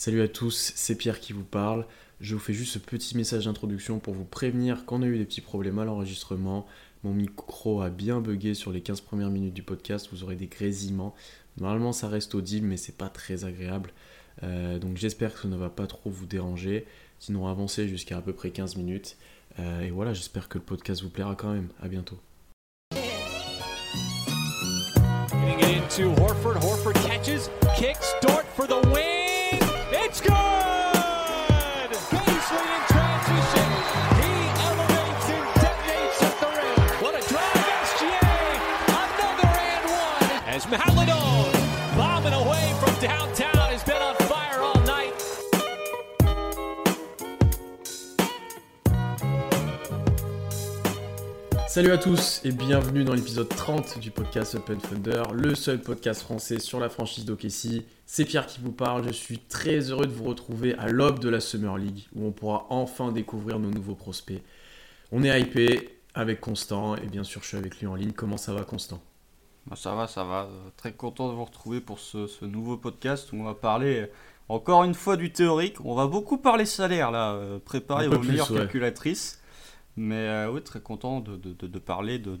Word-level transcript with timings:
Salut 0.00 0.22
à 0.22 0.28
tous, 0.28 0.72
c'est 0.76 0.94
Pierre 0.94 1.18
qui 1.18 1.32
vous 1.32 1.42
parle. 1.42 1.84
Je 2.20 2.36
vous 2.36 2.40
fais 2.40 2.52
juste 2.52 2.74
ce 2.74 2.78
petit 2.78 3.16
message 3.16 3.46
d'introduction 3.46 3.98
pour 3.98 4.14
vous 4.14 4.24
prévenir 4.24 4.84
qu'on 4.84 5.02
a 5.02 5.06
eu 5.06 5.18
des 5.18 5.24
petits 5.24 5.40
problèmes 5.40 5.80
à 5.80 5.84
l'enregistrement. 5.84 6.68
Mon 7.02 7.12
micro 7.12 7.82
a 7.82 7.90
bien 7.90 8.20
bugué 8.20 8.54
sur 8.54 8.70
les 8.70 8.80
15 8.80 9.00
premières 9.00 9.30
minutes 9.30 9.54
du 9.54 9.64
podcast, 9.64 10.08
vous 10.12 10.22
aurez 10.22 10.36
des 10.36 10.46
grésillements. 10.46 11.16
Normalement 11.56 11.90
ça 11.90 12.06
reste 12.06 12.36
audible 12.36 12.68
mais 12.68 12.76
c'est 12.76 12.96
pas 12.96 13.08
très 13.08 13.44
agréable. 13.44 13.90
Euh, 14.44 14.78
donc 14.78 14.96
j'espère 14.96 15.34
que 15.34 15.40
ça 15.40 15.48
ne 15.48 15.56
va 15.56 15.68
pas 15.68 15.88
trop 15.88 16.10
vous 16.10 16.26
déranger. 16.26 16.86
Sinon 17.18 17.48
avancez 17.48 17.88
jusqu'à 17.88 18.18
à 18.18 18.22
peu 18.22 18.32
près 18.32 18.50
15 18.50 18.76
minutes. 18.76 19.16
Euh, 19.58 19.80
et 19.80 19.90
voilà, 19.90 20.12
j'espère 20.12 20.48
que 20.48 20.58
le 20.58 20.64
podcast 20.64 21.02
vous 21.02 21.10
plaira 21.10 21.34
quand 21.34 21.52
même. 21.52 21.70
À 21.82 21.88
bientôt. 21.88 22.20
Horford. 26.00 26.92
Catches, 26.94 27.50
for 28.54 28.68
the 28.68 28.86
win. 28.92 29.27
It's 30.08 30.22
good! 30.22 30.32
Paisley 32.08 32.64
in 32.64 32.82
transition. 32.88 33.68
He 34.16 34.32
elevates 34.64 35.28
and 35.28 35.46
detonates 35.60 36.20
at 36.22 36.34
the 36.40 36.48
rim. 36.56 36.80
What 37.02 37.14
a 37.14 37.20
drive, 37.28 37.66
SGA. 37.84 38.28
Another 38.88 39.52
and 39.68 39.84
one. 39.90 40.30
As 40.48 40.64
Maladon 40.64 41.57
Salut 51.78 51.92
à 51.92 51.98
tous 51.98 52.40
et 52.44 52.50
bienvenue 52.50 53.04
dans 53.04 53.14
l'épisode 53.14 53.48
30 53.48 54.00
du 54.00 54.10
podcast 54.10 54.56
Open 54.56 54.78
Thunder, 54.78 55.22
le 55.32 55.54
seul 55.54 55.80
podcast 55.80 56.22
français 56.22 56.58
sur 56.58 56.80
la 56.80 56.88
franchise 56.88 57.24
d'OKC. 57.24 57.84
C'est 58.04 58.24
Pierre 58.24 58.46
qui 58.46 58.58
vous 58.60 58.72
parle, 58.72 59.06
je 59.06 59.12
suis 59.12 59.38
très 59.38 59.78
heureux 59.92 60.06
de 60.06 60.12
vous 60.12 60.24
retrouver 60.24 60.74
à 60.74 60.88
l'aube 60.88 61.20
de 61.20 61.28
la 61.28 61.38
Summer 61.38 61.78
League 61.78 62.08
où 62.16 62.26
on 62.26 62.32
pourra 62.32 62.66
enfin 62.70 63.12
découvrir 63.12 63.60
nos 63.60 63.70
nouveaux 63.70 63.94
prospects. 63.94 64.42
On 65.12 65.22
est 65.22 65.40
hypé 65.40 66.00
avec 66.14 66.40
Constant 66.40 66.96
et 66.96 67.06
bien 67.06 67.22
sûr 67.22 67.42
je 67.42 67.46
suis 67.46 67.56
avec 67.56 67.78
lui 67.78 67.86
en 67.86 67.94
ligne. 67.94 68.10
Comment 68.10 68.38
ça 68.38 68.52
va 68.52 68.64
Constant? 68.64 69.00
Bah, 69.68 69.76
ça 69.76 69.94
va, 69.94 70.08
ça 70.08 70.24
va. 70.24 70.48
Très 70.76 70.90
content 70.90 71.28
de 71.28 71.34
vous 71.34 71.44
retrouver 71.44 71.80
pour 71.80 72.00
ce, 72.00 72.26
ce 72.26 72.44
nouveau 72.44 72.76
podcast 72.76 73.32
où 73.32 73.36
on 73.36 73.44
va 73.44 73.54
parler 73.54 74.10
encore 74.48 74.82
une 74.82 74.94
fois 74.94 75.16
du 75.16 75.30
théorique. 75.30 75.76
On 75.84 75.94
va 75.94 76.08
beaucoup 76.08 76.38
parler 76.38 76.64
salaire 76.64 77.12
là, 77.12 77.34
euh, 77.34 77.60
préparé 77.60 78.08
aux 78.08 78.18
meilleures 78.18 78.50
ouais. 78.50 78.58
calculatrices. 78.58 79.37
Mais 79.98 80.28
euh, 80.28 80.52
oui, 80.52 80.62
très 80.62 80.80
content 80.80 81.20
de, 81.20 81.78
parler 81.80 82.20
de, 82.20 82.38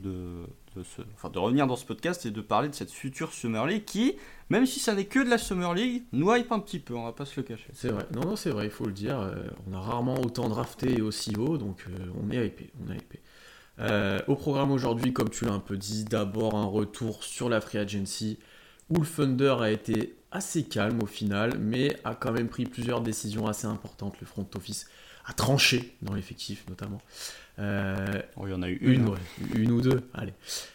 revenir 1.34 1.66
dans 1.66 1.74
ce 1.74 1.84
podcast 1.84 2.24
et 2.24 2.30
de 2.30 2.40
parler 2.40 2.68
de 2.68 2.74
cette 2.74 2.92
future 2.92 3.32
Summer 3.32 3.66
League 3.66 3.84
qui, 3.84 4.14
même 4.48 4.64
si 4.64 4.78
ça 4.78 4.94
n'est 4.94 5.06
que 5.06 5.18
de 5.18 5.28
la 5.28 5.38
Summer 5.38 5.74
League, 5.74 6.04
nous 6.12 6.32
hype 6.32 6.52
un 6.52 6.60
petit 6.60 6.78
peu, 6.78 6.94
on 6.94 7.04
va 7.04 7.12
pas 7.12 7.24
se 7.24 7.40
le 7.40 7.42
cacher. 7.42 7.70
C'est 7.72 7.88
vrai, 7.88 8.06
non 8.14 8.20
non 8.20 8.36
c'est 8.36 8.50
vrai, 8.50 8.66
il 8.66 8.70
faut 8.70 8.86
le 8.86 8.92
dire. 8.92 9.18
euh, 9.18 9.34
on 9.68 9.74
a 9.74 9.80
rarement 9.80 10.20
autant 10.20 10.48
drafté 10.48 10.98
et 10.98 11.02
aussi 11.02 11.34
haut 11.36 11.58
donc 11.58 11.84
euh, 11.88 12.06
on 12.22 12.30
est 12.30 12.46
hypé, 12.46 12.70
on 12.80 12.92
au 14.28 14.36
programme 14.36 14.70
aujourd'hui, 14.70 15.12
comme 15.12 15.30
tu 15.30 15.44
l'as 15.44 15.52
un 15.52 15.58
peu 15.58 15.76
dit, 15.76 16.04
d'abord 16.04 16.54
un 16.54 16.66
retour 16.66 17.24
sur 17.24 17.48
la 17.48 17.60
free 17.60 17.78
agency 17.78 18.38
où 18.88 19.00
le 19.00 19.06
Thunder 19.06 19.56
a 19.60 19.70
été 19.72 20.16
assez 20.30 20.62
calme 20.64 21.02
au 21.02 21.06
final, 21.06 21.58
mais 21.58 21.96
a 22.04 22.14
quand 22.14 22.32
même 22.32 22.48
pris 22.48 22.66
plusieurs 22.66 23.00
décisions 23.00 23.46
assez 23.46 23.66
importantes. 23.66 24.14
Le 24.20 24.26
front 24.26 24.48
office 24.54 24.86
a 25.28 25.32
tranché 25.34 25.94
dans 26.02 26.14
l'effectif 26.14 26.64
notamment. 26.68 27.00
Euh, 27.58 28.22
Oh, 28.36 28.46
il 28.46 28.50
y 28.50 28.54
en 28.54 28.62
a 28.62 28.68
eu 28.68 28.78
une, 28.80 28.92
une. 29.02 29.08
ouais, 29.08 29.18
une 29.54 29.70
ou 29.72 29.80
deux, 29.80 30.08
allez. 30.14 30.32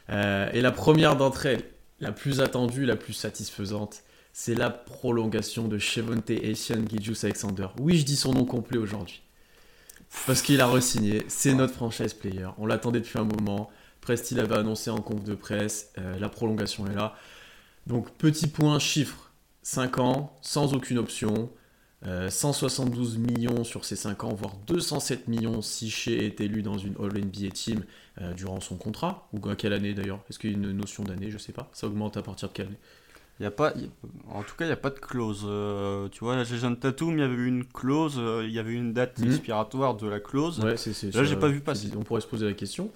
Euh, 0.10 0.50
et 0.54 0.62
la 0.62 0.72
première 0.72 1.16
d'entre 1.16 1.46
elles, 1.46 1.64
la 2.00 2.12
plus 2.12 2.42
attendue, 2.42 2.86
la 2.86 2.96
plus 2.98 3.14
satisfaisante, 3.14 4.04
c'est 4.34 4.56
la 4.56 4.70
prolongation 4.70 5.68
de 5.68 5.78
Chevonte 5.78 6.30
Etienne 6.30 6.88
Gijus 6.90 7.24
Alexander. 7.24 7.68
Oui, 7.80 7.98
je 7.98 8.04
dis 8.06 8.16
son 8.16 8.34
nom 8.34 8.46
complet 8.46 8.78
aujourd'hui. 8.78 9.22
Parce 10.28 10.42
qu'il 10.42 10.60
a 10.62 10.68
re-signé, 10.68 11.24
c'est 11.28 11.54
notre 11.54 11.74
franchise 11.74 12.14
player. 12.14 12.48
On 12.58 12.66
l'attendait 12.66 13.00
depuis 13.00 13.18
un 13.20 13.24
moment. 13.24 13.72
Presti 14.02 14.36
l'avait 14.36 14.58
annoncé 14.58 14.90
en 14.90 15.02
conf 15.02 15.24
de 15.24 15.34
presse, 15.36 15.92
euh, 15.98 16.20
la 16.20 16.30
prolongation 16.30 16.86
est 16.88 16.96
là. 16.96 17.16
Donc, 17.88 18.12
petit 18.18 18.48
point, 18.48 18.78
chiffre 18.80 19.32
5 19.64 20.00
ans, 20.00 20.36
sans 20.42 20.74
aucune 20.74 20.98
option. 20.98 21.50
Euh, 22.06 22.30
172 22.30 23.18
millions 23.18 23.64
sur 23.64 23.86
ces 23.86 23.96
5 23.96 24.26
ans, 24.26 24.34
voire 24.34 24.56
207 24.68 25.28
millions 25.30 25.62
si 25.62 25.90
Shea 25.90 26.12
est 26.26 26.42
élu 26.42 26.62
dans 26.62 26.78
une 26.78 26.96
All-NBA 27.02 27.52
team 27.54 27.84
euh, 28.22 28.34
durant 28.34 28.60
son 28.60 28.76
contrat, 28.76 29.30
ou 29.32 29.48
à 29.50 29.56
quelle 29.56 29.72
année 29.74 29.94
d'ailleurs? 29.94 30.20
Est-ce 30.30 30.38
qu'il 30.38 30.52
y 30.52 30.54
a 30.54 30.58
une 30.58 30.72
notion 30.74 31.04
d'année? 31.04 31.32
Je 31.32 31.38
sais 31.38 31.54
pas. 31.54 31.70
Ça 31.72 31.88
augmente 31.88 32.18
à 32.18 32.22
partir 32.22 32.50
de 32.50 32.54
quelle 32.54 32.68
année? 32.68 32.78
Y 33.40 33.46
a 33.46 33.52
pas, 33.52 33.72
il 33.78 33.84
y 33.84 33.86
a- 33.86 34.36
en 34.38 34.44
tout 34.44 34.56
cas, 34.56 34.66
il 34.66 34.68
n'y 34.68 34.74
a 34.74 34.78
pas 34.78 34.90
de 34.90 35.00
clause. 35.00 35.44
Euh, 35.46 36.08
tu 36.10 36.20
vois, 36.26 36.36
la 36.36 36.44
Jason 36.44 36.76
Tatum, 36.76 37.14
il 37.18 37.22
y 37.22 37.24
avait 37.24 37.34
eu 37.36 37.48
une 37.48 37.66
clause, 37.66 38.16
euh, 38.18 38.44
il 38.46 38.52
y 38.54 38.60
avait 38.60 38.74
une 38.74 38.94
date 38.94 39.18
Mhm. 39.20 39.28
expiratoire 39.32 39.96
de 39.96 40.08
la 40.08 40.20
clause. 40.20 40.60
Ouais, 40.60 40.76
c'est, 40.78 40.94
c'est 40.94 41.14
Là, 41.16 41.24
j'ai 41.24 41.36
pas 41.38 41.48
vu 41.48 41.62
passer. 41.62 41.88
On 41.98 42.04
pourrait 42.04 42.22
se 42.22 42.28
poser 42.28 42.46
la 42.46 42.54
question. 42.54 42.92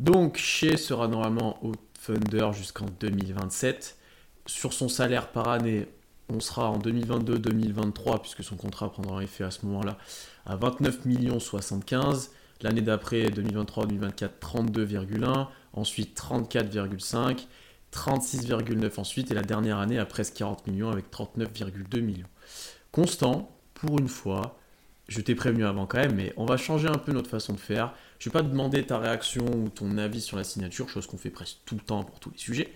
Donc, 0.00 0.38
Shea 0.38 0.76
sera 0.76 1.08
normalement 1.08 1.62
au 1.64 1.72
Thunder 2.06 2.50
jusqu'en 2.54 2.86
2027. 3.00 3.96
Sur 4.46 4.72
son 4.72 4.88
salaire 4.88 5.28
par 5.28 5.48
année, 5.48 5.86
on 6.28 6.40
sera 6.40 6.70
en 6.70 6.78
2022-2023, 6.78 8.20
puisque 8.20 8.42
son 8.42 8.56
contrat 8.56 8.90
prendra 8.90 9.22
effet 9.22 9.44
à 9.44 9.50
ce 9.50 9.64
moment-là, 9.66 9.98
à 10.44 10.56
29 10.56 11.04
millions 11.04 11.40
75. 11.40 12.32
L'année 12.62 12.80
d'après, 12.80 13.28
2023-2024, 13.28 14.30
32,1. 14.40 15.48
Ensuite, 15.72 16.18
34,5. 16.18 17.46
36,9 17.92 19.00
ensuite. 19.00 19.30
Et 19.30 19.34
la 19.34 19.42
dernière 19.42 19.78
année, 19.78 19.98
à 19.98 20.06
presque 20.06 20.34
40 20.34 20.66
millions, 20.66 20.90
avec 20.90 21.10
39,2 21.10 22.00
millions. 22.00 22.28
Constant, 22.92 23.50
pour 23.74 23.98
une 23.98 24.08
fois, 24.08 24.58
je 25.08 25.20
t'ai 25.20 25.34
prévenu 25.34 25.64
avant 25.64 25.86
quand 25.86 25.98
même, 25.98 26.14
mais 26.14 26.32
on 26.36 26.46
va 26.46 26.56
changer 26.56 26.88
un 26.88 26.98
peu 26.98 27.12
notre 27.12 27.30
façon 27.30 27.52
de 27.52 27.60
faire. 27.60 27.94
Je 28.18 28.28
vais 28.28 28.32
pas 28.32 28.42
te 28.42 28.48
demander 28.48 28.84
ta 28.84 28.98
réaction 28.98 29.44
ou 29.44 29.68
ton 29.68 29.98
avis 29.98 30.20
sur 30.20 30.36
la 30.36 30.44
signature, 30.44 30.88
chose 30.88 31.06
qu'on 31.06 31.18
fait 31.18 31.30
presque 31.30 31.58
tout 31.64 31.76
le 31.76 31.80
temps 31.80 32.02
pour 32.02 32.18
tous 32.18 32.30
les 32.30 32.38
sujets. 32.38 32.72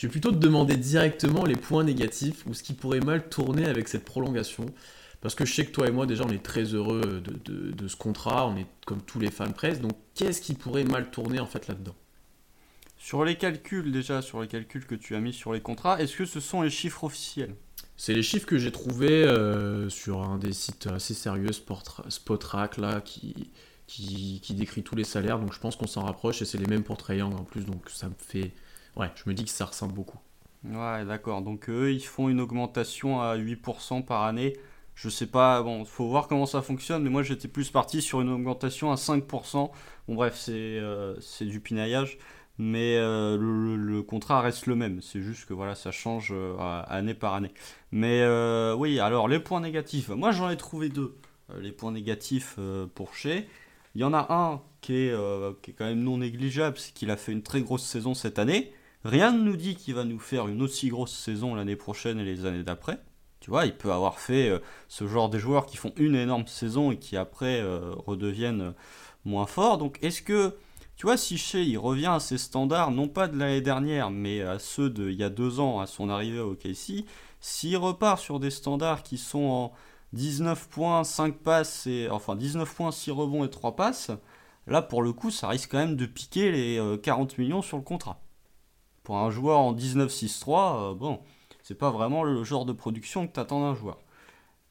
Je 0.00 0.06
vais 0.06 0.12
plutôt 0.12 0.32
te 0.32 0.38
demander 0.38 0.78
directement 0.78 1.44
les 1.44 1.56
points 1.56 1.84
négatifs 1.84 2.46
ou 2.46 2.54
ce 2.54 2.62
qui 2.62 2.72
pourrait 2.72 3.00
mal 3.00 3.28
tourner 3.28 3.66
avec 3.66 3.86
cette 3.86 4.06
prolongation? 4.06 4.64
Parce 5.20 5.34
que 5.34 5.44
je 5.44 5.52
sais 5.52 5.66
que 5.66 5.72
toi 5.72 5.88
et 5.88 5.90
moi, 5.90 6.06
déjà, 6.06 6.24
on 6.24 6.30
est 6.30 6.42
très 6.42 6.64
heureux 6.64 7.02
de, 7.22 7.34
de- 7.44 7.70
de 7.72 7.86
ce 7.86 7.96
contrat, 7.96 8.46
on 8.46 8.56
est 8.56 8.64
comme 8.86 9.02
tous 9.02 9.20
les 9.20 9.30
fans 9.30 9.52
presse. 9.52 9.78
Donc, 9.78 9.92
qu'est-ce 10.14 10.40
qui 10.40 10.54
pourrait 10.54 10.84
mal 10.84 11.10
tourner 11.10 11.38
en 11.38 11.44
fait 11.44 11.68
là-dedans? 11.68 11.94
Sur 12.96 13.26
les 13.26 13.36
calculs, 13.36 13.92
déjà, 13.92 14.22
sur 14.22 14.40
les 14.40 14.48
calculs 14.48 14.86
que 14.86 14.94
tu 14.94 15.14
as 15.16 15.20
mis 15.20 15.34
sur 15.34 15.52
les 15.52 15.60
contrats, 15.60 16.00
est-ce 16.00 16.16
que 16.16 16.24
ce 16.24 16.40
sont 16.40 16.62
les 16.62 16.70
chiffres 16.70 17.04
officiels? 17.04 17.54
C'est 17.98 18.14
les 18.14 18.22
chiffres 18.22 18.46
que 18.46 18.56
j'ai 18.56 18.72
trouvés 18.72 19.24
euh, 19.24 19.90
sur 19.90 20.22
un 20.22 20.38
des 20.38 20.54
sites 20.54 20.86
assez 20.86 21.12
sérieux, 21.12 21.52
Spotrac, 21.52 22.78
là, 22.78 23.02
qui, 23.02 23.50
qui, 23.86 24.40
qui 24.42 24.54
décrit 24.54 24.82
tous 24.82 24.96
les 24.96 25.04
salaires. 25.04 25.38
Donc, 25.38 25.52
je 25.52 25.58
pense 25.58 25.76
qu'on 25.76 25.86
s'en 25.86 26.04
rapproche 26.04 26.40
et 26.40 26.46
c'est 26.46 26.56
les 26.56 26.64
mêmes 26.64 26.84
pour 26.84 26.96
Triangle 26.96 27.36
en 27.36 27.44
plus. 27.44 27.66
Donc, 27.66 27.90
ça 27.90 28.08
me 28.08 28.14
fait. 28.16 28.52
Ouais, 28.96 29.10
je 29.14 29.28
me 29.28 29.34
dis 29.34 29.44
que 29.44 29.50
ça 29.50 29.66
ressemble 29.66 29.94
beaucoup. 29.94 30.18
Ouais, 30.64 31.04
d'accord. 31.04 31.42
Donc 31.42 31.68
eux, 31.70 31.92
ils 31.92 32.04
font 32.04 32.28
une 32.28 32.40
augmentation 32.40 33.20
à 33.20 33.36
8% 33.36 34.04
par 34.04 34.24
année. 34.24 34.56
Je 34.94 35.08
sais 35.08 35.26
pas, 35.26 35.62
bon, 35.62 35.84
faut 35.84 36.08
voir 36.08 36.28
comment 36.28 36.44
ça 36.44 36.60
fonctionne, 36.60 37.02
mais 37.02 37.08
moi 37.10 37.22
j'étais 37.22 37.48
plus 37.48 37.70
parti 37.70 38.02
sur 38.02 38.20
une 38.20 38.28
augmentation 38.28 38.92
à 38.92 38.96
5%. 38.96 39.70
Bon, 40.08 40.14
bref, 40.14 40.36
c'est 40.36 40.52
euh, 40.52 41.16
du 41.40 41.60
pinaillage, 41.60 42.18
mais 42.58 42.96
euh, 42.98 43.38
le, 43.38 44.02
contrat 44.02 44.42
reste 44.42 44.66
le 44.66 44.74
même. 44.74 45.00
C'est 45.00 45.22
juste 45.22 45.46
que 45.46 45.54
voilà, 45.54 45.74
ça 45.74 45.90
change 45.90 46.32
euh, 46.32 46.54
année 46.86 47.14
par 47.14 47.32
année. 47.32 47.52
Mais 47.92 48.20
euh, 48.20 48.74
oui, 48.74 49.00
alors 49.00 49.28
les 49.28 49.40
points 49.40 49.60
négatifs. 49.60 50.10
Moi 50.10 50.32
j'en 50.32 50.50
ai 50.50 50.58
trouvé 50.58 50.90
deux. 50.90 51.16
Les 51.58 51.72
points 51.72 51.92
négatifs 51.92 52.58
pour 52.94 53.14
Shea. 53.14 53.44
Il 53.94 54.00
y 54.02 54.04
en 54.04 54.12
a 54.12 54.26
un 54.30 54.60
qui 54.82 54.94
est, 54.94 55.14
qui 55.62 55.70
est 55.72 55.74
quand 55.74 55.86
même 55.86 56.02
non 56.02 56.18
négligeable, 56.18 56.78
c'est 56.78 56.94
qu'il 56.94 57.10
a 57.10 57.16
fait 57.16 57.32
une 57.32 57.42
très 57.42 57.60
grosse 57.62 57.84
saison 57.84 58.14
cette 58.14 58.38
année. 58.38 58.72
Rien 59.04 59.32
ne 59.32 59.42
nous 59.42 59.56
dit 59.56 59.76
qu'il 59.76 59.94
va 59.94 60.04
nous 60.04 60.18
faire 60.18 60.48
une 60.48 60.62
aussi 60.62 60.88
grosse 60.88 61.16
saison 61.16 61.54
l'année 61.54 61.76
prochaine 61.76 62.18
et 62.18 62.24
les 62.24 62.44
années 62.44 62.62
d'après. 62.62 63.00
Tu 63.40 63.50
vois, 63.50 63.64
il 63.64 63.74
peut 63.74 63.92
avoir 63.92 64.18
fait 64.20 64.50
euh, 64.50 64.58
ce 64.88 65.06
genre 65.06 65.30
de 65.30 65.38
joueurs 65.38 65.64
qui 65.66 65.78
font 65.78 65.92
une 65.96 66.14
énorme 66.14 66.46
saison 66.46 66.92
et 66.92 66.98
qui 66.98 67.16
après 67.16 67.60
euh, 67.60 67.94
redeviennent 67.96 68.60
euh, 68.60 68.72
moins 69.24 69.46
forts. 69.46 69.78
Donc 69.78 69.98
est-ce 70.02 70.20
que, 70.20 70.56
tu 70.96 71.06
vois, 71.06 71.16
si 71.16 71.38
Shea 71.38 71.60
il 71.62 71.78
revient 71.78 72.06
à 72.06 72.20
ses 72.20 72.36
standards, 72.36 72.90
non 72.90 73.08
pas 73.08 73.28
de 73.28 73.38
l'année 73.38 73.62
dernière, 73.62 74.10
mais 74.10 74.42
à 74.42 74.58
ceux 74.58 74.90
d'il 74.90 75.14
y 75.14 75.24
a 75.24 75.30
deux 75.30 75.60
ans, 75.60 75.80
à 75.80 75.86
son 75.86 76.10
arrivée 76.10 76.40
au 76.40 76.54
KC, 76.54 77.06
s'il 77.40 77.76
repart 77.78 78.20
sur 78.20 78.40
des 78.40 78.50
standards 78.50 79.02
qui 79.02 79.16
sont 79.16 79.44
en 79.44 79.72
19 80.12 80.68
points, 80.68 81.04
5 81.04 81.38
passes, 81.38 81.86
et, 81.86 82.08
enfin 82.10 82.36
19 82.36 82.74
points, 82.74 82.92
6 82.92 83.10
rebonds 83.12 83.44
et 83.44 83.50
3 83.50 83.76
passes, 83.76 84.10
là 84.66 84.82
pour 84.82 85.02
le 85.02 85.12
coup 85.12 85.30
ça 85.30 85.48
risque 85.48 85.70
quand 85.70 85.78
même 85.78 85.96
de 85.96 86.06
piquer 86.06 86.50
les 86.52 86.78
euh, 86.78 86.96
40 86.96 87.38
millions 87.38 87.62
sur 87.62 87.76
le 87.76 87.82
contrat. 87.82 88.20
Pour 89.10 89.18
un 89.18 89.30
joueur 89.32 89.58
en 89.58 89.74
19-6-3, 89.74 90.92
euh, 90.92 90.94
bon, 90.94 91.18
c'est 91.64 91.74
pas 91.74 91.90
vraiment 91.90 92.22
le 92.22 92.44
genre 92.44 92.64
de 92.64 92.72
production 92.72 93.26
que 93.26 93.32
t'attends 93.32 93.60
d'un 93.60 93.74
joueur. 93.74 93.98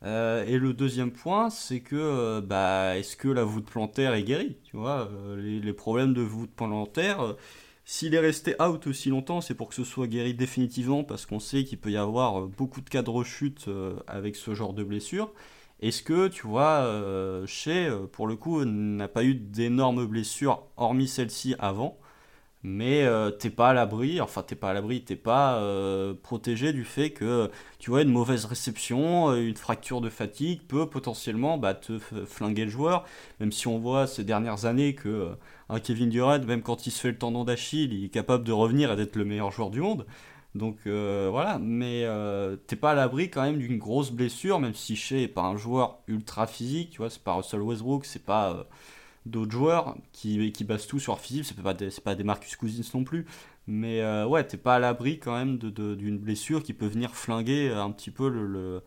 Euh, 0.03 0.45
et 0.45 0.57
le 0.57 0.71
deuxième 0.71 1.12
point, 1.12 1.50
c'est 1.50 1.81
que, 1.81 1.97
euh, 1.97 2.39
bah, 2.39 2.97
est-ce 2.97 3.18
que 3.18 3.27
la 3.27 3.44
voûte 3.44 3.65
plantaire 3.65 4.13
est 4.13 4.24
guérie 4.24 4.56
Tu 4.63 4.77
vois, 4.77 5.09
euh, 5.12 5.36
les, 5.36 5.74
problèmes 5.74 6.13
de 6.13 6.21
voûte 6.21 6.51
plantaire, 6.56 7.36
S'il 7.83 8.15
est 8.15 8.19
resté 8.19 8.56
out 8.62 8.88
aussi 8.88 9.09
longtemps, 9.09 9.41
c'est 9.41 9.56
pour 9.56 9.68
que 9.68 9.75
ce 9.75 9.83
soit 9.83 10.07
guéri 10.07 10.33
définitivement, 10.33 11.03
parce 11.03 11.25
qu'on 11.25 11.41
sait 11.41 11.65
qu'il 11.65 11.77
peut 11.77 11.91
y 11.91 11.97
avoir 11.97 12.47
beaucoup 12.47 12.80
de 12.80 12.89
cas 12.89 13.01
de 13.01 13.09
rechute 13.09 13.65
avec 14.07 14.38
ce 14.38 14.53
genre 14.53 14.71
de 14.74 14.86
blessure. 14.86 15.33
Est-ce 15.81 16.01
que, 16.01 16.30
tu 16.30 16.47
vois, 16.47 16.88
chez, 17.45 17.94
pour 18.13 18.25
le 18.25 18.38
coup, 18.38 18.63
n'a 18.63 19.09
pas 19.09 19.25
eu 19.25 19.36
d'énormes 19.36 20.06
blessures, 20.06 20.63
hormis 20.77 21.09
celle-ci 21.09 21.56
avant 21.59 22.00
mais 22.63 23.03
euh, 23.03 23.31
t'es 23.31 23.50
pas 23.50 23.69
à 23.69 23.73
l'abri, 23.73 24.19
enfin 24.19 24.44
t'es 24.44 24.56
pas 24.56 24.71
à 24.71 24.73
l'abri, 24.73 25.01
t'es 25.01 25.15
pas 25.15 25.56
euh, 25.61 26.13
protégé 26.13 26.73
du 26.73 26.83
fait 26.83 27.11
que 27.11 27.50
tu 27.79 27.89
vois 27.89 28.01
une 28.01 28.09
mauvaise 28.09 28.45
réception, 28.45 29.29
euh, 29.29 29.47
une 29.47 29.56
fracture 29.56 30.01
de 30.01 30.09
fatigue 30.09 30.61
peut 30.67 30.89
potentiellement 30.89 31.57
bah, 31.57 31.73
te 31.73 32.00
flinguer 32.00 32.65
le 32.65 32.71
joueur, 32.71 33.06
même 33.39 33.53
si 33.53 33.67
on 33.67 33.79
voit 33.79 34.07
ces 34.07 34.25
dernières 34.25 34.65
années 34.65 34.94
que 34.94 35.29
un 35.69 35.79
Kevin 35.79 36.09
Durant, 36.09 36.39
même 36.39 36.61
quand 36.61 36.85
il 36.85 36.91
se 36.91 37.00
fait 37.00 37.11
le 37.11 37.17
tendon 37.17 37.45
d'Achille, 37.45 37.94
il 37.94 38.06
est 38.06 38.09
capable 38.09 38.44
de 38.44 38.51
revenir 38.51 38.91
et 38.91 38.95
d'être 38.97 39.15
le 39.15 39.25
meilleur 39.25 39.51
joueur 39.51 39.69
du 39.69 39.81
monde. 39.81 40.05
Donc 40.55 40.77
voilà, 40.85 41.59
mais 41.59 42.05
t'es 42.67 42.75
pas 42.75 42.91
à 42.91 42.95
l'abri 42.95 43.29
quand 43.29 43.44
même 43.44 43.59
d'une 43.59 43.77
grosse 43.77 44.12
blessure, 44.12 44.59
même 44.59 44.73
si 44.73 44.95
Shea 44.95 45.27
pas 45.27 45.44
un 45.44 45.57
joueur 45.57 46.00
ultra 46.07 46.47
physique, 46.47 46.89
tu 46.91 46.97
vois, 46.97 47.09
c'est 47.09 47.23
pas 47.23 47.33
Russell 47.33 47.62
Westbrook, 47.62 48.05
c'est 48.05 48.25
pas 48.25 48.67
d'autres 49.25 49.51
joueurs 49.51 49.95
qui, 50.12 50.51
qui 50.51 50.63
basent 50.63 50.88
tout 50.88 51.00
sur 51.00 51.19
physique, 51.19 51.45
c'est 51.45 51.62
pas, 51.62 51.74
des, 51.74 51.89
pas 52.04 52.16
des 52.16 52.24
Marcus 52.24 52.56
Cousins 52.56 52.81
non 52.94 53.04
plus, 53.04 53.25
mais 53.68 54.01
euh, 54.01 54.25
ouais, 54.25 54.44
t'es 54.44 54.57
pas 54.57 54.75
à 54.75 54.80
l'abri 54.80 55.19
quand 55.19 55.36
même 55.36 55.57
d'une 55.57 55.71
de, 55.71 56.18
blessure 56.18 56.63
qui 56.63 56.74
peut 56.74 56.88
venir 56.88 57.16
flinguer 57.16 57.71
un 57.71 57.92
petit 57.92 58.12
peu 58.12 58.30
le, 58.30 58.81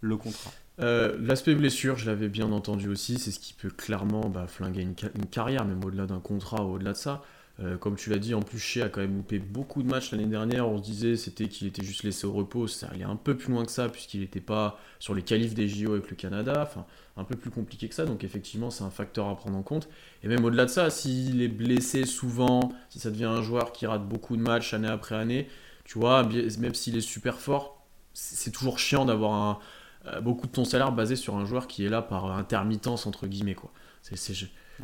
le, 0.00 0.16
contrat. 0.16 0.50
Euh, 0.80 1.16
l'aspect 1.20 1.54
blessure, 1.54 1.96
je 1.96 2.06
l'avais 2.06 2.28
bien 2.28 2.52
entendu 2.52 2.88
aussi, 2.88 3.18
c'est 3.18 3.30
ce 3.30 3.40
qui 3.40 3.54
peut 3.54 3.70
clairement 3.70 4.28
bah, 4.28 4.46
flinguer 4.46 4.82
une, 4.82 4.94
une, 5.14 5.26
carrière, 5.26 5.64
même 5.64 5.84
au-delà 5.84 6.06
d'un 6.06 6.20
contrat, 6.20 6.62
au-delà 6.62 6.92
de 6.92 6.96
ça. 6.96 7.22
Euh, 7.60 7.76
comme 7.76 7.96
tu 7.96 8.10
l'as 8.10 8.18
dit, 8.18 8.34
en 8.34 8.42
plus, 8.42 8.58
Shea 8.58 8.84
a 8.84 8.88
quand 8.88 9.00
même 9.00 9.16
loupé 9.16 9.40
beaucoup 9.40 9.82
de 9.82 9.88
matchs 9.88 10.12
l'année 10.12 10.26
dernière. 10.26 10.68
On 10.68 10.78
se 10.78 10.82
disait 10.82 11.16
c'était 11.16 11.48
qu'il 11.48 11.66
était 11.66 11.84
juste 11.84 12.04
laissé 12.04 12.26
au 12.26 12.32
repos. 12.32 12.68
Ça 12.68 12.88
allait 12.88 13.04
un 13.04 13.16
peu 13.16 13.36
plus 13.36 13.52
loin 13.52 13.64
que 13.64 13.72
ça, 13.72 13.88
puisqu'il 13.88 14.20
n'était 14.20 14.40
pas 14.40 14.78
sur 15.00 15.14
les 15.14 15.22
qualifs 15.22 15.54
des 15.54 15.68
JO 15.68 15.92
avec 15.92 16.08
le 16.08 16.16
Canada. 16.16 16.62
Enfin, 16.62 16.86
un 17.16 17.24
peu 17.24 17.36
plus 17.36 17.50
compliqué 17.50 17.88
que 17.88 17.94
ça. 17.94 18.04
Donc, 18.04 18.22
effectivement, 18.22 18.70
c'est 18.70 18.84
un 18.84 18.90
facteur 18.90 19.28
à 19.28 19.36
prendre 19.36 19.56
en 19.56 19.62
compte. 19.62 19.88
Et 20.22 20.28
même 20.28 20.44
au-delà 20.44 20.66
de 20.66 20.70
ça, 20.70 20.88
s'il 20.90 21.42
est 21.42 21.48
blessé 21.48 22.04
souvent, 22.06 22.72
si 22.90 23.00
ça 23.00 23.10
devient 23.10 23.24
un 23.24 23.42
joueur 23.42 23.72
qui 23.72 23.86
rate 23.86 24.06
beaucoup 24.08 24.36
de 24.36 24.42
matchs 24.42 24.72
année 24.74 24.88
après 24.88 25.16
année, 25.16 25.48
tu 25.84 25.98
vois, 25.98 26.22
même 26.58 26.74
s'il 26.74 26.96
est 26.96 27.00
super 27.00 27.40
fort, 27.40 27.82
c'est 28.12 28.50
toujours 28.50 28.78
chiant 28.78 29.04
d'avoir 29.04 29.60
euh, 30.06 30.20
beaucoup 30.20 30.46
de 30.46 30.52
ton 30.52 30.64
salaire 30.64 30.92
basé 30.92 31.16
sur 31.16 31.36
un 31.36 31.44
joueur 31.44 31.66
qui 31.66 31.84
est 31.84 31.88
là 31.88 32.02
par 32.02 32.30
intermittence, 32.36 33.06
entre 33.06 33.26
guillemets. 33.26 33.54
quoi. 33.54 33.72
C'est 34.02 34.34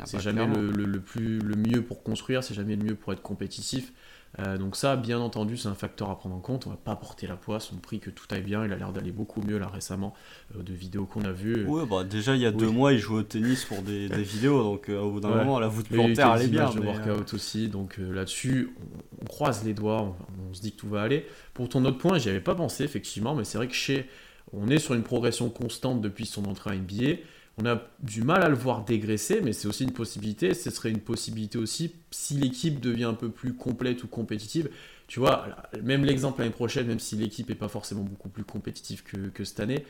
c'est 0.03 0.19
jamais 0.19 0.45
le, 0.45 0.99
plus, 0.99 1.39
le 1.39 1.55
mieux 1.55 1.81
pour 1.81 2.03
construire, 2.03 2.43
c'est 2.43 2.53
jamais 2.53 2.75
le 2.75 2.83
mieux 2.83 2.95
pour 2.95 3.13
être 3.13 3.21
compétitif. 3.21 3.93
Euh, 4.39 4.57
donc 4.57 4.75
ça, 4.75 4.95
bien 4.95 5.19
entendu, 5.19 5.55
c'est 5.55 5.69
un 5.69 5.75
facteur 5.75 6.09
à 6.09 6.17
prendre 6.17 6.35
en 6.35 6.39
compte. 6.39 6.67
On 6.67 6.69
va 6.69 6.75
pas 6.75 6.95
porter 6.95 7.27
la 7.27 7.35
poisse, 7.35 7.71
on 7.71 7.77
prie 7.77 7.99
que 7.99 8.09
tout 8.09 8.25
aille 8.31 8.41
bien. 8.41 8.65
Il 8.65 8.73
a 8.73 8.75
l'air 8.75 8.91
d'aller 8.91 9.11
beaucoup 9.11 9.41
mieux 9.41 9.57
là 9.57 9.67
récemment, 9.67 10.13
euh, 10.55 10.63
de 10.63 10.73
vidéos 10.73 11.05
qu'on 11.05 11.23
a 11.23 11.31
vues. 11.31 11.65
Oui, 11.67 11.83
bah, 11.89 12.03
déjà 12.03 12.35
il 12.35 12.41
y 12.41 12.45
a 12.45 12.51
deux 12.51 12.69
mois, 12.69 12.91
il 12.91 12.99
jouait 12.99 13.19
au 13.19 13.23
tennis 13.23 13.63
pour 13.63 13.81
des, 13.81 14.07
vidéos, 14.09 14.61
donc 14.63 14.89
euh, 14.89 14.99
au 14.99 15.11
bout 15.11 15.19
d'un 15.21 15.29
moment, 15.29 15.59
la 15.59 15.67
voûte 15.67 15.87
plantaire 15.87 16.31
allait 16.31 16.47
bien. 16.47 16.69
de 16.69 16.79
workout 16.81 17.33
aussi, 17.33 17.69
donc 17.69 17.97
là-dessus, 17.97 18.75
on, 19.21 19.25
croise 19.25 19.63
les 19.63 19.73
doigts, 19.73 20.15
on, 20.49 20.53
se 20.53 20.61
dit 20.61 20.71
que 20.73 20.77
tout 20.77 20.89
va 20.89 21.01
aller. 21.01 21.25
Pour 21.53 21.69
ton 21.69 21.83
autre 21.85 21.97
point, 21.97 22.17
j'y 22.17 22.29
avais 22.29 22.41
pas 22.41 22.55
pensé 22.55 22.83
effectivement, 22.83 23.35
mais 23.35 23.45
c'est 23.45 23.57
vrai 23.57 23.67
que 23.67 23.73
chez, 23.73 24.09
on 24.51 24.67
est 24.67 24.79
sur 24.79 24.93
une 24.95 25.03
progression 25.03 25.49
constante 25.49 26.01
depuis 26.01 26.25
son 26.25 26.45
entrée 26.45 26.71
à 26.71 26.75
NBA 26.75 27.21
on 27.57 27.65
a 27.65 27.81
du 28.01 28.21
mal 28.21 28.43
à 28.43 28.49
le 28.49 28.55
voir 28.55 28.83
dégraisser, 28.83 29.39
mais 29.41 29.53
c'est 29.53 29.67
aussi 29.67 29.83
une 29.83 29.93
possibilité. 29.93 30.53
Ce 30.53 30.69
serait 30.71 30.89
une 30.89 30.99
possibilité 30.99 31.57
aussi 31.57 31.93
si 32.11 32.33
l'équipe 32.35 32.81
devient 32.81 33.05
un 33.05 33.13
peu 33.13 33.29
plus 33.29 33.53
complète 33.53 34.03
ou 34.03 34.07
compétitive. 34.07 34.69
Tu 35.07 35.19
vois, 35.19 35.47
même 35.81 36.03
l'exemple 36.03 36.39
l'année 36.39 36.51
prochaine, 36.51 36.87
même 36.87 36.99
si 36.99 37.15
l'équipe 37.15 37.47
n'est 37.47 37.55
pas 37.55 37.69
forcément 37.69 38.01
beaucoup 38.01 38.27
plus 38.27 38.43
compétitive 38.43 39.03
que, 39.03 39.43
cette 39.43 39.59
année, 39.61 39.85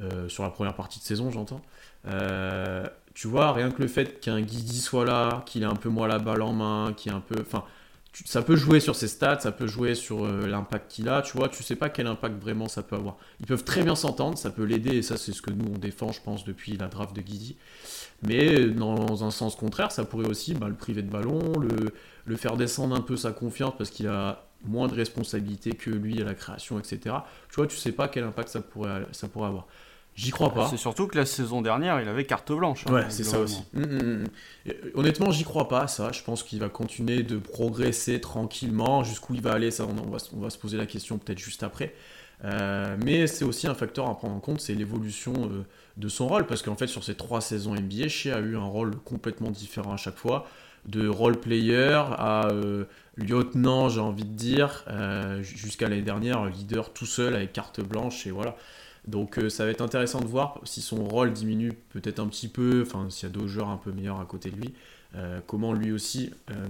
euh, 0.00 0.28
sur 0.28 0.42
la 0.42 0.50
première 0.50 0.74
partie 0.74 0.98
de 0.98 1.04
saison, 1.04 1.30
j'entends. 1.30 1.62
Euh, 2.06 2.84
tu 3.14 3.28
vois, 3.28 3.52
rien 3.52 3.70
que 3.70 3.80
le 3.80 3.88
fait 3.88 4.20
qu'un 4.20 4.42
Guidi 4.42 4.80
soit 4.80 5.06
là, 5.06 5.42
qu'il 5.46 5.62
ait 5.62 5.66
un 5.66 5.76
peu 5.76 5.88
moins 5.88 6.08
la 6.08 6.18
balle 6.18 6.42
en 6.42 6.52
main, 6.52 6.92
qu'il 6.94 7.12
ait 7.12 7.14
un 7.14 7.20
peu. 7.20 7.36
Enfin, 7.40 7.64
ça 8.24 8.42
peut 8.42 8.56
jouer 8.56 8.80
sur 8.80 8.96
ses 8.96 9.08
stats, 9.08 9.40
ça 9.40 9.52
peut 9.52 9.66
jouer 9.66 9.94
sur 9.94 10.24
euh, 10.24 10.46
l'impact 10.46 10.90
qu'il 10.90 11.08
a, 11.08 11.22
tu 11.22 11.36
vois, 11.36 11.48
tu 11.48 11.62
sais 11.62 11.76
pas 11.76 11.90
quel 11.90 12.06
impact 12.06 12.40
vraiment 12.40 12.68
ça 12.68 12.82
peut 12.82 12.96
avoir. 12.96 13.16
Ils 13.40 13.46
peuvent 13.46 13.64
très 13.64 13.82
bien 13.82 13.94
s'entendre, 13.94 14.38
ça 14.38 14.50
peut 14.50 14.64
l'aider, 14.64 14.96
et 14.96 15.02
ça 15.02 15.16
c'est 15.16 15.32
ce 15.32 15.42
que 15.42 15.50
nous 15.50 15.66
on 15.74 15.78
défend, 15.78 16.12
je 16.12 16.22
pense, 16.22 16.44
depuis 16.44 16.76
la 16.76 16.88
draft 16.88 17.14
de 17.14 17.20
Guidi. 17.20 17.56
Mais 18.22 18.66
dans 18.66 19.24
un 19.24 19.30
sens 19.30 19.56
contraire, 19.56 19.92
ça 19.92 20.04
pourrait 20.04 20.28
aussi 20.28 20.54
bah, 20.54 20.68
le 20.68 20.74
priver 20.74 21.02
de 21.02 21.10
ballon, 21.10 21.52
le, 21.58 22.36
faire 22.36 22.56
descendre 22.56 22.96
un 22.96 23.00
peu 23.00 23.16
sa 23.16 23.32
confiance 23.32 23.74
parce 23.76 23.90
qu'il 23.90 24.08
a 24.08 24.46
moins 24.64 24.88
de 24.88 24.94
responsabilités 24.94 25.72
que 25.72 25.90
lui 25.90 26.20
à 26.22 26.24
la 26.24 26.34
création, 26.34 26.78
etc. 26.78 27.16
Tu 27.50 27.56
vois, 27.56 27.66
tu 27.66 27.76
sais 27.76 27.92
pas 27.92 28.08
quel 28.08 28.24
impact 28.24 28.48
ça 28.48 28.60
pourrait 28.60 29.06
avoir. 29.46 29.66
J'y 30.16 30.30
crois 30.30 30.52
pas. 30.52 30.66
C'est 30.68 30.78
surtout 30.78 31.06
que 31.06 31.18
la 31.18 31.26
saison 31.26 31.60
dernière, 31.60 32.00
il 32.00 32.08
avait 32.08 32.24
carte 32.24 32.50
blanche. 32.50 32.84
Hein, 32.88 32.94
ouais, 32.94 33.04
c'est 33.10 33.22
ça 33.22 33.38
aussi. 33.38 33.62
Hum, 33.76 33.84
hum, 33.84 34.00
hum. 34.00 34.74
Honnêtement, 34.94 35.30
j'y 35.30 35.44
crois 35.44 35.68
pas, 35.68 35.86
ça. 35.88 36.10
Je 36.10 36.22
pense 36.22 36.42
qu'il 36.42 36.58
va 36.58 36.70
continuer 36.70 37.22
de 37.22 37.36
progresser 37.36 38.18
tranquillement. 38.18 39.04
Jusqu'où 39.04 39.34
il 39.34 39.42
va 39.42 39.52
aller, 39.52 39.70
ça, 39.70 39.84
on, 39.84 40.10
va, 40.10 40.16
on 40.34 40.40
va, 40.40 40.48
se 40.50 40.56
poser 40.56 40.78
la 40.78 40.86
question 40.86 41.18
peut-être 41.18 41.38
juste 41.38 41.62
après. 41.62 41.94
Euh, 42.44 42.96
mais 43.04 43.26
c'est 43.26 43.44
aussi 43.44 43.66
un 43.66 43.74
facteur 43.74 44.08
à 44.08 44.16
prendre 44.16 44.34
en 44.34 44.40
compte, 44.40 44.60
c'est 44.60 44.74
l'évolution 44.74 45.34
euh, 45.34 45.64
de 45.98 46.08
son 46.08 46.28
rôle. 46.28 46.46
Parce 46.46 46.62
qu'en 46.62 46.76
fait, 46.76 46.86
sur 46.86 47.04
ces 47.04 47.14
trois 47.14 47.42
saisons 47.42 47.74
NBA, 47.74 48.08
Shea 48.08 48.30
a 48.34 48.40
eu 48.40 48.56
un 48.56 48.64
rôle 48.64 48.96
complètement 48.96 49.50
différent 49.50 49.92
à 49.92 49.98
chaque 49.98 50.16
fois. 50.16 50.46
De 50.86 51.08
role 51.08 51.38
player 51.38 52.00
à 52.16 52.48
euh, 52.52 52.84
lieutenant, 53.16 53.90
j'ai 53.90 54.00
envie 54.00 54.24
de 54.24 54.34
dire, 54.34 54.84
jusqu'à 55.42 55.90
l'année 55.90 56.00
dernière, 56.00 56.46
leader 56.46 56.94
tout 56.94 57.06
seul 57.06 57.34
avec 57.34 57.52
carte 57.52 57.82
blanche. 57.82 58.26
Et 58.26 58.30
voilà. 58.30 58.56
Donc 59.06 59.38
euh, 59.38 59.48
ça 59.48 59.64
va 59.64 59.70
être 59.70 59.82
intéressant 59.82 60.20
de 60.20 60.26
voir 60.26 60.60
si 60.64 60.80
son 60.82 61.04
rôle 61.04 61.32
diminue 61.32 61.72
peut-être 61.90 62.18
un 62.18 62.26
petit 62.26 62.48
peu, 62.48 62.82
enfin 62.84 63.08
s'il 63.08 63.28
y 63.28 63.30
a 63.30 63.32
d'autres 63.32 63.48
joueurs 63.48 63.68
un 63.68 63.76
peu 63.76 63.92
meilleurs 63.92 64.20
à 64.20 64.24
côté 64.24 64.50
de 64.50 64.56
lui, 64.56 64.74
euh, 65.14 65.40
comment 65.46 65.72
lui 65.72 65.92
aussi, 65.92 66.30
euh, 66.50 66.68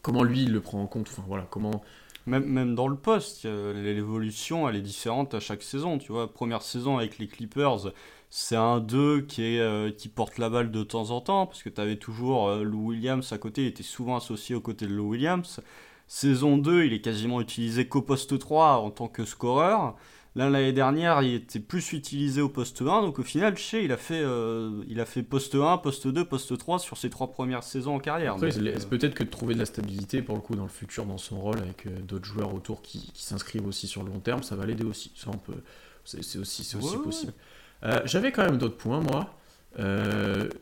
comment 0.00 0.22
lui 0.22 0.44
il 0.44 0.52
le 0.52 0.60
prend 0.60 0.80
en 0.80 0.86
compte, 0.86 1.08
enfin 1.10 1.24
voilà, 1.26 1.46
comment... 1.50 1.82
Même, 2.26 2.44
même 2.44 2.74
dans 2.74 2.86
le 2.86 2.96
poste, 2.96 3.44
l'évolution 3.46 4.68
elle 4.68 4.76
est 4.76 4.82
différente 4.82 5.34
à 5.34 5.40
chaque 5.40 5.62
saison, 5.62 5.96
tu 5.98 6.12
vois, 6.12 6.32
première 6.32 6.60
saison 6.60 6.98
avec 6.98 7.18
les 7.18 7.26
Clippers, 7.26 7.92
c'est 8.28 8.56
un 8.56 8.78
2 8.78 9.22
qui, 9.22 9.42
est, 9.42 9.96
qui 9.96 10.08
porte 10.08 10.36
la 10.36 10.50
balle 10.50 10.70
de 10.70 10.82
temps 10.82 11.10
en 11.10 11.22
temps, 11.22 11.46
parce 11.46 11.62
que 11.62 11.70
tu 11.70 11.80
avais 11.80 11.96
toujours 11.96 12.54
Lou 12.56 12.88
Williams 12.88 13.32
à 13.32 13.38
côté, 13.38 13.62
il 13.62 13.68
était 13.68 13.82
souvent 13.82 14.16
associé 14.16 14.54
aux 14.54 14.60
côtés 14.60 14.86
de 14.86 14.92
Lou 14.92 15.08
Williams. 15.08 15.60
Saison 16.06 16.58
2, 16.58 16.84
il 16.84 16.92
est 16.92 17.00
quasiment 17.00 17.40
utilisé 17.40 17.88
qu'au 17.88 18.02
poste 18.02 18.38
3 18.38 18.76
en 18.76 18.90
tant 18.90 19.08
que 19.08 19.24
scoreur. 19.24 19.96
Là, 20.36 20.48
l'année 20.48 20.72
dernière, 20.72 21.22
il 21.22 21.34
était 21.34 21.58
plus 21.58 21.92
utilisé 21.92 22.40
au 22.40 22.48
poste 22.48 22.82
1, 22.82 22.84
donc 23.02 23.18
au 23.18 23.24
final, 23.24 23.56
chez 23.56 23.84
il 23.84 23.90
a 23.90 23.96
fait, 23.96 24.20
euh, 24.22 24.84
il 24.86 25.00
a 25.00 25.04
fait 25.04 25.24
poste 25.24 25.56
1, 25.56 25.78
poste 25.78 26.06
2, 26.06 26.24
poste 26.24 26.56
3 26.56 26.78
sur 26.78 26.96
ses 26.96 27.10
trois 27.10 27.32
premières 27.32 27.64
saisons 27.64 27.96
en 27.96 27.98
carrière. 27.98 28.36
Euh, 28.40 28.78
peut-être 28.88 29.14
que 29.14 29.24
de 29.24 29.28
trouver 29.28 29.54
de 29.54 29.58
la 29.58 29.66
stabilité 29.66 30.22
pour 30.22 30.36
le 30.36 30.40
coup 30.40 30.54
dans 30.54 30.62
le 30.62 30.68
futur 30.68 31.04
dans 31.04 31.18
son 31.18 31.40
rôle 31.40 31.58
avec 31.58 31.86
euh, 31.86 31.90
d'autres 32.00 32.26
joueurs 32.26 32.54
autour 32.54 32.80
qui, 32.80 33.10
s'inscrivent 33.14 33.66
aussi 33.66 33.88
sur 33.88 34.04
le 34.04 34.10
long 34.10 34.20
terme, 34.20 34.44
ça 34.44 34.54
va 34.54 34.66
l'aider 34.66 34.84
aussi. 34.84 35.10
Ça, 35.16 35.30
on 35.34 35.38
peut, 35.38 35.62
c'est 36.04 36.38
aussi, 36.38 36.76
aussi 36.76 36.96
possible. 36.98 37.32
J'avais 38.04 38.30
quand 38.30 38.44
même 38.44 38.58
d'autres 38.58 38.76
points, 38.76 39.00
moi. 39.00 39.34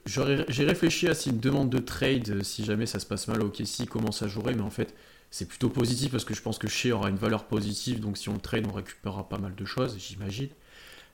J'ai 0.07 0.65
réfléchi 0.65 1.09
à 1.09 1.15
si 1.15 1.29
une 1.29 1.41
demande 1.41 1.69
de 1.69 1.79
trade, 1.79 2.43
si 2.43 2.65
jamais 2.65 2.87
ça 2.87 3.01
se 3.01 3.07
passe 3.07 3.29
mal 3.29 3.43
au 3.43 3.51
KC, 3.51 3.87
comment 3.87 4.13
ça 4.13 4.29
jouerait, 4.29 4.55
mais 4.55 4.63
en 4.63 4.71
fait, 4.71 4.95
c'est 5.31 5.47
plutôt 5.47 5.69
positif 5.69 6.11
parce 6.11 6.25
que 6.25 6.35
je 6.35 6.43
pense 6.43 6.59
que 6.59 6.69
Shea 6.69 6.93
aura 6.93 7.11
une 7.11 7.17
valeur 7.17 7.45
positive, 7.45 8.01
donc 8.01 8.17
si 8.17 8.29
on 8.29 8.35
le 8.35 8.41
trade, 8.41 8.67
on 8.69 8.73
récupérera 8.73 9.29
pas 9.29 9.39
mal 9.39 9.55
de 9.55 9.65
choses, 9.65 9.97
j'imagine. 9.99 10.49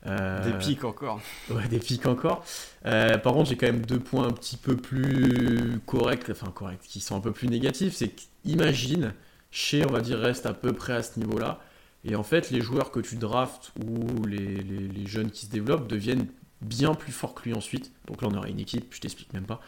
Euh, 0.06 0.52
des 0.52 0.58
pics 0.58 0.84
encore. 0.84 1.20
Ouais, 1.50 1.66
des 1.68 1.78
pics 1.78 2.06
encore. 2.06 2.44
Euh, 2.84 3.16
par 3.18 3.32
contre, 3.32 3.48
j'ai 3.48 3.56
quand 3.56 3.66
même 3.66 3.86
deux 3.86 3.98
points 3.98 4.26
un 4.26 4.32
petit 4.32 4.56
peu 4.56 4.76
plus 4.76 5.80
corrects, 5.86 6.28
enfin 6.30 6.50
corrects, 6.50 6.82
qui 6.82 7.00
sont 7.00 7.16
un 7.16 7.20
peu 7.20 7.32
plus 7.32 7.48
négatifs. 7.48 7.94
C'est 7.94 8.10
qu'imagine, 8.44 9.14
Shea, 9.50 9.86
on 9.88 9.92
va 9.92 10.00
dire, 10.00 10.18
reste 10.18 10.46
à 10.46 10.52
peu 10.52 10.72
près 10.72 10.92
à 10.92 11.02
ce 11.02 11.18
niveau-là. 11.18 11.60
Et 12.04 12.16
en 12.16 12.22
fait, 12.22 12.50
les 12.50 12.60
joueurs 12.60 12.90
que 12.90 13.00
tu 13.00 13.16
draftes 13.16 13.72
ou 13.82 14.26
les, 14.26 14.38
les, 14.38 14.88
les, 14.88 15.06
jeunes 15.06 15.30
qui 15.30 15.46
se 15.46 15.50
développent 15.50 15.88
deviennent 15.88 16.26
bien 16.60 16.94
plus 16.94 17.12
forts 17.12 17.34
que 17.34 17.44
lui 17.44 17.54
ensuite. 17.54 17.90
Donc 18.06 18.20
là, 18.20 18.28
on 18.30 18.36
aurait 18.36 18.50
une 18.50 18.60
équipe, 18.60 18.92
je 18.94 19.00
t'explique 19.00 19.32
même 19.32 19.46
pas. 19.46 19.60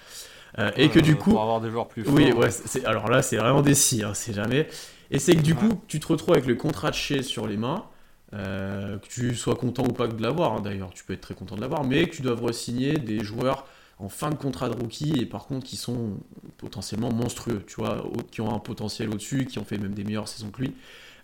Euh, 0.59 0.71
et 0.77 0.89
que 0.89 0.99
du 0.99 1.17
coup. 1.17 1.31
Pour 1.31 1.43
avoir 1.43 1.61
des 1.61 1.71
joueurs 1.71 1.89
plus 1.89 2.05
forts. 2.05 2.15
Oui, 2.15 2.33
ouais, 2.33 2.49
alors 2.85 3.09
là, 3.09 3.23
c'est 3.23 3.37
vraiment 3.37 3.63
des 3.63 3.75
si, 3.75 4.03
hein, 4.03 4.15
c'est 4.15 4.33
jamais. 4.33 4.69
Et 5.11 5.19
c'est 5.19 5.35
que 5.35 5.43
du 5.43 5.55
coup, 5.55 5.81
tu 5.87 6.01
te 6.01 6.07
retrouves 6.07 6.35
avec 6.35 6.47
le 6.47 6.55
contrat 6.55 6.91
de 6.91 6.97
chez 6.97 7.23
sur 7.23 7.47
les 7.47 7.57
mains. 7.57 7.85
Euh, 8.35 8.99
que 8.99 9.07
tu 9.07 9.37
sois 9.37 9.55
content 9.55 9.85
ou 9.85 9.93
pas 9.93 10.09
de 10.09 10.21
l'avoir, 10.21 10.55
hein, 10.55 10.61
d'ailleurs, 10.61 10.91
tu 10.93 11.05
peux 11.05 11.13
être 11.13 11.21
très 11.21 11.35
content 11.35 11.55
de 11.55 11.61
l'avoir, 11.61 11.85
mais 11.85 12.09
que 12.09 12.17
tu 12.17 12.23
dois 12.23 12.53
signer 12.53 12.95
des 12.95 13.23
joueurs 13.23 13.67
en 13.99 14.09
fin 14.09 14.31
de 14.31 14.35
contrat 14.35 14.69
de 14.69 14.75
rookie 14.75 15.15
et 15.21 15.27
par 15.27 15.47
contre 15.47 15.65
qui 15.65 15.77
sont 15.77 16.19
potentiellement 16.59 17.11
monstrueux, 17.11 17.63
tu 17.67 17.77
vois, 17.77 18.05
qui 18.31 18.41
ont 18.41 18.55
un 18.55 18.59
potentiel 18.59 19.11
au-dessus, 19.11 19.47
qui 19.47 19.59
ont 19.59 19.65
fait 19.65 19.79
même 19.79 19.95
des 19.95 20.05
meilleures 20.05 20.29
saisons 20.29 20.51
que 20.51 20.63
lui. 20.63 20.75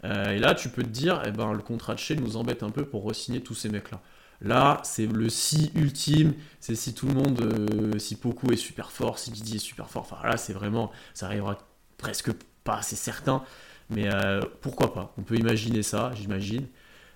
Euh, 0.05 0.31
et 0.31 0.39
là, 0.39 0.55
tu 0.55 0.69
peux 0.69 0.83
te 0.83 0.89
dire, 0.89 1.23
eh 1.27 1.31
ben, 1.31 1.53
le 1.53 1.61
contrat 1.61 1.95
de 1.95 1.99
chez 1.99 2.17
nous 2.17 2.37
embête 2.37 2.63
un 2.63 2.71
peu 2.71 2.85
pour 2.85 3.05
re-signer 3.05 3.41
tous 3.41 3.55
ces 3.55 3.69
mecs-là. 3.69 4.01
Là, 4.43 4.81
c'est 4.85 5.07
le 5.07 5.29
si 5.29 5.71
ultime, 5.77 6.35
c'est 6.59 6.75
si 6.75 6.95
tout 6.95 7.07
le 7.07 7.15
monde, 7.15 7.41
euh, 7.41 7.99
si 7.99 8.17
Poku 8.17 8.53
est 8.53 8.57
super 8.57 8.91
fort, 8.91 9.19
si 9.19 9.31
Didier 9.31 9.57
est 9.57 9.59
super 9.61 9.89
fort. 9.89 10.03
Enfin 10.03 10.27
là, 10.29 10.37
c'est 10.37 10.53
vraiment, 10.53 10.91
ça 11.15 11.27
arrivera 11.27 11.59
presque 11.97 12.33
pas 12.65 12.79
assez 12.79 12.97
certain, 12.97 13.45
mais 13.89 14.13
euh, 14.13 14.41
pourquoi 14.61 14.93
pas? 14.93 15.15
On 15.17 15.23
peut 15.23 15.37
imaginer 15.37 15.83
ça, 15.83 16.13
j'imagine. 16.15 16.67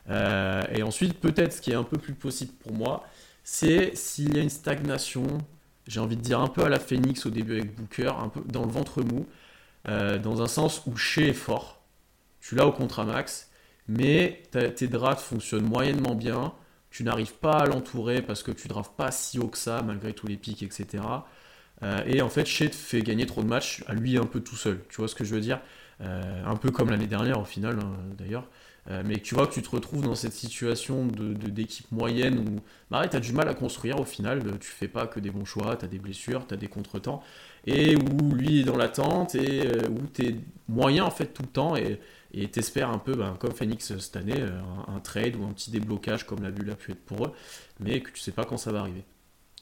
Euh, 0.08 0.62
et 0.72 0.82
ensuite, 0.84 1.18
peut-être 1.20 1.52
ce 1.54 1.60
qui 1.60 1.72
est 1.72 1.74
un 1.74 1.82
peu 1.82 1.98
plus 1.98 2.14
possible 2.14 2.52
pour 2.52 2.72
moi, 2.72 3.04
c'est 3.42 3.96
s'il 3.96 4.36
y 4.36 4.38
a 4.38 4.42
une 4.42 4.50
stagnation, 4.50 5.26
j'ai 5.88 6.00
envie 6.00 6.16
de 6.16 6.22
dire 6.22 6.40
un 6.40 6.48
peu 6.48 6.64
à 6.64 6.68
la 6.68 6.78
Phoenix 6.78 7.26
au 7.26 7.30
début 7.30 7.58
avec 7.58 7.74
Booker, 7.74 8.12
un 8.20 8.28
peu 8.28 8.40
dans 8.46 8.64
le 8.64 8.70
ventre 8.70 9.02
mou, 9.02 9.26
dans 9.86 10.42
un 10.42 10.48
sens 10.48 10.82
où 10.86 10.96
Shea 10.96 11.28
est 11.28 11.32
fort, 11.32 11.80
tu 12.40 12.56
l'as 12.56 12.66
au 12.66 12.72
contrat 12.72 13.04
max, 13.04 13.50
mais 13.88 14.42
tes 14.50 14.88
drafts 14.88 15.22
fonctionnent 15.22 15.64
moyennement 15.64 16.14
bien, 16.16 16.52
tu 16.96 17.04
n'arrives 17.04 17.34
pas 17.34 17.58
à 17.58 17.66
l'entourer 17.66 18.22
parce 18.22 18.42
que 18.42 18.50
tu 18.50 18.68
drafts 18.68 18.96
pas 18.96 19.10
si 19.10 19.38
haut 19.38 19.48
que 19.48 19.58
ça, 19.58 19.82
malgré 19.82 20.14
tous 20.14 20.26
les 20.26 20.38
pics, 20.38 20.62
etc. 20.62 21.04
Euh, 21.82 22.02
et 22.06 22.22
en 22.22 22.30
fait, 22.30 22.46
Shea 22.46 22.70
te 22.70 22.74
fait 22.74 23.02
gagner 23.02 23.26
trop 23.26 23.42
de 23.42 23.48
matchs 23.48 23.84
à 23.86 23.92
lui 23.92 24.16
un 24.16 24.24
peu 24.24 24.40
tout 24.40 24.56
seul. 24.56 24.80
Tu 24.88 24.96
vois 24.96 25.06
ce 25.06 25.14
que 25.14 25.22
je 25.22 25.34
veux 25.34 25.42
dire? 25.42 25.60
Euh, 26.00 26.42
Un 26.46 26.56
peu 26.56 26.70
comme 26.70 26.88
l'année 26.88 27.06
dernière 27.06 27.38
au 27.38 27.44
final, 27.44 27.78
hein, 27.80 27.92
d'ailleurs. 28.16 28.48
Euh, 28.88 29.02
mais 29.04 29.18
tu 29.18 29.34
vois 29.34 29.46
que 29.46 29.52
tu 29.52 29.60
te 29.60 29.68
retrouves 29.68 30.04
dans 30.04 30.14
cette 30.14 30.32
situation 30.32 31.04
d'équipe 31.04 31.86
de, 31.90 31.94
moyenne 31.94 32.38
où 32.38 32.60
bah, 32.90 33.06
tu 33.08 33.16
as 33.16 33.20
du 33.20 33.34
mal 33.34 33.48
à 33.48 33.54
construire 33.54 34.00
au 34.00 34.04
final, 34.04 34.58
tu 34.58 34.70
fais 34.70 34.88
pas 34.88 35.06
que 35.06 35.20
des 35.20 35.30
bons 35.30 35.44
choix, 35.44 35.76
tu 35.76 35.86
des 35.88 35.98
blessures, 35.98 36.46
tu 36.46 36.54
as 36.54 36.56
des 36.56 36.68
contretemps, 36.68 37.22
et 37.66 37.96
où 37.96 38.32
lui 38.32 38.60
est 38.60 38.64
dans 38.64 38.76
l'attente, 38.76 39.34
et 39.34 39.68
où 39.90 40.06
tu 40.14 40.26
es 40.26 40.36
moyen 40.68 41.04
en 41.04 41.10
fait 41.10 41.26
tout 41.26 41.42
le 41.42 41.48
temps, 41.48 41.76
et 41.76 42.00
t'espères 42.44 42.90
un 42.90 42.98
peu, 42.98 43.14
bah, 43.14 43.36
comme 43.38 43.52
Phoenix 43.52 43.96
cette 43.98 44.16
année, 44.16 44.40
un, 44.40 44.94
un, 44.94 45.00
trade 45.00 45.36
ou 45.36 45.44
un 45.44 45.52
petit 45.52 45.70
déblocage 45.70 46.26
comme 46.26 46.42
la 46.42 46.50
bulle 46.50 46.70
a 46.70 46.74
pu 46.74 46.92
être 46.92 47.04
pour 47.04 47.26
eux, 47.26 47.32
mais 47.80 48.00
que 48.00 48.10
tu 48.10 48.20
sais 48.20 48.32
pas 48.32 48.44
quand 48.44 48.58
ça 48.58 48.72
va 48.72 48.80
arriver. 48.80 49.04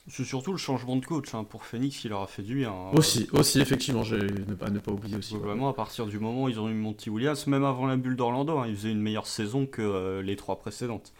C'est 0.06 0.24
surtout 0.24 0.52
le 0.52 0.58
changement 0.58 0.96
de 0.96 1.06
coach 1.06 1.34
hein, 1.34 1.44
pour 1.44 1.64
Phoenix 1.64 1.96
qui 1.96 2.08
leur 2.08 2.20
a 2.20 2.26
fait 2.26 2.42
du 2.42 2.56
bien. 2.56 2.70
Hein. 2.70 2.90
Aussi, 2.92 3.26
aussi 3.32 3.58
effectivement, 3.60 4.02
je 4.02 4.16
ne 4.16 4.54
pas, 4.54 4.68
ne 4.68 4.78
pas 4.78 4.92
oublier 4.92 5.16
aussi. 5.16 5.34
Vraiment, 5.36 5.70
à 5.70 5.72
partir 5.72 6.04
du 6.06 6.18
moment 6.18 6.44
où 6.44 6.48
ils 6.50 6.60
ont 6.60 6.68
eu 6.68 6.74
Monty 6.74 7.08
Williams, 7.08 7.46
même 7.46 7.64
avant 7.64 7.86
la 7.86 7.96
bulle 7.96 8.14
d'Orlando, 8.14 8.58
hein, 8.58 8.66
ils 8.68 8.76
faisaient 8.76 8.90
une 8.90 9.00
meilleure 9.00 9.26
saison 9.26 9.64
que 9.64 9.80
euh, 9.80 10.20
les 10.20 10.36
trois 10.36 10.58
précédentes. 10.58 11.14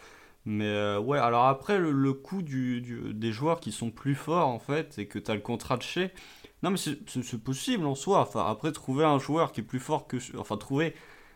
Mais 0.45 0.67
euh, 0.67 1.01
ouais, 1.01 1.19
alors 1.19 1.47
après, 1.47 1.79
le, 1.79 2.13
coup 2.13 2.43
du, 2.43 2.83
des 3.15 3.33
joueurs 3.33 3.61
qui 3.61 3.73
sont 3.73 3.91
plus 3.91 4.15
forts, 4.15 4.49
en 4.49 4.59
fait, 4.59 4.99
et 4.99 5.07
que 5.07 5.19
tu 5.19 5.31
as 5.31 5.35
le 5.35 5.41
contrat 5.41 5.79
de 5.79 5.83
chez. 5.83 6.11
Non, 6.63 6.71
mais 6.71 6.77
c'est 6.77 7.43
possible 7.43 7.87
en 7.87 7.95
soi. 7.95 8.21
Enfin, 8.21 8.45
après, 8.47 8.71
trouver 8.73 9.07
un 9.07 9.19
joueur 9.19 9.53
qui 9.53 9.61
est 9.63 9.65
plus 9.65 9.81
fort 9.81 10.07
que. 10.07 10.19
Enfin, 10.37 10.59
trouver. 10.59 10.95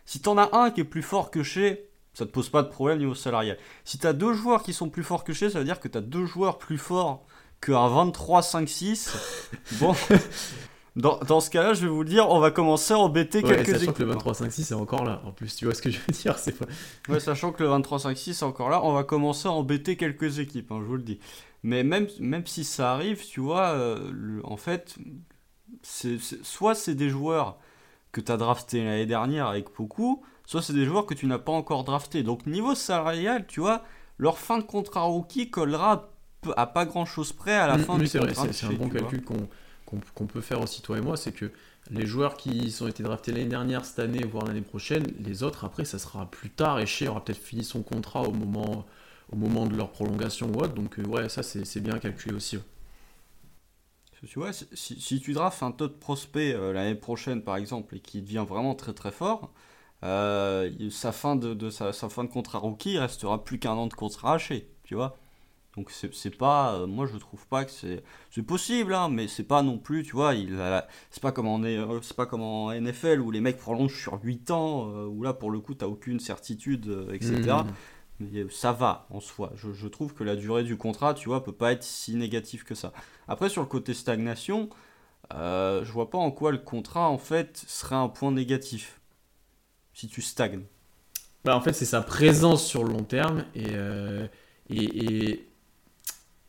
Si 0.09 0.19
t'en 0.21 0.39
as 0.39 0.57
un 0.57 0.71
qui 0.71 0.81
est 0.81 0.85
plus 0.85 1.03
fort 1.03 1.29
que 1.29 1.43
chez, 1.43 1.87
ça 2.15 2.25
te 2.25 2.31
pose 2.31 2.49
pas 2.49 2.63
de 2.63 2.67
problème 2.67 2.97
niveau 2.97 3.13
salarial. 3.13 3.59
Si 3.85 3.99
tu 3.99 4.07
as 4.07 4.13
deux 4.13 4.33
joueurs 4.33 4.63
qui 4.63 4.73
sont 4.73 4.89
plus 4.89 5.03
forts 5.03 5.23
que 5.23 5.33
chez, 5.33 5.51
ça 5.51 5.59
veut 5.59 5.65
dire 5.65 5.79
que 5.79 5.87
tu 5.87 5.99
as 5.99 6.01
deux 6.01 6.25
joueurs 6.25 6.57
plus 6.57 6.79
forts 6.79 7.27
qu'un 7.61 7.75
23-5-6. 7.75 9.13
bon, 9.79 9.93
dans, 10.95 11.19
dans, 11.19 11.39
ce 11.39 11.51
cas-là, 11.51 11.75
je 11.75 11.81
vais 11.81 11.89
vous 11.89 12.01
le 12.01 12.09
dire, 12.09 12.27
on 12.31 12.39
va 12.39 12.49
commencer 12.49 12.95
à 12.95 12.97
embêter 12.97 13.43
ouais, 13.43 13.57
quelques 13.57 13.77
sachant 13.77 13.93
que 13.93 14.01
le 14.01 14.15
23-5-6 14.15 14.71
est 14.71 14.73
encore 14.73 15.05
là. 15.05 15.21
En 15.25 15.31
plus, 15.31 15.55
tu 15.55 15.65
vois 15.65 15.75
ce 15.75 15.81
que 15.83 15.91
je 15.91 15.99
veux 15.99 16.11
dire 16.11 16.39
c'est 16.39 16.57
pas... 16.57 16.65
Ouais, 17.07 17.19
sachant 17.19 17.51
que 17.51 17.61
le 17.61 17.69
23-5-6 17.69 18.31
est 18.31 18.41
encore 18.41 18.69
là, 18.69 18.83
on 18.83 18.93
va 18.93 19.03
commencer 19.03 19.47
à 19.47 19.51
embêter 19.51 19.95
quelques 19.95 20.39
équipes, 20.39 20.71
hein, 20.71 20.79
je 20.81 20.85
vous 20.85 20.95
le 20.95 21.03
dis. 21.03 21.19
Mais 21.61 21.83
même, 21.83 22.07
même 22.19 22.47
si 22.47 22.63
ça 22.63 22.93
arrive, 22.93 23.23
tu 23.27 23.41
vois, 23.41 23.73
euh, 23.73 24.41
en 24.43 24.57
fait, 24.57 24.95
c'est 25.83 26.17
soit 26.19 26.73
c'est 26.73 26.95
des 26.95 27.09
joueurs 27.09 27.59
que 28.11 28.21
tu 28.21 28.31
as 28.31 28.37
draftés 28.37 28.83
l'année 28.83 29.05
dernière 29.05 29.47
avec 29.47 29.67
beaucoup, 29.75 30.23
soit 30.45 30.61
c'est 30.61 30.73
des 30.73 30.85
joueurs 30.85 31.05
que 31.05 31.13
tu 31.13 31.27
n'as 31.27 31.37
pas 31.37 31.51
encore 31.51 31.83
draftés. 31.83 32.23
Donc 32.23 32.45
niveau 32.45 32.75
salarial, 32.75 33.45
tu 33.47 33.59
vois, 33.59 33.83
leur 34.17 34.37
fin 34.37 34.57
de 34.57 34.63
contrat 34.63 35.01
rookie 35.01 35.49
collera 35.49 36.09
à 36.55 36.67
pas 36.67 36.85
grand 36.85 37.05
chose 37.05 37.33
près 37.33 37.55
à 37.55 37.67
la 37.67 37.77
mm, 37.77 37.83
fin 37.83 37.99
oui, 37.99 38.07
c'est 38.07 38.19
vrai, 38.19 38.33
c'est 38.33 38.65
un 38.65 38.71
bon 38.71 38.89
calcul 38.89 39.23
qu'on 39.23 40.25
peut 40.25 40.41
faire 40.41 40.61
aussi, 40.61 40.81
toi 40.81 40.97
et 40.97 41.01
moi, 41.01 41.17
c'est 41.17 41.31
que 41.31 41.51
les 41.91 42.05
joueurs 42.05 42.37
qui 42.37 42.75
ont 42.81 42.87
été 42.87 43.03
draftés 43.03 43.31
l'année 43.31 43.45
dernière, 43.45 43.83
cette 43.85 43.99
année, 43.99 44.23
voire 44.23 44.45
l'année 44.45 44.61
prochaine, 44.61 45.05
les 45.19 45.43
autres, 45.43 45.65
après, 45.65 45.85
ça 45.85 45.97
sera 45.97 46.29
plus 46.29 46.49
tard, 46.49 46.79
et 46.79 46.85
Shea 46.85 47.09
aura 47.09 47.23
peut-être 47.23 47.41
fini 47.41 47.63
son 47.63 47.81
contrat 47.81 48.21
au 48.21 48.31
moment, 48.31 48.85
au 49.31 49.35
moment 49.35 49.65
de 49.65 49.75
leur 49.75 49.89
prolongation 49.89 50.51
ou 50.51 50.59
autre, 50.59 50.73
donc 50.73 50.99
euh, 50.99 51.03
ouais, 51.03 51.29
ça 51.29 51.41
c'est 51.43 51.79
bien 51.79 51.97
calculé 51.97 52.35
aussi. 52.35 52.59
Si, 54.73 55.21
tu 55.21 55.33
drafts 55.33 55.63
un 55.63 55.69
de 55.69 55.87
prospect 55.87 56.53
euh, 56.53 56.73
l'année 56.73 56.95
prochaine, 56.95 57.41
par 57.41 57.55
exemple, 57.57 57.95
et 57.95 57.99
qui 57.99 58.21
devient 58.21 58.45
vraiment 58.47 58.75
très 58.75 58.93
très 58.93 59.11
fort, 59.11 59.51
euh, 60.03 60.89
sa, 60.91 61.11
fin 61.11 61.35
de, 61.35 61.69
sa, 61.69 61.91
fin 61.91 62.23
de 62.23 62.29
contrat 62.29 62.59
rookie 62.59 62.93
il 62.93 62.99
restera 62.99 63.43
plus 63.43 63.59
qu'un 63.59 63.73
an 63.73 63.87
de 63.87 63.93
contrat 63.93 64.35
haché, 64.35 64.69
tu 64.83 64.95
vois. 64.95 65.17
Donc 65.77 65.91
c'est 65.91 66.35
pas, 66.35 66.73
euh, 66.73 66.87
moi 66.87 67.05
je 67.05 67.15
trouve 67.17 67.45
pas 67.47 67.63
que 67.63 67.71
c'est, 67.71 68.41
possible, 68.41 68.93
hein, 68.93 69.07
mais 69.07 69.27
c'est 69.27 69.43
pas 69.43 69.61
non 69.61 69.77
plus, 69.77 70.03
tu 70.03 70.13
vois, 70.13 70.33
c'est 71.11 71.21
pas 71.21 71.31
comme 71.31 71.47
en 71.47 71.63
euh, 71.63 72.79
NFL 72.79 73.21
où 73.21 73.31
les 73.31 73.39
mecs 73.39 73.57
prolongent 73.57 73.95
sur 73.97 74.19
8 74.21 74.51
ans, 74.51 74.89
euh, 74.89 75.05
où 75.05 75.21
là 75.23 75.33
pour 75.33 75.51
le 75.51 75.59
coup 75.59 75.75
t'as 75.75 75.85
aucune 75.85 76.19
certitude, 76.19 77.07
etc. 77.13 77.57
Ça 78.51 78.71
va 78.71 79.07
en 79.09 79.19
soi. 79.19 79.53
Je, 79.55 79.87
trouve 79.87 80.13
que 80.13 80.23
la 80.23 80.35
durée 80.35 80.63
du 80.63 80.77
contrat, 80.77 81.13
tu 81.13 81.29
vois, 81.29 81.43
peut 81.43 81.53
pas 81.53 81.71
être 81.71 81.83
si 81.83 82.15
négative 82.15 82.63
que 82.63 82.75
ça. 82.75 82.91
Après 83.27 83.49
sur 83.49 83.61
le 83.61 83.67
côté 83.67 83.93
stagnation, 83.93 84.69
je 85.31 85.91
vois 85.91 86.09
pas 86.09 86.17
en 86.17 86.31
quoi 86.31 86.51
le 86.51 86.57
contrat 86.57 87.09
en 87.09 87.17
fait 87.17 87.63
serait 87.67 87.95
un 87.95 88.09
point 88.09 88.31
négatif 88.31 88.99
si 89.93 90.07
tu 90.07 90.21
stagnes. 90.21 90.63
Bah 91.45 91.55
en 91.55 91.61
fait 91.61 91.73
c'est 91.73 91.85
sa 91.85 92.01
présence 92.01 92.65
sur 92.65 92.83
le 92.83 92.91
long 92.91 93.03
terme 93.03 93.45
et, 93.55 93.73
et, 94.69 95.05
et 95.31 95.49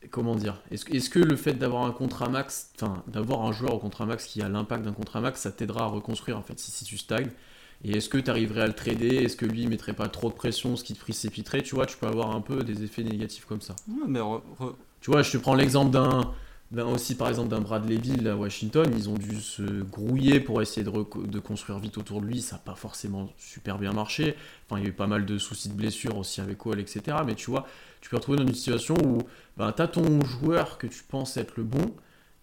comment 0.09 0.35
dire 0.35 0.63
Est-ce 0.71 1.11
que 1.11 1.19
le 1.19 1.37
fait 1.37 1.55
d'avoir 1.55 1.85
un 1.85 1.93
contrat 1.93 2.29
max, 2.29 2.71
enfin 2.77 3.03
d'avoir 3.07 3.43
un 3.43 3.53
joueur 3.53 3.75
au 3.75 3.79
contrat 3.79 4.07
max 4.07 4.27
qui 4.27 4.43
a 4.43 4.49
l'impact 4.49 4.85
d'un 4.85 4.93
contrat 4.93 5.21
max, 5.21 5.43
ça 5.43 5.53
t'aidera 5.53 5.85
à 5.85 5.87
reconstruire 5.87 6.39
en 6.39 6.43
fait 6.43 6.59
si, 6.59 6.85
tu 6.85 6.97
stagnes? 6.97 7.31
Et 7.85 7.97
est-ce 7.97 8.09
que 8.09 8.19
tu 8.19 8.31
arriverais 8.31 8.63
à 8.63 8.67
le 8.67 8.75
trader? 8.75 9.17
Est-ce 9.17 9.37
que 9.37 9.47
lui 9.47 9.67
mettrait 9.67 9.95
pas 9.95 10.09
trop 10.09 10.29
de 10.29 10.35
pression, 10.35 10.77
ce 10.77 10.85
qui 10.85 10.95
te 10.95 11.01
précipiterait? 11.01 11.63
Tu 11.63 11.75
vois, 11.75 11.87
tu 11.87 11.97
peux 11.97 12.07
avoir 12.07 12.35
un 12.35 12.41
peu 12.41 12.63
des 12.63 12.83
effets 12.83 13.03
négatifs 13.03 13.47
comme 13.47 13.63
ça. 13.63 13.75
mais 14.07 14.21
Tu 15.01 15.11
vois, 15.11 15.23
je 15.23 15.33
te 15.33 15.39
prends 15.39 15.55
l'exemple 15.55 15.91
d'un 15.91 16.33
aussi 16.79 17.17
par 17.17 17.29
exemple 17.29 17.49
d'un 17.49 17.61
Bradley 17.61 17.99
Bill 17.99 18.29
à 18.29 18.37
Washington, 18.37 18.89
ils 18.97 19.09
ont 19.09 19.17
dû 19.17 19.41
se 19.41 19.83
grouiller 19.83 20.39
pour 20.39 20.63
essayer 20.63 20.85
de, 20.85 20.91
de 20.91 21.39
construire 21.41 21.79
vite 21.81 21.99
autour 21.99 22.21
de 22.21 22.27
lui, 22.27 22.41
ça 22.41 22.57
n'a 22.57 22.63
pas 22.63 22.75
forcément 22.75 23.29
super 23.39 23.79
bien 23.79 23.93
marché. 23.93 24.37
Enfin, 24.67 24.81
il 24.81 24.85
y 24.85 24.87
a 24.87 24.91
eu 24.91 24.95
pas 24.95 25.09
mal 25.09 25.27
de 25.27 25.37
soucis 25.39 25.69
de 25.69 25.75
blessures 25.75 26.17
aussi 26.17 26.41
avec 26.41 26.65
Wall, 26.65 26.79
etc. 26.79 27.17
Mais 27.27 27.35
tu 27.35 27.51
vois, 27.51 27.67
tu 28.01 28.09
peux 28.09 28.17
retrouver 28.17 28.39
dans 28.39 28.47
une 28.47 28.55
situation 28.55 28.95
où 29.05 29.19
ben, 29.57 29.73
tu 29.73 29.83
as 29.83 29.89
ton 29.89 30.25
joueur 30.25 30.79
que 30.79 30.87
tu 30.87 31.03
penses 31.03 31.37
être 31.37 31.55
le 31.57 31.65
bon, 31.65 31.93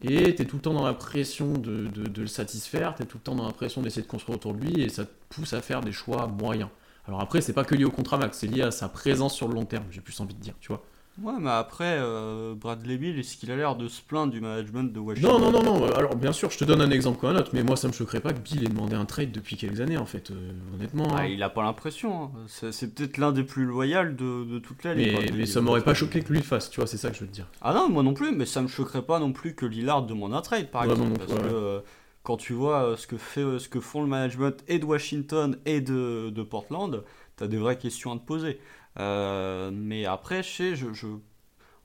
et 0.01 0.35
tu 0.35 0.41
es 0.41 0.45
tout 0.45 0.57
le 0.57 0.61
temps 0.61 0.73
dans 0.73 0.85
la 0.85 0.93
pression 0.93 1.53
de, 1.53 1.87
de, 1.87 2.21
le 2.21 2.27
satisfaire, 2.27 2.95
tu 2.95 3.03
es 3.03 3.05
tout 3.05 3.17
le 3.17 3.23
temps 3.23 3.35
dans 3.35 3.45
la 3.45 3.53
pression 3.53 3.81
d'essayer 3.81 4.03
de 4.03 4.07
construire 4.07 4.37
autour 4.37 4.53
de 4.53 4.59
lui, 4.59 4.81
et 4.81 4.89
ça 4.89 5.05
te 5.05 5.11
pousse 5.29 5.53
à 5.53 5.61
faire 5.61 5.81
des 5.81 5.91
choix 5.91 6.27
moyens. 6.27 6.69
Alors 7.07 7.21
après, 7.21 7.41
c'est 7.41 7.53
pas 7.53 7.63
que 7.63 7.73
lié 7.73 7.85
au 7.85 7.91
contrat 7.91 8.17
max, 8.17 8.37
c'est 8.37 8.47
lié 8.47 8.61
à 8.61 8.71
sa 8.71 8.89
présence 8.89 9.33
sur 9.33 9.47
le 9.47 9.55
long 9.55 9.65
terme, 9.65 9.85
j'ai 9.89 10.01
plus 10.01 10.19
envie 10.19 10.35
de 10.35 10.39
dire, 10.39 10.53
tu 10.59 10.67
vois. 10.67 10.83
Ouais, 11.21 11.33
mais 11.39 11.49
après, 11.49 11.97
euh, 11.97 12.53
Bradley 12.53 12.97
Bill, 12.97 13.17
est-ce 13.17 13.37
qu'il 13.37 13.51
a 13.51 13.55
l'air 13.55 13.75
de 13.75 13.87
se 13.87 14.01
plaindre 14.01 14.31
du 14.31 14.39
management 14.39 14.93
de 14.93 14.99
Washington? 14.99 15.31
Non, 15.31 15.51
non, 15.51 15.63
non, 15.63 15.79
non. 15.79 15.91
Alors, 15.93 16.15
bien 16.15 16.31
sûr, 16.31 16.51
je 16.51 16.59
te 16.59 16.63
donne 16.63 16.79
un 16.79 16.91
exemple 16.91 17.19
comme 17.19 17.35
un 17.35 17.39
autre, 17.39 17.49
mais 17.53 17.63
moi, 17.63 17.75
ça 17.75 17.87
me 17.87 17.93
choquerait 17.93 18.19
pas 18.19 18.33
que 18.33 18.39
Bill 18.39 18.63
ait 18.63 18.69
demandé 18.69 18.95
un 18.95 19.05
trade 19.05 19.31
depuis 19.31 19.55
quelques 19.57 19.81
années, 19.81 19.97
en 19.97 20.05
fait, 20.05 20.29
euh, 20.29 20.51
honnêtement. 20.75 21.07
Ah, 21.17 21.27
il 21.27 21.41
a 21.41 21.49
pas 21.49 21.63
l'impression. 21.63 22.25
Hein. 22.25 22.31
C'est, 22.47 22.93
peut-être 22.93 23.17
l'un 23.17 23.31
des 23.31 23.43
plus 23.43 23.65
loyaux 23.65 24.03
de, 24.03 24.45
de 24.45 24.59
toute 24.59 24.83
la 24.83 24.93
ligue. 24.93 25.17
Mais, 25.19 25.31
mais 25.35 25.45
ça 25.47 25.59
m'aurait 25.59 25.81
pas 25.81 25.95
choqué 25.95 26.21
que 26.21 26.31
lui 26.31 26.37
le 26.37 26.45
fasse, 26.45 26.69
tu 26.69 26.79
vois, 26.79 26.87
c'est 26.87 26.97
ça 26.97 27.09
que 27.09 27.15
je 27.15 27.21
veux 27.21 27.27
te 27.27 27.33
dire. 27.33 27.47
Ah 27.61 27.73
non, 27.73 27.89
moi 27.89 28.03
non 28.03 28.13
plus, 28.13 28.31
mais 28.31 28.45
ça 28.45 28.61
me 28.61 28.67
choquerait 28.67 29.01
pas 29.01 29.17
non 29.17 29.33
plus 29.33 29.55
que 29.55 29.65
Lillard 29.65 30.03
demande 30.03 30.35
un 30.35 30.41
trade, 30.41 30.69
par 30.69 30.83
exemple. 30.83 31.17
parce 31.17 31.33
que 31.33 31.47
euh, 31.47 31.79
quand 32.21 32.37
tu 32.37 32.53
vois 32.53 32.95
ce 32.95 33.07
que, 33.07 33.17
fait, 33.17 33.57
ce 33.57 33.67
que 33.67 33.79
font 33.79 34.01
le 34.01 34.07
management 34.07 34.63
et 34.67 34.77
de 34.77 34.85
Washington 34.85 35.57
et 35.65 35.81
de, 35.81 36.29
de 36.29 36.43
Portland, 36.43 37.03
t'as 37.37 37.47
des 37.47 37.57
vraies 37.57 37.77
questions 37.77 38.13
à 38.13 38.17
te 38.17 38.25
poser. 38.25 38.59
Mais 38.97 40.05
après, 40.05 40.43
je, 40.43 40.75
je, 40.75 40.93
je 40.93 41.07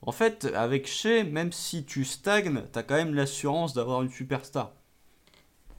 en 0.05 0.11
fait, 0.11 0.51
avec 0.53 0.87
Shea, 0.87 1.23
même 1.23 1.51
si 1.53 1.85
tu 1.85 2.03
stagnes, 2.03 2.63
t'as 2.71 2.83
quand 2.83 2.95
même 2.95 3.15
l'assurance 3.15 3.73
d'avoir 3.73 4.01
une 4.03 4.09
superstar. 4.09 4.73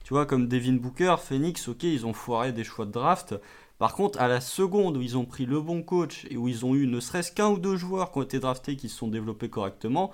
Tu 0.03 0.15
vois, 0.15 0.25
comme 0.27 0.49
Devin 0.49 0.75
Booker, 0.75 1.17
Phoenix, 1.19 1.69
ok, 1.69 1.83
ils 1.83 2.07
ont 2.07 2.13
foiré 2.13 2.53
des 2.53 2.65
choix 2.65 2.87
de 2.87 2.91
draft. 2.91 3.35
Par 3.79 3.95
contre, 3.95 4.21
à 4.21 4.29
la 4.29 4.41
seconde 4.41 4.97
où 4.97 5.03
ils 5.03 5.19
ont 5.19 5.25
pris 5.25 5.45
le 5.45 5.61
bon 5.61 5.83
coach 5.83 6.27
et 6.31 6.37
où 6.37 6.49
ils 6.49 6.65
ont 6.65 6.75
eu 6.75 6.87
ne 6.87 7.01
serait-ce 7.01 7.33
qu'un 7.33 7.49
ou 7.49 7.59
deux 7.59 7.77
joueurs 7.77 8.13
qui 8.13 8.19
ont 8.19 8.23
été 8.23 8.39
draftés 8.39 8.77
qui 8.77 8.89
se 8.89 8.97
sont 8.97 9.09
développés 9.09 9.51
correctement, 9.51 10.11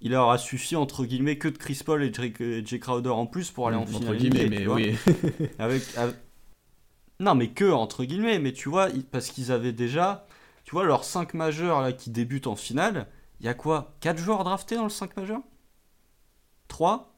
il 0.00 0.12
leur 0.12 0.30
a 0.30 0.38
suffi 0.38 0.76
entre 0.76 1.04
guillemets 1.04 1.36
que 1.36 1.48
de 1.48 1.58
Chris 1.58 1.80
Paul 1.84 2.02
et 2.02 2.12
Jay, 2.12 2.78
Crowder 2.78 3.10
en 3.10 3.26
plus 3.26 3.50
pour 3.50 3.68
aller 3.68 3.76
en 3.76 3.84
finale. 3.84 4.02
Entre 4.04 4.14
guillemets, 4.14 4.48
mais 4.48 4.66
oui. 4.66 4.96
avec, 5.58 5.82
Non, 7.20 7.34
mais 7.34 7.48
que 7.50 7.70
entre 7.70 8.04
guillemets, 8.04 8.38
mais 8.38 8.52
tu 8.52 8.68
vois, 8.68 8.88
parce 9.10 9.28
qu'ils 9.30 9.50
avaient 9.52 9.72
déjà, 9.72 10.26
tu 10.64 10.72
vois, 10.72 10.84
leurs 10.84 11.04
5 11.04 11.34
majeurs 11.34 11.80
là 11.80 11.92
qui 11.92 12.10
débutent 12.10 12.46
en 12.46 12.56
finale, 12.56 13.08
il 13.40 13.46
y 13.46 13.48
a 13.48 13.54
quoi 13.54 13.94
4 14.00 14.18
joueurs 14.18 14.44
draftés 14.44 14.76
dans 14.76 14.84
le 14.84 14.88
5 14.88 15.16
majeur 15.16 15.40
3 16.68 17.12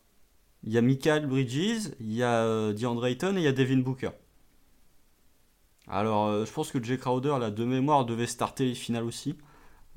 Il 0.64 0.73
y 0.73 0.78
a 0.78 0.83
Michael 0.83 1.26
Bridges, 1.26 1.90
il 2.00 2.12
y 2.12 2.23
a 2.23 2.45
euh, 2.45 2.73
DeAndre 2.73 3.07
Ayton 3.07 3.37
et 3.37 3.40
il 3.40 3.45
y 3.45 3.47
a 3.49 3.52
Devin 3.52 3.78
Booker. 3.78 4.11
Alors, 5.88 6.28
euh, 6.28 6.45
je 6.47 6.52
pense 6.52 6.71
que 6.71 6.83
Jay 6.83 6.97
Crowder, 6.99 7.37
là, 7.38 7.50
de 7.50 7.64
mémoire, 7.64 8.04
devait 8.07 8.26
starter 8.26 8.64
les 8.66 8.75
finales 8.75 9.04
aussi. 9.04 9.37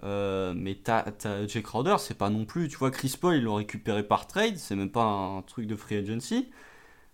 Euh, 0.04 0.54
mais 0.56 0.76
t'as, 0.76 1.06
Jay 1.48 1.62
Crowder, 1.62 1.96
c'est 2.00 2.18
pas 2.18 2.30
non 2.30 2.46
plus. 2.46 2.68
Tu 2.68 2.78
vois, 2.78 2.92
Chris 2.92 3.16
Paul, 3.20 3.36
ils 3.36 3.44
l'ont 3.44 3.56
récupéré 3.56 4.04
par 4.04 4.28
trade, 4.28 4.58
c'est 4.58 4.76
même 4.76 4.92
pas 4.92 5.04
un 5.04 5.42
truc 5.44 5.68
de 5.68 5.76
free 5.76 5.96
agency. 5.98 6.50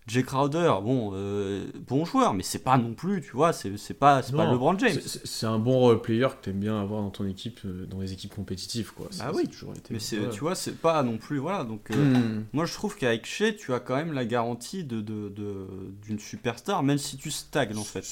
Jay 0.06 0.22
Crowder, 0.24 0.72
bon, 0.82 1.12
euh, 1.14 1.66
bon 1.86 2.04
joueur, 2.04 2.34
mais 2.34 2.42
c'est 2.42 2.64
pas 2.64 2.76
non 2.78 2.94
plus, 2.94 3.20
tu 3.22 3.30
vois, 3.32 3.52
c'est 3.52 3.70
pas, 3.94 4.22
c'est 4.22 4.34
pas 4.34 4.46
Non, 4.46 4.52
LeBron 4.52 4.76
James. 4.78 4.98
c'est- 5.00 5.46
un 5.46 5.58
bon 5.58 5.78
role 5.78 6.00
player 6.02 6.26
que 6.30 6.44
t'aimes 6.44 6.58
bien 6.58 6.80
avoir 6.80 7.02
dans 7.02 7.10
ton 7.10 7.26
équipe, 7.26 7.60
euh, 7.64 7.86
dans 7.86 8.00
les 8.00 8.12
équipes 8.12 8.34
compétitives, 8.34 8.92
quoi. 8.92 9.08
Ah 9.20 9.30
oui, 9.32 9.46
toujours 9.46 9.72
été. 9.76 9.94
Mais 9.94 10.00
tu 10.30 10.40
vois, 10.40 10.54
c'est 10.56 10.76
pas 10.80 11.02
non 11.04 11.16
plus, 11.16 11.38
voilà. 11.38 11.62
Donc, 11.64 11.90
euh, 11.92 12.04
Hmm. 12.04 12.44
moi 12.52 12.64
je 12.64 12.72
trouve 12.74 12.96
qu'avec 12.96 13.24
Shea, 13.24 13.52
tu 13.52 13.72
as 13.72 13.78
quand 13.78 13.94
même 13.94 14.12
la 14.12 14.24
garantie 14.24 14.82
de, 14.84 15.00
de, 15.00 15.28
de- 15.28 15.66
d'une 16.02 16.18
superstar, 16.18 16.82
même 16.82 16.98
si 16.98 17.16
tu 17.16 17.30
stagnes 17.30 17.76
en 17.76 17.84
fait. 17.84 18.04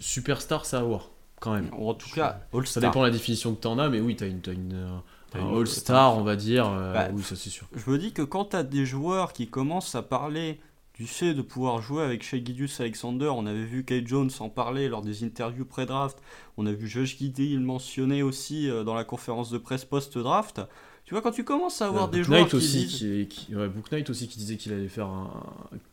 Superstar, 0.00 0.66
ça 0.66 0.80
à 0.80 0.82
voir, 0.82 1.10
quand 1.40 1.54
même. 1.54 1.70
En 1.72 1.94
tout 1.94 2.10
cas, 2.10 2.40
Ça 2.64 2.80
dépend 2.80 3.00
de 3.00 3.06
la 3.06 3.12
définition 3.12 3.54
que 3.54 3.60
t'en 3.60 3.78
as, 3.78 3.88
mais 3.88 4.00
oui, 4.00 4.14
t'as 4.16 4.26
une, 4.26 4.40
t'as 4.40 4.52
une, 4.52 5.00
un 5.34 5.56
All-Star, 5.58 6.16
on 6.18 6.22
va 6.22 6.36
dire. 6.36 6.64
Bah, 6.68 7.08
oui, 7.12 7.22
ça 7.22 7.34
c'est 7.36 7.50
sûr. 7.50 7.66
Je 7.74 7.90
me 7.90 7.98
dis 7.98 8.12
que 8.12 8.22
quand 8.22 8.46
tu 8.46 8.56
as 8.56 8.62
des 8.62 8.84
joueurs 8.84 9.32
qui 9.32 9.48
commencent 9.48 9.94
à 9.94 10.02
parler 10.02 10.60
du 10.96 11.06
fait 11.06 11.34
de 11.34 11.42
pouvoir 11.42 11.82
jouer 11.82 12.02
avec 12.02 12.22
Shea 12.22 12.38
Gidius 12.42 12.80
Alexander, 12.80 13.26
on 13.26 13.44
avait 13.46 13.64
vu 13.64 13.84
Kay 13.84 14.02
Jones 14.06 14.30
en 14.40 14.48
parler 14.48 14.88
lors 14.88 15.02
des 15.02 15.24
interviews 15.24 15.66
pré-draft, 15.66 16.18
on 16.56 16.64
a 16.66 16.72
vu 16.72 16.88
Josh 16.88 17.18
Giddey 17.18 17.48
le 17.54 17.60
mentionner 17.60 18.22
aussi 18.22 18.70
euh, 18.70 18.82
dans 18.82 18.94
la 18.94 19.04
conférence 19.04 19.50
de 19.50 19.58
presse 19.58 19.84
post-draft. 19.84 20.62
Tu 21.04 21.12
vois, 21.14 21.22
quand 21.22 21.30
tu 21.32 21.44
commences 21.44 21.82
à 21.82 21.86
avoir 21.86 22.04
Euh, 22.08 22.10
des 22.10 22.18
Book 22.18 22.26
joueurs 22.26 22.40
Knight 22.40 22.50
qui 22.50 22.56
aussi, 22.56 22.86
disent... 22.86 22.98
qui, 22.98 23.28
qui- 23.28 23.54
ouais, 23.54 23.68
Book 23.68 23.92
Knight 23.92 24.08
aussi 24.10 24.26
qui 24.26 24.38
disait 24.38 24.56
qu'il 24.56 24.72
allait 24.72 24.88
faire 24.88 25.06
un, 25.06 25.30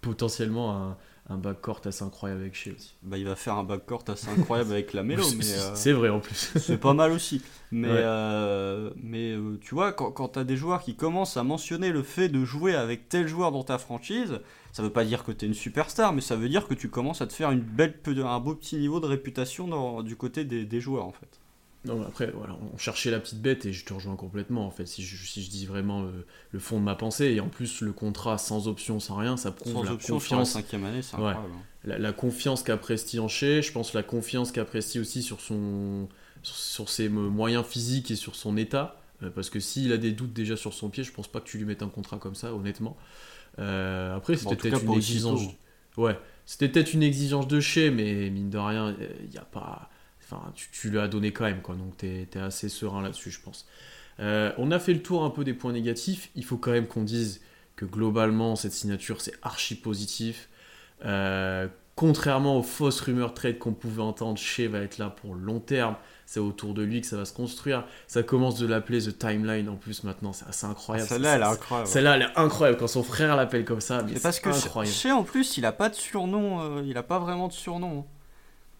potentiellement 0.01 0.71
un, 0.75 0.97
un 1.29 1.37
backcourt 1.37 1.79
assez 1.85 2.03
incroyable 2.03 2.41
avec 2.41 2.53
Shea 2.53 2.71
aussi. 2.75 2.95
Bah, 3.01 3.17
il 3.17 3.25
va 3.25 3.35
faire 3.35 3.55
un 3.55 3.63
backcourt 3.63 4.03
assez 4.07 4.27
incroyable 4.27 4.71
avec 4.73 4.91
la 4.93 5.03
mais... 5.37 5.53
euh, 5.53 5.71
C'est 5.75 5.93
vrai 5.93 6.09
en 6.09 6.19
plus. 6.19 6.51
C'est 6.57 6.77
pas 6.77 6.93
mal 6.93 7.11
aussi. 7.13 7.41
Mais, 7.71 7.87
Ouais. 7.87 7.95
euh, 7.97 8.91
mais 9.01 9.31
euh, 9.31 9.57
tu 9.61 9.73
vois, 9.73 9.93
quand, 9.93 10.11
quand 10.11 10.29
tu 10.29 10.39
as 10.39 10.43
des 10.43 10.57
joueurs 10.57 10.81
qui 10.83 10.95
commencent 10.95 11.37
à 11.37 11.43
mentionner 11.43 11.91
le 11.91 12.03
fait 12.03 12.27
de 12.29 12.43
jouer 12.43 12.75
avec 12.75 13.07
tel 13.09 13.27
joueur 13.27 13.51
dans 13.53 13.63
ta 13.63 13.77
franchise, 13.77 14.39
ça 14.73 14.83
veut 14.83 14.89
pas 14.91 15.05
dire 15.05 15.23
que 15.23 15.31
tu 15.31 15.45
es 15.45 15.47
une 15.47 15.53
superstar, 15.53 16.11
mais 16.13 16.21
ça 16.21 16.35
veut 16.35 16.49
dire 16.49 16.67
que 16.67 16.73
tu 16.73 16.89
commences 16.89 17.21
à 17.21 17.27
te 17.27 17.33
faire 17.33 17.51
une 17.51 17.61
belle, 17.61 17.95
un 18.25 18.39
beau 18.39 18.53
petit 18.55 18.75
niveau 18.75 18.99
de 18.99 19.05
réputation 19.07 19.67
dans- 19.67 20.03
du 20.03 20.15
côté 20.17 20.43
des, 20.43 20.65
des 20.65 20.81
joueurs 20.81 21.05
en 21.05 21.13
fait. 21.13 21.39
Non, 21.85 21.99
mais 21.99 22.05
après, 22.05 22.31
voilà, 22.31 22.57
on 22.73 22.77
cherchait 22.77 23.11
la 23.11 23.19
petite 23.19 23.41
bête 23.41 23.65
et 23.65 23.73
je 23.73 23.83
te 23.83 23.93
rejoins 23.93 24.15
complètement 24.15 24.65
en 24.65 24.71
fait. 24.71 24.85
Si 24.85 25.03
je, 25.03 25.17
si 25.25 25.43
je 25.43 25.49
dis 25.49 25.65
vraiment 25.65 26.01
le, 26.03 26.25
le 26.51 26.59
fond 26.59 26.79
de 26.79 26.83
ma 26.85 26.95
pensée, 26.95 27.25
et 27.25 27.39
en 27.41 27.49
plus 27.49 27.81
le 27.81 27.91
contrat 27.91 28.37
sans 28.37 28.67
option, 28.69 28.99
sans 29.01 29.17
rien, 29.17 29.35
ça 29.35 29.51
prouve 29.51 29.73
Sans 29.73 29.83
la 29.83 29.91
option 29.91 30.19
sur 30.19 30.37
la 30.37 30.45
confiance, 30.45 30.51
cinquième 30.53 30.85
année, 30.85 31.01
c'est 31.01 31.15
Ouais. 31.17 31.35
incroyable. 31.35 31.53
la, 31.83 31.97
la 31.97 32.13
confiance 32.13 32.63
qu'a 32.63 32.77
Presti 32.77 33.19
en 33.19 33.27
Shea, 33.27 33.61
je 33.61 33.71
pense 33.73 33.93
la 33.93 34.03
confiance 34.03 34.51
qu'a 34.53 34.63
Presti 34.65 34.99
aussi 34.99 35.21
sur, 35.21 35.41
son, 35.41 36.07
sur, 36.41 36.55
sur 36.55 36.89
ses 36.89 37.09
mo- 37.09 37.29
moyens 37.29 37.65
physiques 37.65 38.11
et 38.11 38.15
sur 38.15 38.35
son 38.35 38.55
état. 38.57 38.99
Euh, 39.21 39.29
parce 39.29 39.49
que 39.49 39.59
s'il 39.59 39.91
a 39.91 39.97
des 39.97 40.11
doutes 40.13 40.33
déjà 40.33 40.55
sur 40.55 40.73
son 40.73 40.89
pied, 40.89 41.03
je 41.03 41.11
pense 41.11 41.27
pas 41.27 41.39
que 41.41 41.45
tu 41.47 41.57
lui 41.57 41.65
mettes 41.65 41.83
un 41.83 41.89
contrat 41.89 42.17
comme 42.17 42.35
ça, 42.35 42.53
honnêtement. 42.53 42.97
Euh, 43.59 44.15
après, 44.15 44.37
c'était 44.37 44.55
peut-être 44.55 44.83
une 44.83 44.93
exigence. 44.93 45.41
Ouais, 45.97 46.17
c'était 46.45 46.69
peut-être 46.69 46.93
une 46.93 47.03
exigence 47.03 47.47
de 47.47 47.59
Shea, 47.59 47.91
mais 47.91 48.29
mine 48.29 48.49
de 48.49 48.57
rien, 48.57 48.95
il 49.23 49.29
n'y 49.29 49.37
a 49.37 49.45
pas. 49.45 49.89
Enfin, 50.33 50.51
tu, 50.55 50.67
tu 50.71 50.89
lui 50.89 50.99
as 50.99 51.07
donné 51.07 51.31
quand 51.31 51.45
même, 51.45 51.61
quoi. 51.61 51.75
Donc, 51.75 51.97
tu 51.97 52.07
es, 52.07 52.37
assez 52.37 52.69
serein 52.69 53.01
là-dessus, 53.01 53.31
je 53.31 53.39
pense. 53.41 53.67
Euh, 54.19 54.51
on 54.57 54.71
a 54.71 54.79
fait 54.79 54.93
le 54.93 55.01
tour 55.01 55.23
un 55.23 55.29
peu 55.29 55.43
des 55.43 55.53
points 55.53 55.73
négatifs. 55.73 56.29
Il 56.35 56.45
faut 56.45 56.57
quand 56.57 56.71
même 56.71 56.87
qu'on 56.87 57.03
dise 57.03 57.41
que 57.75 57.85
globalement, 57.85 58.55
cette 58.55 58.73
signature, 58.73 59.21
c'est 59.21 59.33
archi 59.41 59.75
positif. 59.75 60.49
Euh, 61.05 61.67
contrairement 61.95 62.57
aux 62.57 62.63
fausses 62.63 63.01
rumeurs 63.01 63.33
trade 63.33 63.57
qu'on 63.57 63.73
pouvait 63.73 64.01
entendre, 64.01 64.37
Shea 64.37 64.67
va 64.67 64.79
être 64.79 64.97
là 64.97 65.09
pour 65.09 65.35
long 65.35 65.59
terme. 65.59 65.95
C'est 66.25 66.39
autour 66.39 66.73
de 66.73 66.81
lui 66.81 67.01
que 67.01 67.07
ça 67.07 67.17
va 67.17 67.25
se 67.25 67.33
construire. 67.33 67.85
Ça 68.07 68.23
commence 68.23 68.57
de 68.57 68.65
l'appeler 68.65 68.99
The 68.99 69.17
Timeline 69.17 69.69
en 69.69 69.75
plus 69.75 70.03
maintenant. 70.03 70.33
C'est 70.33 70.47
assez 70.47 70.65
incroyable. 70.65 71.09
Celle-là, 71.09 71.35
elle 71.35 71.41
est 71.41 71.45
incroyable. 71.45 71.89
Celle-là, 71.89 72.15
elle 72.15 72.21
est 72.23 72.37
incroyable. 72.39 72.79
Quand 72.79 72.87
son 72.87 73.03
frère 73.03 73.35
l'appelle 73.35 73.65
comme 73.65 73.81
ça, 73.81 74.01
mais 74.03 74.13
C'est 74.15 74.21
parce 74.21 74.39
que 74.39 74.49
incroyable. 74.49 74.95
chez 74.95 75.11
en 75.11 75.23
plus, 75.23 75.57
il 75.57 75.65
a 75.65 75.71
pas 75.71 75.89
de 75.89 75.95
surnom, 75.95 76.61
euh, 76.61 76.83
il 76.85 76.97
a 76.97 77.03
pas 77.03 77.19
vraiment 77.19 77.47
de 77.47 77.53
surnom. 77.53 77.99
hein. 77.99 78.05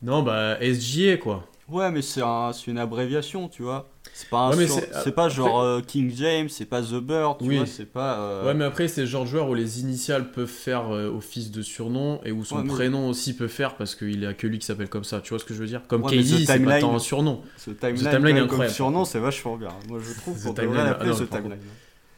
Non, 0.04 0.22
bah, 0.22 0.58
SGA, 0.62 1.18
quoi. 1.18 1.48
Ouais, 1.70 1.90
mais 1.92 2.02
c'est 2.02 2.22
un- 2.22 2.52
c'est 2.54 2.70
une 2.70 2.78
abréviation, 2.78 3.48
tu 3.48 3.64
vois. 3.64 3.90
C'est 4.14 4.30
pas, 4.30 4.50
Ouais, 4.56 4.68
c'est- 4.68 4.90
c'est 5.04 5.08
après- 5.18 5.30
genre 5.30 5.62
euh, 5.62 5.80
King 5.82 6.12
James, 6.16 6.50
c'est 6.50 6.66
pas 6.66 6.82
The 6.82 6.96
Bird, 7.00 7.38
tu 7.40 7.46
Oui. 7.46 7.58
vois, 7.58 7.66
c'est 7.66 7.86
pas. 7.92 8.20
euh, 8.20 8.46
Ouais, 8.46 8.54
mais 8.54 8.66
après, 8.66 8.88
c'est 8.90 9.08
genre 9.08 9.26
joueur 9.26 9.50
où 9.50 9.56
les 9.56 9.80
initiales 9.80 10.30
peuvent 10.32 10.46
faire 10.46 10.94
euh, 10.94 11.10
office 11.10 11.50
de 11.52 11.62
surnom 11.64 12.20
et 12.26 12.32
où 12.34 12.44
son 12.44 12.58
Ouais, 12.58 12.64
mais- 12.66 12.70
prénom 12.74 13.08
aussi 13.10 13.34
peut 13.36 13.48
faire 13.48 13.76
parce 13.76 13.96
qu'il 13.96 14.24
a 14.26 14.34
que 14.34 14.46
lui 14.46 14.60
qui 14.60 14.66
s'appelle 14.68 14.90
comme 14.90 15.06
ça. 15.06 15.22
Tu 15.22 15.30
vois 15.30 15.40
ce 15.40 15.46
que 15.46 15.54
je 15.54 15.60
veux 15.60 15.68
dire? 15.68 15.82
Comme 15.88 16.04
Ouais, 16.04 16.12
KD, 16.12 16.24
c'est 16.42 16.46
pas 16.46 16.54
Timeline- 16.58 16.82
tant 16.82 16.96
un 16.96 17.00
surnom. 17.00 17.42
Ce 17.58 17.72
timeline, 17.72 18.04
quand 18.04 18.10
Timeline 18.12 18.38
est 18.38 18.40
même, 18.42 18.50
comme 18.50 18.68
surnom, 18.68 19.06
c'est 19.06 19.20
vachement 19.20 19.56
bien. 19.58 19.70
Moi, 19.88 20.00
je 20.06 20.14
trouve 20.20 20.44
qu'on 20.44 20.54
devrait 20.54 20.84
l'appeler 20.84 21.12
ah 21.14 21.20
The 21.20 21.26
par 21.26 21.40
Timeline. 21.42 21.60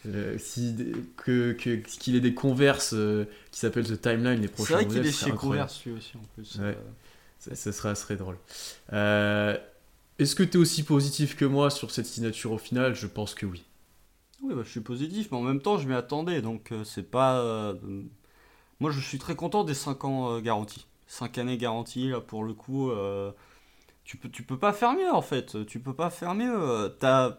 Euh, 0.07 0.35
si, 0.37 0.75
que, 1.17 1.53
que- 1.53 1.75
qu'il 1.99 2.15
ait 2.15 2.19
des 2.19 2.33
converses 2.33 2.93
euh, 2.93 3.25
qui 3.51 3.59
s'appellent 3.59 3.87
The 3.87 4.01
Timeline 4.01 4.41
les 4.41 4.47
C'est 4.47 4.53
prochains 4.53 4.73
vrai 4.75 4.85
qu'il 4.87 5.05
est 5.05 5.11
ce 5.11 5.25
chez. 5.25 5.31
Converse, 5.31 5.81
lui 5.85 5.93
aussi, 5.93 6.11
en 6.17 6.21
plus. 6.35 6.55
Ouais. 6.59 6.65
Euh, 6.65 6.73
Ça, 7.39 7.55
ça 7.55 7.95
serait, 7.95 8.15
drôle. 8.15 8.37
Euh, 8.93 9.57
Est-ce 10.19 10.35
que 10.35 10.43
tu 10.43 10.57
es 10.57 10.61
aussi 10.61 10.83
positif 10.83 11.35
que 11.35 11.45
moi 11.45 11.69
sur 11.69 11.91
cette 11.91 12.05
signature 12.07 12.51
au 12.51 12.57
final? 12.57 12.95
Je 12.95 13.07
pense 13.07 13.35
que 13.35 13.45
oui. 13.45 13.63
Oui, 14.41 14.53
bah, 14.53 14.61
je 14.63 14.69
suis 14.69 14.81
positif, 14.81 15.29
mais 15.31 15.37
en 15.37 15.41
même 15.41 15.61
temps, 15.61 15.77
je 15.77 15.87
m'y 15.87 15.93
attendais, 15.93 16.41
donc 16.41 16.71
euh, 16.71 16.83
c'est 16.83 17.09
pas. 17.09 17.39
euh, 17.39 17.73
Moi, 18.79 18.91
je 18.91 18.99
suis 18.99 19.19
très 19.19 19.35
content 19.35 19.63
des 19.63 19.73
5 19.73 20.03
ans 20.05 20.39
garantis. 20.41 20.87
5 21.07 21.37
années 21.37 21.57
garanties, 21.57 22.09
là, 22.09 22.21
pour 22.21 22.43
le 22.43 22.53
coup. 22.53 22.91
Tu 24.03 24.17
peux, 24.17 24.29
tu 24.29 24.43
peux 24.43 24.59
pas 24.59 24.73
faire 24.73 24.93
mieux, 24.93 25.11
en 25.11 25.21
fait. 25.21 25.65
Tu 25.65 25.79
peux 25.79 25.93
pas 25.95 26.09
faire 26.09 26.35
mieux. 26.35 26.95
T'as. 26.99 27.37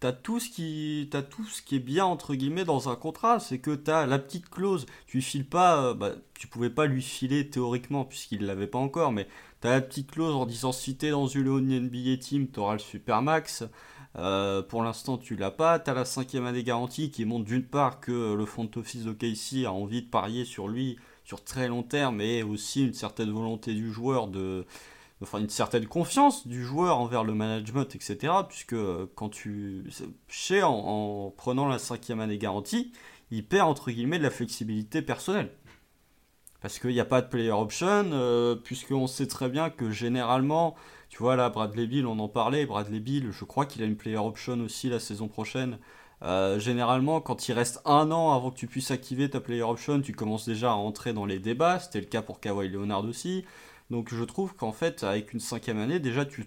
T'as 0.00 0.12
tout, 0.12 0.40
ce 0.40 0.48
qui, 0.48 1.08
t'as 1.10 1.22
tout 1.22 1.44
ce 1.44 1.60
qui 1.62 1.76
est 1.76 1.78
bien, 1.80 2.06
entre 2.06 2.34
guillemets, 2.34 2.64
dans 2.64 2.88
un 2.88 2.96
contrat. 2.96 3.38
C'est 3.38 3.58
que 3.58 3.74
t'as 3.74 4.06
la 4.06 4.18
petite 4.18 4.48
clause. 4.48 4.86
Tu 5.06 5.18
lui 5.18 5.22
files 5.22 5.46
pas. 5.46 5.82
euh, 5.84 5.94
bah, 5.94 6.12
tu 6.38 6.46
pouvais 6.46 6.70
pas 6.70 6.86
lui 6.86 7.02
filer 7.02 7.48
théoriquement, 7.50 8.04
puisqu'il 8.06 8.46
l'avait 8.46 8.66
pas 8.66 8.78
encore. 8.78 9.12
Mais 9.12 9.28
t'as 9.60 9.70
la 9.72 9.80
petite 9.82 10.10
clause 10.10 10.34
en 10.34 10.46
disant 10.46 10.72
si 10.72 10.96
t'es 10.96 11.10
dans 11.10 11.26
une 11.26 11.48
NBA 11.80 12.16
team, 12.18 12.48
t'auras 12.48 12.74
le 12.74 12.78
Supermax. 12.78 13.64
Euh, 14.16 14.62
pour 14.62 14.82
l'instant, 14.82 15.18
tu 15.18 15.36
l'as 15.36 15.50
pas. 15.50 15.78
Tu 15.78 15.90
as 15.90 15.94
la 15.94 16.04
cinquième 16.04 16.46
année 16.46 16.64
garantie 16.64 17.10
qui 17.10 17.24
montre 17.24 17.44
d'une 17.44 17.64
part 17.64 18.00
que 18.00 18.34
le 18.34 18.46
front 18.46 18.70
office 18.76 19.04
de 19.04 19.12
KC 19.12 19.66
a 19.66 19.72
envie 19.72 20.02
de 20.02 20.08
parier 20.08 20.44
sur 20.44 20.68
lui 20.68 20.96
sur 21.24 21.44
très 21.44 21.68
long 21.68 21.82
terme 21.84 22.20
et 22.20 22.42
aussi 22.42 22.84
une 22.84 22.94
certaine 22.94 23.30
volonté 23.30 23.74
du 23.74 23.92
joueur 23.92 24.28
de. 24.28 24.66
Enfin, 25.22 25.38
une 25.38 25.50
certaine 25.50 25.86
confiance 25.86 26.46
du 26.46 26.64
joueur 26.64 26.98
envers 26.98 27.24
le 27.24 27.34
management, 27.34 27.94
etc. 27.94 28.32
Puisque 28.48 28.72
euh, 28.72 29.06
quand 29.14 29.28
tu. 29.28 29.84
Chez, 30.28 30.62
en, 30.62 30.72
en 30.72 31.30
prenant 31.30 31.68
la 31.68 31.78
cinquième 31.78 32.20
année 32.20 32.38
garantie, 32.38 32.92
il 33.30 33.46
perd 33.46 33.68
entre 33.68 33.90
guillemets 33.90 34.18
de 34.18 34.24
la 34.24 34.30
flexibilité 34.30 35.02
personnelle. 35.02 35.50
Parce 36.60 36.78
qu'il 36.78 36.90
n'y 36.90 37.00
a 37.00 37.04
pas 37.06 37.22
de 37.22 37.28
player 37.28 37.52
option, 37.52 38.10
euh, 38.12 38.54
puisqu'on 38.54 39.06
sait 39.06 39.26
très 39.26 39.48
bien 39.48 39.70
que 39.70 39.90
généralement, 39.90 40.74
tu 41.08 41.18
vois 41.18 41.36
là, 41.36 41.48
Bradley 41.48 41.86
Bill, 41.86 42.06
on 42.06 42.18
en 42.18 42.28
parlait, 42.28 42.66
Bradley 42.66 43.00
Bill, 43.00 43.30
je 43.32 43.44
crois 43.44 43.64
qu'il 43.64 43.82
a 43.82 43.86
une 43.86 43.96
player 43.96 44.18
option 44.18 44.60
aussi 44.60 44.90
la 44.90 45.00
saison 45.00 45.28
prochaine. 45.28 45.78
Euh, 46.22 46.58
généralement, 46.58 47.22
quand 47.22 47.48
il 47.48 47.52
reste 47.52 47.80
un 47.86 48.10
an 48.10 48.34
avant 48.34 48.50
que 48.50 48.58
tu 48.58 48.66
puisses 48.66 48.90
activer 48.90 49.30
ta 49.30 49.40
player 49.40 49.62
option, 49.62 50.00
tu 50.02 50.12
commences 50.12 50.46
déjà 50.46 50.72
à 50.72 50.74
entrer 50.74 51.14
dans 51.14 51.24
les 51.24 51.38
débats. 51.38 51.78
C'était 51.80 52.00
le 52.00 52.06
cas 52.06 52.20
pour 52.20 52.40
Kawhi 52.40 52.68
Leonard 52.68 53.04
aussi. 53.06 53.46
Donc 53.90 54.14
je 54.14 54.24
trouve 54.24 54.54
qu'en 54.54 54.72
fait, 54.72 55.04
avec 55.04 55.32
une 55.32 55.40
cinquième 55.40 55.78
année, 55.78 55.98
déjà 55.98 56.24
tu 56.24 56.46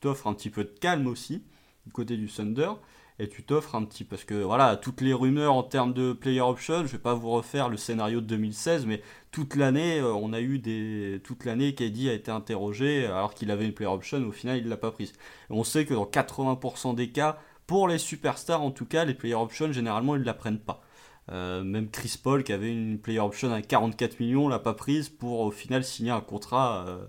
t'offres 0.00 0.26
un 0.26 0.34
petit 0.34 0.50
peu 0.50 0.64
de 0.64 0.78
calme 0.80 1.06
aussi 1.06 1.44
du 1.86 1.92
côté 1.92 2.16
du 2.16 2.28
Thunder. 2.28 2.72
Et 3.20 3.28
tu 3.28 3.42
t'offres 3.42 3.74
un 3.74 3.84
petit. 3.84 4.04
Parce 4.04 4.24
que 4.24 4.34
voilà, 4.34 4.76
toutes 4.76 5.02
les 5.02 5.12
rumeurs 5.12 5.52
en 5.52 5.62
termes 5.62 5.92
de 5.92 6.14
player 6.14 6.40
option, 6.40 6.86
je 6.86 6.92
vais 6.92 6.98
pas 6.98 7.12
vous 7.12 7.30
refaire 7.30 7.68
le 7.68 7.76
scénario 7.76 8.22
de 8.22 8.26
2016, 8.26 8.86
mais 8.86 9.02
toute 9.30 9.56
l'année, 9.56 9.98
euh, 10.00 10.14
on 10.14 10.32
a 10.32 10.40
eu 10.40 10.58
des. 10.58 11.20
Toute 11.22 11.44
l'année, 11.44 11.74
KD 11.74 12.08
a 12.08 12.14
été 12.14 12.30
interrogé 12.30 13.04
alors 13.04 13.34
qu'il 13.34 13.50
avait 13.50 13.66
une 13.66 13.74
player 13.74 13.92
option, 13.92 14.26
au 14.26 14.32
final, 14.32 14.56
il 14.58 14.68
l'a 14.68 14.78
pas 14.78 14.90
prise. 14.90 15.12
On 15.50 15.64
sait 15.64 15.84
que 15.84 15.92
dans 15.92 16.06
80% 16.06 16.94
des 16.94 17.10
cas, 17.10 17.38
pour 17.66 17.88
les 17.88 17.98
superstars 17.98 18.62
en 18.62 18.70
tout 18.70 18.86
cas, 18.86 19.04
les 19.04 19.14
player 19.14 19.34
options, 19.34 19.70
généralement, 19.70 20.16
ils 20.16 20.22
ne 20.22 20.24
la 20.24 20.34
prennent 20.34 20.58
pas. 20.58 20.82
Euh, 21.30 21.62
même 21.62 21.88
Chris 21.90 22.18
Paul, 22.22 22.42
qui 22.42 22.52
avait 22.52 22.72
une 22.72 22.98
player 22.98 23.20
option 23.20 23.52
à 23.52 23.62
44 23.62 24.18
millions, 24.20 24.48
l'a 24.48 24.58
pas 24.58 24.74
prise 24.74 25.08
pour 25.08 25.40
au 25.40 25.50
final 25.50 25.84
signer 25.84 26.10
un 26.10 26.20
contrat. 26.20 26.84
euh, 26.88 27.04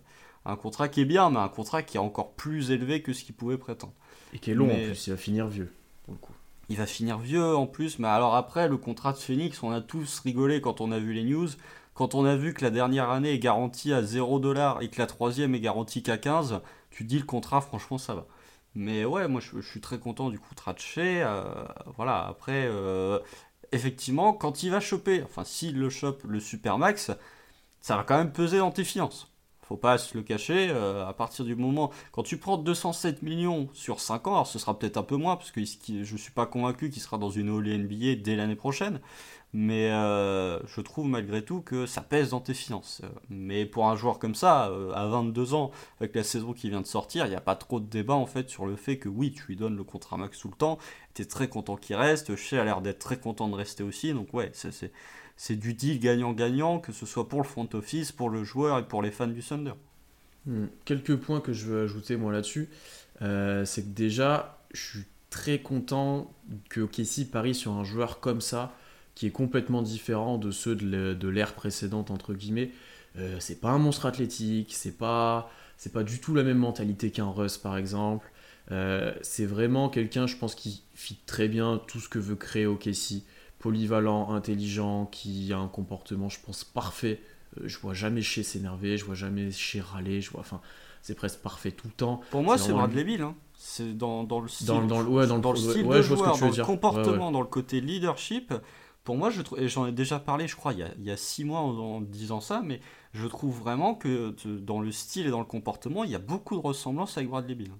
un 0.45 0.55
contrat 0.55 0.87
qui 0.89 1.01
est 1.01 1.05
bien, 1.05 1.29
mais 1.29 1.37
un 1.37 1.49
contrat 1.49 1.83
qui 1.83 1.97
est 1.97 1.99
encore 1.99 2.31
plus 2.33 2.71
élevé 2.71 3.03
que 3.03 3.13
ce 3.13 3.23
qu'il 3.23 3.35
pouvait 3.35 3.57
prétendre. 3.59 3.93
Et 4.33 4.39
qui 4.39 4.49
est 4.49 4.55
long 4.55 4.65
Mais- 4.67 4.85
en 4.85 4.87
plus, 4.87 5.05
il 5.07 5.11
va 5.11 5.17
finir 5.17 5.47
vieux. 5.47 5.71
Pour 6.03 6.13
le 6.15 6.19
coup. 6.19 6.33
Il 6.69 6.77
va 6.77 6.87
finir 6.87 7.19
vieux 7.19 7.55
en 7.55 7.67
plus, 7.67 7.99
mais 7.99 8.07
alors 8.07 8.33
après, 8.35 8.67
le 8.67 8.77
contrat 8.77 9.11
de 9.13 9.17
Phoenix, 9.17 9.61
on 9.61 9.69
a 9.71 9.81
tous 9.81 10.19
rigolé 10.21 10.59
quand 10.61 10.81
on 10.81 10.91
a 10.91 10.97
vu 10.99 11.13
les 11.13 11.23
news. 11.23 11.47
Quand 11.93 12.15
on 12.15 12.25
a 12.25 12.35
vu 12.35 12.53
que 12.55 12.63
la 12.63 12.71
dernière 12.71 13.09
année 13.11 13.33
est 13.33 13.39
garantie 13.39 13.93
à 13.93 14.01
0$ 14.01 14.77
et 14.81 14.87
que 14.89 14.99
la 14.99 15.05
troisième 15.05 15.53
est 15.53 15.59
garantie 15.59 16.01
qu'à 16.01 16.17
15, 16.17 16.61
tu 16.89 17.03
te 17.03 17.09
dis 17.09 17.19
le 17.19 17.25
contrat, 17.25 17.61
franchement, 17.61 17.97
ça 17.99 18.15
va. 18.15 18.25
Mais 18.73 19.03
ouais, 19.05 19.27
moi 19.27 19.41
je, 19.41 19.59
je 19.61 19.67
suis 19.69 19.81
très 19.81 19.99
content 19.99 20.29
du 20.31 20.39
contrat 20.39 20.73
de 20.73 20.79
chez. 20.79 21.21
euh, 21.21 21.43
voilà, 21.97 22.25
après, 22.25 22.65
euh, 22.67 23.19
effectivement, 23.71 24.33
quand 24.33 24.63
il 24.63 24.71
va 24.71 24.79
choper, 24.79 25.23
enfin 25.23 25.43
s'il 25.43 25.77
le 25.79 25.89
chope 25.89 26.23
le 26.23 26.39
Supermax, 26.39 27.11
ça 27.81 27.97
va 27.97 28.03
quand 28.03 28.17
même 28.17 28.31
peser 28.31 28.59
dans 28.59 28.71
tes 28.71 28.83
finances. 28.83 29.27
faut 29.63 29.77
pas 29.77 29.97
se 29.97 30.17
le 30.17 30.23
cacher, 30.23 30.69
euh, 30.69 31.07
à 31.07 31.13
partir 31.13 31.45
du 31.45 31.55
moment, 31.55 31.91
quand 32.11 32.23
tu 32.23 32.37
prends 32.37 32.57
207 32.57 33.21
millions 33.23 33.69
sur 33.73 33.99
5 34.01 34.27
ans, 34.27 34.33
alors 34.33 34.47
ce 34.47 34.59
sera 34.59 34.77
peut-être 34.77 34.97
un 34.97 35.03
peu 35.03 35.15
moins, 35.15 35.37
parce 35.37 35.51
que 35.51 35.61
je 35.63 36.17
suis 36.17 36.31
pas 36.31 36.45
convaincu 36.45 36.89
qu'il 36.89 37.01
sera 37.01 37.17
dans 37.17 37.29
une 37.29 37.49
All 37.49 37.79
NBA 37.79 38.15
dès 38.21 38.35
l'année 38.35 38.55
prochaine, 38.55 38.99
mais 39.53 39.91
euh, 39.91 40.59
je 40.67 40.81
trouve 40.81 41.07
malgré 41.07 41.43
tout 41.43 41.61
que 41.61 41.85
ça 41.85 42.01
pèse 42.01 42.29
dans 42.29 42.39
tes 42.39 42.53
finances. 42.53 43.01
Mais 43.29 43.65
pour 43.65 43.89
un 43.89 43.95
joueur 43.95 44.19
comme 44.19 44.35
ça, 44.35 44.69
euh, 44.69 44.91
à 44.93 45.07
22 45.07 45.53
ans, 45.53 45.71
avec 45.99 46.15
la 46.15 46.23
saison 46.23 46.53
qui 46.53 46.69
vient 46.69 46.81
de 46.81 46.87
sortir, 46.87 47.25
il 47.25 47.29
n'y 47.29 47.35
a 47.35 47.41
pas 47.41 47.55
trop 47.55 47.79
de 47.79 47.85
débat 47.85 48.13
en 48.13 48.25
fait 48.25 48.49
sur 48.49 48.65
le 48.65 48.75
fait 48.75 48.97
que 48.97 49.09
oui, 49.09 49.31
tu 49.31 49.43
lui 49.47 49.55
donnes 49.55 49.75
le 49.75 49.83
contrat 49.83 50.17
max 50.17 50.39
tout 50.39 50.47
le 50.47 50.55
temps, 50.55 50.77
tu 51.13 51.25
très 51.25 51.49
content 51.49 51.75
qu'il 51.75 51.95
reste, 51.95 52.35
Shea 52.35 52.61
a 52.61 52.63
l'air 52.63 52.81
d'être 52.81 52.99
très 52.99 53.17
content 53.17 53.49
de 53.49 53.55
rester 53.55 53.83
aussi, 53.83 54.13
donc 54.13 54.33
ouais, 54.33 54.51
c'est 54.53 54.91
c'est 55.37 55.55
du 55.55 55.73
deal 55.73 55.99
gagnant-gagnant, 55.99 56.77
que 56.77 56.91
ce 56.91 57.07
soit 57.07 57.27
pour 57.27 57.41
le 57.41 57.47
front 57.47 57.67
office, 57.73 58.11
pour 58.11 58.29
le 58.29 58.43
joueur 58.43 58.77
et 58.77 58.87
pour 58.87 59.01
les 59.01 59.09
fans 59.09 59.25
du 59.25 59.41
Thunder. 59.41 59.73
Hmm. 60.45 60.67
Quelques 60.85 61.15
points 61.15 61.41
que 61.41 61.51
je 61.51 61.65
veux 61.65 61.83
ajouter 61.83 62.15
moi 62.15 62.31
là-dessus, 62.31 62.69
euh, 63.23 63.65
c'est 63.65 63.81
que 63.81 63.89
déjà, 63.89 64.61
je 64.71 64.81
suis 64.81 65.05
très 65.31 65.59
content 65.59 66.31
que 66.69 66.81
Casey 66.81 67.25
parie 67.25 67.55
sur 67.55 67.71
un 67.71 67.83
joueur 67.83 68.19
comme 68.19 68.39
ça, 68.39 68.71
qui 69.15 69.27
est 69.27 69.31
complètement 69.31 69.81
différent 69.81 70.37
de 70.37 70.51
ceux 70.51 70.75
de 70.75 71.27
l'ère 71.27 71.53
précédente, 71.53 72.11
entre 72.11 72.33
guillemets. 72.33 72.71
Euh, 73.17 73.37
c'est 73.39 73.59
pas 73.59 73.69
un 73.69 73.77
monstre 73.77 74.05
athlétique, 74.05 74.73
c'est 74.73 74.97
pas, 74.97 75.51
c'est 75.77 75.91
pas 75.91 76.03
du 76.03 76.19
tout 76.19 76.33
la 76.33 76.43
même 76.43 76.57
mentalité 76.57 77.11
qu'un 77.11 77.29
Russ 77.29 77.57
par 77.57 77.77
exemple. 77.77 78.31
Euh, 78.71 79.13
c'est 79.21 79.45
vraiment 79.45 79.89
quelqu'un, 79.89 80.27
je 80.27 80.37
pense, 80.37 80.55
qui 80.55 80.83
fit 80.93 81.17
très 81.25 81.47
bien 81.47 81.81
tout 81.87 81.99
ce 81.99 82.07
que 82.07 82.19
veut 82.19 82.35
créer 82.35 82.65
OKC 82.65 83.23
polyvalent, 83.59 84.31
intelligent, 84.31 85.05
qui 85.05 85.51
a 85.51 85.57
un 85.57 85.67
comportement, 85.67 86.29
je 86.29 86.39
pense, 86.39 86.63
parfait. 86.63 87.19
Euh, 87.57 87.63
je 87.67 87.77
vois 87.79 87.93
jamais 87.93 88.21
chez 88.21 88.43
s'énerver, 88.43 88.97
je 88.97 89.05
vois 89.05 89.15
jamais 89.15 89.51
chez 89.51 89.81
râler, 89.81 90.21
je 90.21 90.31
vois, 90.31 90.39
enfin, 90.39 90.61
c'est 91.01 91.15
presque 91.15 91.39
parfait 91.39 91.71
tout 91.71 91.87
le 91.87 91.93
temps. 91.93 92.21
Pour 92.31 92.43
moi, 92.43 92.57
c'est 92.57 92.71
Bradley 92.71 93.03
Bill. 93.03 93.21
Hein. 93.21 93.35
C'est 93.55 93.95
dans, 93.95 94.23
dans, 94.23 94.39
le 94.39 94.47
style, 94.47 94.67
dans, 94.67 94.81
dans, 94.85 95.03
ouais, 95.03 95.27
dans, 95.27 95.37
le, 95.51 95.57
style 95.57 95.87
de 95.87 96.01
joueur, 96.01 96.37
dans 96.37 96.47
le 96.47 96.63
comportement, 96.63 97.31
dans 97.31 97.41
le 97.41 97.47
côté 97.47 97.81
leadership. 97.81 98.53
Pour 99.11 99.17
moi, 99.17 99.29
j'en 99.29 99.87
ai 99.87 99.91
déjà 99.91 100.19
parlé, 100.19 100.47
je 100.47 100.55
crois, 100.55 100.71
il 100.71 100.79
y 100.79 100.83
a, 100.83 100.87
il 100.97 101.17
six 101.17 101.43
mois 101.43 101.59
en, 101.59 101.99
disant 101.99 102.39
ça, 102.39 102.61
mais 102.63 102.79
je 103.13 103.27
trouve 103.27 103.59
vraiment 103.59 103.93
que 103.93 104.33
dans 104.45 104.79
le 104.79 104.89
style 104.93 105.27
et 105.27 105.29
dans 105.29 105.39
le 105.39 105.45
comportement, 105.45 106.05
il 106.05 106.11
y 106.11 106.15
a 106.15 106.19
beaucoup 106.19 106.55
de 106.55 106.61
ressemblances 106.61 107.17
avec 107.17 107.29
Bradley 107.29 107.55
Bill. 107.55 107.73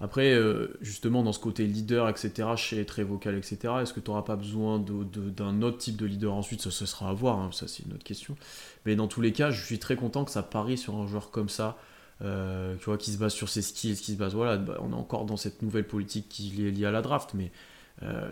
Après, 0.00 0.34
euh, 0.34 0.76
justement, 0.80 1.22
dans 1.22 1.32
ce 1.32 1.38
côté 1.38 1.68
leader, 1.68 2.08
etc., 2.08 2.48
chez 2.56 2.84
très 2.84 3.04
vocal, 3.04 3.36
etc., 3.36 3.74
est-ce 3.80 3.92
que 3.92 4.00
tu 4.00 4.10
n'auras 4.10 4.22
pas 4.22 4.34
besoin 4.34 4.80
d'un 4.80 5.62
autre 5.62 5.78
type 5.78 5.96
de 5.96 6.06
leader 6.06 6.34
ensuite? 6.34 6.62
Ça, 6.62 6.72
ce 6.72 6.84
sera 6.84 7.10
à 7.10 7.12
voir, 7.12 7.38
hein, 7.38 7.50
ça 7.52 7.68
c'est 7.68 7.84
une 7.84 7.92
autre 7.92 8.02
question. 8.02 8.34
Mais 8.86 8.96
dans 8.96 9.06
tous 9.06 9.20
les 9.20 9.32
cas, 9.32 9.52
je 9.52 9.64
suis 9.64 9.78
très 9.78 9.94
content 9.94 10.24
que 10.24 10.32
ça 10.32 10.42
parie 10.42 10.76
sur 10.76 10.96
un 10.96 11.06
joueur 11.06 11.30
comme 11.30 11.48
ça, 11.48 11.78
euh, 12.22 12.74
tu 12.74 12.86
vois, 12.86 12.98
qui 12.98 13.12
se 13.12 13.18
base 13.18 13.34
sur 13.34 13.48
ses 13.48 13.62
skills, 13.62 13.98
qui 13.98 14.14
se 14.14 14.18
base, 14.18 14.34
voilà, 14.34 14.56
bah, 14.56 14.78
on 14.80 14.90
est 14.90 14.96
encore 14.96 15.26
dans 15.26 15.36
cette 15.36 15.62
nouvelle 15.62 15.86
politique 15.86 16.28
qui 16.28 16.66
est 16.66 16.72
liée 16.72 16.86
à 16.86 16.90
la 16.90 17.02
draft, 17.02 17.34
mais 17.34 17.52
euh, 18.02 18.30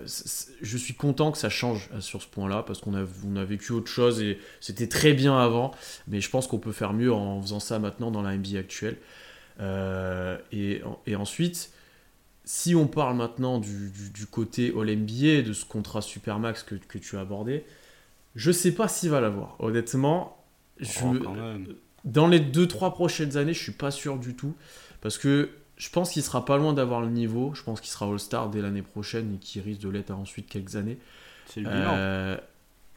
je 0.63 0.77
suis 0.79 0.95
content 0.95 1.31
que 1.31 1.39
ça 1.39 1.51
change 1.51 1.91
sur 2.01 2.23
ce 2.23 2.27
point-là, 2.27 2.63
parce 2.63 2.81
qu'on 2.81 2.95
a, 2.95 3.05
on 3.27 3.37
a 3.37 3.45
vécu 3.45 3.73
autre 3.73 3.91
chose 3.91 4.23
et 4.23 4.39
c'était 4.61 4.89
très 4.89 5.13
bien 5.13 5.39
avant, 5.39 5.73
mais 6.07 6.21
je 6.21 6.31
pense 6.31 6.47
qu'on 6.47 6.59
peut 6.59 6.73
faire 6.73 6.93
mieux 6.95 7.13
en 7.13 7.41
faisant 7.43 7.61
ça 7.61 7.79
maintenant 7.79 8.11
dans 8.11 8.23
la 8.23 8.37
NBA 8.37 8.59
actuelle. 8.59 8.97
Euh, 9.61 10.39
et, 10.53 10.83
ensuite, 11.15 11.73
si 12.45 12.75
on 12.75 12.87
parle 12.87 13.17
maintenant 13.17 13.59
du, 13.59 14.27
côté 14.31 14.73
All-NBA, 14.77 15.43
de 15.43 15.53
ce 15.53 15.65
contrat 15.65 16.01
Supermax 16.01 16.63
que, 16.63 16.77
que 16.77 16.99
tu 16.99 17.17
as 17.17 17.21
abordé, 17.21 17.65
je 18.37 18.53
sais 18.53 18.73
pas 18.73 18.89
s'il 18.89 19.11
va 19.11 19.21
l'avoir. 19.21 19.57
Honnêtement, 19.59 20.39
je, 20.79 21.01
oh, 21.05 21.15
dans 22.05 22.29
les 22.29 22.41
2-3 22.41 22.93
prochaines 22.93 23.37
années, 23.37 23.53
je 23.53 23.63
suis 23.63 23.73
pas 23.73 23.91
sûr 23.91 24.19
du 24.19 24.35
tout. 24.35 24.55
Parce 25.01 25.19
que 25.19 25.51
je 25.79 25.89
pense 25.91 26.11
qu'il 26.11 26.23
sera 26.23 26.45
pas 26.45 26.59
loin 26.59 26.73
d'avoir 26.73 27.01
le 27.01 27.09
niveau. 27.09 27.53
Je 27.55 27.63
pense 27.63 27.81
qu'il 27.81 27.91
sera 27.91 28.07
All-Star 28.07 28.51
dès 28.51 28.61
l'année 28.61 28.83
prochaine 28.83 29.35
et 29.35 29.39
qu'il 29.39 29.63
risque 29.63 29.81
de 29.81 29.89
l'être 29.89 30.11
ensuite 30.11 30.49
quelques 30.49 30.77
années. 30.77 30.99
C'est 31.47 31.61
le 31.61 31.71
bilan. 31.71 31.95
Euh, 31.97 32.37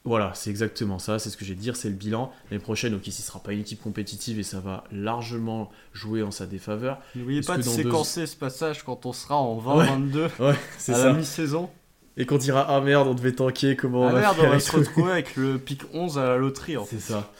voilà, 0.03 0.31
c'est 0.33 0.49
exactement 0.49 0.97
ça, 0.97 1.19
c'est 1.19 1.29
ce 1.29 1.37
que 1.37 1.45
j'ai 1.45 1.53
dire, 1.53 1.75
c'est 1.75 1.89
le 1.89 1.95
bilan. 1.95 2.33
L'année 2.49 2.61
prochaine, 2.61 2.95
ok, 2.95 3.05
ne 3.05 3.11
sera 3.11 3.39
pas 3.39 3.53
une 3.53 3.59
équipe 3.59 3.81
compétitive 3.81 4.39
et 4.39 4.43
ça 4.43 4.59
va 4.59 4.83
largement 4.91 5.71
jouer 5.93 6.23
en 6.23 6.31
sa 6.31 6.47
défaveur. 6.47 6.99
N'oubliez 7.15 7.41
pas 7.41 7.57
de 7.57 7.61
séquencer 7.61 8.25
ce 8.25 8.35
passage 8.35 8.81
quand 8.81 9.05
on 9.05 9.13
sera 9.13 9.37
en 9.37 9.59
20-22 9.59 10.29
ouais, 10.39 10.55
à 10.95 11.05
la 11.05 11.13
mi-saison. 11.13 11.69
Et 12.17 12.25
quand 12.25 12.35
on 12.35 12.39
dira 12.39 12.65
ah 12.67 12.81
merde, 12.81 13.07
on 13.07 13.13
devait 13.13 13.31
tanker, 13.31 13.75
comment 13.75 14.07
ah 14.07 14.11
on 14.11 14.15
merde, 14.15 14.37
on 14.41 14.49
va 14.49 14.59
se 14.59 14.75
retrouver 14.75 15.11
avec 15.11 15.35
le 15.35 15.59
pic 15.59 15.83
11 15.93 16.17
à 16.17 16.25
la 16.25 16.37
loterie. 16.37 16.77
C'est 16.89 16.99
ça. 16.99 17.31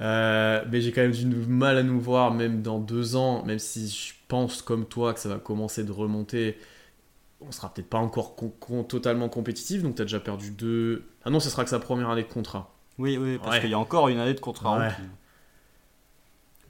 Euh, 0.00 0.64
mais 0.70 0.80
j'ai 0.80 0.92
quand 0.92 1.02
même 1.02 1.12
du 1.12 1.26
mal 1.26 1.78
à 1.78 1.82
nous 1.82 2.00
voir, 2.00 2.32
même 2.32 2.62
dans 2.62 2.78
deux 2.78 3.16
ans, 3.16 3.44
même 3.44 3.58
si 3.58 3.88
je 3.88 4.14
pense 4.34 4.62
comme 4.62 4.84
toi 4.84 5.14
que 5.14 5.20
ça 5.20 5.28
va 5.28 5.38
commencer 5.38 5.84
de 5.84 5.92
remonter 5.92 6.58
on 7.46 7.52
sera 7.52 7.72
peut-être 7.72 7.88
pas 7.88 7.98
encore 7.98 8.36
totalement 8.88 9.28
compétitif, 9.28 9.82
donc 9.82 9.96
tu 9.96 10.02
as 10.02 10.04
déjà 10.04 10.20
perdu 10.20 10.50
deux. 10.50 11.04
Ah 11.24 11.30
non, 11.30 11.40
ce 11.40 11.50
sera 11.50 11.64
que 11.64 11.70
sa 11.70 11.78
première 11.78 12.10
année 12.10 12.22
de 12.22 12.32
contrat. 12.32 12.74
Oui, 12.98 13.18
oui, 13.18 13.38
parce 13.42 13.58
qu'il 13.58 13.70
y 13.70 13.74
a 13.74 13.78
encore 13.78 14.08
une 14.08 14.18
année 14.18 14.34
de 14.34 14.40
contrat. 14.40 14.88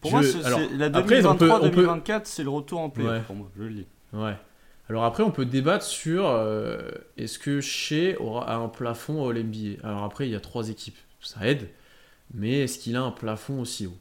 Pour 0.00 0.11
moi, 0.11 0.22
la 0.72 0.90
2023-2024, 0.90 2.22
c'est 2.24 2.42
le 2.42 2.50
retour 2.50 2.81
en 2.81 2.90
play 2.90 3.20
pour 3.27 3.37
moi, 3.37 3.48
je 3.57 3.62
le 3.62 3.70
dis. 3.70 3.87
Ouais. 4.12 4.37
Alors 4.90 5.05
après, 5.05 5.22
on 5.22 5.31
peut 5.31 5.46
débattre 5.46 5.85
sur 5.85 6.27
euh, 6.27 6.90
est-ce 7.16 7.38
que 7.38 7.62
Shea 7.62 8.20
aura 8.20 8.55
un 8.55 8.68
plafond 8.68 9.29
All 9.29 9.42
NBA. 9.42 9.87
Alors 9.87 10.05
après, 10.05 10.29
il 10.29 10.33
y 10.33 10.35
a 10.35 10.40
trois 10.40 10.68
équipes, 10.68 10.98
ça 11.20 11.46
aide, 11.46 11.70
mais 12.35 12.61
est-ce 12.62 12.79
qu'il 12.79 12.96
a 12.96 13.03
un 13.03 13.11
plafond 13.11 13.61
aussi 13.61 13.87
haut? 13.87 13.96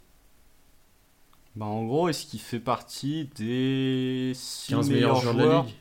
Bah 1.55 1.65
en 1.65 1.83
gros, 1.85 2.09
est-ce 2.09 2.25
qu'il 2.25 2.39
fait 2.39 2.59
partie 2.59 3.29
des 3.35 4.31
6 4.35 4.75
meilleurs, 4.89 5.15
joueurs, 5.21 5.35
de 5.35 5.43
la 5.43 5.61
ligue 5.61 5.73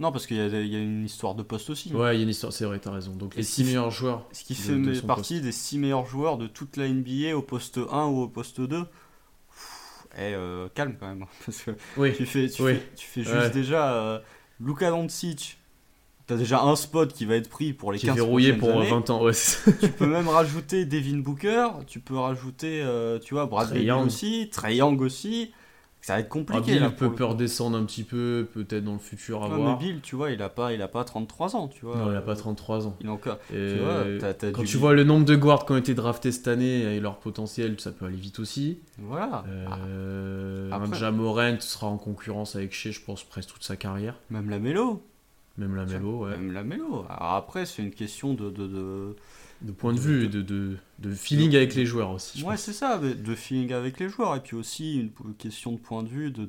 non, 0.00 0.10
parce 0.10 0.26
qu'il 0.26 0.36
y, 0.36 0.40
a 0.40 0.80
une 0.80 1.04
histoire 1.04 1.36
de 1.36 1.44
poste 1.44 1.70
aussi. 1.70 1.94
Ouais, 1.94 2.16
il 2.16 2.18
y 2.18 2.20
a 2.20 2.24
une 2.24 2.30
histoire, 2.30 2.52
c'est 2.52 2.64
vrai, 2.64 2.80
t'as 2.80 2.90
raison. 2.90 3.12
Donc 3.12 3.36
les 3.36 3.44
6 3.44 3.62
meilleurs 3.62 3.92
joueurs. 3.92 4.26
Ce 4.32 4.42
qui 4.42 4.56
fait 4.56 5.00
partie 5.06 5.40
des 5.40 5.52
6 5.52 5.78
meilleurs 5.78 6.06
joueurs 6.06 6.38
de 6.38 6.48
toute 6.48 6.76
la 6.76 6.88
NBA 6.88 7.36
au 7.36 7.42
poste 7.42 7.78
1 7.78 8.06
ou 8.06 8.22
au 8.22 8.28
poste 8.28 8.60
2. 8.60 8.78
Et 8.78 10.34
euh, 10.34 10.68
calme 10.74 10.96
quand 10.98 11.06
même. 11.06 11.22
Hein, 11.22 11.28
parce 11.46 11.62
que 11.62 11.70
oui. 11.96 12.12
tu 12.16 12.26
fais, 12.26 12.48
tu 12.48 12.62
fais, 12.62 12.82
tu 12.96 13.06
fais 13.06 13.22
juste 13.22 13.54
déjà 13.54 13.94
euh, 13.94 14.18
Luka 14.60 14.90
Doncic. 14.90 15.58
T'as 16.32 16.38
déjà 16.38 16.62
un 16.62 16.76
spot 16.76 17.12
qui 17.12 17.26
va 17.26 17.36
être 17.36 17.50
pris 17.50 17.74
pour 17.74 17.92
les 17.92 17.98
qui 17.98 18.06
15 18.06 18.16
verrouillé 18.16 18.54
pour 18.54 18.82
20 18.82 19.10
ans. 19.10 19.22
Ouais, 19.22 19.32
tu 19.80 19.88
peux 19.88 20.06
même 20.06 20.28
rajouter 20.28 20.86
Devin 20.86 21.18
Booker. 21.18 21.68
Tu 21.86 22.00
peux 22.00 22.16
rajouter, 22.16 22.80
euh, 22.82 23.18
tu 23.18 23.34
vois, 23.34 23.44
Bradley 23.44 23.90
aussi, 23.90 24.48
Trey 24.50 24.76
Young 24.76 24.98
aussi. 25.02 25.52
Ça 26.00 26.14
va 26.14 26.20
être 26.20 26.30
compliqué. 26.30 26.78
Ah, 26.82 26.88
Bill 26.88 27.10
peut, 27.14 27.24
redescendre 27.24 27.76
un 27.76 27.84
petit 27.84 28.02
peu, 28.02 28.48
peut-être 28.52 28.82
dans 28.82 28.94
le 28.94 28.98
futur 28.98 29.44
à 29.44 29.48
voir. 29.48 29.78
Mais 29.78 29.86
Bill, 29.86 30.00
tu 30.00 30.16
vois, 30.16 30.30
il 30.30 30.42
a 30.42 30.48
pas, 30.48 30.72
il 30.72 30.80
a 30.80 30.88
pas 30.88 31.04
33 31.04 31.54
ans, 31.54 31.68
tu 31.68 31.84
vois. 31.84 31.96
Non, 31.96 32.10
il 32.10 32.16
a 32.16 32.22
pas 32.22 32.34
33 32.34 32.86
ans. 32.86 32.96
Il 33.02 33.08
a 33.08 33.12
encore. 33.12 33.38
tu 33.50 33.76
vois, 33.78 34.04
quand 34.52 34.64
tu 34.64 34.78
vois 34.78 34.94
le 34.94 35.04
nombre 35.04 35.26
de 35.26 35.36
guards 35.36 35.66
qui 35.66 35.72
ont 35.72 35.76
été 35.76 35.92
draftés 35.92 36.32
cette 36.32 36.48
année 36.48 36.96
et 36.96 36.98
leur 36.98 37.18
potentiel, 37.18 37.78
ça 37.78 37.92
peut 37.92 38.06
aller 38.06 38.16
vite 38.16 38.38
aussi. 38.38 38.80
Voilà. 38.98 39.44
Euh, 39.48 40.70
Après... 40.72 40.98
Jamorant 40.98 41.60
sera 41.60 41.88
en 41.88 41.98
concurrence 41.98 42.56
avec 42.56 42.72
Shea, 42.72 42.90
je 42.90 43.00
pense, 43.00 43.22
presque 43.22 43.50
toute 43.50 43.64
sa 43.64 43.76
carrière. 43.76 44.18
Même 44.30 44.48
la 44.48 44.58
Mélo. 44.58 45.04
Même 45.58 45.76
la 45.76 45.84
Mélo, 45.84 46.24
ouais. 46.24 46.30
Même 46.30 46.52
la 46.52 46.64
Mélo. 46.64 47.04
Alors 47.08 47.34
après, 47.34 47.66
c'est 47.66 47.82
une 47.82 47.90
question 47.90 48.34
de, 48.34 48.50
de, 48.50 48.66
de 48.66 49.16
de 49.62 49.70
point 49.70 49.92
de 49.92 50.00
vue, 50.00 50.28
de, 50.28 50.42
de 50.42 51.14
feeling 51.14 51.54
avec 51.54 51.74
les 51.74 51.86
joueurs 51.86 52.10
aussi. 52.10 52.42
Ouais, 52.42 52.56
c'est 52.56 52.72
ça, 52.72 52.98
de 52.98 53.34
feeling 53.34 53.72
avec 53.72 54.00
les 54.00 54.08
joueurs. 54.08 54.34
Et 54.34 54.40
puis 54.40 54.56
aussi 54.56 54.98
une 55.00 55.34
question 55.34 55.72
de 55.72 55.78
point 55.78 56.02
de 56.02 56.08
vue 56.08 56.30
de, 56.30 56.44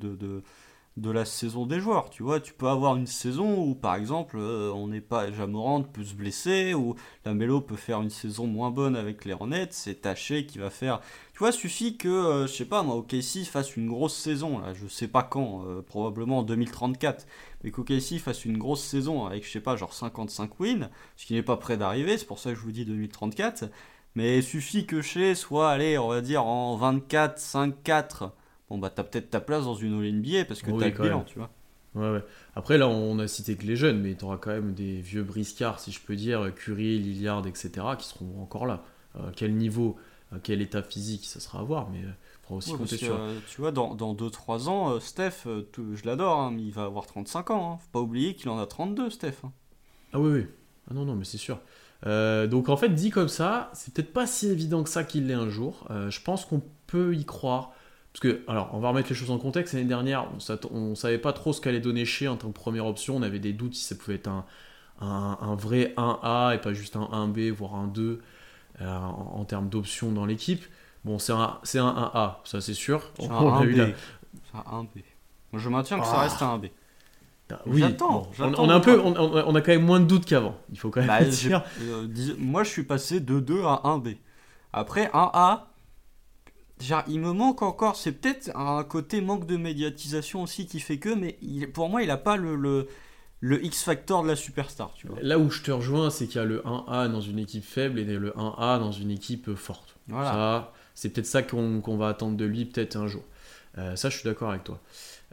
de, 0.97 1.11
la 1.11 1.25
saison 1.25 1.65
des 1.65 1.79
joueurs. 1.79 2.09
Tu 2.09 2.23
vois, 2.23 2.39
tu 2.39 2.53
peux 2.53 2.67
avoir 2.67 2.95
une 2.95 3.07
saison 3.07 3.63
où, 3.63 3.75
par 3.75 3.95
exemple, 3.95 4.37
euh, 4.39 4.71
on 4.73 4.87
n'est 4.87 5.01
pas. 5.01 5.31
Jamorant 5.31 5.83
peut 5.83 6.03
se 6.03 6.13
blesser, 6.13 6.73
ou 6.73 6.95
la 7.25 7.33
Mélo 7.33 7.61
peut 7.61 7.75
faire 7.75 8.01
une 8.01 8.09
saison 8.09 8.47
moins 8.47 8.71
bonne 8.71 8.95
avec 8.95 9.25
les 9.25 9.33
Hornets. 9.33 9.69
C'est 9.71 10.01
Taché 10.01 10.45
qui 10.45 10.57
va 10.57 10.69
faire. 10.69 10.99
Tu 11.33 11.39
vois, 11.39 11.51
suffit 11.51 11.97
que, 11.97 12.07
euh, 12.07 12.47
je 12.47 12.53
sais 12.53 12.65
pas, 12.65 12.83
moi, 12.83 12.95
OKC 12.95 13.45
fasse 13.45 13.75
une 13.75 13.89
grosse 13.89 14.15
saison, 14.15 14.59
là, 14.59 14.73
je 14.73 14.87
sais 14.87 15.07
pas 15.07 15.23
quand, 15.23 15.65
euh, 15.65 15.81
probablement 15.81 16.39
en 16.39 16.43
2034 16.43 17.25
mais 17.63 17.71
qu'OKC 17.71 18.19
fasse 18.19 18.45
une 18.45 18.57
grosse 18.57 18.83
saison 18.83 19.25
avec, 19.25 19.45
je 19.45 19.51
sais 19.51 19.61
pas, 19.61 19.75
genre 19.75 19.93
55 19.93 20.59
wins, 20.59 20.89
ce 21.15 21.25
qui 21.25 21.33
n'est 21.33 21.43
pas 21.43 21.57
près 21.57 21.77
d'arriver, 21.77 22.17
c'est 22.17 22.25
pour 22.25 22.39
ça 22.39 22.49
que 22.51 22.55
je 22.57 22.61
vous 22.61 22.71
dis 22.71 22.85
2034. 22.85 23.69
Mais 24.15 24.41
suffit 24.41 24.85
que 24.85 25.01
chez 25.01 25.33
soit, 25.33 25.71
allez, 25.71 25.97
on 25.97 26.07
va 26.09 26.21
dire 26.21 26.45
en 26.45 26.75
24, 26.75 27.39
5-4. 27.39 28.31
Bon, 28.69 28.77
bah, 28.77 28.89
t'as 28.89 29.03
peut-être 29.03 29.29
ta 29.29 29.39
place 29.39 29.65
dans 29.65 29.75
une 29.75 29.99
All-NBA 29.99 30.45
parce 30.45 30.61
que 30.61 30.71
t'as 30.71 30.89
le 30.89 30.91
bilan, 30.91 31.23
tu 31.23 31.39
vois. 31.39 31.49
Ouais, 31.95 32.09
ouais. 32.09 32.23
Après, 32.55 32.77
là, 32.77 32.87
on 32.87 33.19
a 33.19 33.27
cité 33.27 33.55
que 33.55 33.65
les 33.65 33.75
jeunes, 33.75 34.01
mais 34.01 34.15
t'auras 34.15 34.37
quand 34.37 34.49
même 34.49 34.73
des 34.73 34.99
vieux 34.99 35.23
briscards, 35.23 35.79
si 35.79 35.91
je 35.91 35.99
peux 35.99 36.15
dire, 36.15 36.51
Curry, 36.55 36.97
Lillard, 36.97 37.45
etc., 37.45 37.71
qui 37.99 38.07
seront 38.07 38.41
encore 38.41 38.65
là. 38.65 38.83
À 39.15 39.31
quel 39.35 39.53
niveau, 39.55 39.95
à 40.31 40.39
quel 40.41 40.61
état 40.61 40.81
physique, 40.81 41.25
ça 41.25 41.39
sera 41.39 41.59
à 41.59 41.63
voir, 41.63 41.91
mais 41.91 41.99
euh, 41.99 42.09
aussi 42.55 42.73
tu 43.47 43.61
vois, 43.61 43.71
dans 43.71 43.95
2-3 43.95 44.67
ans, 44.67 44.91
euh, 44.91 44.99
Steph, 44.99 45.45
euh, 45.45 45.63
je 45.77 46.05
l'adore, 46.05 46.39
hein, 46.39 46.51
mais 46.53 46.63
il 46.63 46.71
va 46.71 46.83
avoir 46.83 47.05
35 47.05 47.51
ans. 47.51 47.73
Hein. 47.73 47.77
Faut 47.81 47.89
pas 47.91 48.01
oublier 48.01 48.35
qu'il 48.35 48.49
en 48.49 48.59
a 48.59 48.65
32, 48.65 49.09
Steph. 49.09 49.33
Hein. 49.43 49.51
Ah 50.13 50.19
oui, 50.19 50.31
oui. 50.31 50.47
Ah 50.89 50.93
non, 50.93 51.05
non, 51.05 51.15
mais 51.15 51.25
c'est 51.25 51.37
sûr. 51.37 51.59
Euh, 52.05 52.47
donc 52.47 52.67
en 52.69 52.75
fait, 52.75 52.89
dit 52.89 53.09
comme 53.09 53.29
ça, 53.29 53.71
c'est 53.73 53.93
peut-être 53.93 54.11
pas 54.11 54.27
si 54.27 54.49
évident 54.49 54.83
que 54.83 54.89
ça 54.89 55.03
qu'il 55.03 55.27
l'ait 55.27 55.33
un 55.33 55.49
jour. 55.49 55.87
je 56.09 56.21
pense 56.21 56.45
qu'on 56.45 56.61
peut 56.87 57.15
y 57.15 57.23
croire 57.25 57.71
Parce 58.13 58.21
que, 58.21 58.43
alors, 58.47 58.69
on 58.73 58.79
va 58.79 58.89
remettre 58.89 59.09
les 59.09 59.15
choses 59.15 59.31
en 59.31 59.39
contexte. 59.39 59.73
L'année 59.73 59.87
dernière, 59.87 60.27
on, 60.71 60.77
on 60.77 60.95
savait 60.95 61.17
pas 61.17 61.33
trop 61.33 61.51
ce 61.51 61.59
qu'allait 61.61 61.79
donner 61.79 62.05
chez 62.05 62.27
en 62.27 62.37
tant 62.37 62.49
que 62.49 62.53
première 62.53 62.85
option. 62.85 63.15
On 63.15 63.21
avait 63.23 63.39
des 63.39 63.53
doutes 63.53 63.73
si 63.73 63.83
ça 63.83 63.95
pouvait 63.95 64.15
être 64.15 64.27
un, 64.27 64.45
un, 65.01 65.37
un 65.41 65.55
vrai 65.55 65.93
1A 65.97 66.55
et 66.55 66.59
pas 66.59 66.73
juste 66.73 66.95
un 66.95 67.09
1B, 67.11 67.49
voire 67.51 67.75
un 67.75 67.87
2 67.87 68.21
euh, 68.81 68.85
en, 68.97 69.33
en 69.39 69.45
termes 69.45 69.67
d'options 69.69 70.11
dans 70.11 70.25
l'équipe. 70.27 70.63
Bon, 71.05 71.17
c'est 71.19 71.33
un, 71.33 71.57
c'est 71.63 71.79
un 71.79 71.89
1A, 72.13 72.35
ça 72.43 72.61
c'est 72.61 72.73
sûr. 72.75 73.09
C'est 73.19 73.29
On 73.31 73.49
un 73.55 73.61
a 73.61 73.63
eu 73.65 73.73
1B. 73.73 73.77
la- 73.77 73.87
C'est 73.87 74.57
un 74.57 74.81
1B. 74.83 75.03
Moi, 75.51 75.61
je 75.61 75.69
maintiens 75.69 75.99
que 75.99 76.05
ça 76.05 76.13
Ah. 76.17 76.21
reste 76.21 76.41
un 76.41 76.57
1B. 76.57 76.69
Oui, 77.67 77.81
J'attends, 77.81 78.11
bon, 78.11 78.27
on, 78.29 78.33
j'attends 78.33 78.63
on 78.63 78.69
a 78.69 78.73
un 78.75 78.79
peu, 78.79 78.99
on, 78.99 79.55
a 79.55 79.61
quand 79.61 79.71
même 79.71 79.85
moins 79.85 79.99
de 79.99 80.05
doutes 80.05 80.25
qu'avant. 80.25 80.55
Il 80.71 80.79
faut 80.79 80.89
quand 80.89 81.01
même 81.01 81.07
Bah, 81.09 81.23
dire. 81.23 81.61
euh, 81.81 82.07
dis- 82.07 82.35
moi, 82.39 82.63
je 82.63 82.69
suis 82.69 82.83
passé 82.83 83.19
de 83.19 83.39
2 83.39 83.63
à 83.65 83.81
1B. 83.83 84.17
Après, 84.71 85.09
1A, 85.13 85.67
genre, 86.83 87.03
il 87.07 87.19
me 87.19 87.31
manque 87.31 87.61
encore. 87.61 87.95
C'est 87.95 88.11
peut-être 88.13 88.55
un 88.55 88.83
côté 88.83 89.21
manque 89.21 89.45
de 89.47 89.57
médiatisation 89.57 90.43
aussi 90.43 90.65
qui 90.67 90.79
fait 90.79 90.97
que, 90.97 91.09
mais 91.13 91.37
il- 91.41 91.71
pour 91.71 91.89
moi, 91.89 92.03
il 92.03 92.09
a 92.11 92.17
pas 92.17 92.35
le, 92.37 92.55
le, 92.55 92.87
le 93.39 93.63
X-Factor 93.65 94.23
de 94.23 94.27
la 94.29 94.35
superstar, 94.35 94.93
tu 94.95 95.07
vois. 95.07 95.17
Là 95.21 95.37
où 95.39 95.49
je 95.49 95.61
te 95.61 95.71
rejoins, 95.71 96.09
c'est 96.09 96.27
qu'il 96.27 96.37
y 96.37 96.39
a 96.39 96.45
le 96.45 96.61
1A 96.61 97.09
dans 97.11 97.21
une 97.21 97.39
équipe 97.39 97.63
faible 97.65 97.99
et 97.99 98.05
le 98.05 98.31
1A 98.31 98.79
dans 98.79 98.91
une 98.91 99.11
équipe 99.11 99.53
forte. 99.55 99.95
Voilà. 100.07 100.71
C'est 100.95 101.09
peut-être 101.09 101.25
ça 101.27 101.41
qu'on 101.43 101.97
va 101.97 102.07
attendre 102.09 102.37
de 102.37 102.45
lui 102.45 102.65
peut-être 102.65 102.95
un 102.95 103.07
jour. 103.07 103.23
Euh, 103.79 103.95
ça, 103.95 104.09
je 104.09 104.17
suis 104.17 104.25
d'accord 104.29 104.51
avec 104.51 104.63
toi. 104.63 104.79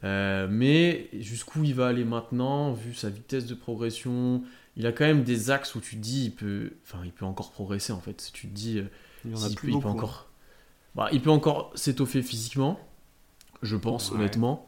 Euh, 0.02 0.48
mais 0.50 1.08
jusqu'où 1.12 1.62
il 1.64 1.74
va 1.74 1.88
aller 1.88 2.04
maintenant, 2.04 2.72
vu 2.72 2.94
sa 2.94 3.10
vitesse 3.10 3.44
de 3.44 3.54
progression, 3.54 4.42
il 4.76 4.86
a 4.86 4.92
quand 4.92 5.04
même 5.04 5.24
des 5.24 5.50
axes 5.50 5.74
où 5.74 5.80
tu 5.80 5.96
te 5.96 6.00
dis, 6.00 6.24
il 6.26 6.30
peut, 6.34 6.72
enfin, 6.84 7.00
il 7.04 7.12
peut 7.12 7.26
encore 7.26 7.50
progresser 7.50 7.92
en 7.92 8.00
fait. 8.00 8.30
Tu 8.32 8.48
te 8.48 8.54
dis, 8.54 8.78
euh, 8.78 8.84
Il 9.26 9.34
en 9.36 9.42
a 9.44 9.50
plus 9.50 9.68
il 9.68 9.72
peut 9.72 9.72
beaucoup. 9.72 9.88
encore, 9.88 10.29
Bah, 10.94 11.08
il 11.12 11.20
peut 11.22 11.30
encore 11.30 11.70
s'étoffer 11.74 12.22
physiquement, 12.22 12.78
je 13.62 13.76
pense 13.76 14.10
Ouais. 14.10 14.16
honnêtement. 14.16 14.66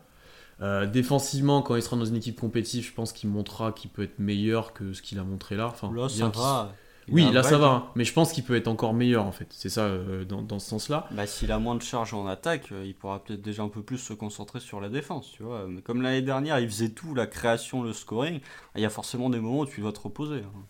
Euh, 0.61 0.87
défensivement, 0.87 1.61
quand 1.63 1.75
il 1.75 1.83
sera 1.83 1.97
dans 1.97 2.05
une 2.05 2.15
équipe 2.17 2.39
compétitive, 2.39 2.85
je 2.87 2.93
pense 2.93 3.13
qu'il 3.13 3.29
montrera 3.31 3.73
qu'il 3.73 3.91
peut 3.91 4.03
être 4.05 4.19
meilleur 4.21 4.73
que 4.73 4.93
ce 4.93 5.03
qu'il 5.03 5.19
a 5.19 5.25
montré 5.25 5.57
là. 5.57 5.67
Enfin, 5.67 5.93
Là, 5.93 6.09
ça 6.09 6.29
va. 6.29 6.73
Oui, 7.09 7.29
là 7.33 7.43
ça 7.43 7.59
va, 7.59 7.67
hein. 7.67 7.85
mais 7.97 8.05
je 8.05 8.13
pense 8.13 8.33
qu'il 8.33 8.45
peut 8.45 8.55
être 8.55 8.69
encore 8.69 8.95
meilleur 8.95 9.25
en 9.27 9.33
fait. 9.33 9.49
C'est 9.51 9.69
ça 9.69 9.87
euh, 9.87 10.25
dans, 10.25 10.41
dans 10.41 10.61
ce 10.61 10.69
sens-là. 10.69 11.09
Bah, 11.11 11.27
s'il 11.27 11.51
a 11.51 11.59
moins 11.59 11.75
de 11.75 11.83
charge 11.83 12.15
en 12.15 12.29
attaque, 12.29 12.71
euh, 12.71 12.85
il 12.87 12.95
pourra 12.95 13.25
peut-être 13.25 13.43
déjà 13.43 13.65
un 13.65 13.69
peu 13.69 13.83
plus 13.83 13.99
se 13.99 14.13
concentrer 14.13 14.61
sur 14.61 14.81
la 14.81 14.89
défense, 14.89 15.33
tu 15.33 15.43
vois. 15.43 15.67
Mais 15.69 15.83
comme 15.83 16.01
l'année 16.01 16.23
dernière, 16.23 16.61
il 16.61 16.69
faisait 16.69 16.91
tout, 16.91 17.13
la 17.17 17.27
création, 17.27 17.83
le 17.83 17.93
scoring, 17.93 18.39
il 18.77 18.83
y 18.83 18.85
a 18.85 18.91
forcément 18.91 19.31
des 19.31 19.41
moments 19.41 19.61
où 19.61 19.67
tu 19.67 19.81
dois 19.81 19.93
te 19.93 19.99
reposer. 19.99 20.43
hein. 20.43 20.63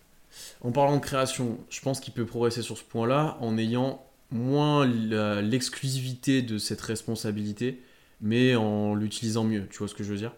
En 0.63 0.73
parlant 0.73 0.95
de 0.97 1.03
création, 1.03 1.59
je 1.69 1.83
pense 1.83 2.01
qu'il 2.01 2.15
peut 2.15 2.25
progresser 2.25 2.63
sur 2.63 2.79
ce 2.79 2.85
point-là 2.85 3.37
en 3.43 3.59
ayant 3.59 4.03
moins 4.33 4.87
l'exclusivité 4.87 6.43
de 6.43 6.59
cette 6.59 6.81
responsabilité, 6.81 7.83
mais 8.21 8.57
en 8.57 8.95
l'utilisant 8.95 9.45
mieux. 9.45 9.67
Tu 9.69 9.79
vois 9.79 9.89
ce 9.89 9.95
que 9.95 10.05
je 10.05 10.11
veux 10.13 10.19
dire 10.19 10.33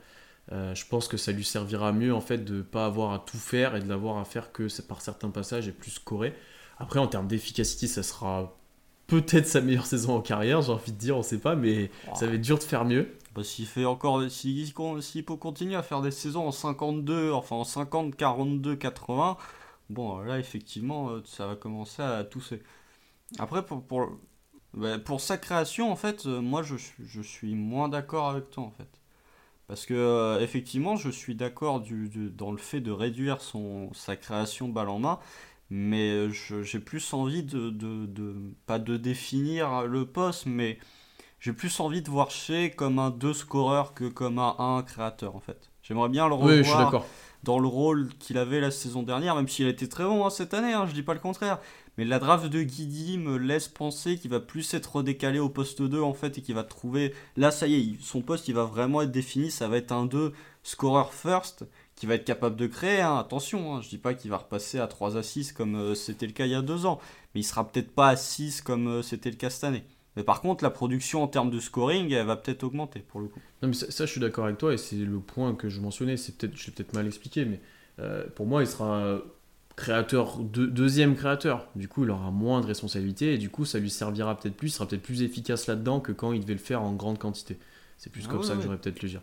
Euh, 0.52 0.74
Je 0.74 0.86
pense 0.86 1.08
que 1.08 1.16
ça 1.16 1.32
lui 1.32 1.44
servira 1.44 1.92
mieux 1.92 2.14
en 2.14 2.20
fait 2.20 2.44
de 2.44 2.62
pas 2.62 2.86
avoir 2.86 3.12
à 3.12 3.18
tout 3.20 3.38
faire 3.38 3.76
et 3.76 3.80
de 3.80 3.88
l'avoir 3.88 4.18
à 4.18 4.24
faire 4.24 4.52
que 4.52 4.68
par 4.82 5.00
certains 5.00 5.30
passages 5.30 5.68
et 5.68 5.72
plus 5.72 5.92
scorer. 5.92 6.34
Après, 6.78 6.98
en 7.00 7.06
termes 7.06 7.28
d'efficacité, 7.28 7.86
ça 7.86 8.02
sera 8.02 8.56
peut-être 9.06 9.46
sa 9.46 9.60
meilleure 9.60 9.86
saison 9.94 10.16
en 10.16 10.20
carrière, 10.20 10.62
j'ai 10.62 10.72
envie 10.72 10.92
de 10.92 10.98
dire, 10.98 11.16
on 11.16 11.22
sait 11.22 11.38
pas, 11.38 11.54
mais 11.56 11.90
ça 12.14 12.26
va 12.26 12.34
être 12.34 12.40
dur 12.40 12.58
de 12.58 12.62
faire 12.64 12.84
mieux. 12.84 13.14
Bah, 13.34 13.42
s'il 13.42 13.66
fait 13.66 13.84
encore, 13.84 14.22
s'il 14.30 15.24
peut 15.24 15.36
continuer 15.36 15.74
à 15.74 15.82
faire 15.82 16.02
des 16.02 16.12
saisons 16.12 16.46
en 16.46 16.52
52, 16.52 17.32
enfin 17.32 17.56
en 17.56 17.64
50, 17.64 18.14
42, 18.16 18.76
80, 18.76 19.36
bon 19.90 20.18
là 20.20 20.38
effectivement 20.38 21.10
euh, 21.10 21.22
ça 21.24 21.46
va 21.46 21.56
commencer 21.56 22.02
à 22.02 22.22
tousser. 22.24 22.62
Après 23.38 23.64
pour, 23.64 23.86
pour, 23.86 24.08
bah, 24.74 24.98
pour 24.98 25.20
sa 25.20 25.38
création 25.38 25.90
en 25.92 25.96
fait, 25.96 26.26
euh, 26.26 26.40
moi 26.40 26.62
je, 26.62 26.76
suis- 26.76 27.04
je 27.06 27.22
suis 27.22 27.54
moins 27.54 27.88
d'accord 27.88 28.28
avec 28.30 28.50
toi 28.50 28.64
en 28.64 28.70
fait. 28.70 28.88
Parce 29.68 29.86
que 29.86 29.94
euh, 29.94 30.40
effectivement 30.40 30.96
je 30.96 31.10
suis 31.10 31.34
d'accord 31.36 31.80
du, 31.80 32.08
du- 32.08 32.30
dans 32.30 32.52
le 32.52 32.58
fait 32.58 32.80
de 32.80 32.92
réduire 32.92 33.40
son, 33.42 33.92
sa 33.94 34.16
création 34.16 34.68
balle 34.68 34.88
en 34.90 34.98
main, 35.00 35.20
mais 35.70 36.10
euh, 36.12 36.30
j'ai 36.62 36.80
plus 36.80 37.14
envie 37.14 37.42
de, 37.44 37.70
de, 37.70 38.06
de- 38.06 38.54
pas 38.66 38.78
de 38.78 38.96
définir 38.96 39.84
le 39.86 40.06
poste, 40.06 40.46
mais 40.46 40.78
j'ai 41.40 41.52
plus 41.52 41.80
envie 41.80 42.02
de 42.02 42.10
voir 42.10 42.30
Shea 42.30 42.70
comme 42.70 42.98
un 42.98 43.10
2 43.10 43.34
scoreur 43.34 43.94
que 43.94 44.04
comme 44.08 44.38
un 44.38 44.56
1 44.58 44.82
créateur 44.82 45.36
en 45.36 45.40
fait. 45.40 45.70
J'aimerais 45.82 46.08
bien 46.08 46.28
le 46.28 46.34
revoir 46.34 46.58
Oui, 46.58 46.62
je 46.64 46.68
suis 46.68 46.78
d'accord. 46.78 47.10
dans 47.42 47.58
le 47.58 47.68
rôle 47.68 48.08
qu'il 48.18 48.38
avait 48.38 48.60
la 48.60 48.70
saison 48.70 49.02
dernière, 49.02 49.34
même 49.36 49.48
s'il 49.48 49.66
a 49.66 49.68
été 49.68 49.88
très 49.88 50.04
bon 50.04 50.24
hein, 50.24 50.30
cette 50.30 50.54
année, 50.54 50.72
hein, 50.72 50.86
je 50.86 50.94
dis 50.94 51.02
pas 51.02 51.14
le 51.14 51.20
contraire. 51.20 51.58
Mais 51.96 52.04
la 52.04 52.18
draft 52.18 52.46
de 52.46 52.62
Guidi 52.62 53.18
me 53.18 53.36
laisse 53.36 53.68
penser 53.68 54.18
qu'il 54.18 54.30
va 54.30 54.40
plus 54.40 54.74
être 54.74 54.96
redécalé 54.96 55.38
au 55.38 55.48
poste 55.48 55.80
2 55.80 56.00
en 56.02 56.12
fait 56.14 56.38
et 56.38 56.42
qu'il 56.42 56.54
va 56.54 56.64
trouver. 56.64 57.14
Là, 57.36 57.50
ça 57.50 57.66
y 57.66 57.74
est, 57.74 57.96
son 58.00 58.20
poste 58.20 58.48
il 58.48 58.54
va 58.54 58.64
vraiment 58.64 59.02
être 59.02 59.12
défini, 59.12 59.50
ça 59.50 59.68
va 59.68 59.76
être 59.76 59.92
un 59.92 60.06
2 60.06 60.32
scorer 60.62 61.04
first 61.12 61.64
qui 61.94 62.06
va 62.06 62.14
être 62.14 62.24
capable 62.24 62.56
de 62.56 62.66
créer. 62.66 63.00
hein. 63.00 63.16
Attention, 63.18 63.76
hein, 63.76 63.80
je 63.80 63.88
dis 63.88 63.98
pas 63.98 64.14
qu'il 64.14 64.30
va 64.30 64.38
repasser 64.38 64.78
à 64.80 64.86
3 64.88 65.16
à 65.16 65.22
6 65.22 65.52
comme 65.52 65.76
euh, 65.76 65.94
c'était 65.94 66.26
le 66.26 66.32
cas 66.32 66.46
il 66.46 66.52
y 66.52 66.54
a 66.56 66.62
deux 66.62 66.86
ans, 66.86 66.98
mais 67.34 67.40
il 67.42 67.44
sera 67.44 67.68
peut-être 67.68 67.92
pas 67.94 68.08
à 68.08 68.16
6 68.16 68.60
comme 68.62 68.88
euh, 68.88 69.02
c'était 69.02 69.30
le 69.30 69.36
cas 69.36 69.50
cette 69.50 69.64
année. 69.64 69.84
Mais 70.16 70.22
par 70.22 70.40
contre, 70.40 70.62
la 70.62 70.70
production 70.70 71.22
en 71.22 71.28
termes 71.28 71.50
de 71.50 71.58
scoring, 71.58 72.12
elle 72.12 72.26
va 72.26 72.36
peut-être 72.36 72.62
augmenter 72.62 73.00
pour 73.00 73.20
le 73.20 73.26
coup. 73.26 73.40
Non, 73.62 73.68
mais 73.68 73.74
ça, 73.74 74.06
je 74.06 74.10
suis 74.10 74.20
d'accord 74.20 74.44
avec 74.44 74.58
toi, 74.58 74.72
et 74.72 74.76
c'est 74.76 74.94
le 74.96 75.18
point 75.18 75.54
que 75.56 75.68
je 75.68 75.80
mentionnais. 75.80 76.16
C'est 76.16 76.36
peut-être, 76.36 76.56
je 76.56 76.66
l'ai 76.66 76.72
peut-être 76.72 76.92
mal 76.92 77.06
expliqué, 77.06 77.44
mais 77.44 77.60
euh, 77.98 78.24
pour 78.36 78.46
moi, 78.46 78.62
il 78.62 78.68
sera 78.68 79.18
créateur, 79.76 80.38
deux- 80.38 80.66
deuxième 80.68 81.16
créateur. 81.16 81.68
Du 81.76 81.88
coup, 81.88 82.04
il 82.04 82.10
aura 82.10 82.30
moins 82.30 82.60
de 82.60 82.66
responsabilités, 82.66 83.34
et 83.34 83.38
du 83.38 83.50
coup, 83.50 83.64
ça 83.64 83.78
lui 83.78 83.90
servira 83.90 84.38
peut-être 84.38 84.56
plus, 84.56 84.68
il 84.68 84.72
sera 84.72 84.86
peut-être 84.86 85.02
plus 85.02 85.22
efficace 85.22 85.66
là-dedans 85.66 86.00
que 86.00 86.12
quand 86.12 86.32
il 86.32 86.40
devait 86.40 86.54
le 86.54 86.58
faire 86.60 86.82
en 86.82 86.92
grande 86.94 87.18
quantité. 87.18 87.58
C'est 87.98 88.10
plus 88.10 88.26
Ah 88.26 88.28
comme 88.28 88.40
ouais, 88.40 88.44
ça 88.44 88.54
que 88.54 88.58
ouais. 88.58 88.64
j'aurais 88.64 88.78
peut-être 88.78 89.02
le 89.02 89.08
dire. 89.08 89.22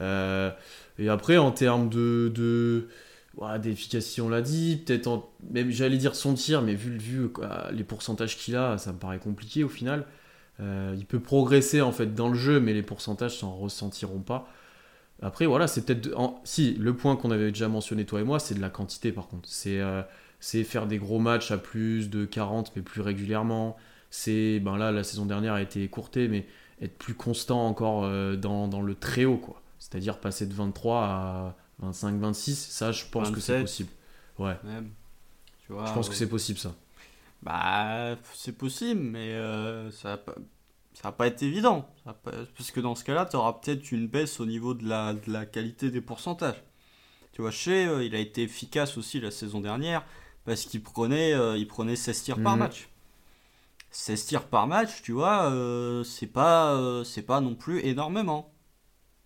Euh, 0.00 0.50
et 0.98 1.08
après, 1.08 1.38
en 1.38 1.52
termes 1.52 1.88
de, 1.88 2.32
de 2.34 2.88
ouais, 3.36 3.58
d'efficacité, 3.58 4.20
on 4.22 4.28
l'a 4.28 4.42
dit, 4.42 4.82
peut-être, 4.84 5.06
en- 5.08 5.30
même 5.50 5.70
j'allais 5.70 5.98
dire 5.98 6.14
son 6.14 6.34
tir, 6.34 6.62
mais 6.62 6.74
vu, 6.74 6.96
vu 6.98 7.28
quoi, 7.28 7.70
les 7.72 7.84
pourcentages 7.84 8.36
qu'il 8.38 8.56
a, 8.56 8.78
ça 8.78 8.92
me 8.92 8.98
paraît 8.98 9.18
compliqué 9.18 9.64
au 9.64 9.68
final. 9.68 10.06
Euh, 10.60 10.94
il 10.96 11.06
peut 11.06 11.20
progresser 11.20 11.80
en 11.80 11.92
fait 11.92 12.14
dans 12.14 12.28
le 12.28 12.34
jeu, 12.36 12.60
mais 12.60 12.74
les 12.74 12.82
pourcentages 12.82 13.38
s'en 13.38 13.56
ressentiront 13.56 14.20
pas. 14.20 14.48
Après, 15.22 15.46
voilà, 15.46 15.66
c'est 15.68 15.84
peut-être. 15.86 16.12
en- 16.16 16.40
Si, 16.44 16.74
le 16.74 16.94
point 16.96 17.16
qu'on 17.16 17.30
avait 17.30 17.48
déjà 17.52 17.68
mentionné, 17.68 18.04
toi 18.04 18.20
et 18.20 18.24
moi, 18.24 18.38
c'est 18.40 18.54
de 18.54 18.60
la 18.60 18.70
quantité 18.70 19.12
par 19.12 19.28
contre. 19.28 19.48
C'est 19.48 19.80
euh, 19.80 20.02
faire 20.40 20.86
des 20.86 20.98
gros 20.98 21.18
matchs 21.20 21.50
à 21.52 21.58
plus 21.58 22.10
de 22.10 22.24
40, 22.24 22.72
mais 22.76 22.82
plus 22.82 23.00
régulièrement. 23.02 23.76
C'est. 24.10 24.60
Ben 24.60 24.76
là, 24.76 24.92
la 24.92 25.04
saison 25.04 25.26
dernière 25.26 25.54
a 25.54 25.62
été 25.62 25.82
écourtée, 25.82 26.28
mais 26.28 26.46
être 26.80 26.98
plus 26.98 27.14
constant 27.14 27.66
encore 27.66 28.04
euh, 28.04 28.36
dans, 28.36 28.68
dans 28.68 28.82
le 28.82 28.94
très 28.94 29.24
haut, 29.24 29.38
quoi. 29.38 29.62
C'est-à-dire 29.78 30.18
passer 30.20 30.46
de 30.46 30.54
23 30.54 31.02
à 31.04 31.56
25, 31.80 32.18
26, 32.20 32.54
ça, 32.70 32.92
je 32.92 33.04
pense 33.10 33.30
que 33.30 33.40
c'est 33.40 33.52
27. 33.54 33.60
possible. 33.60 33.90
Ouais, 34.38 34.56
Même. 34.64 34.90
Tu 35.66 35.72
vois, 35.72 35.84
je 35.86 35.92
pense 35.92 36.08
que 36.08 36.12
ouais. 36.12 36.18
c'est 36.18 36.28
possible 36.28 36.58
ça. 36.58 36.74
Bah, 37.42 38.16
c'est 38.34 38.56
possible, 38.56 39.00
mais 39.00 39.32
euh, 39.32 39.90
ça 39.90 40.22
ça 41.02 41.08
va 41.08 41.12
pas 41.12 41.26
être 41.26 41.42
évident. 41.42 41.88
Ça 42.04 42.12
va 42.12 42.14
pas- 42.14 42.36
parce 42.56 42.70
que 42.70 42.80
dans 42.80 42.94
ce 42.94 43.04
cas-là, 43.04 43.26
tu 43.26 43.36
auras 43.36 43.54
peut-être 43.54 43.90
une 43.92 44.06
baisse 44.06 44.40
au 44.40 44.46
niveau 44.46 44.74
de 44.74 44.88
la, 44.88 45.12
de 45.14 45.30
la 45.32 45.44
qualité 45.46 45.90
des 45.90 46.00
pourcentages. 46.00 46.62
Tu 47.32 47.42
vois, 47.42 47.50
chez 47.50 47.86
euh, 47.86 48.04
il 48.04 48.14
a 48.14 48.18
été 48.18 48.42
efficace 48.42 48.96
aussi 48.98 49.20
la 49.20 49.30
saison 49.30 49.60
dernière 49.60 50.04
parce 50.44 50.64
qu'il 50.64 50.82
prenait, 50.82 51.32
euh, 51.34 51.56
il 51.56 51.66
prenait 51.66 51.96
16 51.96 52.22
tirs 52.22 52.42
par 52.42 52.52
Mhm. 52.54 52.58
match. 52.60 52.88
16 53.90 54.26
tirs 54.26 54.44
par 54.46 54.66
match, 54.66 55.02
tu 55.02 55.12
vois, 55.12 55.50
euh, 55.50 56.02
c'est 56.04 56.26
pas, 56.26 56.72
euh, 56.74 57.04
c'est 57.04 57.22
pas 57.22 57.40
non 57.40 57.54
plus 57.54 57.80
énormément. 57.84 58.50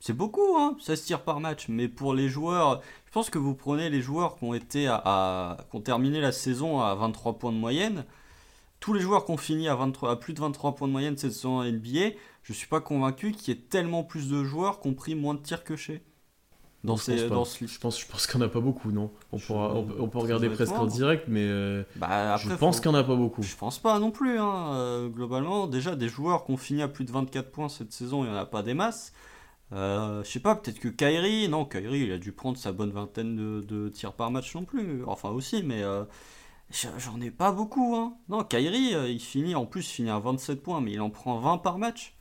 C'est 0.00 0.12
beaucoup, 0.12 0.56
hein, 0.58 0.76
16 0.80 1.04
tirs 1.04 1.22
par 1.22 1.40
match, 1.40 1.66
mais 1.68 1.88
pour 1.88 2.14
les 2.14 2.28
joueurs, 2.28 2.82
je 3.06 3.12
pense 3.12 3.30
que 3.30 3.38
vous 3.38 3.54
prenez 3.54 3.90
les 3.90 4.02
joueurs 4.02 4.36
qui 4.36 4.44
ont 4.44 4.54
été 4.54 4.86
à, 4.88 5.00
à- 5.04 5.56
qui 5.70 5.76
ont 5.76 5.80
terminé 5.80 6.20
la 6.20 6.32
saison 6.32 6.80
à 6.80 6.94
23 6.94 7.38
points 7.38 7.52
de 7.52 7.56
moyenne, 7.58 8.04
tous 8.86 8.92
les 8.92 9.00
joueurs 9.00 9.24
qui 9.24 9.32
ont 9.32 9.36
fini 9.36 9.68
à, 9.68 9.74
23, 9.74 10.12
à 10.12 10.16
plus 10.16 10.32
de 10.32 10.40
23 10.40 10.76
points 10.76 10.86
de 10.86 10.92
moyenne 10.92 11.16
cette 11.16 11.32
saison 11.32 11.58
en 11.58 11.64
NBA, 11.64 12.10
je 12.44 12.52
suis 12.52 12.68
pas 12.68 12.80
convaincu 12.80 13.32
qu'il 13.32 13.52
y 13.52 13.58
ait 13.58 13.60
tellement 13.60 14.04
plus 14.04 14.28
de 14.30 14.44
joueurs 14.44 14.78
qui 14.80 14.86
ont 14.86 14.94
pris 14.94 15.16
moins 15.16 15.34
de 15.34 15.40
tirs 15.40 15.64
que 15.64 15.74
chez. 15.74 16.02
Dans, 16.84 16.96
Je 16.96 17.02
ces, 17.02 17.16
pense 17.16 17.22
pas. 17.28 17.34
dans 17.34 17.44
ce 17.44 17.66
Je 17.66 17.78
pense, 17.80 18.00
je 18.00 18.06
pense 18.06 18.26
qu'il 18.28 18.38
n'y 18.38 18.44
en 18.44 18.46
a 18.46 18.50
pas 18.50 18.60
beaucoup, 18.60 18.92
non 18.92 19.10
on, 19.32 19.38
Je- 19.38 19.46
pourra, 19.46 19.74
on, 19.74 19.82
peut- 19.82 19.94
on 19.98 20.04
peut 20.06 20.10
très 20.18 20.22
regarder 20.22 20.48
presque 20.50 20.72
en 20.72 20.86
direct, 20.86 21.24
mais 21.26 21.42
euh, 21.42 21.82
Bah, 21.96 22.36
je 22.36 22.48
pense 22.54 22.76
faut- 22.76 22.82
qu'il 22.82 22.90
n'y 22.92 22.96
en 22.96 23.00
a 23.00 23.04
pas 23.04 23.16
beaucoup. 23.16 23.42
Je 23.42 23.56
pense 23.56 23.80
pas 23.80 23.98
non 23.98 24.12
plus. 24.12 24.38
Hein. 24.38 24.72
Euh, 24.74 25.08
globalement, 25.08 25.66
déjà, 25.66 25.96
des 25.96 26.08
joueurs 26.08 26.44
qui 26.44 26.52
ont 26.52 26.56
fini 26.56 26.82
à 26.82 26.86
plus 26.88 27.04
de 27.04 27.10
24 27.10 27.50
points 27.50 27.68
cette 27.68 27.90
saison, 27.92 28.22
il 28.22 28.30
n'y 28.30 28.36
en 28.36 28.38
a 28.38 28.46
pas 28.46 28.62
des 28.62 28.74
masses. 28.74 29.12
Euh, 29.72 30.22
je 30.22 30.30
sais 30.30 30.38
pas, 30.40 30.54
peut-être 30.54 30.78
que 30.78 30.86
Kyrie, 30.88 31.48
non, 31.48 31.64
Kyrie, 31.64 32.02
il 32.04 32.12
a 32.12 32.18
dû 32.18 32.30
prendre 32.30 32.56
sa 32.56 32.70
bonne 32.70 32.92
vingtaine 32.92 33.34
de, 33.34 33.62
de 33.62 33.88
tirs 33.88 34.12
par 34.12 34.30
match 34.30 34.54
non 34.54 34.64
plus. 34.64 35.02
Enfin, 35.06 35.30
aussi, 35.30 35.64
mais 35.64 35.82
euh, 35.82 36.04
j'en 36.70 37.20
ai 37.20 37.30
pas 37.30 37.52
beaucoup. 37.52 37.94
Hein. 37.96 38.16
Non, 38.28 38.44
Kyrie, 38.44 38.94
euh, 38.94 39.08
il 39.08 39.20
finit, 39.20 39.54
en 39.54 39.66
plus, 39.66 39.88
il 39.90 39.92
finit 39.94 40.10
à 40.10 40.18
27 40.18 40.62
points, 40.62 40.80
mais 40.80 40.92
il 40.92 41.00
en 41.00 41.10
prend 41.10 41.38
20 41.38 41.58
par 41.58 41.78
match. 41.78 42.14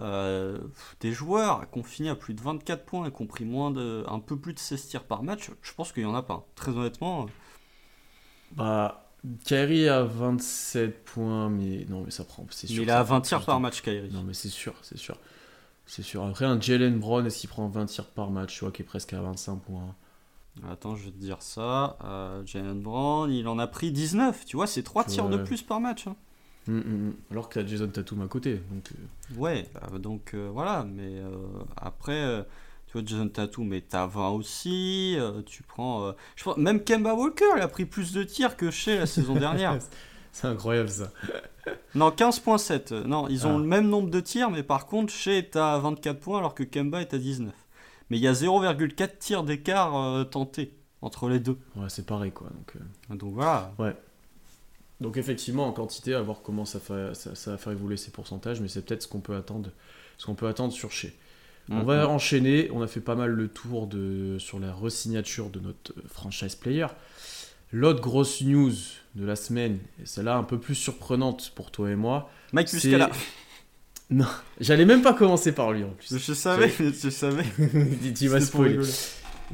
Euh, 0.00 0.58
des 1.00 1.12
joueurs 1.12 1.68
qui 1.70 1.78
ont 1.80 1.82
fini 1.82 2.08
à 2.08 2.14
plus 2.14 2.34
de 2.34 2.40
24 2.40 2.84
points 2.84 3.06
et 3.06 3.12
qui 3.12 3.22
ont 3.22 3.26
pris 3.26 3.44
moins 3.44 3.72
de, 3.72 4.04
un 4.08 4.20
peu 4.20 4.38
plus 4.38 4.54
de 4.54 4.58
16 4.60 4.86
tirs 4.86 5.04
par 5.04 5.24
match, 5.24 5.50
je 5.62 5.74
pense 5.74 5.92
qu'il 5.92 6.04
y 6.04 6.06
en 6.06 6.14
a 6.14 6.22
pas. 6.22 6.46
Très 6.54 6.70
honnêtement, 6.70 7.24
euh, 7.24 7.26
Bah, 8.52 9.10
Kyrie 9.44 9.88
a 9.88 10.02
27 10.04 11.04
points, 11.04 11.50
mais 11.50 11.86
non, 11.88 12.02
mais 12.04 12.10
ça 12.10 12.24
prend. 12.24 12.46
C'est 12.50 12.66
sûr. 12.68 12.76
Mais 12.76 12.82
il 12.84 12.90
a 12.90 13.02
prend 13.04 13.16
20 13.16 13.20
plus 13.20 13.28
tirs 13.28 13.44
par 13.44 13.60
match, 13.60 13.82
Kyrie. 13.82 14.10
Non, 14.10 14.22
mais 14.22 14.34
c'est 14.34 14.48
sûr, 14.48 14.74
c'est 14.82 14.98
sûr. 14.98 15.16
C'est 15.86 16.02
sûr. 16.02 16.24
Après, 16.24 16.44
un 16.44 16.60
Jalen 16.60 16.98
Brown, 17.00 17.26
est-ce 17.26 17.40
qu'il 17.40 17.50
prend 17.50 17.68
20 17.68 17.86
tirs 17.86 18.06
par 18.10 18.30
match? 18.30 18.54
Tu 18.54 18.60
vois, 18.60 18.70
qui 18.72 18.82
est 18.82 18.84
presque 18.84 19.12
à 19.12 19.20
25 19.20 19.56
points. 19.56 19.96
Attends, 20.70 20.96
je 20.96 21.04
vais 21.06 21.10
te 21.10 21.16
dire 21.18 21.38
ça. 21.40 21.96
Euh, 22.04 22.42
Jalen 22.46 22.80
Brown, 22.80 23.30
il 23.32 23.46
en 23.48 23.58
a 23.58 23.66
pris 23.66 23.92
19. 23.92 24.44
Tu 24.44 24.56
vois, 24.56 24.66
c'est 24.66 24.82
3 24.82 25.04
tirs 25.04 25.28
de 25.28 25.36
plus 25.38 25.62
par 25.62 25.80
match. 25.80 26.06
hein. 26.06 26.16
Hum, 26.68 26.76
hum, 26.78 26.84
hum. 27.08 27.14
Alors 27.30 27.48
que 27.48 27.54
t'as 27.60 27.66
Jason 27.66 27.88
Tatum 27.88 28.20
à 28.22 28.26
côté. 28.28 28.60
Donc, 28.70 28.90
euh, 28.92 29.36
Ouais, 29.38 29.66
bah, 29.74 29.98
donc 29.98 30.32
euh, 30.34 30.50
voilà. 30.52 30.84
Mais 30.84 31.16
euh, 31.18 31.30
après, 31.76 32.20
euh, 32.22 32.42
tu 32.86 32.92
vois, 32.92 33.02
Jason 33.04 33.28
Tatum, 33.28 33.66
mais 33.68 33.80
t'as 33.80 34.06
20 34.06 34.28
aussi. 34.30 35.16
euh, 35.18 35.42
tu 35.46 35.62
prends. 35.62 36.04
euh, 36.06 36.12
je 36.36 36.44
pense, 36.44 36.56
même 36.58 36.84
Kemba 36.84 37.14
Walker, 37.14 37.44
il 37.56 37.62
a 37.62 37.68
pris 37.68 37.86
plus 37.86 38.12
de 38.12 38.22
tirs 38.22 38.56
que 38.56 38.70
chez 38.70 38.98
la 38.98 39.06
saison 39.06 39.34
dernière. 39.34 39.78
c'est 40.32 40.46
incroyable 40.48 40.90
ça. 40.90 41.10
Non, 41.94 42.08
15.7. 42.10 42.92
Euh, 42.92 43.04
Non, 43.04 43.28
ils 43.28 43.46
ont 43.46 43.56
Ah. 43.56 43.58
le 43.58 43.64
même 43.64 43.88
nombre 43.88 44.10
de 44.10 44.18
tirs, 44.20 44.50
mais 44.50 44.62
par 44.62 44.86
contre, 44.86 45.12
Shea 45.12 45.36
est 45.38 45.56
à 45.56 45.78
24 45.78 46.18
points 46.18 46.38
alors 46.38 46.54
que 46.54 46.62
Kemba 46.64 47.00
est 47.02 47.12
à 47.14 47.18
19. 47.18 47.52
Mais 48.10 48.18
il 48.18 48.22
y 48.22 48.28
a 48.28 48.32
0,4 48.32 49.18
tirs 49.18 49.42
d'écart 49.44 49.96
euh, 49.96 50.24
tentés 50.24 50.74
entre 51.02 51.28
les 51.28 51.38
deux. 51.40 51.56
Ouais, 51.76 51.88
c'est 51.88 52.04
pareil 52.06 52.32
quoi. 52.32 52.48
Donc, 52.50 52.72
euh, 52.76 53.14
Donc 53.14 53.32
voilà. 53.34 53.72
donc 55.00 55.16
effectivement, 55.16 55.66
en 55.66 55.72
quantité, 55.72 56.14
à 56.14 56.20
voir 56.20 56.42
comment 56.42 56.64
ça, 56.64 56.78
fait, 56.80 57.14
ça, 57.14 57.34
ça 57.34 57.52
va 57.52 57.58
faire 57.58 57.72
évoluer 57.72 57.96
ces 57.96 58.10
pourcentages, 58.10 58.60
mais 58.60 58.68
c'est 58.68 58.84
peut-être 58.84 59.02
ce 59.02 59.08
qu'on 59.08 59.20
peut 59.20 59.34
attendre, 59.36 59.70
ce 60.18 60.26
qu'on 60.26 60.34
peut 60.34 60.48
attendre 60.48 60.72
sur 60.72 60.90
chez. 60.92 61.16
On 61.70 61.76
Mhm. 61.76 61.84
va 61.84 62.08
enchaîner. 62.08 62.68
On 62.72 62.82
a 62.82 62.86
fait 62.88 63.00
pas 63.00 63.14
mal 63.14 63.30
le 63.30 63.46
tour 63.48 63.86
de, 63.86 64.36
sur 64.38 64.58
la 64.58 64.72
resignature 64.72 65.50
de 65.50 65.60
notre 65.60 65.92
euh, 65.96 66.02
franchise 66.08 66.56
player. 66.56 66.86
L'autre 67.72 68.00
grosse 68.00 68.42
news 68.42 68.72
de 69.14 69.24
la 69.24 69.36
semaine, 69.36 69.78
et 70.02 70.06
celle-là 70.06 70.36
un 70.36 70.42
peu 70.42 70.58
plus 70.58 70.74
surprenante 70.74 71.52
pour 71.54 71.70
toi 71.70 71.88
et 71.90 71.94
moi. 71.96 72.28
Mike 72.52 72.72
Muscala. 72.72 73.08
Non, 74.10 74.26
j'allais 74.58 74.84
même 74.84 75.02
pas 75.02 75.14
commencer 75.14 75.52
par 75.52 75.72
lui 75.72 75.84
en 75.84 75.90
plus. 75.90 76.18
Je 76.18 76.34
savais, 76.34 76.68
je 76.78 77.10
savais. 77.10 77.44
tu 78.16 78.28
spoiler. 78.40 78.70
rigoler. 78.70 78.92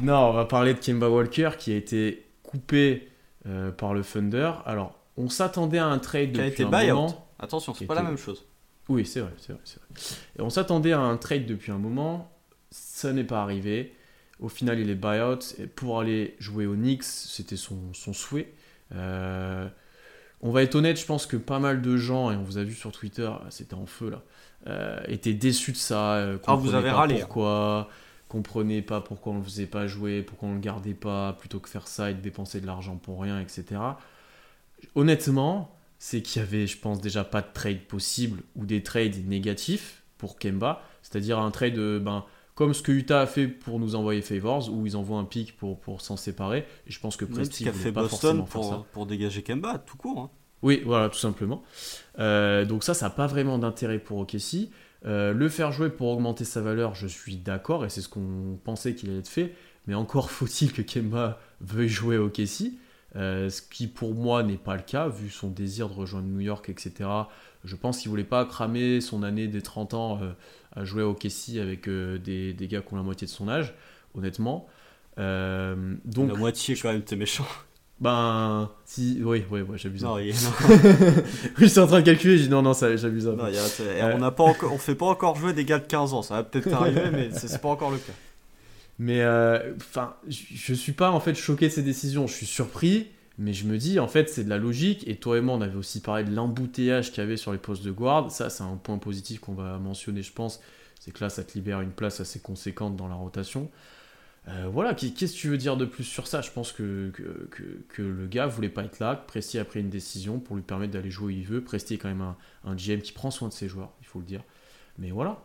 Non, 0.00 0.30
on 0.30 0.32
va 0.32 0.44
parler 0.46 0.74
de 0.74 0.78
Kemba 0.78 1.08
Walker 1.08 1.50
qui 1.58 1.72
a 1.72 1.76
été 1.76 2.26
coupé 2.42 3.08
euh, 3.46 3.70
par 3.70 3.92
le 3.94 4.02
Thunder. 4.02 4.52
Alors, 4.64 4.98
on 5.16 5.28
s'attendait 5.28 5.78
à 5.78 5.86
un 5.86 5.98
trade 5.98 6.32
Qui 6.32 6.40
a 6.40 6.44
depuis 6.44 6.62
été 6.62 6.64
un 6.64 6.70
buyout. 6.70 6.94
moment. 6.94 7.28
Attention, 7.38 7.74
c'est 7.74 7.86
pas 7.86 7.94
la 7.94 8.02
même 8.02 8.16
chose. 8.18 8.44
Oui, 8.88 9.04
c'est 9.04 9.20
vrai, 9.20 9.32
c'est 9.38 9.52
vrai, 9.52 9.60
c'est 9.64 9.78
vrai. 9.78 9.88
Et 10.38 10.42
on 10.42 10.50
s'attendait 10.50 10.92
à 10.92 11.00
un 11.00 11.16
trade 11.16 11.44
depuis 11.46 11.72
un 11.72 11.78
moment. 11.78 12.32
Ça 12.70 13.12
n'est 13.12 13.24
pas 13.24 13.42
arrivé. 13.42 13.94
Au 14.40 14.48
final, 14.48 14.78
il 14.78 14.88
est 14.90 14.94
buyout. 14.94 15.38
Et 15.58 15.66
pour 15.66 16.00
aller 16.00 16.34
jouer 16.38 16.66
aux 16.66 16.76
Knicks, 16.76 17.04
c'était 17.04 17.56
son, 17.56 17.92
son 17.92 18.12
souhait. 18.12 18.52
Euh, 18.94 19.68
on 20.42 20.50
va 20.50 20.62
être 20.62 20.74
honnête, 20.74 20.98
je 21.00 21.06
pense 21.06 21.26
que 21.26 21.36
pas 21.36 21.58
mal 21.58 21.82
de 21.82 21.96
gens, 21.96 22.30
et 22.30 22.36
on 22.36 22.42
vous 22.42 22.58
a 22.58 22.62
vu 22.64 22.74
sur 22.74 22.92
Twitter, 22.92 23.30
c'était 23.50 23.74
en 23.74 23.86
feu 23.86 24.10
là, 24.10 24.22
euh, 24.66 25.00
étaient 25.08 25.34
déçus 25.34 25.72
de 25.72 25.76
ça. 25.76 26.14
euh, 26.16 26.38
Ah, 26.46 26.54
vous 26.54 26.62
comprenaient 26.64 26.78
avez 26.78 26.90
pas 26.90 26.96
râlé, 26.96 27.14
hein. 27.14 27.18
Pourquoi 27.20 27.88
Comprenaient 28.28 28.82
pas 28.82 29.00
pourquoi 29.00 29.32
on 29.34 29.36
le 29.38 29.42
faisait 29.44 29.66
pas 29.66 29.86
jouer, 29.86 30.22
pourquoi 30.22 30.48
on 30.48 30.54
le 30.54 30.60
gardait 30.60 30.94
pas, 30.94 31.32
plutôt 31.34 31.60
que 31.60 31.68
faire 31.68 31.86
ça 31.86 32.10
et 32.10 32.14
de 32.14 32.20
dépenser 32.20 32.60
de 32.60 32.66
l'argent 32.66 32.96
pour 32.96 33.22
rien, 33.22 33.40
etc. 33.40 33.80
Honnêtement, 34.94 35.74
c'est 35.98 36.22
qu'il 36.22 36.42
y 36.42 36.44
avait, 36.44 36.66
je 36.66 36.78
pense, 36.78 37.00
déjà 37.00 37.24
pas 37.24 37.40
de 37.40 37.46
trade 37.52 37.80
possible 37.82 38.42
ou 38.56 38.66
des 38.66 38.82
trades 38.82 39.26
négatifs 39.26 40.02
pour 40.18 40.38
Kemba, 40.38 40.82
c'est-à-dire 41.02 41.38
un 41.38 41.50
trade 41.50 41.76
ben, 42.00 42.24
comme 42.56 42.74
ce 42.74 42.82
que 42.82 42.90
Utah 42.90 43.20
a 43.20 43.26
fait 43.26 43.46
pour 43.46 43.78
nous 43.78 43.94
envoyer 43.94 44.22
Favors, 44.22 44.68
où 44.72 44.86
ils 44.86 44.96
envoient 44.96 45.18
un 45.18 45.24
pic 45.24 45.56
pour, 45.56 45.78
pour 45.78 46.00
s'en 46.00 46.16
séparer. 46.16 46.64
Et 46.88 46.90
je 46.90 46.98
pense 46.98 47.16
que 47.16 47.26
Presti 47.26 47.64
fait 47.66 47.92
pas 47.92 48.00
Boston 48.00 48.38
forcément 48.38 48.46
faire 48.46 48.64
ça. 48.64 48.76
pour, 48.76 48.86
pour 48.86 49.06
dégager 49.06 49.42
Kemba, 49.42 49.78
tout 49.78 49.98
court. 49.98 50.18
hein. 50.18 50.30
Oui, 50.62 50.82
voilà, 50.84 51.10
tout 51.10 51.18
simplement. 51.18 51.62
Euh, 52.18 52.64
donc 52.64 52.82
ça, 52.82 52.94
ça 52.94 53.06
n'a 53.06 53.10
pas 53.10 53.26
vraiment 53.26 53.58
d'intérêt 53.58 53.98
pour 53.98 54.18
OKC. 54.18 54.70
Euh, 55.04 55.34
le 55.34 55.48
faire 55.50 55.70
jouer 55.70 55.90
pour 55.90 56.08
augmenter 56.08 56.44
sa 56.44 56.62
valeur, 56.62 56.94
je 56.94 57.06
suis 57.06 57.36
d'accord, 57.36 57.84
et 57.84 57.90
c'est 57.90 58.00
ce 58.00 58.08
qu'on 58.08 58.58
pensait 58.64 58.94
qu'il 58.94 59.10
allait 59.10 59.18
être 59.18 59.28
fait. 59.28 59.54
Mais 59.86 59.94
encore 59.94 60.30
faut-il 60.32 60.72
que 60.72 60.80
Kemba 60.80 61.38
veuille 61.60 61.90
jouer 61.90 62.16
au 62.16 62.30
euh, 63.14 63.48
ce 63.48 63.62
qui 63.62 63.86
pour 63.86 64.14
moi 64.14 64.42
n'est 64.42 64.58
pas 64.58 64.76
le 64.76 64.82
cas, 64.82 65.08
vu 65.08 65.30
son 65.30 65.48
désir 65.48 65.88
de 65.88 65.94
rejoindre 65.94 66.26
New 66.26 66.40
York, 66.40 66.68
etc. 66.68 67.08
Je 67.66 67.76
pense 67.76 67.98
qu'il 67.98 68.08
voulait 68.10 68.24
pas 68.24 68.44
cramer 68.46 69.00
son 69.02 69.22
année 69.22 69.46
des 69.48 69.60
30 69.60 69.92
ans 69.94 70.18
euh, 70.22 70.32
à 70.74 70.84
jouer 70.84 71.02
au 71.02 71.10
OKC 71.10 71.58
avec 71.60 71.88
euh, 71.88 72.16
des, 72.18 72.52
des 72.54 72.68
gars 72.68 72.80
qui 72.80 72.94
ont 72.94 72.96
la 72.96 73.02
moitié 73.02 73.26
de 73.26 73.32
son 73.32 73.48
âge, 73.48 73.74
honnêtement. 74.14 74.66
Euh, 75.18 75.94
donc, 76.04 76.30
La 76.30 76.36
moitié, 76.36 76.76
quand 76.76 76.92
même, 76.92 77.02
t'es 77.02 77.16
méchant. 77.16 77.46
ben, 78.00 78.70
si, 78.84 79.20
oui, 79.24 79.44
oui, 79.50 79.62
oui, 79.66 79.78
j'abuse. 79.78 80.02
Non, 80.04 80.18
il- 80.18 80.34
non, 80.34 80.50
Oui, 81.58 81.66
j'étais 81.68 81.80
en 81.80 81.86
train 81.86 82.00
de 82.00 82.04
calculer, 82.06 82.36
j'ai 82.38 82.44
dit 82.44 82.50
non, 82.50 82.62
non, 82.62 82.72
j'abuse 82.74 83.26
non, 83.26 83.44
a- 84.00 84.14
on 84.14 84.18
n'a 84.18 84.30
pas 84.30 84.44
encore, 84.44 84.72
on 84.72 84.78
fait 84.78 84.94
pas 84.94 85.06
encore 85.06 85.36
jouer 85.36 85.52
des 85.52 85.64
gars 85.64 85.78
de 85.78 85.86
15 85.86 86.12
ans. 86.14 86.22
Ça 86.22 86.34
va 86.34 86.42
peut-être 86.44 86.72
arriver, 86.72 87.10
mais 87.12 87.30
c'est 87.32 87.60
pas 87.60 87.68
encore 87.68 87.90
le 87.90 87.98
cas. 87.98 88.12
Mais, 88.98 89.22
enfin, 89.76 90.14
je 90.28 90.38
je 90.54 90.72
suis 90.74 90.92
pas 90.92 91.10
en 91.10 91.20
fait 91.20 91.34
choqué 91.34 91.68
de 91.68 91.72
ces 91.72 91.82
décisions, 91.82 92.26
je 92.26 92.34
suis 92.34 92.46
surpris, 92.46 93.08
mais 93.38 93.52
je 93.52 93.66
me 93.66 93.78
dis, 93.78 93.98
en 94.00 94.08
fait, 94.08 94.28
c'est 94.30 94.44
de 94.44 94.48
la 94.50 94.58
logique. 94.58 95.06
Et 95.08 95.16
toi 95.16 95.38
et 95.38 95.40
moi, 95.40 95.54
on 95.56 95.60
avait 95.60 95.76
aussi 95.76 96.00
parlé 96.00 96.24
de 96.24 96.34
l'embouteillage 96.34 97.10
qu'il 97.12 97.22
y 97.22 97.26
avait 97.26 97.36
sur 97.36 97.52
les 97.52 97.58
postes 97.58 97.84
de 97.84 97.90
guard. 97.90 98.30
Ça, 98.30 98.50
c'est 98.50 98.62
un 98.64 98.76
point 98.76 98.98
positif 98.98 99.40
qu'on 99.40 99.54
va 99.54 99.78
mentionner, 99.78 100.22
je 100.22 100.32
pense. 100.32 100.60
C'est 101.00 101.12
que 101.12 101.22
là, 101.22 101.30
ça 101.30 101.44
te 101.44 101.54
libère 101.54 101.80
une 101.82 101.90
place 101.92 102.20
assez 102.20 102.40
conséquente 102.40 102.96
dans 102.96 103.08
la 103.08 103.14
rotation. 103.14 103.70
Euh, 104.48 104.68
voilà, 104.72 104.94
qu'est- 104.94 105.12
qu'est-ce 105.12 105.34
que 105.34 105.38
tu 105.40 105.48
veux 105.48 105.58
dire 105.58 105.76
de 105.76 105.84
plus 105.86 106.04
sur 106.04 106.26
ça? 106.28 106.40
Je 106.42 106.50
pense 106.52 106.72
que, 106.72 107.12
le 107.98 108.26
gars 108.26 108.46
voulait 108.46 108.68
pas 108.68 108.84
être 108.84 109.00
là, 109.00 109.16
Presti 109.16 109.58
a 109.58 109.64
pris 109.64 109.80
une 109.80 109.90
décision 109.90 110.38
pour 110.40 110.56
lui 110.56 110.62
permettre 110.62 110.92
d'aller 110.92 111.10
jouer 111.10 111.26
où 111.34 111.36
il 111.36 111.44
veut. 111.46 111.62
Presti 111.62 111.94
est 111.94 111.98
quand 111.98 112.08
même 112.08 112.22
un, 112.22 112.36
un 112.64 112.76
GM 112.76 113.02
qui 113.02 113.12
prend 113.12 113.30
soin 113.30 113.48
de 113.48 113.52
ses 113.54 113.68
joueurs, 113.68 113.92
il 114.00 114.06
faut 114.06 114.18
le 114.20 114.24
dire. 114.26 114.42
Mais 114.98 115.10
voilà. 115.10 115.42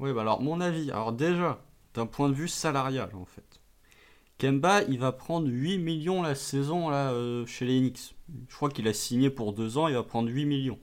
Oui, 0.00 0.12
bah 0.12 0.22
alors, 0.22 0.42
mon 0.42 0.60
avis. 0.60 0.90
Alors, 0.90 1.12
déjà, 1.12 1.62
d'un 1.94 2.06
point 2.06 2.28
de 2.28 2.34
vue 2.34 2.48
salarial, 2.48 3.10
en 3.14 3.24
fait. 3.24 3.59
Kemba, 4.40 4.82
il 4.88 4.98
va 4.98 5.12
prendre 5.12 5.48
8 5.48 5.78
millions 5.78 6.22
la 6.22 6.34
saison 6.34 6.88
là, 6.88 7.12
euh, 7.12 7.44
chez 7.46 7.66
les 7.66 7.78
Knicks. 7.78 8.14
Je 8.48 8.56
crois 8.56 8.70
qu'il 8.70 8.88
a 8.88 8.94
signé 8.94 9.28
pour 9.28 9.52
2 9.52 9.76
ans, 9.76 9.86
il 9.86 9.94
va 9.94 10.02
prendre 10.02 10.30
8 10.30 10.46
millions. 10.46 10.78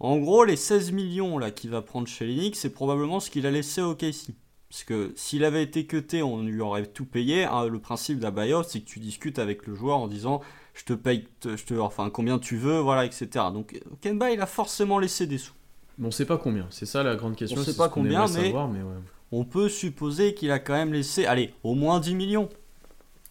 En 0.00 0.18
gros, 0.18 0.44
les 0.44 0.56
16 0.56 0.90
millions 0.90 1.38
là 1.38 1.52
qu'il 1.52 1.70
va 1.70 1.82
prendre 1.82 2.08
chez 2.08 2.26
les 2.26 2.34
Knicks, 2.34 2.56
c'est 2.56 2.70
probablement 2.74 3.20
ce 3.20 3.30
qu'il 3.30 3.46
a 3.46 3.50
laissé 3.52 3.80
au 3.80 3.94
KC. 3.94 4.34
Parce 4.68 4.82
que 4.82 5.12
s'il 5.14 5.44
avait 5.44 5.62
été 5.62 5.86
cuté, 5.86 6.24
on 6.24 6.42
lui 6.42 6.60
aurait 6.60 6.84
tout 6.84 7.04
payé. 7.04 7.44
Hein, 7.44 7.68
le 7.68 7.78
principe 7.78 8.18
d'un 8.18 8.32
buyout, 8.32 8.64
c'est 8.64 8.80
que 8.80 8.86
tu 8.86 8.98
discutes 8.98 9.38
avec 9.38 9.68
le 9.68 9.74
joueur 9.76 9.98
en 9.98 10.08
disant 10.08 10.40
je 10.74 10.82
te 10.82 10.94
paye, 10.94 11.28
je 11.44 11.62
te, 11.64 11.74
enfin 11.74 12.10
combien 12.10 12.40
tu 12.40 12.56
veux, 12.56 12.80
voilà, 12.80 13.04
etc. 13.04 13.28
Donc 13.52 13.80
Kemba, 14.02 14.32
il 14.32 14.40
a 14.40 14.46
forcément 14.46 14.98
laissé 14.98 15.28
des 15.28 15.38
sous. 15.38 15.52
Mais 15.96 16.08
on 16.08 16.10
sait 16.10 16.26
pas 16.26 16.38
combien, 16.38 16.66
c'est 16.70 16.86
ça 16.86 17.04
la 17.04 17.14
grande 17.14 17.36
question. 17.36 17.60
On 17.60 17.64
sait 17.64 17.76
pas 17.76 17.88
ce 17.88 17.94
combien, 17.94 18.26
mais- 18.26 18.46
savoir, 18.46 18.66
mais 18.66 18.82
ouais. 18.82 18.96
On 19.30 19.44
peut 19.44 19.68
supposer 19.68 20.34
qu'il 20.34 20.50
a 20.50 20.58
quand 20.58 20.74
même 20.74 20.92
laissé, 20.92 21.24
allez, 21.24 21.54
au 21.62 21.74
moins 21.74 22.00
10 22.00 22.14
millions. 22.16 22.48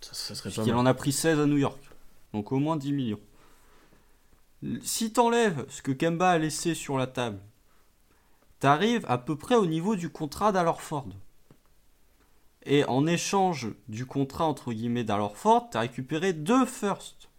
Ça, 0.04 0.13
ça 0.13 0.36
serait 0.36 0.50
pas 0.50 0.56
Puisqu'il 0.56 0.74
mal. 0.74 0.82
en 0.82 0.86
a 0.86 0.94
pris 0.94 1.12
16 1.12 1.39
à 1.39 1.46
New 1.46 1.58
York. 1.58 1.82
Donc 2.34 2.52
au 2.52 2.60
moins 2.60 2.78
10 2.78 2.92
millions. 2.92 3.20
Si 4.82 5.12
t'enlèves 5.12 5.66
ce 5.70 5.82
que 5.82 5.92
Kemba 5.92 6.32
a 6.32 6.38
laissé 6.38 6.74
sur 6.74 6.98
la 6.98 7.08
table, 7.08 7.39
t'arrives 8.60 9.06
à 9.08 9.18
peu 9.18 9.38
près 9.38 9.56
au 9.56 9.66
niveau 9.66 9.96
du 9.96 10.10
contrat 10.10 10.52
d'Alorford. 10.52 11.08
Et 12.66 12.86
en 12.86 13.06
échange 13.06 13.68
du 13.89 14.06
contrat 14.06 14.46
entre 14.46 14.72
guillemets 14.72 15.04
d'Alorford, 15.04 15.70
t'as 15.70 15.82
récupéré 15.82 16.32
deux 16.32 16.66
firsts. 16.66 17.30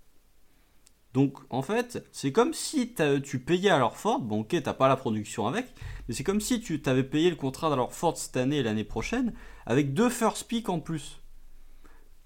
Donc 1.14 1.38
en 1.48 1.62
fait, 1.62 2.04
c'est 2.12 2.32
comme 2.32 2.52
si 2.52 2.94
tu 3.22 3.38
payais 3.38 3.70
Alorford, 3.70 4.20
bon 4.20 4.40
ok, 4.40 4.60
t'as 4.62 4.74
pas 4.74 4.88
la 4.88 4.96
production 4.96 5.46
avec, 5.46 5.66
mais 6.08 6.14
c'est 6.14 6.24
comme 6.24 6.40
si 6.40 6.60
tu 6.60 6.82
t'avais 6.82 7.04
payé 7.04 7.30
le 7.30 7.36
contrat 7.36 7.70
d'Alorford 7.70 8.18
cette 8.18 8.36
année 8.36 8.58
et 8.58 8.62
l'année 8.62 8.84
prochaine 8.84 9.32
avec 9.64 9.94
deux 9.94 10.10
first 10.10 10.46
picks 10.46 10.68
en 10.68 10.80
plus 10.80 11.20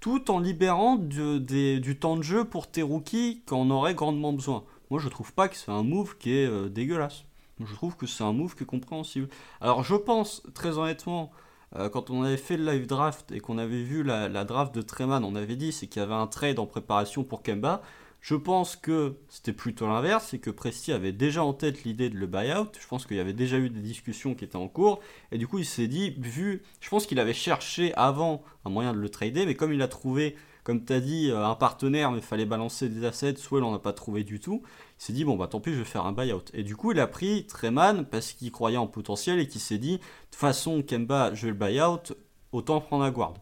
tout 0.00 0.30
en 0.30 0.38
libérant 0.38 0.96
du 0.96 1.98
temps 1.98 2.16
de 2.16 2.22
jeu 2.22 2.44
pour 2.44 2.70
tes 2.70 2.82
rookies 2.82 3.42
quand 3.46 3.58
on 3.58 3.70
aurait 3.70 3.94
grandement 3.94 4.32
besoin. 4.32 4.64
Moi, 4.90 5.00
je 5.00 5.08
trouve 5.08 5.32
pas 5.32 5.48
que 5.48 5.56
c'est 5.56 5.70
un 5.70 5.82
move 5.82 6.16
qui 6.18 6.34
est 6.34 6.46
euh, 6.46 6.68
dégueulasse. 6.68 7.24
Je 7.61 7.74
trouve 7.74 7.96
que 7.96 8.06
c'est 8.06 8.24
un 8.24 8.32
move 8.32 8.54
qui 8.54 8.62
est 8.62 8.66
compréhensible. 8.66 9.28
Alors, 9.61 9.82
je 9.82 9.96
pense, 9.96 10.42
très 10.54 10.78
honnêtement, 10.78 11.30
euh, 11.76 11.88
quand 11.90 12.11
on 12.11 12.22
avait 12.22 12.37
fait 12.37 12.56
le 12.56 12.64
live 12.64 12.87
draft 12.87 13.30
et 13.32 13.40
qu'on 13.40 13.58
avait 13.58 13.82
vu 13.82 14.02
la, 14.02 14.28
la 14.28 14.44
draft 14.44 14.74
de 14.74 14.80
Treman, 14.80 15.24
on 15.24 15.34
avait 15.34 15.56
dit 15.56 15.72
c'est 15.72 15.87
qu'il 15.88 16.00
y 16.00 16.04
avait 16.04 16.14
un 16.14 16.26
trade 16.26 16.58
en 16.58 16.66
préparation 16.66 17.24
pour 17.24 17.42
Kemba. 17.42 17.82
Je 18.20 18.35
pense 18.35 18.76
que 18.76 19.16
c'était 19.28 19.52
plutôt 19.52 19.87
l'inverse, 19.87 20.28
c'est 20.31 20.38
que 20.38 20.50
Presti 20.50 20.92
avait 20.92 21.12
déjà 21.12 21.44
en 21.44 21.52
tête 21.54 21.85
l'idée 21.85 22.11
de 22.11 22.16
le 22.16 22.26
buyout. 22.26 22.68
Je 22.78 22.87
pense 22.87 23.07
qu'il 23.07 23.16
y 23.16 23.20
avait 23.20 23.33
déjà 23.33 23.59
eu 23.59 23.70
des 23.70 23.81
discussions 23.81 24.34
qui 24.34 24.45
étaient 24.45 24.57
en 24.57 24.68
cours. 24.68 25.01
Et 25.32 25.38
du 25.38 25.47
coup, 25.47 25.59
il 25.59 25.64
s'est 25.64 25.86
dit, 25.86 26.11
vu, 26.18 26.62
je 26.80 26.88
pense 26.88 27.07
qu'il 27.07 27.20
avait 27.20 27.32
cherché 27.32 27.95
avant 27.95 28.42
un 28.64 28.70
moyen 28.70 28.92
de 28.92 28.99
le 28.99 29.09
trader, 29.09 29.47
mais 29.47 29.55
comme 29.55 29.72
il 29.72 29.80
a 29.82 29.88
trouvé, 29.88 30.36
comme 30.64 30.84
tu 30.84 30.92
as 30.92 31.01
dit, 31.01 31.30
euh, 31.30 31.47
un 31.47 31.55
partenaire, 31.55 32.11
mais 32.11 32.18
il 32.18 32.24
fallait 32.24 32.45
balancer 32.45 32.88
des 32.88 33.07
assets, 33.07 33.36
soit 33.36 33.61
il 33.61 33.62
n'en 33.62 33.72
a 33.72 33.78
pas 33.78 33.92
trouvé 33.92 34.24
du 34.24 34.40
tout, 34.40 34.62
il 34.99 35.03
s'est 35.03 35.12
dit, 35.12 35.24
bon, 35.24 35.36
bah 35.36 35.47
tant 35.47 35.61
pis, 35.61 35.72
je 35.72 35.78
vais 35.78 35.84
faire 35.84 36.05
un 36.05 36.12
buyout. 36.12 36.45
Et 36.53 36.64
du 36.64 36.76
coup, 36.76 36.92
il 36.92 37.01
a 37.01 37.07
pris 37.07 37.47
Treman 37.47 38.05
parce 38.05 38.32
qu'il 38.32 38.51
croyait 38.53 38.76
en 38.76 38.88
potentiel 38.88 39.38
et 39.38 39.49
qu'il 39.49 39.61
s'est 39.61 39.78
dit, 39.78 39.99
de 39.99 40.03
toute 40.30 40.34
façon, 40.34 40.82
Kemba, 40.82 41.32
je 41.34 41.47
vais 41.47 41.53
le 41.53 41.59
buyout, 41.59 42.14
autant 42.53 42.80
prendre 42.80 43.05
un 43.05 43.11
guard. 43.11 43.34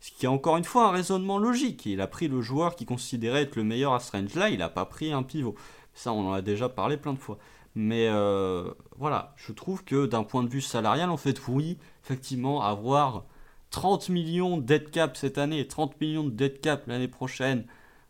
Ce 0.00 0.12
qui 0.12 0.26
est 0.26 0.28
encore 0.28 0.56
une 0.56 0.64
fois 0.64 0.88
un 0.88 0.90
raisonnement 0.92 1.38
logique. 1.38 1.86
Il 1.86 2.00
a 2.00 2.06
pris 2.06 2.28
le 2.28 2.40
joueur 2.40 2.76
qui 2.76 2.86
considérait 2.86 3.42
être 3.42 3.56
le 3.56 3.64
meilleur 3.64 3.94
à 3.94 4.00
Strange. 4.00 4.34
Là, 4.34 4.48
il 4.50 4.58
n'a 4.58 4.68
pas 4.68 4.84
pris 4.84 5.12
un 5.12 5.22
pivot. 5.22 5.54
Ça, 5.94 6.12
on 6.12 6.28
en 6.28 6.32
a 6.32 6.42
déjà 6.42 6.68
parlé 6.68 6.96
plein 6.96 7.12
de 7.12 7.18
fois. 7.18 7.38
Mais 7.74 8.08
euh, 8.08 8.72
voilà, 8.96 9.34
je 9.36 9.52
trouve 9.52 9.84
que 9.84 10.06
d'un 10.06 10.22
point 10.22 10.42
de 10.42 10.48
vue 10.48 10.60
salarial, 10.60 11.10
en 11.10 11.16
fait, 11.16 11.46
oui, 11.48 11.78
effectivement, 12.04 12.62
avoir 12.62 13.24
30 13.70 14.08
millions 14.08 14.56
de 14.56 14.62
dead 14.62 14.90
cap 14.90 15.16
cette 15.16 15.38
année, 15.38 15.66
30 15.66 16.00
millions 16.00 16.24
de 16.24 16.30
dead 16.30 16.60
cap 16.60 16.86
l'année 16.86 17.08
prochaine, 17.08 17.66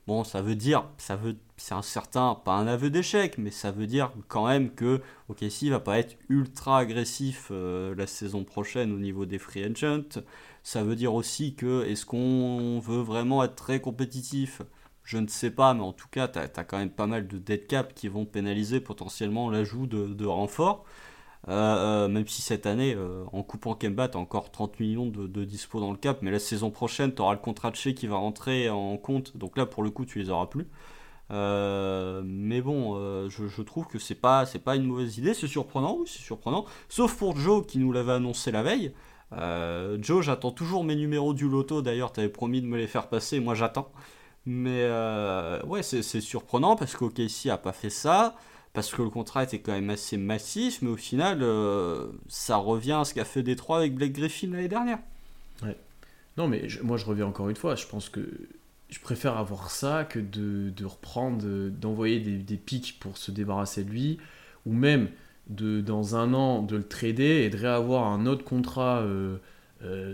bon, 0.08 0.24
ça 0.24 0.40
veut 0.40 0.54
dire, 0.56 0.86
ça 0.96 1.16
veut, 1.16 1.36
c'est 1.58 1.74
un 1.74 1.82
certain, 1.82 2.34
pas 2.34 2.54
un 2.54 2.66
aveu 2.66 2.88
d'échec, 2.88 3.36
mais 3.36 3.50
ça 3.50 3.70
veut 3.70 3.86
dire 3.86 4.10
quand 4.28 4.48
même 4.48 4.70
que 4.74 5.02
OKC 5.28 5.64
va 5.64 5.80
pas 5.80 5.98
être 5.98 6.16
ultra 6.30 6.78
agressif 6.78 7.48
euh, 7.50 7.94
la 7.94 8.06
saison 8.06 8.42
prochaine 8.42 8.90
au 8.92 8.98
niveau 8.98 9.26
des 9.26 9.38
free 9.38 9.64
agents. 9.64 10.22
Ça 10.62 10.82
veut 10.82 10.96
dire 10.96 11.12
aussi 11.12 11.54
que 11.54 11.84
est-ce 11.84 12.06
qu'on 12.06 12.80
veut 12.80 13.02
vraiment 13.02 13.44
être 13.44 13.54
très 13.54 13.80
compétitif? 13.80 14.62
Je 15.04 15.18
ne 15.18 15.26
sais 15.26 15.50
pas, 15.50 15.74
mais 15.74 15.82
en 15.82 15.92
tout 15.92 16.08
cas, 16.10 16.26
tu 16.26 16.38
as, 16.38 16.48
quand 16.48 16.78
même 16.78 16.90
pas 16.90 17.06
mal 17.06 17.28
de 17.28 17.38
dead 17.38 17.66
cap 17.66 17.94
qui 17.94 18.08
vont 18.08 18.24
pénaliser 18.24 18.80
potentiellement 18.80 19.50
l'ajout 19.50 19.86
de, 19.86 20.26
renforts. 20.26 20.84
Euh, 21.46 22.04
euh, 22.06 22.08
même 22.08 22.26
si 22.26 22.42
cette 22.42 22.66
année, 22.66 22.94
euh, 22.96 23.24
en 23.32 23.42
coupant 23.42 23.74
Kemba, 23.74 24.08
tu 24.08 24.16
as 24.16 24.20
encore 24.20 24.50
30 24.50 24.80
millions 24.80 25.06
de, 25.06 25.44
dispo 25.44 25.80
dans 25.80 25.92
le 25.92 25.96
cap, 25.96 26.18
mais 26.20 26.30
la 26.30 26.38
saison 26.38 26.70
prochaine, 26.70 27.14
tu 27.14 27.22
auras 27.22 27.32
le 27.32 27.38
contrat 27.38 27.70
de 27.70 27.76
chez 27.76 27.94
qui 27.94 28.06
va 28.06 28.16
rentrer 28.16 28.68
en 28.70 28.96
compte, 28.96 29.36
donc 29.36 29.56
là, 29.56 29.64
pour 29.66 29.82
le 29.82 29.90
coup, 29.90 30.04
tu 30.04 30.18
les 30.18 30.30
auras 30.30 30.46
plus. 30.46 30.68
mais 31.30 32.60
bon, 32.60 33.28
je, 33.28 33.62
trouve 33.62 33.86
que 33.86 33.98
c'est 33.98 34.14
pas, 34.14 34.46
c'est 34.46 34.58
pas 34.58 34.76
une 34.76 34.84
mauvaise 34.84 35.18
idée, 35.18 35.34
c'est 35.34 35.46
surprenant, 35.46 36.00
c'est 36.06 36.20
surprenant. 36.22 36.64
Sauf 36.88 37.16
pour 37.16 37.36
Joe 37.36 37.64
qui 37.66 37.78
nous 37.78 37.92
l'avait 37.92 38.12
annoncé 38.12 38.50
la 38.50 38.62
veille. 38.62 38.92
Joe, 40.00 40.24
j'attends 40.24 40.52
toujours 40.52 40.84
mes 40.84 40.96
numéros 40.96 41.34
du 41.34 41.48
loto, 41.48 41.82
d'ailleurs, 41.82 42.12
tu 42.12 42.20
avais 42.20 42.28
promis 42.28 42.60
de 42.60 42.66
me 42.66 42.76
les 42.76 42.86
faire 42.86 43.08
passer, 43.08 43.40
moi 43.40 43.54
j'attends. 43.54 43.90
Mais 44.46 44.84
ouais, 45.66 45.82
c'est 45.82 46.20
surprenant 46.20 46.76
parce 46.76 46.94
qu'OKC 46.96 47.46
a 47.50 47.58
pas 47.58 47.72
fait 47.72 47.90
ça, 47.90 48.34
parce 48.78 48.92
que 48.92 49.02
le 49.02 49.10
contrat 49.10 49.42
était 49.42 49.58
quand 49.58 49.72
même 49.72 49.90
assez 49.90 50.16
massif, 50.16 50.82
mais 50.82 50.90
au 50.90 50.96
final, 50.96 51.42
euh, 51.42 52.06
ça 52.28 52.54
revient 52.58 52.92
à 53.00 53.04
ce 53.04 53.12
qu'a 53.12 53.24
fait 53.24 53.42
Détroit 53.42 53.78
avec 53.78 53.96
Blake 53.96 54.12
Griffin 54.12 54.52
l'année 54.52 54.68
dernière. 54.68 55.00
Ouais. 55.64 55.76
Non, 56.36 56.46
mais 56.46 56.68
moi 56.84 56.96
je 56.96 57.04
reviens 57.04 57.26
encore 57.26 57.48
une 57.48 57.56
fois, 57.56 57.74
je 57.74 57.88
pense 57.88 58.08
que 58.08 58.20
je 58.88 59.00
préfère 59.00 59.36
avoir 59.36 59.72
ça 59.72 60.04
que 60.04 60.20
de, 60.20 60.84
reprendre, 60.84 61.44
d'envoyer 61.70 62.20
des, 62.20 62.56
pics 62.56 63.00
pour 63.00 63.18
se 63.18 63.32
débarrasser 63.32 63.82
de 63.82 63.90
lui, 63.90 64.18
ou 64.64 64.72
même 64.72 65.08
de 65.48 65.80
dans 65.80 66.14
un 66.14 66.32
an 66.32 66.62
de 66.62 66.76
le 66.76 66.86
trader 66.86 67.44
et 67.44 67.50
de 67.50 67.56
réavoir 67.56 68.06
un 68.06 68.26
autre 68.26 68.44
contrat. 68.44 69.00
Euh, 69.00 69.06
euh, 69.06 69.38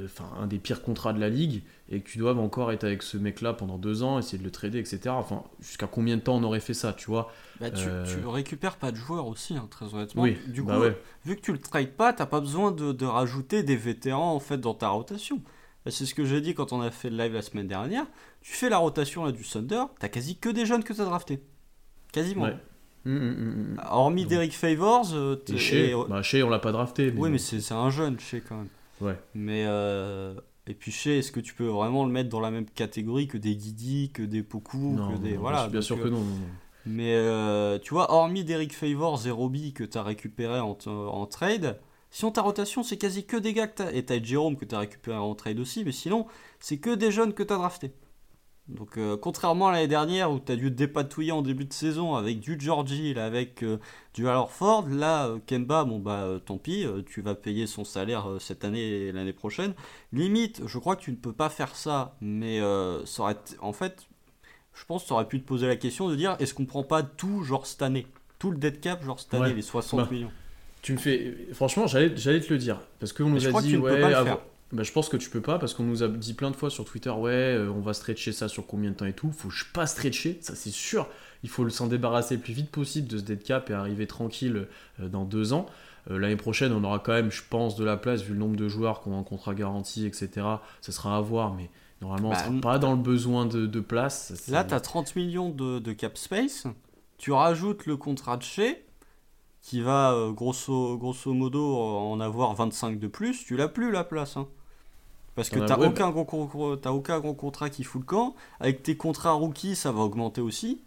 enfin 0.04 0.30
un 0.38 0.46
des 0.46 0.58
pires 0.58 0.82
contrats 0.82 1.12
de 1.12 1.20
la 1.20 1.28
ligue 1.28 1.62
et 1.88 2.00
que 2.00 2.08
tu 2.08 2.18
dois 2.18 2.34
encore 2.34 2.72
être 2.72 2.84
avec 2.84 3.02
ce 3.02 3.16
mec 3.16 3.40
là 3.40 3.52
pendant 3.54 3.78
deux 3.78 4.02
ans 4.02 4.18
essayer 4.18 4.38
de 4.38 4.44
le 4.44 4.50
trader 4.50 4.78
etc 4.78 5.00
enfin 5.08 5.42
jusqu'à 5.60 5.86
combien 5.86 6.16
de 6.16 6.22
temps 6.22 6.36
on 6.36 6.42
aurait 6.42 6.60
fait 6.60 6.74
ça 6.74 6.92
tu 6.92 7.06
vois 7.06 7.32
bah, 7.60 7.70
tu, 7.70 7.86
euh, 7.88 8.04
récupères 8.26 8.76
pas 8.76 8.90
de 8.90 8.96
joueurs 8.96 9.26
aussi 9.26 9.56
hein, 9.56 9.66
très 9.70 9.94
honnêtement. 9.94 10.22
Oui, 10.22 10.36
du 10.48 10.62
bah 10.62 10.76
coup 10.76 10.84
vu 11.24 11.36
que 11.36 11.40
tu 11.40 11.52
le 11.52 11.58
trades 11.58 11.92
pas 11.92 12.12
t'as 12.12 12.26
pas 12.26 12.40
besoin 12.40 12.72
de, 12.72 13.04
rajouter 13.06 13.62
des 13.62 13.76
vétérans 13.76 14.34
en 14.34 14.40
fait 14.40 14.58
dans 14.58 14.74
ta 14.74 14.88
rotation. 14.88 15.40
Bah, 15.84 15.90
c'est 15.90 16.06
ce 16.06 16.14
que 16.14 16.24
j'ai 16.24 16.40
dit 16.40 16.54
quand 16.54 16.72
on 16.72 16.80
a 16.80 16.90
fait 16.90 17.10
le 17.10 17.16
live 17.16 17.34
la 17.34 17.42
semaine 17.42 17.68
dernière. 17.68 18.06
Tu 18.40 18.52
fais 18.52 18.68
la 18.68 18.78
rotation 18.78 19.24
là 19.24 19.32
du 19.32 19.44
Thunder 19.44 19.84
t'as 19.98 20.08
quasi 20.08 20.36
que 20.36 20.48
des 20.48 20.66
jeunes 20.66 20.84
que 20.84 20.92
t'as 20.92 21.04
drafté 21.04 21.42
quasiment. 22.14 22.44
Hum, 23.06 23.16
hum, 23.16 23.76
hum, 23.76 23.80
Hormis 23.90 24.24
Derek 24.24 24.52
Favors, 24.52 25.12
euh, 25.12 25.36
chez, 25.56 25.94
bah, 26.08 26.22
on 26.42 26.48
l'a 26.48 26.58
pas 26.58 26.72
drafté. 26.72 27.12
oui, 27.14 27.28
mais 27.28 27.38
c'est 27.38 27.72
un 27.72 27.90
jeune, 27.90 28.18
chez 28.18 28.40
quand 28.40 28.56
même. 28.56 28.68
Ouais. 29.00 29.18
Mais 29.34 29.64
euh, 29.66 30.34
et 30.66 30.74
puis 30.74 30.92
chez, 30.92 31.18
est-ce 31.18 31.32
que 31.32 31.40
tu 31.40 31.54
peux 31.54 31.66
vraiment 31.66 32.04
le 32.04 32.12
mettre 32.12 32.28
dans 32.28 32.40
la 32.40 32.50
même 32.50 32.66
catégorie 32.66 33.28
que 33.28 33.38
des 33.38 33.54
Guidi, 33.54 34.10
que 34.12 34.22
des 34.22 34.42
Poku, 34.42 34.96
que 35.12 35.18
des 35.18 35.36
voilà. 35.36 35.68
Bien 35.68 35.82
sûr 35.82 36.00
que 36.00 36.08
non. 36.08 36.22
Mais 36.86 37.14
euh, 37.14 37.78
tu 37.78 37.94
vois, 37.94 38.12
hormis 38.12 38.44
Derek 38.44 38.72
Favors 38.72 39.26
et 39.26 39.30
Robbie 39.30 39.72
que 39.72 39.84
tu 39.84 39.96
as 39.96 40.02
récupéré 40.02 40.60
en, 40.60 40.76
en, 40.86 41.26
trade, 41.26 41.80
si 42.10 42.24
on 42.24 42.30
ta 42.30 42.42
rotation, 42.42 42.82
c'est 42.82 42.98
quasi 42.98 43.24
que 43.24 43.36
des 43.36 43.54
gars 43.54 43.66
que 43.66 43.82
tu 43.82 43.96
Et 43.96 44.04
t'as 44.04 44.22
Jérôme 44.22 44.56
que 44.56 44.66
tu 44.66 44.74
as 44.74 44.80
récupéré 44.80 45.16
en 45.16 45.34
trade 45.34 45.58
aussi, 45.60 45.84
mais 45.84 45.92
sinon, 45.92 46.26
c'est 46.60 46.78
que 46.78 46.94
des 46.94 47.10
jeunes 47.10 47.32
que 47.32 47.42
tu 47.42 47.52
as 47.52 47.56
draftés. 47.56 47.92
Donc 48.68 48.96
euh, 48.96 49.18
contrairement 49.18 49.68
à 49.68 49.72
l'année 49.72 49.88
dernière 49.88 50.32
où 50.32 50.40
tu 50.40 50.50
as 50.50 50.56
dû 50.56 50.70
te 50.70 50.76
dépatouiller 50.76 51.32
en 51.32 51.42
début 51.42 51.66
de 51.66 51.72
saison 51.72 52.14
avec 52.14 52.40
du 52.40 52.58
Georgie, 52.58 53.14
avec 53.18 53.62
euh, 53.62 53.76
du 54.14 54.24
Ford, 54.48 54.86
là 54.88 55.26
euh, 55.26 55.38
Kemba, 55.46 55.84
bon 55.84 55.98
bah 55.98 56.40
tant 56.46 56.56
pis, 56.56 56.86
tu 57.06 57.20
vas 57.20 57.34
payer 57.34 57.66
son 57.66 57.84
salaire 57.84 58.26
cette 58.40 58.64
année 58.64 58.80
et 58.80 59.12
l'année 59.12 59.34
prochaine. 59.34 59.74
Limite, 60.12 60.62
je 60.66 60.78
crois 60.78 60.96
que 60.96 61.02
tu 61.02 61.10
ne 61.10 61.16
peux 61.16 61.32
pas 61.32 61.50
faire 61.50 61.76
ça, 61.76 62.16
mais 62.22 62.60
ça 63.04 63.22
aurait 63.22 63.36
en 63.60 63.74
fait, 63.74 64.06
je 64.72 64.84
pense 64.86 65.02
que 65.02 65.08
tu 65.08 65.12
aurais 65.12 65.28
pu 65.28 65.42
te 65.42 65.46
poser 65.46 65.66
la 65.66 65.76
question 65.76 66.08
de 66.08 66.16
dire 66.16 66.36
est-ce 66.38 66.54
qu'on 66.54 66.64
prend 66.64 66.84
pas 66.84 67.02
tout 67.02 67.42
genre 67.42 67.66
cette 67.66 67.82
année? 67.82 68.06
Tout 68.38 68.50
le 68.50 68.56
dead 68.56 68.80
cap 68.80 69.04
genre 69.04 69.20
cette 69.20 69.34
année, 69.34 69.52
les 69.52 69.62
60 69.62 70.00
bah, 70.00 70.08
millions. 70.10 70.32
Tu 70.80 70.92
me 70.92 70.98
fais... 70.98 71.34
Franchement, 71.52 71.86
j'allais 71.86 72.14
te 72.14 72.52
le 72.52 72.58
dire, 72.58 72.80
parce 72.98 73.12
qu'on 73.12 73.28
nous 73.28 73.46
a 73.46 73.60
dit... 73.60 73.76
ouais, 73.76 74.00
bah, 74.74 74.82
je 74.82 74.90
pense 74.90 75.08
que 75.08 75.16
tu 75.16 75.30
peux 75.30 75.40
pas 75.40 75.58
parce 75.58 75.72
qu'on 75.72 75.84
nous 75.84 76.02
a 76.02 76.08
dit 76.08 76.34
plein 76.34 76.50
de 76.50 76.56
fois 76.56 76.68
sur 76.68 76.84
Twitter 76.84 77.10
ouais 77.10 77.30
euh, 77.30 77.70
on 77.70 77.80
va 77.80 77.94
stretcher 77.94 78.32
ça 78.32 78.48
sur 78.48 78.66
combien 78.66 78.90
de 78.90 78.96
temps 78.96 79.06
et 79.06 79.12
tout. 79.12 79.30
Faut 79.30 79.50
pas 79.72 79.86
stretcher 79.86 80.38
ça 80.40 80.56
c'est 80.56 80.72
sûr. 80.72 81.06
Il 81.44 81.48
faut 81.48 81.68
s'en 81.68 81.86
débarrasser 81.86 82.34
le 82.34 82.40
plus 82.40 82.52
vite 82.52 82.70
possible 82.70 83.06
de 83.06 83.18
ce 83.18 83.22
dead 83.22 83.42
cap 83.42 83.70
et 83.70 83.72
arriver 83.72 84.08
tranquille 84.08 84.66
euh, 85.00 85.08
dans 85.08 85.24
deux 85.24 85.52
ans. 85.52 85.66
Euh, 86.10 86.18
l'année 86.18 86.36
prochaine 86.36 86.72
on 86.72 86.82
aura 86.82 86.98
quand 86.98 87.12
même 87.12 87.30
je 87.30 87.42
pense 87.48 87.76
de 87.76 87.84
la 87.84 87.96
place 87.96 88.22
vu 88.22 88.32
le 88.32 88.38
nombre 88.40 88.56
de 88.56 88.68
joueurs 88.68 89.00
qu'on 89.00 89.12
a 89.12 89.16
en 89.16 89.22
contrat 89.22 89.54
garanti 89.54 90.04
etc 90.04 90.28
ça 90.82 90.92
sera 90.92 91.16
à 91.16 91.20
voir 91.20 91.54
mais 91.54 91.70
normalement 92.02 92.28
on 92.28 92.32
bah, 92.32 92.44
sera 92.44 92.60
pas 92.60 92.78
dans 92.78 92.92
le 92.92 93.00
besoin 93.00 93.46
de, 93.46 93.80
place 93.80 94.48
là 94.48 94.64
tu 94.64 94.74
as 94.74 94.80
30 94.80 95.14
millions 95.14 95.50
de, 95.50 95.78
de, 95.78 95.92
cap 95.92 96.18
space. 96.18 96.66
Tu 97.16 97.30
rajoutes 97.30 97.86
le 97.86 97.96
contrat 97.96 98.36
de 98.36 98.42
chez 98.42 98.84
qui 99.62 99.80
va 99.80 100.14
grosso, 100.32 100.98
grosso 100.98 101.32
modo 101.32 101.78
en 101.78 102.20
avoir 102.20 102.52
25 102.54 102.98
de 102.98 103.06
plus, 103.06 103.46
tu 103.46 103.56
l'as 103.56 103.68
plus 103.68 103.90
la 103.90 104.04
place. 104.04 104.36
Hein. 104.36 104.46
Parce 105.34 105.50
que 105.50 105.58
t'as 105.58 105.78
aucun, 105.78 106.10
gros, 106.10 106.78
as 106.84 106.92
aucun 106.92 107.18
gros 107.18 107.34
contrat 107.34 107.70
qui 107.70 107.82
fout 107.82 108.02
le 108.02 108.06
camp. 108.06 108.34
Avec 108.60 108.82
tes 108.82 108.96
contrats 108.96 109.32
rookies, 109.32 109.74
ça 109.74 109.90
va 109.90 110.00
augmenter 110.00 110.40
aussi. 110.40 110.80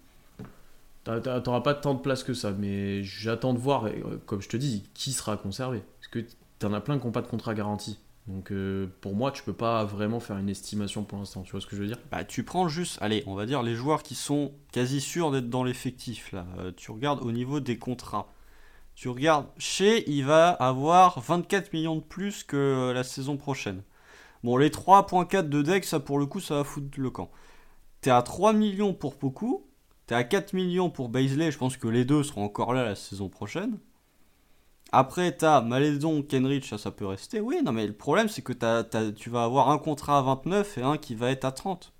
T'auras 1.03 1.61
pas 1.61 1.73
tant 1.73 1.93
de 1.93 1.99
place 1.99 2.23
que 2.23 2.33
ça, 2.33 2.51
mais 2.51 3.03
j'attends 3.03 3.53
de 3.53 3.59
voir, 3.59 3.85
euh, 3.85 4.21
comme 4.25 4.41
je 4.41 4.49
te 4.49 4.57
dis, 4.57 4.83
qui 4.93 5.13
sera 5.13 5.37
conservé. 5.37 5.81
Parce 5.99 6.07
que 6.07 6.19
t'en 6.59 6.73
as 6.73 6.81
plein 6.81 6.97
qui 6.99 7.05
n'ont 7.05 7.11
pas 7.11 7.21
de 7.21 7.27
contrat 7.27 7.53
garanti. 7.53 7.99
Donc 8.27 8.51
euh, 8.51 8.87
pour 8.99 9.15
moi, 9.15 9.31
tu 9.31 9.41
peux 9.43 9.53
pas 9.53 9.85
vraiment 9.85 10.19
faire 10.19 10.37
une 10.37 10.49
estimation 10.49 11.03
pour 11.03 11.17
l'instant. 11.17 11.43
Tu 11.43 11.51
vois 11.51 11.61
ce 11.61 11.67
que 11.67 11.77
je 11.77 11.81
veux 11.81 11.87
dire? 11.87 11.99
Bah 12.11 12.25
tu 12.25 12.43
prends 12.43 12.67
juste, 12.67 12.97
allez, 13.01 13.23
on 13.25 13.35
va 13.35 13.45
dire 13.45 13.63
les 13.63 13.73
joueurs 13.73 14.03
qui 14.03 14.15
sont 14.15 14.51
quasi 14.73 14.99
sûrs 14.99 15.31
d'être 15.31 15.49
dans 15.49 15.63
l'effectif 15.63 16.33
là. 16.33 16.45
tu 16.75 16.91
regardes 16.91 17.21
au 17.21 17.31
niveau 17.31 17.61
des 17.61 17.77
contrats. 17.77 18.27
Tu 18.95 19.07
regardes, 19.07 19.45
chez, 19.57 20.09
il 20.09 20.25
va 20.25 20.49
avoir 20.49 21.21
24 21.21 21.71
millions 21.71 21.95
de 21.95 22.01
plus 22.01 22.43
que 22.43 22.91
la 22.93 23.03
saison 23.03 23.37
prochaine. 23.37 23.81
Bon, 24.43 24.57
les 24.57 24.69
3.4 24.69 25.49
de 25.49 25.61
deck, 25.61 25.85
ça 25.85 25.99
pour 25.99 26.19
le 26.19 26.25
coup, 26.25 26.39
ça 26.39 26.55
va 26.55 26.63
foutre 26.63 26.99
le 26.99 27.09
camp. 27.09 27.31
T'es 28.01 28.11
à 28.11 28.21
3 28.21 28.53
millions 28.53 28.93
pour 28.93 29.17
Poku, 29.17 29.65
t'es 30.05 30.15
à 30.15 30.23
4 30.23 30.53
millions 30.53 30.89
pour 30.89 31.09
Baisley, 31.09 31.51
je 31.51 31.57
pense 31.57 31.77
que 31.77 31.87
les 31.87 32.05
deux 32.05 32.23
seront 32.23 32.43
encore 32.43 32.73
là 32.73 32.83
la 32.83 32.95
saison 32.95 33.29
prochaine. 33.29 33.77
Après, 34.91 35.31
t'as 35.35 35.61
Malédon, 35.61 36.21
Kenrich, 36.21 36.65
ça, 36.65 36.77
ça 36.77 36.91
peut 36.91 37.05
rester. 37.05 37.41
Oui, 37.41 37.61
non, 37.63 37.73
mais 37.73 37.85
le 37.87 37.93
problème, 37.93 38.29
c'est 38.29 38.41
que 38.41 38.53
tu 39.11 39.29
vas 39.29 39.43
avoir 39.43 39.69
un 39.69 39.77
contrat 39.77 40.19
à 40.19 40.21
29 40.21 40.77
et 40.77 40.81
un 40.81 40.97
qui 40.97 41.15
va 41.15 41.31
être 41.31 41.45
à 41.45 41.51
30. 41.51 41.91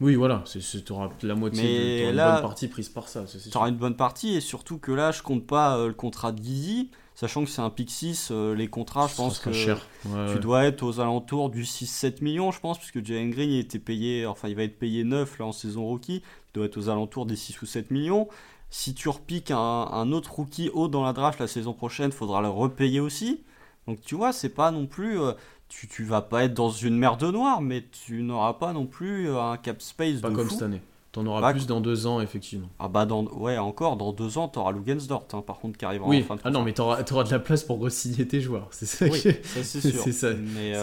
Oui, 0.00 0.16
voilà, 0.16 0.42
tu 0.44 0.92
auras 0.92 1.10
la 1.22 1.34
moitié, 1.36 2.08
de, 2.08 2.12
la 2.12 2.32
bonne 2.32 2.42
partie 2.42 2.68
prise 2.68 2.88
par 2.88 3.08
ça. 3.08 3.24
Tu 3.24 3.56
auras 3.56 3.68
une 3.68 3.76
bonne 3.76 3.96
partie, 3.96 4.34
et 4.34 4.40
surtout 4.40 4.78
que 4.78 4.90
là, 4.90 5.12
je 5.12 5.22
compte 5.22 5.46
pas 5.46 5.76
euh, 5.76 5.88
le 5.88 5.94
contrat 5.94 6.32
de 6.32 6.40
Guizy, 6.40 6.90
sachant 7.22 7.44
que 7.44 7.50
c'est 7.50 7.62
un 7.62 7.70
pick 7.70 7.88
6, 7.88 8.30
euh, 8.32 8.52
les 8.52 8.66
contrats, 8.66 9.06
je 9.06 9.14
pense 9.14 9.38
que 9.38 9.52
cher. 9.52 9.86
tu 10.32 10.40
dois 10.40 10.64
être 10.64 10.82
aux 10.82 10.98
alentours 10.98 11.50
du 11.50 11.62
6-7 11.62 12.20
millions, 12.20 12.50
je 12.50 12.58
pense, 12.58 12.78
puisque 12.78 13.04
Jalen 13.04 13.30
Green 13.30 13.48
il 13.48 13.60
était 13.60 13.78
payé, 13.78 14.26
enfin 14.26 14.48
il 14.48 14.56
va 14.56 14.64
être 14.64 14.76
payé 14.76 15.04
9 15.04 15.38
là 15.38 15.46
en 15.46 15.52
saison 15.52 15.86
rookie, 15.86 16.16
il 16.16 16.52
doit 16.54 16.66
être 16.66 16.76
aux 16.76 16.88
alentours 16.88 17.24
des 17.24 17.36
6 17.36 17.62
ou 17.62 17.66
7 17.66 17.92
millions. 17.92 18.26
Si 18.70 18.92
tu 18.92 19.08
repiques 19.08 19.52
un, 19.52 19.56
un 19.56 20.10
autre 20.10 20.32
rookie 20.32 20.68
haut 20.74 20.88
dans 20.88 21.04
la 21.04 21.12
draft 21.12 21.38
la 21.38 21.46
saison 21.46 21.74
prochaine, 21.74 22.10
faudra 22.10 22.42
le 22.42 22.48
repayer 22.48 22.98
aussi. 22.98 23.44
Donc 23.86 24.00
tu 24.00 24.16
vois, 24.16 24.32
c'est 24.32 24.48
pas 24.48 24.72
non 24.72 24.86
plus. 24.86 25.20
Euh, 25.20 25.32
tu, 25.68 25.86
tu 25.86 26.02
vas 26.02 26.22
pas 26.22 26.42
être 26.42 26.54
dans 26.54 26.70
une 26.70 26.96
mer 26.96 27.16
de 27.18 27.30
noir, 27.30 27.62
mais 27.62 27.84
tu 28.04 28.22
n'auras 28.24 28.54
pas 28.54 28.72
non 28.72 28.86
plus 28.86 29.28
euh, 29.28 29.40
un 29.40 29.58
cap 29.58 29.80
space 29.80 30.20
pas 30.20 30.32
comme 30.32 30.50
cette 30.50 30.62
année. 30.62 30.82
T'en 31.12 31.26
auras 31.26 31.52
plus 31.52 31.66
dans 31.66 31.80
deux 31.82 32.06
ans, 32.06 32.22
effectivement. 32.22 32.70
Ah 32.78 32.88
bah 32.88 33.04
dans, 33.04 33.24
ouais, 33.24 33.58
encore, 33.58 33.98
dans 33.98 34.12
deux 34.12 34.38
ans, 34.38 34.48
t'auras 34.48 34.72
Lugensdort, 34.72 35.28
hein, 35.34 35.42
par 35.42 35.58
contre, 35.58 35.78
qui 35.78 35.84
arrivera 35.84 36.08
oui. 36.08 36.22
en 36.22 36.24
fin 36.24 36.36
de 36.36 36.40
Ah 36.44 36.50
non, 36.50 36.62
mais 36.62 36.72
t'auras, 36.72 37.02
auras 37.10 37.24
de 37.24 37.30
la 37.30 37.38
place 37.38 37.64
pour 37.64 37.78
re-signer 37.84 38.26
tes 38.26 38.40
joueurs. 38.40 38.68
C'est 38.70 38.86
ça 38.86 39.04
oui, 39.06 39.20
c'est 39.42 39.64
sûr. 39.64 40.02
c'est, 40.02 40.12
ça. 40.12 40.32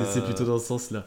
c'est, 0.05 0.23
plutôt 0.23 0.45
dans 0.45 0.59
ce 0.59 0.67
sens-là. 0.67 1.05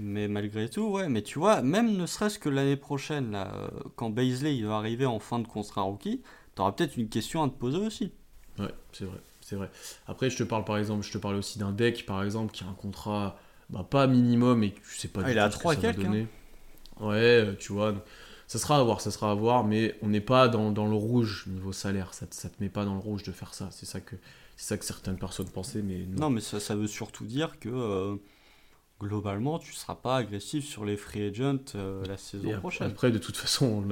Mais 0.00 0.26
malgré 0.26 0.68
tout, 0.68 0.88
ouais, 0.88 1.08
mais 1.08 1.22
tu 1.22 1.38
vois, 1.38 1.62
même 1.62 1.96
ne 1.96 2.04
serait-ce 2.04 2.40
que 2.40 2.48
l'année 2.48 2.74
prochaine, 2.74 3.30
là, 3.30 3.52
euh, 3.54 3.68
quand 3.94 4.10
Baisley 4.10 4.56
il 4.56 4.66
va 4.66 4.74
arriver 4.74 5.06
en 5.06 5.20
fin 5.20 5.38
de 5.38 5.46
contrat 5.46 5.82
rookie, 5.82 6.20
t'auras 6.56 6.72
peut-être 6.72 6.96
une 6.96 7.08
question 7.08 7.44
à 7.44 7.48
te 7.48 7.54
poser 7.54 7.78
aussi. 7.78 8.10
Ouais, 8.58 8.74
c'est 8.92 9.04
vrai 9.04 9.18
c'est 9.44 9.56
vrai. 9.56 9.70
Après, 10.06 10.30
je 10.30 10.38
te 10.38 10.42
parle 10.42 10.64
par 10.64 10.78
exemple, 10.78 11.04
je 11.04 11.12
te 11.12 11.18
parle 11.18 11.36
aussi 11.36 11.58
d'un 11.58 11.70
deck 11.70 12.06
par 12.06 12.24
exemple 12.24 12.52
qui 12.52 12.64
a 12.64 12.66
un 12.66 12.72
contrat. 12.72 13.38
bah, 13.68 13.86
pas 13.88 14.06
minimum 14.06 14.62
et 14.62 14.70
que 14.72 14.80
tu 14.80 14.96
sais 14.96 15.08
pas 15.08 15.20
Ah, 15.22 15.24
du 15.24 15.30
il 15.32 15.36
tout 15.36 15.42
ce 15.42 15.56
que 15.56 15.60
trois 15.60 15.74
ça 15.74 15.80
va 15.80 15.88
hein. 15.88 15.92
donner. 15.96 16.26
Ouais, 17.00 17.14
euh, 17.16 17.54
tu 17.58 17.72
vois. 17.72 17.92
donc, 17.92 18.02
Ça 18.54 18.60
sera 18.60 18.78
à 18.78 18.82
voir, 18.84 19.00
ça 19.00 19.10
sera 19.10 19.32
à 19.32 19.34
voir, 19.34 19.64
mais 19.64 19.96
on 20.00 20.06
n'est 20.06 20.20
pas 20.20 20.46
dans, 20.46 20.70
dans 20.70 20.86
le 20.86 20.94
rouge 20.94 21.44
niveau 21.48 21.72
salaire. 21.72 22.14
Ça, 22.14 22.24
te- 22.24 22.36
ça 22.36 22.48
te 22.48 22.62
met 22.62 22.68
pas 22.68 22.84
dans 22.84 22.94
le 22.94 23.00
rouge 23.00 23.24
de 23.24 23.32
faire 23.32 23.52
ça. 23.52 23.68
C'est 23.72 23.84
ça 23.84 24.00
que, 24.00 24.14
c'est 24.56 24.66
ça 24.68 24.78
que 24.78 24.84
certaines 24.84 25.18
personnes 25.18 25.48
pensaient, 25.48 25.82
mais 25.82 26.06
non. 26.06 26.20
Non, 26.20 26.30
mais 26.30 26.40
ça, 26.40 26.60
ça 26.60 26.76
veut 26.76 26.86
surtout 26.86 27.24
dire 27.24 27.58
que 27.58 27.68
euh, 27.68 28.14
globalement, 29.00 29.58
tu 29.58 29.72
seras 29.72 29.96
pas 29.96 30.18
agressif 30.18 30.64
sur 30.64 30.84
les 30.84 30.96
free 30.96 31.24
agents 31.24 31.58
euh, 31.74 32.04
la 32.06 32.16
saison 32.16 32.48
Et 32.48 32.54
prochaine. 32.54 32.90
Après, 32.92 33.10
de 33.10 33.18
toute 33.18 33.36
façon, 33.36 33.82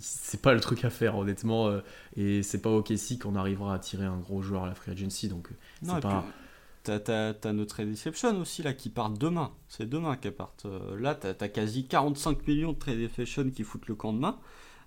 c'est 0.00 0.40
pas 0.40 0.54
le 0.54 0.60
truc 0.60 0.82
à 0.86 0.90
faire, 0.90 1.18
honnêtement. 1.18 1.68
euh, 1.68 1.80
et 2.16 2.42
c'est 2.42 2.62
pas 2.62 2.70
ok 2.70 2.94
si 2.96 3.18
qu'on 3.18 3.36
arrivera 3.36 3.74
à 3.74 3.78
tirer 3.78 4.06
un 4.06 4.16
gros 4.16 4.40
joueur 4.40 4.64
à 4.64 4.68
la 4.68 4.74
free 4.74 4.92
agency. 4.92 5.28
Donc, 5.28 5.50
euh, 5.50 5.54
c'est 5.82 6.00
pas. 6.00 6.22
puis, 6.22 6.43
t'as, 6.84 7.52
notre 7.52 7.74
trade 7.74 7.90
exception 7.90 8.40
aussi 8.40 8.62
là 8.62 8.72
qui 8.72 8.90
partent 8.90 9.18
demain. 9.18 9.50
C'est 9.68 9.88
demain 9.88 10.16
qu'elles 10.16 10.34
partent. 10.34 10.66
Euh, 10.66 10.98
là, 11.00 11.14
t'as, 11.14 11.48
quasi 11.48 11.86
45 11.86 12.46
millions 12.46 12.72
de 12.72 12.78
trade 12.78 13.00
exception 13.00 13.50
qui 13.50 13.62
foutent 13.64 13.88
le 13.88 13.94
camp 13.94 14.12
demain. 14.12 14.38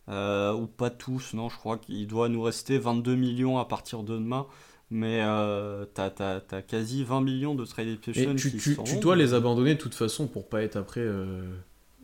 Euh, 0.10 0.54
ou 0.54 0.68
pas 0.68 0.89
tous, 0.89 1.34
non, 1.34 1.50
je 1.50 1.58
crois 1.58 1.78
qu'il 1.78 2.08
doit 2.08 2.30
nous 2.30 2.41
rester 2.41 2.78
22 2.78 3.16
millions 3.16 3.58
à 3.58 3.66
partir 3.66 4.04
de 4.04 4.14
demain. 4.14 4.45
Mais 4.89 5.20
euh, 5.22 5.86
t'as, 5.93 6.10
quasi 6.62 7.04
20 7.04 7.20
millions 7.22 7.56
de 7.56 7.66
trade 7.66 7.89
exception 7.89 8.32
Et 8.32 8.36
tu, 8.36 8.52
qui 8.52 8.58
tu- 8.58 8.78
tu 8.84 9.00
dois 9.00 9.18
les 9.18 9.34
abandonner 9.34 9.76
de 9.76 9.80
toute 9.80 9.95
façon 9.95 10.28
pour 10.28 10.48
pas 10.48 10.64
être 10.64 10.78
après. 10.78 11.06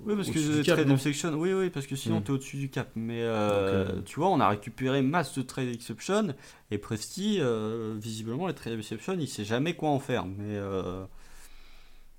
Oui, 0.06 0.16
parce 0.16 0.30
que 0.30 0.62
cap, 0.64 0.76
trade 0.78 0.92
exception, 0.92 1.34
oui, 1.34 1.54
oui, 1.54 1.70
parce 1.70 1.88
que 1.88 1.96
sinon 1.96 2.20
Hmm. 2.20 2.24
t'es 2.24 2.32
au-dessus 2.32 2.58
du 2.58 2.70
cap. 2.70 2.90
Mais 2.96 3.22
euh, 3.22 4.02
tu 4.06 4.20
vois, 4.20 4.30
on 4.30 4.40
a 4.40 4.50
récupéré 4.50 5.02
masse 5.02 5.38
de 5.38 5.42
trade 5.42 5.70
exception 5.70 6.34
et 6.72 6.78
Presti, 6.78 7.38
euh, 7.40 7.96
visiblement, 7.98 8.48
les 8.48 8.54
trade 8.54 8.78
exception, 8.78 9.16
il 9.20 9.28
sait 9.28 9.46
jamais 9.46 9.76
quoi 9.76 9.90
en 9.90 10.00
faire. 10.00 10.26
Mais 10.26 10.58
euh, 10.58 11.04